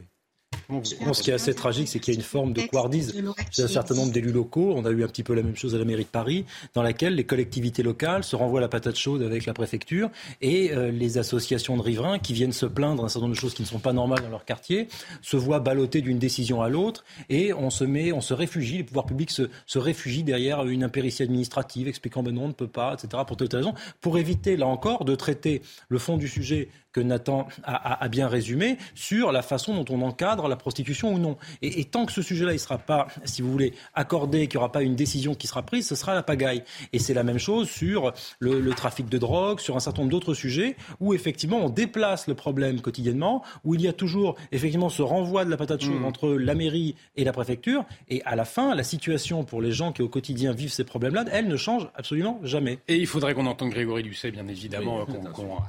ce 0.82 1.23
qui 1.23 1.31
est 1.31 1.35
assez 1.35 1.55
tragique, 1.55 1.89
c'est 1.89 1.99
qu'il 1.99 2.15
y 2.15 2.16
a 2.16 2.20
une 2.20 2.24
forme 2.24 2.53
de 2.53 2.62
couardise 2.62 3.15
chez 3.51 3.62
un 3.62 3.69
certain 3.69 3.95
nombre 3.95 4.12
d'élus 4.12 4.32
locaux. 4.32 4.74
On 4.77 4.85
a 4.85 4.90
eu 4.90 5.03
un 5.03 5.07
petit 5.07 5.23
peu 5.23 5.35
la 5.35 5.43
même 5.43 5.57
chose 5.57 5.74
à 5.74 5.78
la 5.78 5.85
mairie 5.85 6.05
de 6.05 6.09
Paris, 6.09 6.45
dans 6.74 6.82
laquelle 6.82 7.15
les 7.15 7.24
collectivités 7.24 7.82
locales 7.82 8.23
se 8.23 8.36
renvoient 8.36 8.61
la 8.61 8.69
patate 8.69 8.97
chaude 8.97 9.23
avec 9.23 9.47
la 9.47 9.55
préfecture 9.55 10.11
et 10.43 10.73
euh, 10.73 10.90
les 10.90 11.16
associations 11.16 11.77
de 11.77 11.82
riverains 11.82 12.19
qui 12.19 12.35
viennent 12.35 12.53
se 12.53 12.66
plaindre 12.66 13.03
d'un 13.03 13.09
certain 13.09 13.27
nombre 13.27 13.35
de 13.35 13.40
choses 13.40 13.55
qui 13.55 13.62
ne 13.62 13.66
sont 13.66 13.78
pas 13.78 13.93
normales 13.93 14.23
dans 14.23 14.28
leur 14.28 14.45
quartier 14.45 14.89
se 15.23 15.36
voient 15.36 15.61
balloter 15.61 16.03
d'une 16.03 16.19
décision 16.19 16.61
à 16.61 16.69
l'autre 16.69 17.05
et 17.31 17.53
on 17.55 17.70
se 17.70 17.85
met, 17.85 18.12
on 18.12 18.20
se 18.20 18.35
réfugie, 18.35 18.78
les 18.78 18.85
pouvoirs 18.85 19.07
publics 19.07 19.31
se, 19.31 19.45
se 19.66 19.78
réfugient 19.78 20.23
derrière 20.23 20.66
une 20.66 20.85
impéritie 20.85 21.23
administrative 21.23 21.89
expliquant 21.89 22.23
ben 22.23 22.35
non, 22.35 22.45
on 22.45 22.49
ne 22.49 22.53
peut 22.53 22.69
pas, 22.69 22.95
etc. 22.95 23.23
pour 23.27 23.36
toute 23.36 23.53
raison, 23.53 23.74
pour 24.01 24.19
éviter 24.19 24.57
là 24.57 24.66
encore 24.66 25.05
de 25.05 25.15
traiter 25.15 25.62
le 25.89 25.99
fond 25.99 26.16
du 26.16 26.28
sujet 26.28 26.69
que 26.93 27.01
Nathan 27.01 27.47
a, 27.65 28.09
bien 28.09 28.28
résumé 28.28 28.78
sur 28.95 29.31
la 29.31 29.43
façon 29.43 29.81
dont 29.81 29.95
on 29.95 30.03
encadre 30.03 30.49
la 30.49 30.57
prostitution 30.59 31.14
ou 31.14 31.18
non. 31.18 31.36
Et, 31.62 31.85
tant 31.85 32.06
que 32.06 32.12
ce 32.12 32.22
sujet-là, 32.22 32.52
il 32.52 32.56
ne 32.56 32.60
sera 32.60 32.78
pas, 32.78 33.09
si 33.24 33.43
vous 33.43 33.51
voulez, 33.51 33.72
accordé, 33.94 34.47
qu'il 34.47 34.59
n'y 34.59 34.64
aura 34.64 34.72
pas 34.72 34.82
une 34.82 34.97
décision 34.97 35.35
qui 35.35 35.47
sera 35.47 35.62
prise, 35.62 35.86
ce 35.86 35.94
sera 35.94 36.14
la 36.14 36.22
pagaille. 36.22 36.62
Et 36.93 36.98
c'est 36.98 37.14
la 37.14 37.22
même 37.22 37.39
chose 37.39 37.68
sur 37.68 38.12
le, 38.40 38.68
trafic 38.72 39.09
de 39.09 39.18
drogue, 39.18 39.60
sur 39.60 39.76
un 39.76 39.80
certain 39.80 40.02
nombre 40.02 40.12
d'autres 40.12 40.35
sujets 40.35 40.76
où 41.01 41.14
effectivement 41.14 41.59
on 41.59 41.68
déplace 41.68 42.28
le 42.28 42.35
problème 42.35 42.80
quotidiennement, 42.80 43.43
où 43.64 43.74
il 43.74 43.80
y 43.80 43.89
a 43.89 43.93
toujours 43.93 44.36
effectivement 44.52 44.89
ce 44.89 45.02
renvoi 45.02 45.44
de 45.44 45.51
la 45.51 45.56
patate 45.56 45.82
chaude 45.82 46.01
mmh. 46.01 46.05
entre 46.05 46.28
la 46.30 46.55
mairie 46.55 46.94
et 47.16 47.24
la 47.24 47.32
préfecture. 47.32 47.85
Et 48.09 48.22
à 48.24 48.36
la 48.36 48.44
fin, 48.44 48.74
la 48.74 48.85
situation 48.85 49.44
pour 49.44 49.62
les 49.62 49.72
gens 49.72 49.93
qui 49.93 50.02
au 50.02 50.09
quotidien 50.09 50.52
vivent 50.52 50.72
ces 50.72 50.85
problèmes-là, 50.85 51.24
elle 51.32 51.48
ne 51.48 51.56
change 51.56 51.89
absolument 51.94 52.39
jamais. 52.43 52.78
Et 52.89 52.97
il 52.97 53.06
faudrait 53.06 53.35
qu'on 53.35 53.47
entende 53.47 53.70
Grégory 53.70 54.02
Doucet, 54.02 54.30
bien 54.30 54.47
évidemment, 54.47 55.06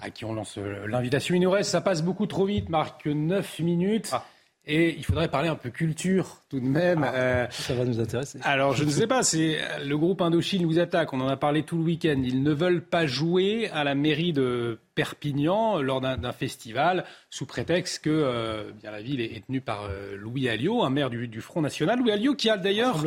à 0.02 0.10
qui 0.10 0.26
on 0.26 0.34
lance 0.34 0.60
l'invitation 0.88 1.36
il 1.36 1.42
nous 1.42 1.52
reste, 1.52 1.72
ça 1.72 1.82
passe 1.82 2.02
beaucoup 2.02 2.26
trop 2.26 2.46
vite, 2.46 2.70
Marc, 2.70 3.06
9 3.06 3.60
minutes. 3.60 4.10
Ah. 4.12 4.26
Et 4.72 4.96
il 4.96 5.04
faudrait 5.04 5.30
parler 5.30 5.50
un 5.50 5.56
peu 5.56 5.72
culture 5.72 6.44
tout 6.48 6.60
de 6.60 6.66
même. 6.66 7.04
Ah, 7.04 7.16
euh, 7.16 7.48
ça 7.50 7.74
va 7.74 7.86
nous 7.86 8.00
intéresser. 8.00 8.38
Alors 8.44 8.74
je 8.74 8.84
ne 8.84 8.92
sais 8.92 9.08
pas, 9.08 9.24
c'est 9.24 9.58
le 9.84 9.98
groupe 9.98 10.22
Indochine 10.22 10.64
vous 10.68 10.78
attaque. 10.78 11.12
On 11.12 11.20
en 11.22 11.28
a 11.28 11.38
parlé 11.38 11.64
tout 11.64 11.76
le 11.76 11.84
week-end. 11.84 12.22
Ils 12.24 12.44
ne 12.44 12.54
veulent 12.54 12.84
pas 12.84 13.08
jouer 13.08 13.68
à 13.74 13.84
la 13.84 13.96
mairie 13.96 14.32
de 14.32 14.78
Perpignan 14.94 15.82
lors 15.82 16.02
d'un 16.02 16.32
festival 16.34 17.04
sous 17.32 17.48
prétexte 17.48 18.04
que 18.04 18.12
euh, 18.12 18.72
bien 18.80 18.92
la 18.92 19.02
ville 19.02 19.22
est, 19.22 19.44
tenue 19.48 19.60
par 19.60 19.86
euh, 19.86 20.16
Louis 20.16 20.48
Alliot, 20.48 20.84
un 20.84 20.92
maire 20.92 21.10
du, 21.10 21.42
Front 21.42 21.62
National. 21.62 21.98
Louis 21.98 22.12
Alliot 22.12 22.36
qui 22.36 22.52
a 22.52 22.58
d'ailleurs 22.58 23.04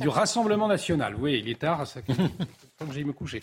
du 0.00 0.08
Rassemblement 0.08 0.68
National. 0.68 1.16
Oui, 1.18 1.42
il 1.44 1.50
est 1.50 1.58
tard. 1.58 1.84
Ça... 1.84 2.00
Que 2.00 2.12
j'aille 2.92 3.04
me 3.04 3.12
coucher. 3.12 3.40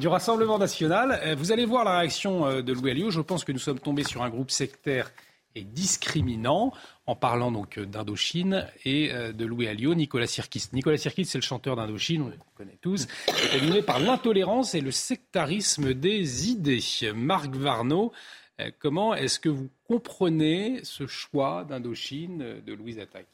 du 0.00 0.08
Rassemblement 0.08 0.58
National. 0.58 1.36
Vous 1.36 1.52
allez 1.52 1.66
voir 1.66 1.84
la 1.84 2.00
réaction 2.00 2.62
de 2.62 2.72
Louis 2.72 2.90
Alliot. 2.90 3.10
Je 3.10 3.20
pense 3.20 3.44
que 3.44 3.52
nous 3.52 3.60
sommes 3.60 3.78
tombés 3.78 4.02
sur 4.02 4.24
un 4.24 4.28
groupe 4.28 4.50
sectaire 4.50 5.12
et 5.54 5.62
discriminant 5.62 6.72
en 7.06 7.16
parlant 7.16 7.50
donc 7.50 7.78
d'Indochine 7.78 8.66
et 8.84 9.12
euh, 9.12 9.32
de 9.32 9.44
Louis 9.44 9.66
Alliot, 9.66 9.94
Nicolas 9.94 10.26
Sirkis. 10.26 10.68
Nicolas 10.72 10.96
Sirkis, 10.96 11.24
c'est 11.24 11.38
le 11.38 11.42
chanteur 11.42 11.76
d'Indochine, 11.76 12.22
on 12.22 12.28
le 12.28 12.34
connaît 12.56 12.78
tous, 12.80 13.06
est 13.28 13.82
par 13.82 13.98
l'intolérance 13.98 14.74
et 14.74 14.80
le 14.80 14.90
sectarisme 14.90 15.94
des 15.94 16.50
idées. 16.50 16.80
Marc 17.14 17.54
Varno, 17.54 18.12
euh, 18.60 18.70
comment 18.78 19.14
est-ce 19.14 19.40
que 19.40 19.48
vous 19.48 19.70
comprenez 19.88 20.80
ce 20.84 21.06
choix 21.06 21.64
d'Indochine 21.64 22.42
euh, 22.42 22.60
de 22.60 22.72
Louise 22.72 22.98
Attaque? 22.98 23.26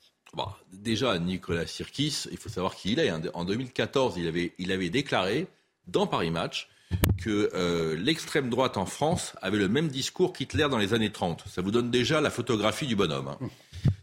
Déjà, 0.73 1.19
Nicolas 1.19 1.67
Sirkis, 1.67 2.25
il 2.31 2.37
faut 2.37 2.49
savoir 2.49 2.75
qui 2.75 2.93
il 2.93 2.99
est. 2.99 3.09
Hein. 3.09 3.23
En 3.35 3.45
2014, 3.45 4.17
il 4.19 4.27
avait, 4.27 4.53
il 4.59 4.73
avait 4.73 4.91
déclaré 4.91 5.47
dans 5.87 6.07
Paris 6.07 6.31
Match 6.31 6.69
que 7.17 7.51
euh, 7.55 7.97
l'extrême 7.97 8.51
droite 8.51 8.77
en 8.77 8.87
France 8.87 9.35
avait 9.43 9.59
le 9.59 9.69
même 9.69 9.89
discours 9.89 10.33
qu'Hitler 10.33 10.69
dans 10.71 10.79
les 10.79 10.95
années 10.95 11.11
30. 11.11 11.45
Ça 11.49 11.63
vous 11.63 11.71
donne 11.71 11.91
déjà 11.91 12.21
la 12.21 12.31
photographie 12.31 12.87
du 12.87 12.97
bonhomme. 12.97 13.29
Hein. 13.29 13.49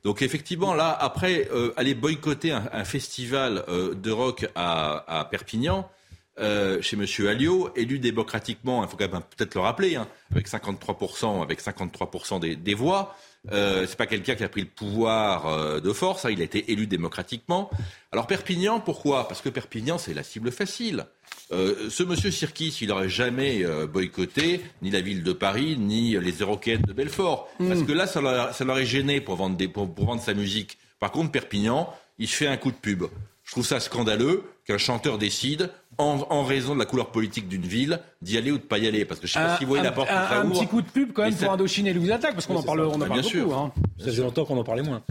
Donc 0.03 0.21
effectivement, 0.21 0.73
là, 0.73 0.95
après 0.99 1.47
euh, 1.51 1.73
aller 1.77 1.93
boycotter 1.93 2.51
un, 2.51 2.83
festival 2.83 3.63
euh, 3.67 3.93
de 3.93 4.11
rock 4.11 4.47
à, 4.55 5.27
Perpignan, 5.29 5.89
chez 6.37 6.95
M. 6.97 7.05
Alliot, 7.27 7.69
élu 7.75 7.99
démocratiquement, 7.99 8.83
il 8.83 8.89
faut 8.89 8.97
quand 8.97 9.11
même 9.11 9.21
peut-être 9.37 9.53
le 9.55 9.61
rappeler, 9.61 9.95
hein, 9.95 10.07
avec 10.31 10.47
53%, 10.47 11.43
avec 11.43 11.61
53% 11.61 12.39
des, 12.39 12.55
des 12.55 12.73
voix, 12.73 13.15
euh, 13.51 13.85
c'est 13.87 13.97
pas 13.97 14.05
quelqu'un 14.05 14.35
qui 14.35 14.43
a 14.43 14.49
pris 14.49 14.61
le 14.61 14.67
pouvoir 14.67 15.47
euh, 15.47 15.79
de 15.79 15.91
force, 15.91 16.25
hein, 16.25 16.29
il 16.31 16.39
a 16.41 16.43
été 16.45 16.71
élu 16.71 16.87
démocratiquement. 16.87 17.69
Alors 18.11 18.27
Perpignan, 18.27 18.79
pourquoi? 18.79 19.27
Parce 19.27 19.41
que 19.41 19.49
Perpignan, 19.49 19.97
c'est 19.97 20.13
la 20.13 20.23
cible 20.23 20.51
facile. 20.51 21.05
Euh, 21.51 21.89
ce 21.89 22.03
monsieur 22.03 22.31
Sirkis, 22.31 22.77
il 22.81 22.87
n'aurait 22.87 23.09
jamais 23.09 23.65
euh, 23.65 23.85
boycotté 23.85 24.61
ni 24.81 24.91
la 24.91 25.01
ville 25.01 25.23
de 25.23 25.33
Paris, 25.33 25.75
ni 25.77 26.17
les 26.17 26.31
Eurocaines 26.31 26.81
de 26.81 26.93
Belfort. 26.93 27.49
Hmm. 27.59 27.67
Parce 27.67 27.83
que 27.83 27.91
là, 27.91 28.07
ça 28.07 28.63
l'aurait 28.63 28.85
gêné 28.85 29.19
pour 29.19 29.35
vendre, 29.35 29.57
des, 29.57 29.67
pour 29.67 29.87
vendre 30.05 30.21
sa 30.21 30.33
musique. 30.33 30.77
Par 30.99 31.11
contre, 31.11 31.31
Perpignan, 31.31 31.93
il 32.17 32.27
fait 32.27 32.47
un 32.47 32.57
coup 32.57 32.71
de 32.71 32.77
pub. 32.77 33.03
Je 33.43 33.51
trouve 33.51 33.65
ça 33.65 33.81
scandaleux 33.81 34.43
qu'un 34.65 34.77
chanteur 34.77 35.17
décide 35.17 35.69
en, 35.97 36.43
raison 36.43 36.73
de 36.73 36.79
la 36.79 36.85
couleur 36.85 37.11
politique 37.11 37.47
d'une 37.47 37.65
ville, 37.65 37.99
d'y 38.21 38.37
aller 38.37 38.51
ou 38.51 38.57
de 38.57 38.63
pas 38.63 38.77
y 38.79 38.87
aller. 38.87 39.05
Parce 39.05 39.19
que 39.19 39.27
je 39.27 39.33
sais 39.33 39.39
pas 39.39 39.57
si 39.57 39.63
vous 39.63 39.69
voyez 39.69 39.83
la 39.83 39.91
porte 39.91 40.09
un, 40.09 40.41
un 40.41 40.49
petit 40.49 40.67
coup 40.67 40.81
de 40.81 40.89
pub 40.89 41.13
quand 41.13 41.23
même 41.23 41.35
pour 41.35 41.51
Indochine 41.51 41.87
et 41.87 41.93
Louis 41.93 42.11
Attaque, 42.11 42.33
parce 42.33 42.47
qu'on 42.47 42.55
en 42.55 42.63
parle, 42.63 42.81
on 42.81 42.95
en 42.95 42.99
parle 42.99 43.21
beaucoup. 43.21 43.29
Sûr. 43.29 43.57
Hein. 43.57 43.71
Ça 43.99 44.11
fait 44.11 44.21
longtemps 44.21 44.45
qu'on 44.45 44.57
en 44.57 44.63
parlait 44.63 44.83
moins. 44.83 45.03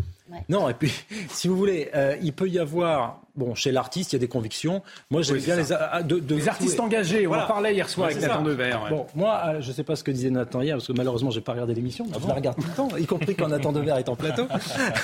Non, 0.49 0.69
et 0.69 0.75
puis, 0.75 0.93
si 1.29 1.49
vous 1.49 1.57
voulez, 1.57 1.91
euh, 1.95 2.17
il 2.23 2.33
peut 2.33 2.49
y 2.49 2.59
avoir 2.59 3.21
Bon, 3.35 3.55
chez 3.55 3.73
l'artiste, 3.73 4.13
il 4.13 4.17
y 4.17 4.19
a 4.19 4.21
des 4.21 4.29
convictions. 4.29 4.83
Moi, 5.11 5.23
j'aime 5.23 5.39
bien 5.39 5.57
les, 5.57 5.65
de, 6.05 6.49
artistes 6.49 6.79
engagés. 6.79 7.27
On 7.27 7.33
en 7.33 7.47
parlait 7.47 7.73
hier 7.73 7.89
soir 7.89 8.09
avec 8.09 8.21
Nathan 8.21 8.43
Devers. 8.43 8.89
Bon, 8.91 9.07
moi, 9.15 9.41
euh, 9.47 9.61
je 9.63 9.69
ne 9.69 9.73
sais 9.73 9.85
pas 9.85 9.97
ce 9.97 10.05
que 10.05 10.11
disait 10.11 10.29
Nathan 10.29 10.61
hier, 10.61 10.77
parce 10.77 10.87
que 10.87 10.93
malheureusement, 10.93 11.31
j'ai 11.31 11.41
pas 11.41 11.53
regardé 11.53 11.75
l'émission. 11.75 12.07
Ah 12.13 12.19
je 12.23 12.29
la 12.29 12.35
regarde 12.35 12.57
tout 12.57 12.69
le 12.69 12.75
temps, 12.75 12.97
y 12.99 13.07
compris 13.07 13.35
quand 13.35 13.49
Nathan 13.49 13.73
Devers 13.73 13.97
est 13.97 14.11
en 14.11 14.17
plateau. 14.17 14.47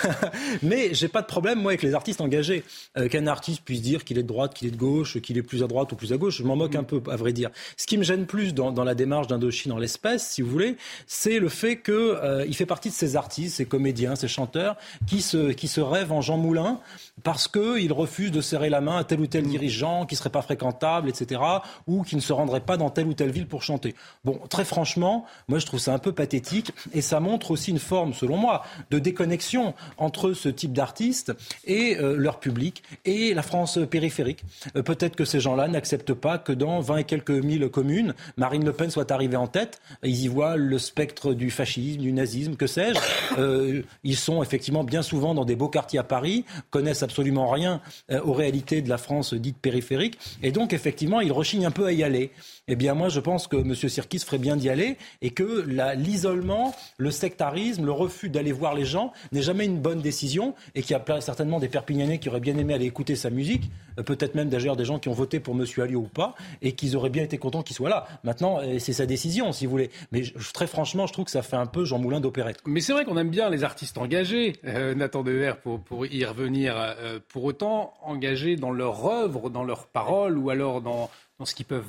Mais 0.62 0.92
j'ai 0.92 1.09
pas 1.09 1.22
de 1.22 1.26
problème, 1.26 1.60
moi, 1.60 1.70
avec 1.70 1.82
les 1.82 1.94
artistes 1.94 2.20
engagés. 2.20 2.64
Euh, 2.98 3.09
qu'un 3.09 3.26
artiste 3.26 3.62
puisse 3.64 3.80
dire 3.80 4.05
qu'il 4.05 4.18
est 4.18 4.22
de 4.22 4.28
droite, 4.28 4.52
qu'il 4.52 4.68
est 4.68 4.72
de 4.72 4.76
gauche, 4.76 5.20
qu'il 5.20 5.38
est 5.38 5.42
plus 5.42 5.62
à 5.62 5.66
droite 5.66 5.90
ou 5.92 5.96
plus 5.96 6.12
à 6.12 6.18
gauche, 6.18 6.36
je 6.36 6.42
m'en 6.42 6.56
moque 6.56 6.74
un 6.74 6.84
peu, 6.84 7.00
à 7.10 7.16
vrai 7.16 7.32
dire. 7.32 7.48
Ce 7.78 7.86
qui 7.86 7.96
me 7.96 8.02
gêne 8.02 8.26
plus 8.26 8.52
dans, 8.52 8.72
dans 8.72 8.84
la 8.84 8.94
démarche 8.94 9.28
d'Indochine 9.28 9.72
en 9.72 9.78
l'espèce, 9.78 10.26
si 10.26 10.42
vous 10.42 10.50
voulez, 10.50 10.76
c'est 11.06 11.38
le 11.38 11.48
fait 11.48 11.80
qu'il 11.80 11.94
euh, 11.94 12.52
fait 12.52 12.66
partie 12.66 12.90
de 12.90 12.94
ces 12.94 13.16
artistes, 13.16 13.56
ces 13.56 13.64
comédiens, 13.64 14.16
ces 14.16 14.28
chanteurs, 14.28 14.76
qui 15.06 15.22
se, 15.22 15.52
qui 15.52 15.68
se 15.68 15.80
rêvent 15.80 16.12
en 16.12 16.20
Jean 16.20 16.36
Moulin 16.36 16.80
parce 17.22 17.48
qu'ils 17.48 17.92
refusent 17.92 18.18
de 18.19 18.40
serrer 18.40 18.70
la 18.70 18.81
main 18.81 18.99
à 18.99 19.05
tel 19.05 19.20
ou 19.20 19.27
tel 19.27 19.45
dirigeant 19.45 20.07
qui 20.07 20.15
ne 20.15 20.19
serait 20.19 20.31
pas 20.31 20.43
fréquentable, 20.43 21.09
etc., 21.09 21.40
ou 21.86 22.03
qui 22.03 22.16
ne 22.16 22.20
se 22.20 22.32
rendrait 22.32 22.61
pas 22.61 22.77
dans 22.77 22.90
telle 22.90 23.07
ou 23.07 23.15
telle 23.15 23.31
ville 23.31 23.47
pour 23.47 23.62
chanter. 23.62 23.95
Bon, 24.24 24.39
très 24.49 24.65
franchement, 24.65 25.24
moi 25.49 25.59
je 25.59 25.66
trouve 25.66 25.81
ça 25.81 25.95
un 25.95 25.99
peu 25.99 26.12
pathétique, 26.12 26.73
et 26.93 27.01
ça 27.01 27.20
montre 27.20 27.51
aussi 27.51 27.70
une 27.70 27.78
forme, 27.78 28.12
selon 28.12 28.36
moi, 28.36 28.65
de 28.90 28.99
déconnexion 28.99 29.74
entre 29.97 30.32
ce 30.32 30.49
type 30.49 30.73
d'artistes 30.73 31.32
et 31.65 31.97
euh, 31.99 32.16
leur 32.16 32.40
public 32.40 32.82
et 33.05 33.35
la 33.35 33.43
France 33.43 33.78
périphérique. 33.90 34.43
Euh, 34.77 34.82
peut-être 34.82 35.16
que 35.16 35.24
ces 35.24 35.40
gens-là 35.40 35.69
n'acceptent 35.69 36.15
pas 36.15 36.39
que 36.39 36.53
dans 36.53 36.81
20 36.81 36.99
et 36.99 37.05
quelques 37.05 37.31
mille 37.31 37.69
communes, 37.69 38.15
Marine 38.36 38.65
Le 38.65 38.73
Pen 38.73 38.90
soit 38.90 39.11
arrivée 39.11 39.36
en 39.36 39.47
tête. 39.47 39.81
Ils 40.03 40.24
y 40.24 40.28
voient 40.28 40.57
le 40.57 40.78
spectre 40.78 41.35
du 41.35 41.51
fascisme, 41.51 42.01
du 42.01 42.12
nazisme, 42.12 42.57
que 42.57 42.66
sais-je. 42.66 42.99
Euh, 43.39 43.82
ils 44.05 44.16
sont 44.16 44.43
effectivement 44.43 44.85
bien 44.85 45.03
souvent 45.03 45.35
dans 45.35 45.45
des 45.45 45.57
beaux 45.57 45.69
quartiers 45.69 45.99
à 45.99 46.05
Paris, 46.05 46.45
connaissent 46.70 47.03
absolument 47.03 47.49
rien 47.49 47.81
aux 48.10 48.32
réalités 48.32 48.82
de 48.82 48.89
la 48.89 48.98
France 48.98 49.35
dite 49.35 49.59
périphérique. 49.59 50.18
Et 50.43 50.51
donc, 50.51 50.72
effectivement, 50.72 51.20
il 51.20 51.32
rechigne 51.32 51.66
un 51.66 51.70
peu 51.70 51.86
à 51.86 51.93
y 51.93 52.02
aller. 52.02 52.30
Eh 52.70 52.77
bien, 52.77 52.93
moi, 52.93 53.09
je 53.09 53.19
pense 53.19 53.47
que 53.47 53.57
M. 53.57 53.74
Sirkis 53.74 54.19
ferait 54.19 54.36
bien 54.36 54.55
d'y 54.57 54.69
aller 54.69 54.99
et 55.23 55.31
que 55.31 55.65
l'isolement, 55.97 56.74
le 56.99 57.11
sectarisme, 57.11 57.86
le 57.86 57.93
refus 57.93 58.28
d'aller 58.28 58.53
voir 58.53 58.74
les 58.74 58.85
gens 58.85 59.12
n'est 59.32 59.40
jamais 59.40 59.65
une 59.65 59.78
bonne 59.78 60.03
décision 60.03 60.55
et 60.74 60.82
qu'il 60.82 60.95
y 60.95 61.11
a 61.11 61.20
certainement 61.23 61.61
des 61.61 61.69
Perpignanais 61.69 62.19
qui 62.19 62.28
auraient 62.28 62.40
bien 62.40 62.59
aimé 62.59 62.74
aller 62.74 62.85
écouter 62.85 63.16
sa 63.16 63.31
musique, 63.31 63.70
euh, 63.99 64.03
peut-être 64.03 64.35
même 64.35 64.51
d'ailleurs 64.51 64.77
des 64.77 64.85
gens 64.85 64.99
qui 64.99 65.09
ont 65.09 65.15
voté 65.15 65.40
pour 65.40 65.55
M. 65.55 65.65
Alliot 65.78 66.01
ou 66.01 66.09
pas 66.09 66.35
et 66.61 66.73
qu'ils 66.73 66.95
auraient 66.95 67.09
bien 67.09 67.23
été 67.23 67.39
contents 67.39 67.62
qu'il 67.62 67.74
soit 67.74 67.89
là. 67.89 68.07
Maintenant, 68.23 68.61
euh, 68.61 68.78
c'est 68.78 68.93
sa 68.93 69.07
décision, 69.07 69.53
si 69.53 69.65
vous 69.65 69.70
voulez. 69.70 69.90
Mais 70.12 70.23
très 70.53 70.66
franchement, 70.66 71.07
je 71.07 71.15
trouve 71.15 71.24
que 71.24 71.31
ça 71.31 71.43
fait 71.43 71.57
un 71.57 71.66
peu 71.66 71.86
Jean 71.86 71.99
Moulin 71.99 72.20
d'opérette. 72.20 72.61
Mais 72.66 72.82
c'est 72.82 72.93
vrai 72.93 73.07
qu'on 73.07 73.16
aime 73.16 73.31
bien 73.31 73.49
les 73.49 73.65
artistes 73.65 73.97
engagés, 73.97 74.57
euh, 74.66 74.95
Nathan 74.95 75.23
Dever, 75.23 75.55
pour, 75.62 75.81
pour 75.81 76.05
y 76.05 76.23
revenir. 76.27 76.97
pour 77.28 77.45
autant, 77.45 77.95
engagés 78.03 78.57
dans 78.57 78.70
leur 78.70 79.07
œuvre, 79.07 79.49
dans 79.49 79.65
leurs 79.65 79.86
paroles 79.86 80.36
ou 80.36 80.51
alors 80.51 80.82
dans, 80.82 81.11
dans 81.39 81.47
ce 81.47 81.55
qu'ils 81.55 81.65
peuvent 81.65 81.85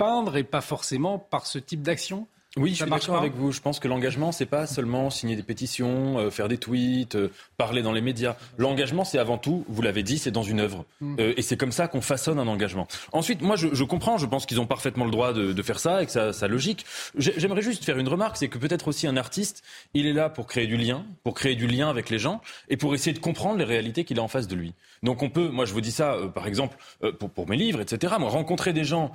peindre 0.00 0.38
et 0.38 0.44
pas 0.44 0.62
forcément 0.62 1.18
par 1.18 1.44
ce 1.44 1.58
type 1.58 1.82
d'action 1.82 2.26
oui, 2.56 2.70
je 2.70 2.82
suis 2.82 2.90
d'accord 2.90 3.18
avec 3.18 3.34
vous. 3.34 3.52
Je 3.52 3.60
pense 3.60 3.78
que 3.78 3.86
l'engagement, 3.86 4.32
c'est 4.32 4.44
pas 4.44 4.66
seulement 4.66 5.08
signer 5.08 5.36
des 5.36 5.44
pétitions, 5.44 6.18
euh, 6.18 6.30
faire 6.30 6.48
des 6.48 6.58
tweets, 6.58 7.14
euh, 7.14 7.30
parler 7.56 7.80
dans 7.80 7.92
les 7.92 8.00
médias. 8.00 8.34
L'engagement, 8.58 9.04
c'est 9.04 9.18
avant 9.18 9.38
tout, 9.38 9.64
vous 9.68 9.82
l'avez 9.82 10.02
dit, 10.02 10.18
c'est 10.18 10.32
dans 10.32 10.42
une 10.42 10.58
œuvre. 10.58 10.84
Mm. 11.00 11.16
Euh, 11.20 11.34
et 11.36 11.42
c'est 11.42 11.56
comme 11.56 11.70
ça 11.70 11.86
qu'on 11.86 12.00
façonne 12.00 12.40
un 12.40 12.48
engagement. 12.48 12.88
Ensuite, 13.12 13.40
moi, 13.40 13.54
je, 13.54 13.68
je 13.72 13.84
comprends, 13.84 14.18
je 14.18 14.26
pense 14.26 14.46
qu'ils 14.46 14.60
ont 14.60 14.66
parfaitement 14.66 15.04
le 15.04 15.12
droit 15.12 15.32
de, 15.32 15.52
de 15.52 15.62
faire 15.62 15.78
ça 15.78 16.02
et 16.02 16.06
que 16.06 16.12
ça, 16.12 16.32
ça 16.32 16.48
logique. 16.48 16.84
J'aimerais 17.16 17.62
juste 17.62 17.84
faire 17.84 17.98
une 17.98 18.08
remarque, 18.08 18.36
c'est 18.36 18.48
que 18.48 18.58
peut-être 18.58 18.88
aussi 18.88 19.06
un 19.06 19.16
artiste, 19.16 19.62
il 19.94 20.06
est 20.06 20.12
là 20.12 20.28
pour 20.28 20.48
créer 20.48 20.66
du 20.66 20.76
lien, 20.76 21.06
pour 21.22 21.34
créer 21.34 21.54
du 21.54 21.68
lien 21.68 21.88
avec 21.88 22.10
les 22.10 22.18
gens 22.18 22.40
et 22.68 22.76
pour 22.76 22.94
essayer 22.94 23.12
de 23.12 23.20
comprendre 23.20 23.58
les 23.58 23.64
réalités 23.64 24.02
qu'il 24.02 24.18
a 24.18 24.22
en 24.22 24.28
face 24.28 24.48
de 24.48 24.56
lui. 24.56 24.74
Donc 25.04 25.22
on 25.22 25.30
peut, 25.30 25.48
moi 25.48 25.66
je 25.66 25.72
vous 25.72 25.80
dis 25.80 25.92
ça, 25.92 26.16
par 26.34 26.48
exemple, 26.48 26.76
pour, 27.18 27.30
pour 27.30 27.48
mes 27.48 27.56
livres, 27.56 27.80
etc. 27.80 28.14
Moi, 28.18 28.28
rencontrer 28.28 28.72
des 28.72 28.84
gens 28.84 29.12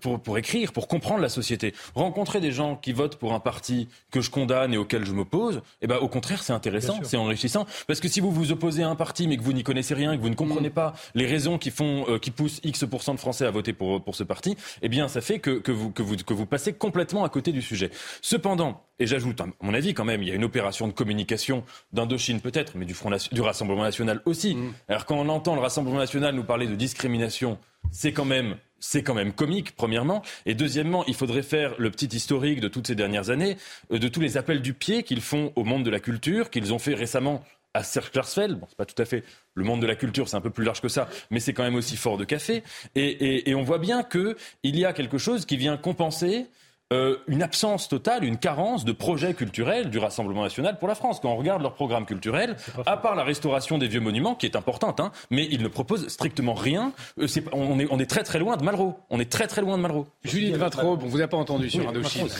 pour, 0.00 0.20
pour 0.20 0.38
écrire, 0.38 0.72
pour 0.72 0.88
comprendre 0.88 1.20
la 1.20 1.28
société, 1.28 1.74
rencontrer 1.94 2.40
des 2.40 2.52
gens 2.52 2.59
qui 2.76 2.92
votent 2.92 3.16
pour 3.16 3.32
un 3.32 3.40
parti 3.40 3.88
que 4.10 4.20
je 4.20 4.30
condamne 4.30 4.74
et 4.74 4.76
auquel 4.76 5.04
je 5.04 5.12
m'oppose, 5.12 5.62
eh 5.82 5.86
ben, 5.86 5.96
au 5.96 6.08
contraire, 6.08 6.42
c'est 6.42 6.52
intéressant, 6.52 7.00
c'est 7.02 7.16
enrichissant. 7.16 7.66
Parce 7.86 8.00
que 8.00 8.08
si 8.08 8.20
vous 8.20 8.30
vous 8.30 8.52
opposez 8.52 8.82
à 8.82 8.88
un 8.88 8.96
parti, 8.96 9.28
mais 9.28 9.36
que 9.36 9.42
vous 9.42 9.52
n'y 9.52 9.62
connaissez 9.62 9.94
rien, 9.94 10.16
que 10.16 10.22
vous 10.22 10.28
ne 10.28 10.34
comprenez 10.34 10.68
mm. 10.68 10.72
pas 10.72 10.94
les 11.14 11.26
raisons 11.26 11.58
qui 11.58 11.70
font, 11.70 12.04
euh, 12.08 12.18
qui 12.18 12.30
poussent 12.30 12.60
X% 12.64 13.14
de 13.14 13.20
Français 13.20 13.46
à 13.46 13.50
voter 13.50 13.72
pour, 13.72 14.02
pour 14.02 14.14
ce 14.14 14.24
parti, 14.24 14.56
eh 14.82 14.88
bien, 14.88 15.08
ça 15.08 15.20
fait 15.20 15.38
que, 15.38 15.58
que, 15.58 15.72
vous, 15.72 15.90
que, 15.90 16.02
vous, 16.02 16.16
que 16.16 16.34
vous 16.34 16.46
passez 16.46 16.72
complètement 16.72 17.24
à 17.24 17.28
côté 17.28 17.52
du 17.52 17.62
sujet. 17.62 17.90
Cependant, 18.22 18.82
et 18.98 19.06
j'ajoute, 19.06 19.40
à 19.40 19.46
mon 19.62 19.74
avis, 19.74 19.94
quand 19.94 20.04
même, 20.04 20.22
il 20.22 20.28
y 20.28 20.32
a 20.32 20.34
une 20.34 20.44
opération 20.44 20.86
de 20.86 20.92
communication 20.92 21.64
d'Indochine 21.92 22.40
peut-être, 22.40 22.76
mais 22.76 22.84
du, 22.84 22.94
Front, 22.94 23.10
du 23.32 23.40
Rassemblement 23.40 23.82
national 23.82 24.20
aussi. 24.26 24.54
Mm. 24.54 24.72
Alors 24.88 25.06
quand 25.06 25.16
on 25.16 25.28
entend 25.28 25.54
le 25.54 25.60
Rassemblement 25.60 25.98
national 25.98 26.34
nous 26.34 26.44
parler 26.44 26.66
de 26.66 26.74
discrimination, 26.74 27.58
c'est 27.90 28.12
quand 28.12 28.24
même 28.24 28.56
c'est 28.80 29.02
quand 29.02 29.14
même 29.14 29.32
comique, 29.32 29.76
premièrement. 29.76 30.22
Et 30.46 30.54
deuxièmement, 30.54 31.04
il 31.06 31.14
faudrait 31.14 31.42
faire 31.42 31.74
le 31.78 31.90
petit 31.90 32.06
historique 32.06 32.60
de 32.60 32.68
toutes 32.68 32.86
ces 32.86 32.94
dernières 32.94 33.30
années, 33.30 33.56
euh, 33.92 33.98
de 33.98 34.08
tous 34.08 34.20
les 34.20 34.36
appels 34.36 34.62
du 34.62 34.74
pied 34.74 35.02
qu'ils 35.02 35.20
font 35.20 35.52
au 35.54 35.64
monde 35.64 35.84
de 35.84 35.90
la 35.90 36.00
culture, 36.00 36.50
qu'ils 36.50 36.72
ont 36.72 36.78
fait 36.78 36.94
récemment 36.94 37.44
à 37.74 37.82
Serklarsfeld. 37.82 38.58
Bon, 38.58 38.66
c'est 38.68 38.76
pas 38.76 38.86
tout 38.86 39.00
à 39.00 39.04
fait 39.04 39.22
le 39.54 39.64
monde 39.64 39.80
de 39.80 39.86
la 39.86 39.94
culture, 39.94 40.28
c'est 40.28 40.36
un 40.36 40.40
peu 40.40 40.50
plus 40.50 40.64
large 40.64 40.80
que 40.80 40.88
ça, 40.88 41.08
mais 41.30 41.40
c'est 41.40 41.52
quand 41.52 41.62
même 41.62 41.76
aussi 41.76 41.96
fort 41.96 42.16
de 42.16 42.24
café. 42.24 42.62
Et, 42.94 43.54
on 43.54 43.62
voit 43.62 43.78
bien 43.78 44.02
qu'il 44.02 44.36
y 44.62 44.84
a 44.84 44.92
quelque 44.92 45.18
chose 45.18 45.44
qui 45.44 45.56
vient 45.56 45.76
compenser 45.76 46.46
euh, 46.92 47.18
une 47.28 47.40
absence 47.40 47.88
totale, 47.88 48.24
une 48.24 48.36
carence 48.36 48.84
de 48.84 48.90
projets 48.90 49.32
culturels 49.34 49.90
du 49.90 49.98
Rassemblement 49.98 50.42
national 50.42 50.76
pour 50.76 50.88
la 50.88 50.96
France. 50.96 51.20
Quand 51.20 51.30
on 51.30 51.36
regarde 51.36 51.62
leur 51.62 51.74
programme 51.74 52.04
culturel, 52.04 52.56
à 52.84 52.96
part 52.96 53.14
la 53.14 53.22
restauration 53.22 53.78
des 53.78 53.86
vieux 53.86 54.00
monuments, 54.00 54.34
qui 54.34 54.46
est 54.46 54.56
importante, 54.56 54.98
hein, 54.98 55.12
mais 55.30 55.46
ils 55.52 55.62
ne 55.62 55.68
proposent 55.68 56.08
strictement 56.08 56.54
rien. 56.54 56.92
Euh, 57.20 57.28
on, 57.52 57.78
est, 57.78 57.86
on, 57.92 58.00
est, 58.00 58.10
très 58.10 58.24
très 58.24 58.40
loin 58.40 58.56
de 58.56 58.64
Malraux. 58.64 58.98
On 59.08 59.20
est 59.20 59.30
très 59.30 59.46
très 59.46 59.60
loin 59.60 59.76
de 59.76 59.82
Malraux. 59.82 60.08
Julie 60.24 60.50
de 60.50 60.56
Vintraube, 60.56 61.04
on 61.04 61.06
vous 61.06 61.20
a 61.20 61.28
pas 61.28 61.36
entendu 61.36 61.70
sur 61.70 61.88
Indochine. 61.88 62.28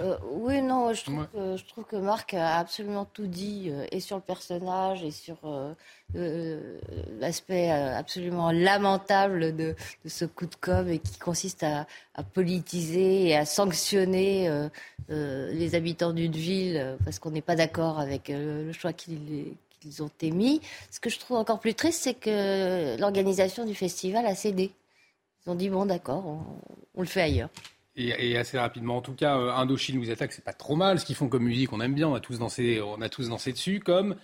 Euh, 0.00 0.16
oui, 0.32 0.62
non, 0.62 0.92
je 0.92 1.04
trouve, 1.04 1.26
que, 1.32 1.56
je 1.56 1.64
trouve, 1.64 1.84
que, 1.84 1.96
Marc 1.96 2.34
a 2.34 2.58
absolument 2.58 3.04
tout 3.04 3.26
dit, 3.26 3.70
et 3.92 4.00
sur 4.00 4.16
le 4.16 4.22
personnage, 4.22 5.04
et 5.04 5.10
sur 5.10 5.36
l'aspect 6.14 7.70
absolument 7.70 8.50
lamentable 8.50 9.56
de, 9.56 9.74
ce 10.06 10.24
coup 10.24 10.46
de 10.46 10.54
com' 10.60 10.88
et 10.88 10.98
qui 10.98 11.18
consiste 11.18 11.62
à, 11.62 11.86
politiser 12.34 13.28
et 13.28 13.36
à 13.36 13.44
sanctionner 13.44 14.48
euh, 14.48 14.68
euh, 15.10 15.52
les 15.52 15.74
habitants 15.74 16.12
d'une 16.12 16.32
ville 16.32 16.76
euh, 16.76 16.96
parce 17.04 17.18
qu'on 17.18 17.30
n'est 17.30 17.42
pas 17.42 17.56
d'accord 17.56 17.98
avec 17.98 18.28
le 18.28 18.72
choix 18.72 18.92
qu'ils 18.92 19.56
ont 20.00 20.10
émis. 20.20 20.60
Ce 20.90 21.00
que 21.00 21.10
je 21.10 21.18
trouve 21.18 21.36
encore 21.36 21.60
plus 21.60 21.74
triste, 21.74 22.02
c'est 22.02 22.14
que 22.14 22.98
l'organisation 23.00 23.64
du 23.64 23.74
festival 23.74 24.26
a 24.26 24.34
cédé. 24.34 24.72
Ils 25.44 25.50
ont 25.50 25.54
dit 25.54 25.68
bon, 25.68 25.86
d'accord, 25.86 26.24
on, 26.94 27.00
le 27.00 27.06
fait 27.06 27.22
ailleurs. 27.22 27.50
Et, 27.94 28.38
assez 28.38 28.58
rapidement, 28.58 28.96
en 28.96 29.02
tout 29.02 29.12
cas, 29.12 29.34
Indochine 29.34 29.98
nous 29.98 30.10
attaque, 30.10 30.32
c'est 30.32 30.44
pas 30.44 30.54
trop 30.54 30.76
mal. 30.76 30.98
Ce 30.98 31.04
qu'ils 31.04 31.16
font 31.16 31.28
comme 31.28 31.42
musique, 31.42 31.72
on 31.74 31.80
aime 31.80 31.94
bien, 31.94 32.08
on 32.08 32.14
a 32.14 32.20
tous 32.20 32.38
dansé, 32.38 32.80
on 32.80 33.02
a 33.02 33.08
tous 33.10 33.28
dansé 33.28 33.52
dessus, 33.52 33.80
comme 33.80 34.16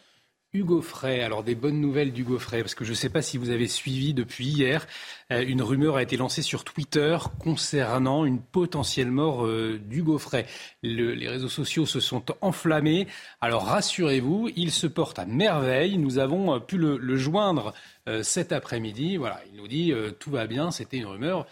Hugo 0.54 0.80
Frey, 0.80 1.22
alors 1.22 1.44
des 1.44 1.54
bonnes 1.54 1.78
nouvelles 1.78 2.10
d'Hugo 2.10 2.38
Frey, 2.38 2.62
parce 2.62 2.74
que 2.74 2.86
je 2.86 2.90
ne 2.90 2.94
sais 2.94 3.10
pas 3.10 3.20
si 3.20 3.36
vous 3.36 3.50
avez 3.50 3.68
suivi 3.68 4.14
depuis 4.14 4.46
hier, 4.46 4.86
euh, 5.30 5.44
une 5.46 5.60
rumeur 5.60 5.96
a 5.96 6.02
été 6.02 6.16
lancée 6.16 6.40
sur 6.40 6.64
Twitter 6.64 7.18
concernant 7.38 8.24
une 8.24 8.40
potentielle 8.40 9.10
mort 9.10 9.44
euh, 9.44 9.78
d'Hugo 9.78 10.16
Frey. 10.16 10.46
les 10.82 11.28
réseaux 11.28 11.50
sociaux 11.50 11.84
se 11.84 12.00
sont 12.00 12.24
enflammés. 12.40 13.08
Alors 13.42 13.66
rassurez-vous, 13.66 14.48
il 14.56 14.70
se 14.70 14.86
porte 14.86 15.18
à 15.18 15.26
merveille. 15.26 15.98
Nous 15.98 16.16
avons 16.18 16.54
euh, 16.54 16.60
pu 16.60 16.78
le, 16.78 17.16
joindre 17.18 17.74
cet 18.22 18.52
après-midi. 18.52 19.18
Voilà, 19.18 19.42
il 19.52 19.58
nous 19.60 19.68
dit 19.68 19.92
tout 20.18 20.30
va 20.30 20.46
bien, 20.46 20.70
c'était 20.70 20.96
une 20.96 21.06
rumeur. 21.06 21.46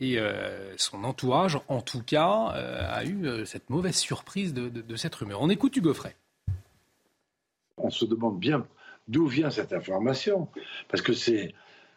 Et 0.00 0.18
son 0.76 1.04
entourage, 1.04 1.58
en 1.68 1.80
tout 1.80 2.02
cas, 2.02 2.48
a 2.48 3.04
eu 3.04 3.46
cette 3.46 3.70
mauvaise 3.70 3.96
surprise 3.96 4.52
de, 4.52 4.68
de 4.68 4.96
cette 4.96 5.14
rumeur. 5.14 5.40
On 5.40 5.48
écoute 5.48 5.76
Hugo 5.76 5.94
Frey 5.94 6.14
on 7.76 7.90
se 7.90 8.04
demande 8.04 8.38
bien 8.38 8.66
d'où 9.08 9.26
vient 9.26 9.50
cette 9.50 9.72
information. 9.72 10.48
Parce 10.88 11.02
que 11.02 11.12
c'est. 11.12 11.54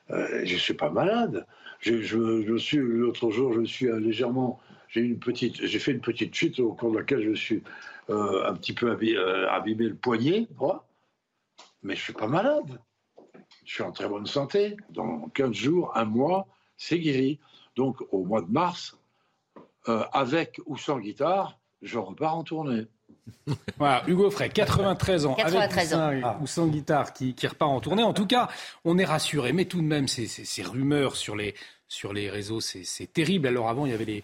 Euh, 0.10 0.46
je 0.46 0.54
ne 0.54 0.60
suis 0.60 0.74
pas 0.74 0.90
malade. 0.90 1.46
Je, 1.80 2.58
suis 2.58 2.78
l'autre 2.78 3.30
jour, 3.30 3.54
je 3.54 3.64
suis 3.64 3.88
légèrement. 4.00 4.60
J'ai 4.90 5.04
fait 5.80 5.92
une 5.92 6.02
petite 6.02 6.34
chute 6.34 6.60
au 6.60 6.74
cours 6.74 6.92
de 6.92 7.00
laquelle 7.00 7.22
je 7.22 7.34
suis 7.34 7.62
euh, 8.10 8.50
un 8.50 8.54
petit 8.56 8.74
peu 8.74 8.88
euh, 8.90 9.50
abîmé, 9.50 9.90
le 9.90 9.96
poignet, 9.96 10.48
mais 11.84 11.96
je 11.96 12.02
suis 12.02 12.14
pas 12.14 12.28
malade. 12.28 12.80
Je 13.66 13.74
suis 13.74 13.84
en 13.84 13.92
très 13.92 14.08
bonne 14.08 14.26
santé. 14.26 14.78
Dans 14.90 15.28
15 15.30 15.52
jours, 15.52 15.92
un 15.96 16.06
mois, 16.06 16.48
c'est 16.78 17.00
guéri. 17.00 17.40
Donc 17.76 18.02
au 18.12 18.24
mois 18.24 18.42
de 18.42 18.50
mars, 18.50 18.98
avec 19.86 20.60
ou 20.66 20.78
sans 20.78 21.00
guitare, 21.00 21.60
je 21.82 21.98
repars 21.98 22.36
en 22.36 22.44
tournée. 22.44 22.88
Voilà, 23.78 24.04
Hugo 24.08 24.30
Frey, 24.32 24.50
93 24.50 25.26
ans, 25.26 25.36
avec 25.36 25.72
ou 26.42 26.48
sans, 26.48 26.68
guitare, 26.68 27.14
qui, 27.14 27.36
repart 27.48 27.72
en 27.72 27.80
tournée. 27.80 28.04
En 28.04 28.14
tout 28.14 28.28
cas, 28.28 28.50
on 28.86 28.98
est 28.98 29.06
rassuré, 29.06 29.54
mais 29.54 29.66
tout 29.66 29.82
de 29.82 29.88
même, 29.88 30.08
ces, 30.08 30.64
rumeurs 30.64 31.16
sur 31.16 31.36
les, 31.36 31.56
sur 31.88 32.14
les 32.14 32.30
réseaux, 32.30 32.60
c'est 32.62 33.14
terrible. 33.14 33.48
Alors 33.48 33.70
avant, 33.70 33.86
il 33.86 33.92
y 33.92 33.96
avait 33.96 34.06
les, 34.06 34.24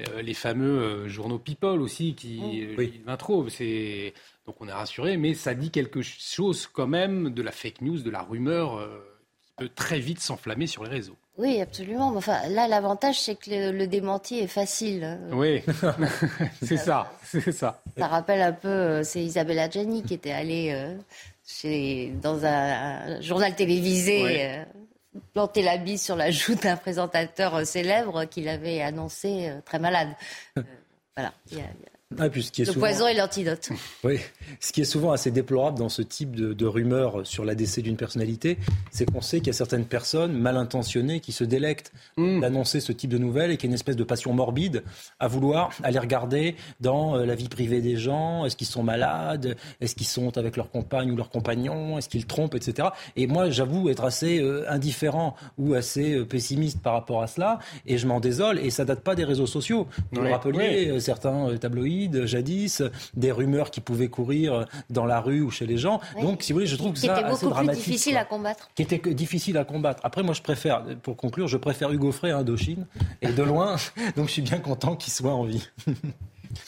euh, 0.00 0.22
les 0.22 0.34
fameux 0.34 0.80
euh, 0.80 1.08
journaux 1.08 1.38
People 1.38 1.80
aussi 1.80 2.14
qui 2.14 2.40
mmh. 2.40 2.80
euh, 2.80 4.10
Donc 4.46 4.56
on 4.60 4.66
est 4.66 4.72
rassuré, 4.72 5.16
mais 5.16 5.34
ça 5.34 5.54
dit 5.54 5.70
quelque 5.70 6.02
chose 6.02 6.66
quand 6.66 6.88
même 6.88 7.30
de 7.30 7.42
la 7.42 7.52
fake 7.52 7.80
news, 7.80 7.98
de 7.98 8.10
la 8.10 8.22
rumeur 8.22 8.88
qui 9.42 9.52
peut 9.56 9.70
très 9.72 10.00
vite 10.00 10.20
s'enflammer 10.20 10.66
sur 10.66 10.82
les 10.84 10.90
réseaux. 10.90 11.16
Oui, 11.36 11.60
absolument. 11.60 12.14
Enfin, 12.16 12.48
là, 12.48 12.68
l'avantage, 12.68 13.20
c'est 13.20 13.34
que 13.34 13.72
le, 13.72 13.86
démenti 13.86 14.38
est 14.38 14.46
facile. 14.46 15.18
Oui, 15.32 15.62
c'est 16.62 16.76
ça, 16.76 17.12
c'est 17.24 17.50
ça. 17.50 17.82
Ça 17.98 18.06
rappelle 18.06 18.40
un 18.40 18.52
peu, 18.52 18.68
euh, 18.68 19.02
c'est 19.02 19.22
Isabelle 19.22 19.58
Adjani 19.58 20.02
qui 20.04 20.14
était 20.14 20.30
allée 20.30 20.70
euh, 20.72 20.96
chez, 21.44 22.12
dans 22.22 22.44
un, 22.44 23.20
journal 23.20 23.54
télévisé 23.56 24.46
euh, 24.46 24.64
planter 25.32 25.62
la 25.62 25.76
bise 25.76 26.02
sur 26.02 26.14
la 26.14 26.30
joue 26.30 26.54
d'un 26.54 26.76
présentateur 26.76 27.66
célèbre 27.66 28.26
qu'il 28.26 28.48
avait 28.48 28.80
annoncé 28.80 29.52
très 29.64 29.80
malade. 29.80 30.10
voilà. 31.16 31.32
Ah, 32.18 32.28
le 32.28 32.72
poison 32.72 33.06
et 33.08 33.14
l'antidote. 33.14 33.70
Oui, 34.04 34.18
ce 34.60 34.72
qui 34.72 34.82
est 34.82 34.84
souvent 34.84 35.12
assez 35.12 35.30
déplorable 35.30 35.78
dans 35.78 35.88
ce 35.88 36.02
type 36.02 36.34
de, 36.36 36.66
rumeurs 36.66 37.26
sur 37.26 37.44
la 37.44 37.54
décès 37.54 37.80
d'une 37.82 37.96
personnalité, 37.96 38.58
c'est 38.90 39.10
qu'on 39.10 39.20
sait 39.20 39.38
qu'il 39.38 39.48
y 39.48 39.50
a 39.50 39.54
certaines 39.54 39.86
personnes 39.86 40.32
mal 40.32 40.56
intentionnées 40.56 41.20
qui 41.20 41.32
se 41.32 41.44
délectent 41.44 41.92
mm. 42.16 42.40
d'annoncer 42.40 42.80
ce 42.80 42.92
type 42.92 43.10
de 43.10 43.18
nouvelles 43.18 43.50
et 43.50 43.56
qui 43.56 43.66
a 43.66 43.68
une 43.68 43.74
espèce 43.74 43.96
de 43.96 44.04
passion 44.04 44.32
morbide 44.32 44.82
à 45.20 45.28
vouloir 45.28 45.70
aller 45.82 45.98
regarder 45.98 46.56
dans 46.80 47.16
euh, 47.16 47.24
la 47.24 47.34
vie 47.34 47.48
privée 47.48 47.80
des 47.80 47.96
gens, 47.96 48.44
est-ce 48.44 48.56
qu'ils 48.56 48.66
sont 48.66 48.82
malades, 48.82 49.56
est-ce 49.80 49.94
qu'ils 49.94 50.06
sont 50.06 50.36
avec 50.36 50.56
leur 50.56 50.70
compagne 50.70 51.10
ou 51.10 51.16
leur 51.16 51.30
compagnon, 51.30 51.98
est-ce 51.98 52.08
qu'ils 52.08 52.26
trompent, 52.26 52.54
etc. 52.54 52.88
Et 53.16 53.26
moi, 53.26 53.50
j'avoue 53.50 53.88
être 53.88 54.04
assez 54.04 54.40
euh, 54.40 54.70
indifférent 54.70 55.34
ou 55.58 55.74
assez 55.74 56.14
euh, 56.14 56.24
pessimiste 56.24 56.82
par 56.82 56.94
rapport 56.94 57.22
à 57.22 57.26
cela, 57.26 57.58
et 57.86 57.98
je 57.98 58.06
m'en 58.06 58.20
désole, 58.20 58.58
et 58.58 58.70
ça 58.70 58.84
date 58.84 59.00
pas 59.00 59.14
des 59.14 59.24
réseaux 59.24 59.46
sociaux. 59.46 59.86
Vous 60.12 60.20
le 60.20 60.30
rappeliez, 60.30 61.00
certains 61.00 61.56
tabloïds 61.56 62.03
jadis, 62.26 62.82
des 63.14 63.32
rumeurs 63.32 63.70
qui 63.70 63.80
pouvaient 63.80 64.08
courir 64.08 64.66
dans 64.90 65.06
la 65.06 65.20
rue 65.20 65.42
ou 65.42 65.50
chez 65.50 65.66
les 65.66 65.78
gens. 65.78 66.00
Donc, 66.20 66.42
si 66.42 66.52
vous 66.52 66.56
voulez, 66.56 66.66
je 66.66 66.76
trouve 66.76 66.92
que 66.92 66.98
ça 66.98 67.14
assez 67.14 67.46
dramatique. 67.46 67.82
Plus 67.82 67.92
difficile 67.92 68.16
à 68.16 68.24
combattre. 68.24 68.70
Qui 68.74 68.82
était 68.82 69.14
difficile 69.14 69.58
à 69.58 69.64
combattre. 69.64 70.00
Après, 70.04 70.22
moi, 70.22 70.34
je 70.34 70.42
préfère, 70.42 70.84
pour 71.02 71.16
conclure, 71.16 71.48
je 71.48 71.56
préfère 71.56 71.92
Hugo 71.92 72.12
Frey 72.12 72.30
à 72.30 72.38
Indochine, 72.38 72.86
et 73.22 73.28
de 73.28 73.42
loin. 73.42 73.76
donc, 74.16 74.28
je 74.28 74.32
suis 74.32 74.42
bien 74.42 74.58
content 74.58 74.96
qu'il 74.96 75.12
soit 75.12 75.34
en 75.34 75.44
vie. 75.44 75.68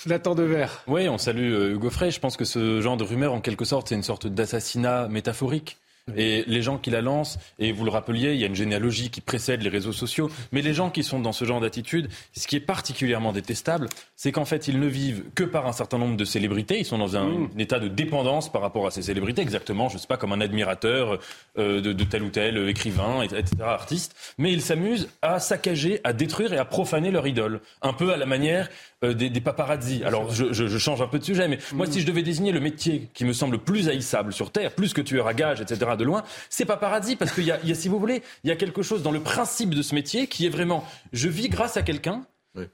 Nathan 0.06 0.34
Devers. 0.34 0.82
Oui, 0.88 1.08
on 1.08 1.18
salue 1.18 1.52
euh, 1.52 1.74
Hugo 1.74 1.90
Frey. 1.90 2.10
Je 2.10 2.20
pense 2.20 2.36
que 2.36 2.44
ce 2.44 2.80
genre 2.80 2.96
de 2.96 3.04
rumeur, 3.04 3.32
en 3.32 3.40
quelque 3.40 3.64
sorte, 3.64 3.88
c'est 3.88 3.94
une 3.94 4.02
sorte 4.02 4.26
d'assassinat 4.26 5.08
métaphorique. 5.08 5.78
Et 6.14 6.44
les 6.46 6.62
gens 6.62 6.78
qui 6.78 6.90
la 6.90 7.00
lancent, 7.00 7.36
et 7.58 7.72
vous 7.72 7.84
le 7.84 7.90
rappeliez, 7.90 8.32
il 8.32 8.38
y 8.38 8.44
a 8.44 8.46
une 8.46 8.54
généalogie 8.54 9.10
qui 9.10 9.20
précède 9.20 9.62
les 9.62 9.68
réseaux 9.68 9.92
sociaux, 9.92 10.30
mais 10.52 10.62
les 10.62 10.72
gens 10.72 10.88
qui 10.88 11.02
sont 11.02 11.18
dans 11.18 11.32
ce 11.32 11.44
genre 11.44 11.60
d'attitude, 11.60 12.08
ce 12.32 12.46
qui 12.46 12.54
est 12.54 12.60
particulièrement 12.60 13.32
détestable, 13.32 13.88
c'est 14.14 14.30
qu'en 14.30 14.44
fait, 14.44 14.68
ils 14.68 14.78
ne 14.78 14.86
vivent 14.86 15.24
que 15.34 15.42
par 15.42 15.66
un 15.66 15.72
certain 15.72 15.98
nombre 15.98 16.16
de 16.16 16.24
célébrités, 16.24 16.78
ils 16.78 16.84
sont 16.84 16.98
dans 16.98 17.16
un, 17.16 17.26
mmh. 17.26 17.48
état 17.58 17.80
de 17.80 17.88
dépendance 17.88 18.52
par 18.52 18.62
rapport 18.62 18.86
à 18.86 18.92
ces 18.92 19.02
célébrités, 19.02 19.42
exactement, 19.42 19.88
je 19.88 19.94
ne 19.94 19.98
sais 19.98 20.06
pas, 20.06 20.16
comme 20.16 20.32
un 20.32 20.40
admirateur 20.40 21.18
euh, 21.58 21.80
de, 21.80 22.04
tel 22.04 22.22
ou 22.22 22.28
tel 22.28 22.68
écrivain, 22.68 23.22
etc., 23.22 23.44
artiste, 23.62 24.14
mais 24.38 24.52
ils 24.52 24.62
s'amusent 24.62 25.08
à 25.22 25.40
saccager, 25.40 26.00
à 26.04 26.12
détruire 26.12 26.52
et 26.52 26.58
à 26.58 26.64
profaner 26.64 27.10
leur 27.10 27.26
idole, 27.26 27.60
un 27.82 27.92
peu 27.92 28.12
à 28.12 28.16
la 28.16 28.26
manière 28.26 28.68
euh, 29.02 29.12
des, 29.12 29.28
des, 29.28 29.40
paparazzi. 29.40 30.04
Alors, 30.04 30.32
je, 30.32 30.52
je, 30.52 30.78
change 30.78 31.02
un 31.02 31.08
peu 31.08 31.18
de 31.18 31.24
sujet, 31.24 31.48
mais 31.48 31.58
moi, 31.72 31.86
mmh. 31.86 31.92
si 31.92 32.00
je 32.00 32.06
devais 32.06 32.22
désigner 32.22 32.52
le 32.52 32.60
métier 32.60 33.08
qui 33.12 33.24
me 33.24 33.32
semble 33.32 33.58
plus 33.58 33.88
haïssable 33.88 34.32
sur 34.32 34.52
Terre, 34.52 34.72
plus 34.72 34.92
que 34.92 35.00
tueur 35.00 35.26
à 35.26 35.34
gage, 35.34 35.60
etc., 35.60 35.95
de 35.96 36.04
loin, 36.04 36.22
c'est 36.50 36.64
paparazzi 36.64 37.16
parce 37.16 37.32
qu'il 37.32 37.44
y, 37.44 37.46
y 37.46 37.72
a, 37.72 37.74
si 37.74 37.88
vous 37.88 37.98
voulez, 37.98 38.22
il 38.44 38.48
y 38.48 38.52
a 38.52 38.56
quelque 38.56 38.82
chose 38.82 39.02
dans 39.02 39.12
le 39.12 39.20
principe 39.20 39.74
de 39.74 39.82
ce 39.82 39.94
métier 39.94 40.26
qui 40.26 40.46
est 40.46 40.50
vraiment, 40.50 40.84
je 41.12 41.28
vis 41.28 41.48
grâce 41.48 41.76
à 41.76 41.82
quelqu'un, 41.82 42.26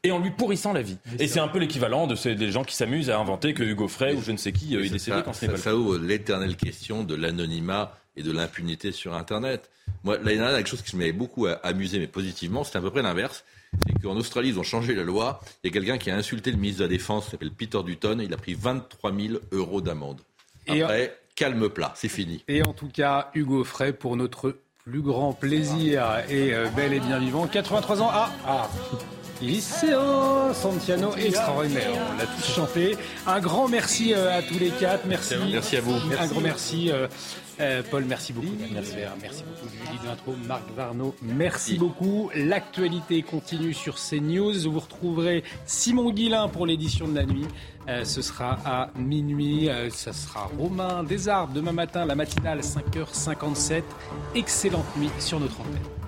et 0.02 0.12
en 0.12 0.18
lui 0.18 0.30
pourrissant 0.30 0.72
la 0.72 0.82
vie. 0.82 0.96
Et 1.18 1.28
c'est 1.28 1.40
un 1.40 1.48
peu 1.48 1.58
l'équivalent 1.58 2.06
de 2.06 2.14
ces 2.14 2.34
des 2.34 2.50
gens 2.50 2.64
qui 2.64 2.76
s'amusent 2.76 3.10
à 3.10 3.18
inventer 3.18 3.54
que 3.54 3.62
Hugo 3.62 3.88
Frey 3.88 4.14
ou 4.14 4.22
je 4.22 4.32
ne 4.32 4.36
sais 4.36 4.52
qui 4.52 4.76
euh, 4.76 4.84
est 4.84 4.90
décédé 4.90 5.22
quand 5.24 5.32
ce 5.32 5.46
n'est 5.46 5.52
pas 5.52 5.58
Ça 5.58 5.76
ouvre 5.76 5.98
l'éternelle 5.98 6.56
question 6.56 7.04
de 7.04 7.14
l'anonymat 7.14 7.96
et 8.16 8.22
de 8.22 8.32
l'impunité 8.32 8.92
sur 8.92 9.14
Internet. 9.14 9.70
Moi, 10.04 10.18
l'année 10.18 10.36
dernière, 10.36 10.56
quelque 10.56 10.68
chose 10.68 10.82
qui 10.82 10.96
m'avait 10.96 11.12
beaucoup 11.12 11.46
amusé, 11.62 11.98
mais 11.98 12.06
positivement, 12.06 12.64
c'était 12.64 12.78
à 12.78 12.80
peu 12.80 12.90
près 12.90 13.02
l'inverse. 13.02 13.44
C'est 13.86 14.02
qu'en 14.02 14.16
Australie, 14.16 14.50
ils 14.50 14.58
ont 14.58 14.64
changé 14.64 14.94
la 14.94 15.02
loi. 15.02 15.40
Il 15.62 15.68
y 15.68 15.70
a 15.70 15.72
quelqu'un 15.72 15.96
qui 15.96 16.10
a 16.10 16.16
insulté 16.16 16.50
le 16.50 16.58
ministre 16.58 16.80
de 16.80 16.84
la 16.84 16.90
Défense, 16.90 17.24
qui 17.24 17.30
s'appelle 17.30 17.52
Peter 17.52 17.78
Dutton, 17.82 18.20
et 18.20 18.24
il 18.24 18.34
a 18.34 18.36
pris 18.36 18.54
23 18.54 19.12
000 19.14 19.34
euros 19.52 19.80
d'amende. 19.80 20.20
Après, 20.68 21.16
calme 21.34 21.68
plat, 21.68 21.92
c'est 21.96 22.08
fini. 22.08 22.44
Et 22.48 22.62
en 22.62 22.72
tout 22.72 22.88
cas, 22.88 23.30
Hugo 23.34 23.64
Frey, 23.64 23.92
pour 23.92 24.16
notre 24.16 24.56
plus 24.84 25.02
grand 25.02 25.32
plaisir 25.32 26.04
et 26.28 26.52
euh, 26.52 26.68
bel 26.74 26.92
et 26.92 27.00
bien 27.00 27.18
vivant, 27.18 27.46
83 27.46 28.02
ans. 28.02 28.10
Ah, 28.12 28.30
ah. 28.46 28.68
Liceo 29.40 30.52
Santiano, 30.54 31.14
extraordinaire. 31.16 31.90
On 32.12 32.16
l'a 32.16 32.26
tous 32.26 32.54
chanté. 32.54 32.96
Un 33.26 33.40
grand 33.40 33.68
merci 33.68 34.14
euh, 34.14 34.38
à 34.38 34.42
tous 34.42 34.58
les 34.58 34.70
quatre. 34.70 35.04
Merci. 35.06 35.34
Merci 35.50 35.76
à 35.76 35.80
vous. 35.80 35.94
Un 36.18 36.26
grand 36.26 36.40
merci. 36.40 36.92
Euh, 37.62 37.82
Paul, 37.88 38.04
merci 38.04 38.32
beaucoup. 38.32 38.48
Merci 38.72 39.44
beaucoup. 39.44 39.68
Julie 39.86 39.98
d'intro, 40.04 40.34
Marc 40.48 40.64
Varno, 40.76 41.14
merci 41.22 41.78
beaucoup. 41.78 42.30
L'actualité 42.34 43.22
continue 43.22 43.72
sur 43.72 43.96
CNews. 43.96 44.68
Vous 44.68 44.80
retrouverez 44.80 45.44
Simon 45.64 46.10
Guillain 46.10 46.48
pour 46.48 46.66
l'édition 46.66 47.06
de 47.06 47.14
la 47.14 47.24
nuit. 47.24 47.46
Euh, 47.88 48.04
ce 48.04 48.20
sera 48.20 48.58
à 48.64 48.90
minuit. 48.96 49.68
Euh, 49.68 49.90
ce 49.90 50.12
sera 50.12 50.50
Romain 50.58 51.04
Desarbes 51.04 51.52
demain 51.52 51.72
matin, 51.72 52.04
la 52.04 52.16
matinale 52.16 52.60
5h57. 52.60 53.82
Excellente 54.34 54.96
nuit 54.96 55.10
sur 55.20 55.38
notre 55.38 55.60
antenne. 55.60 56.01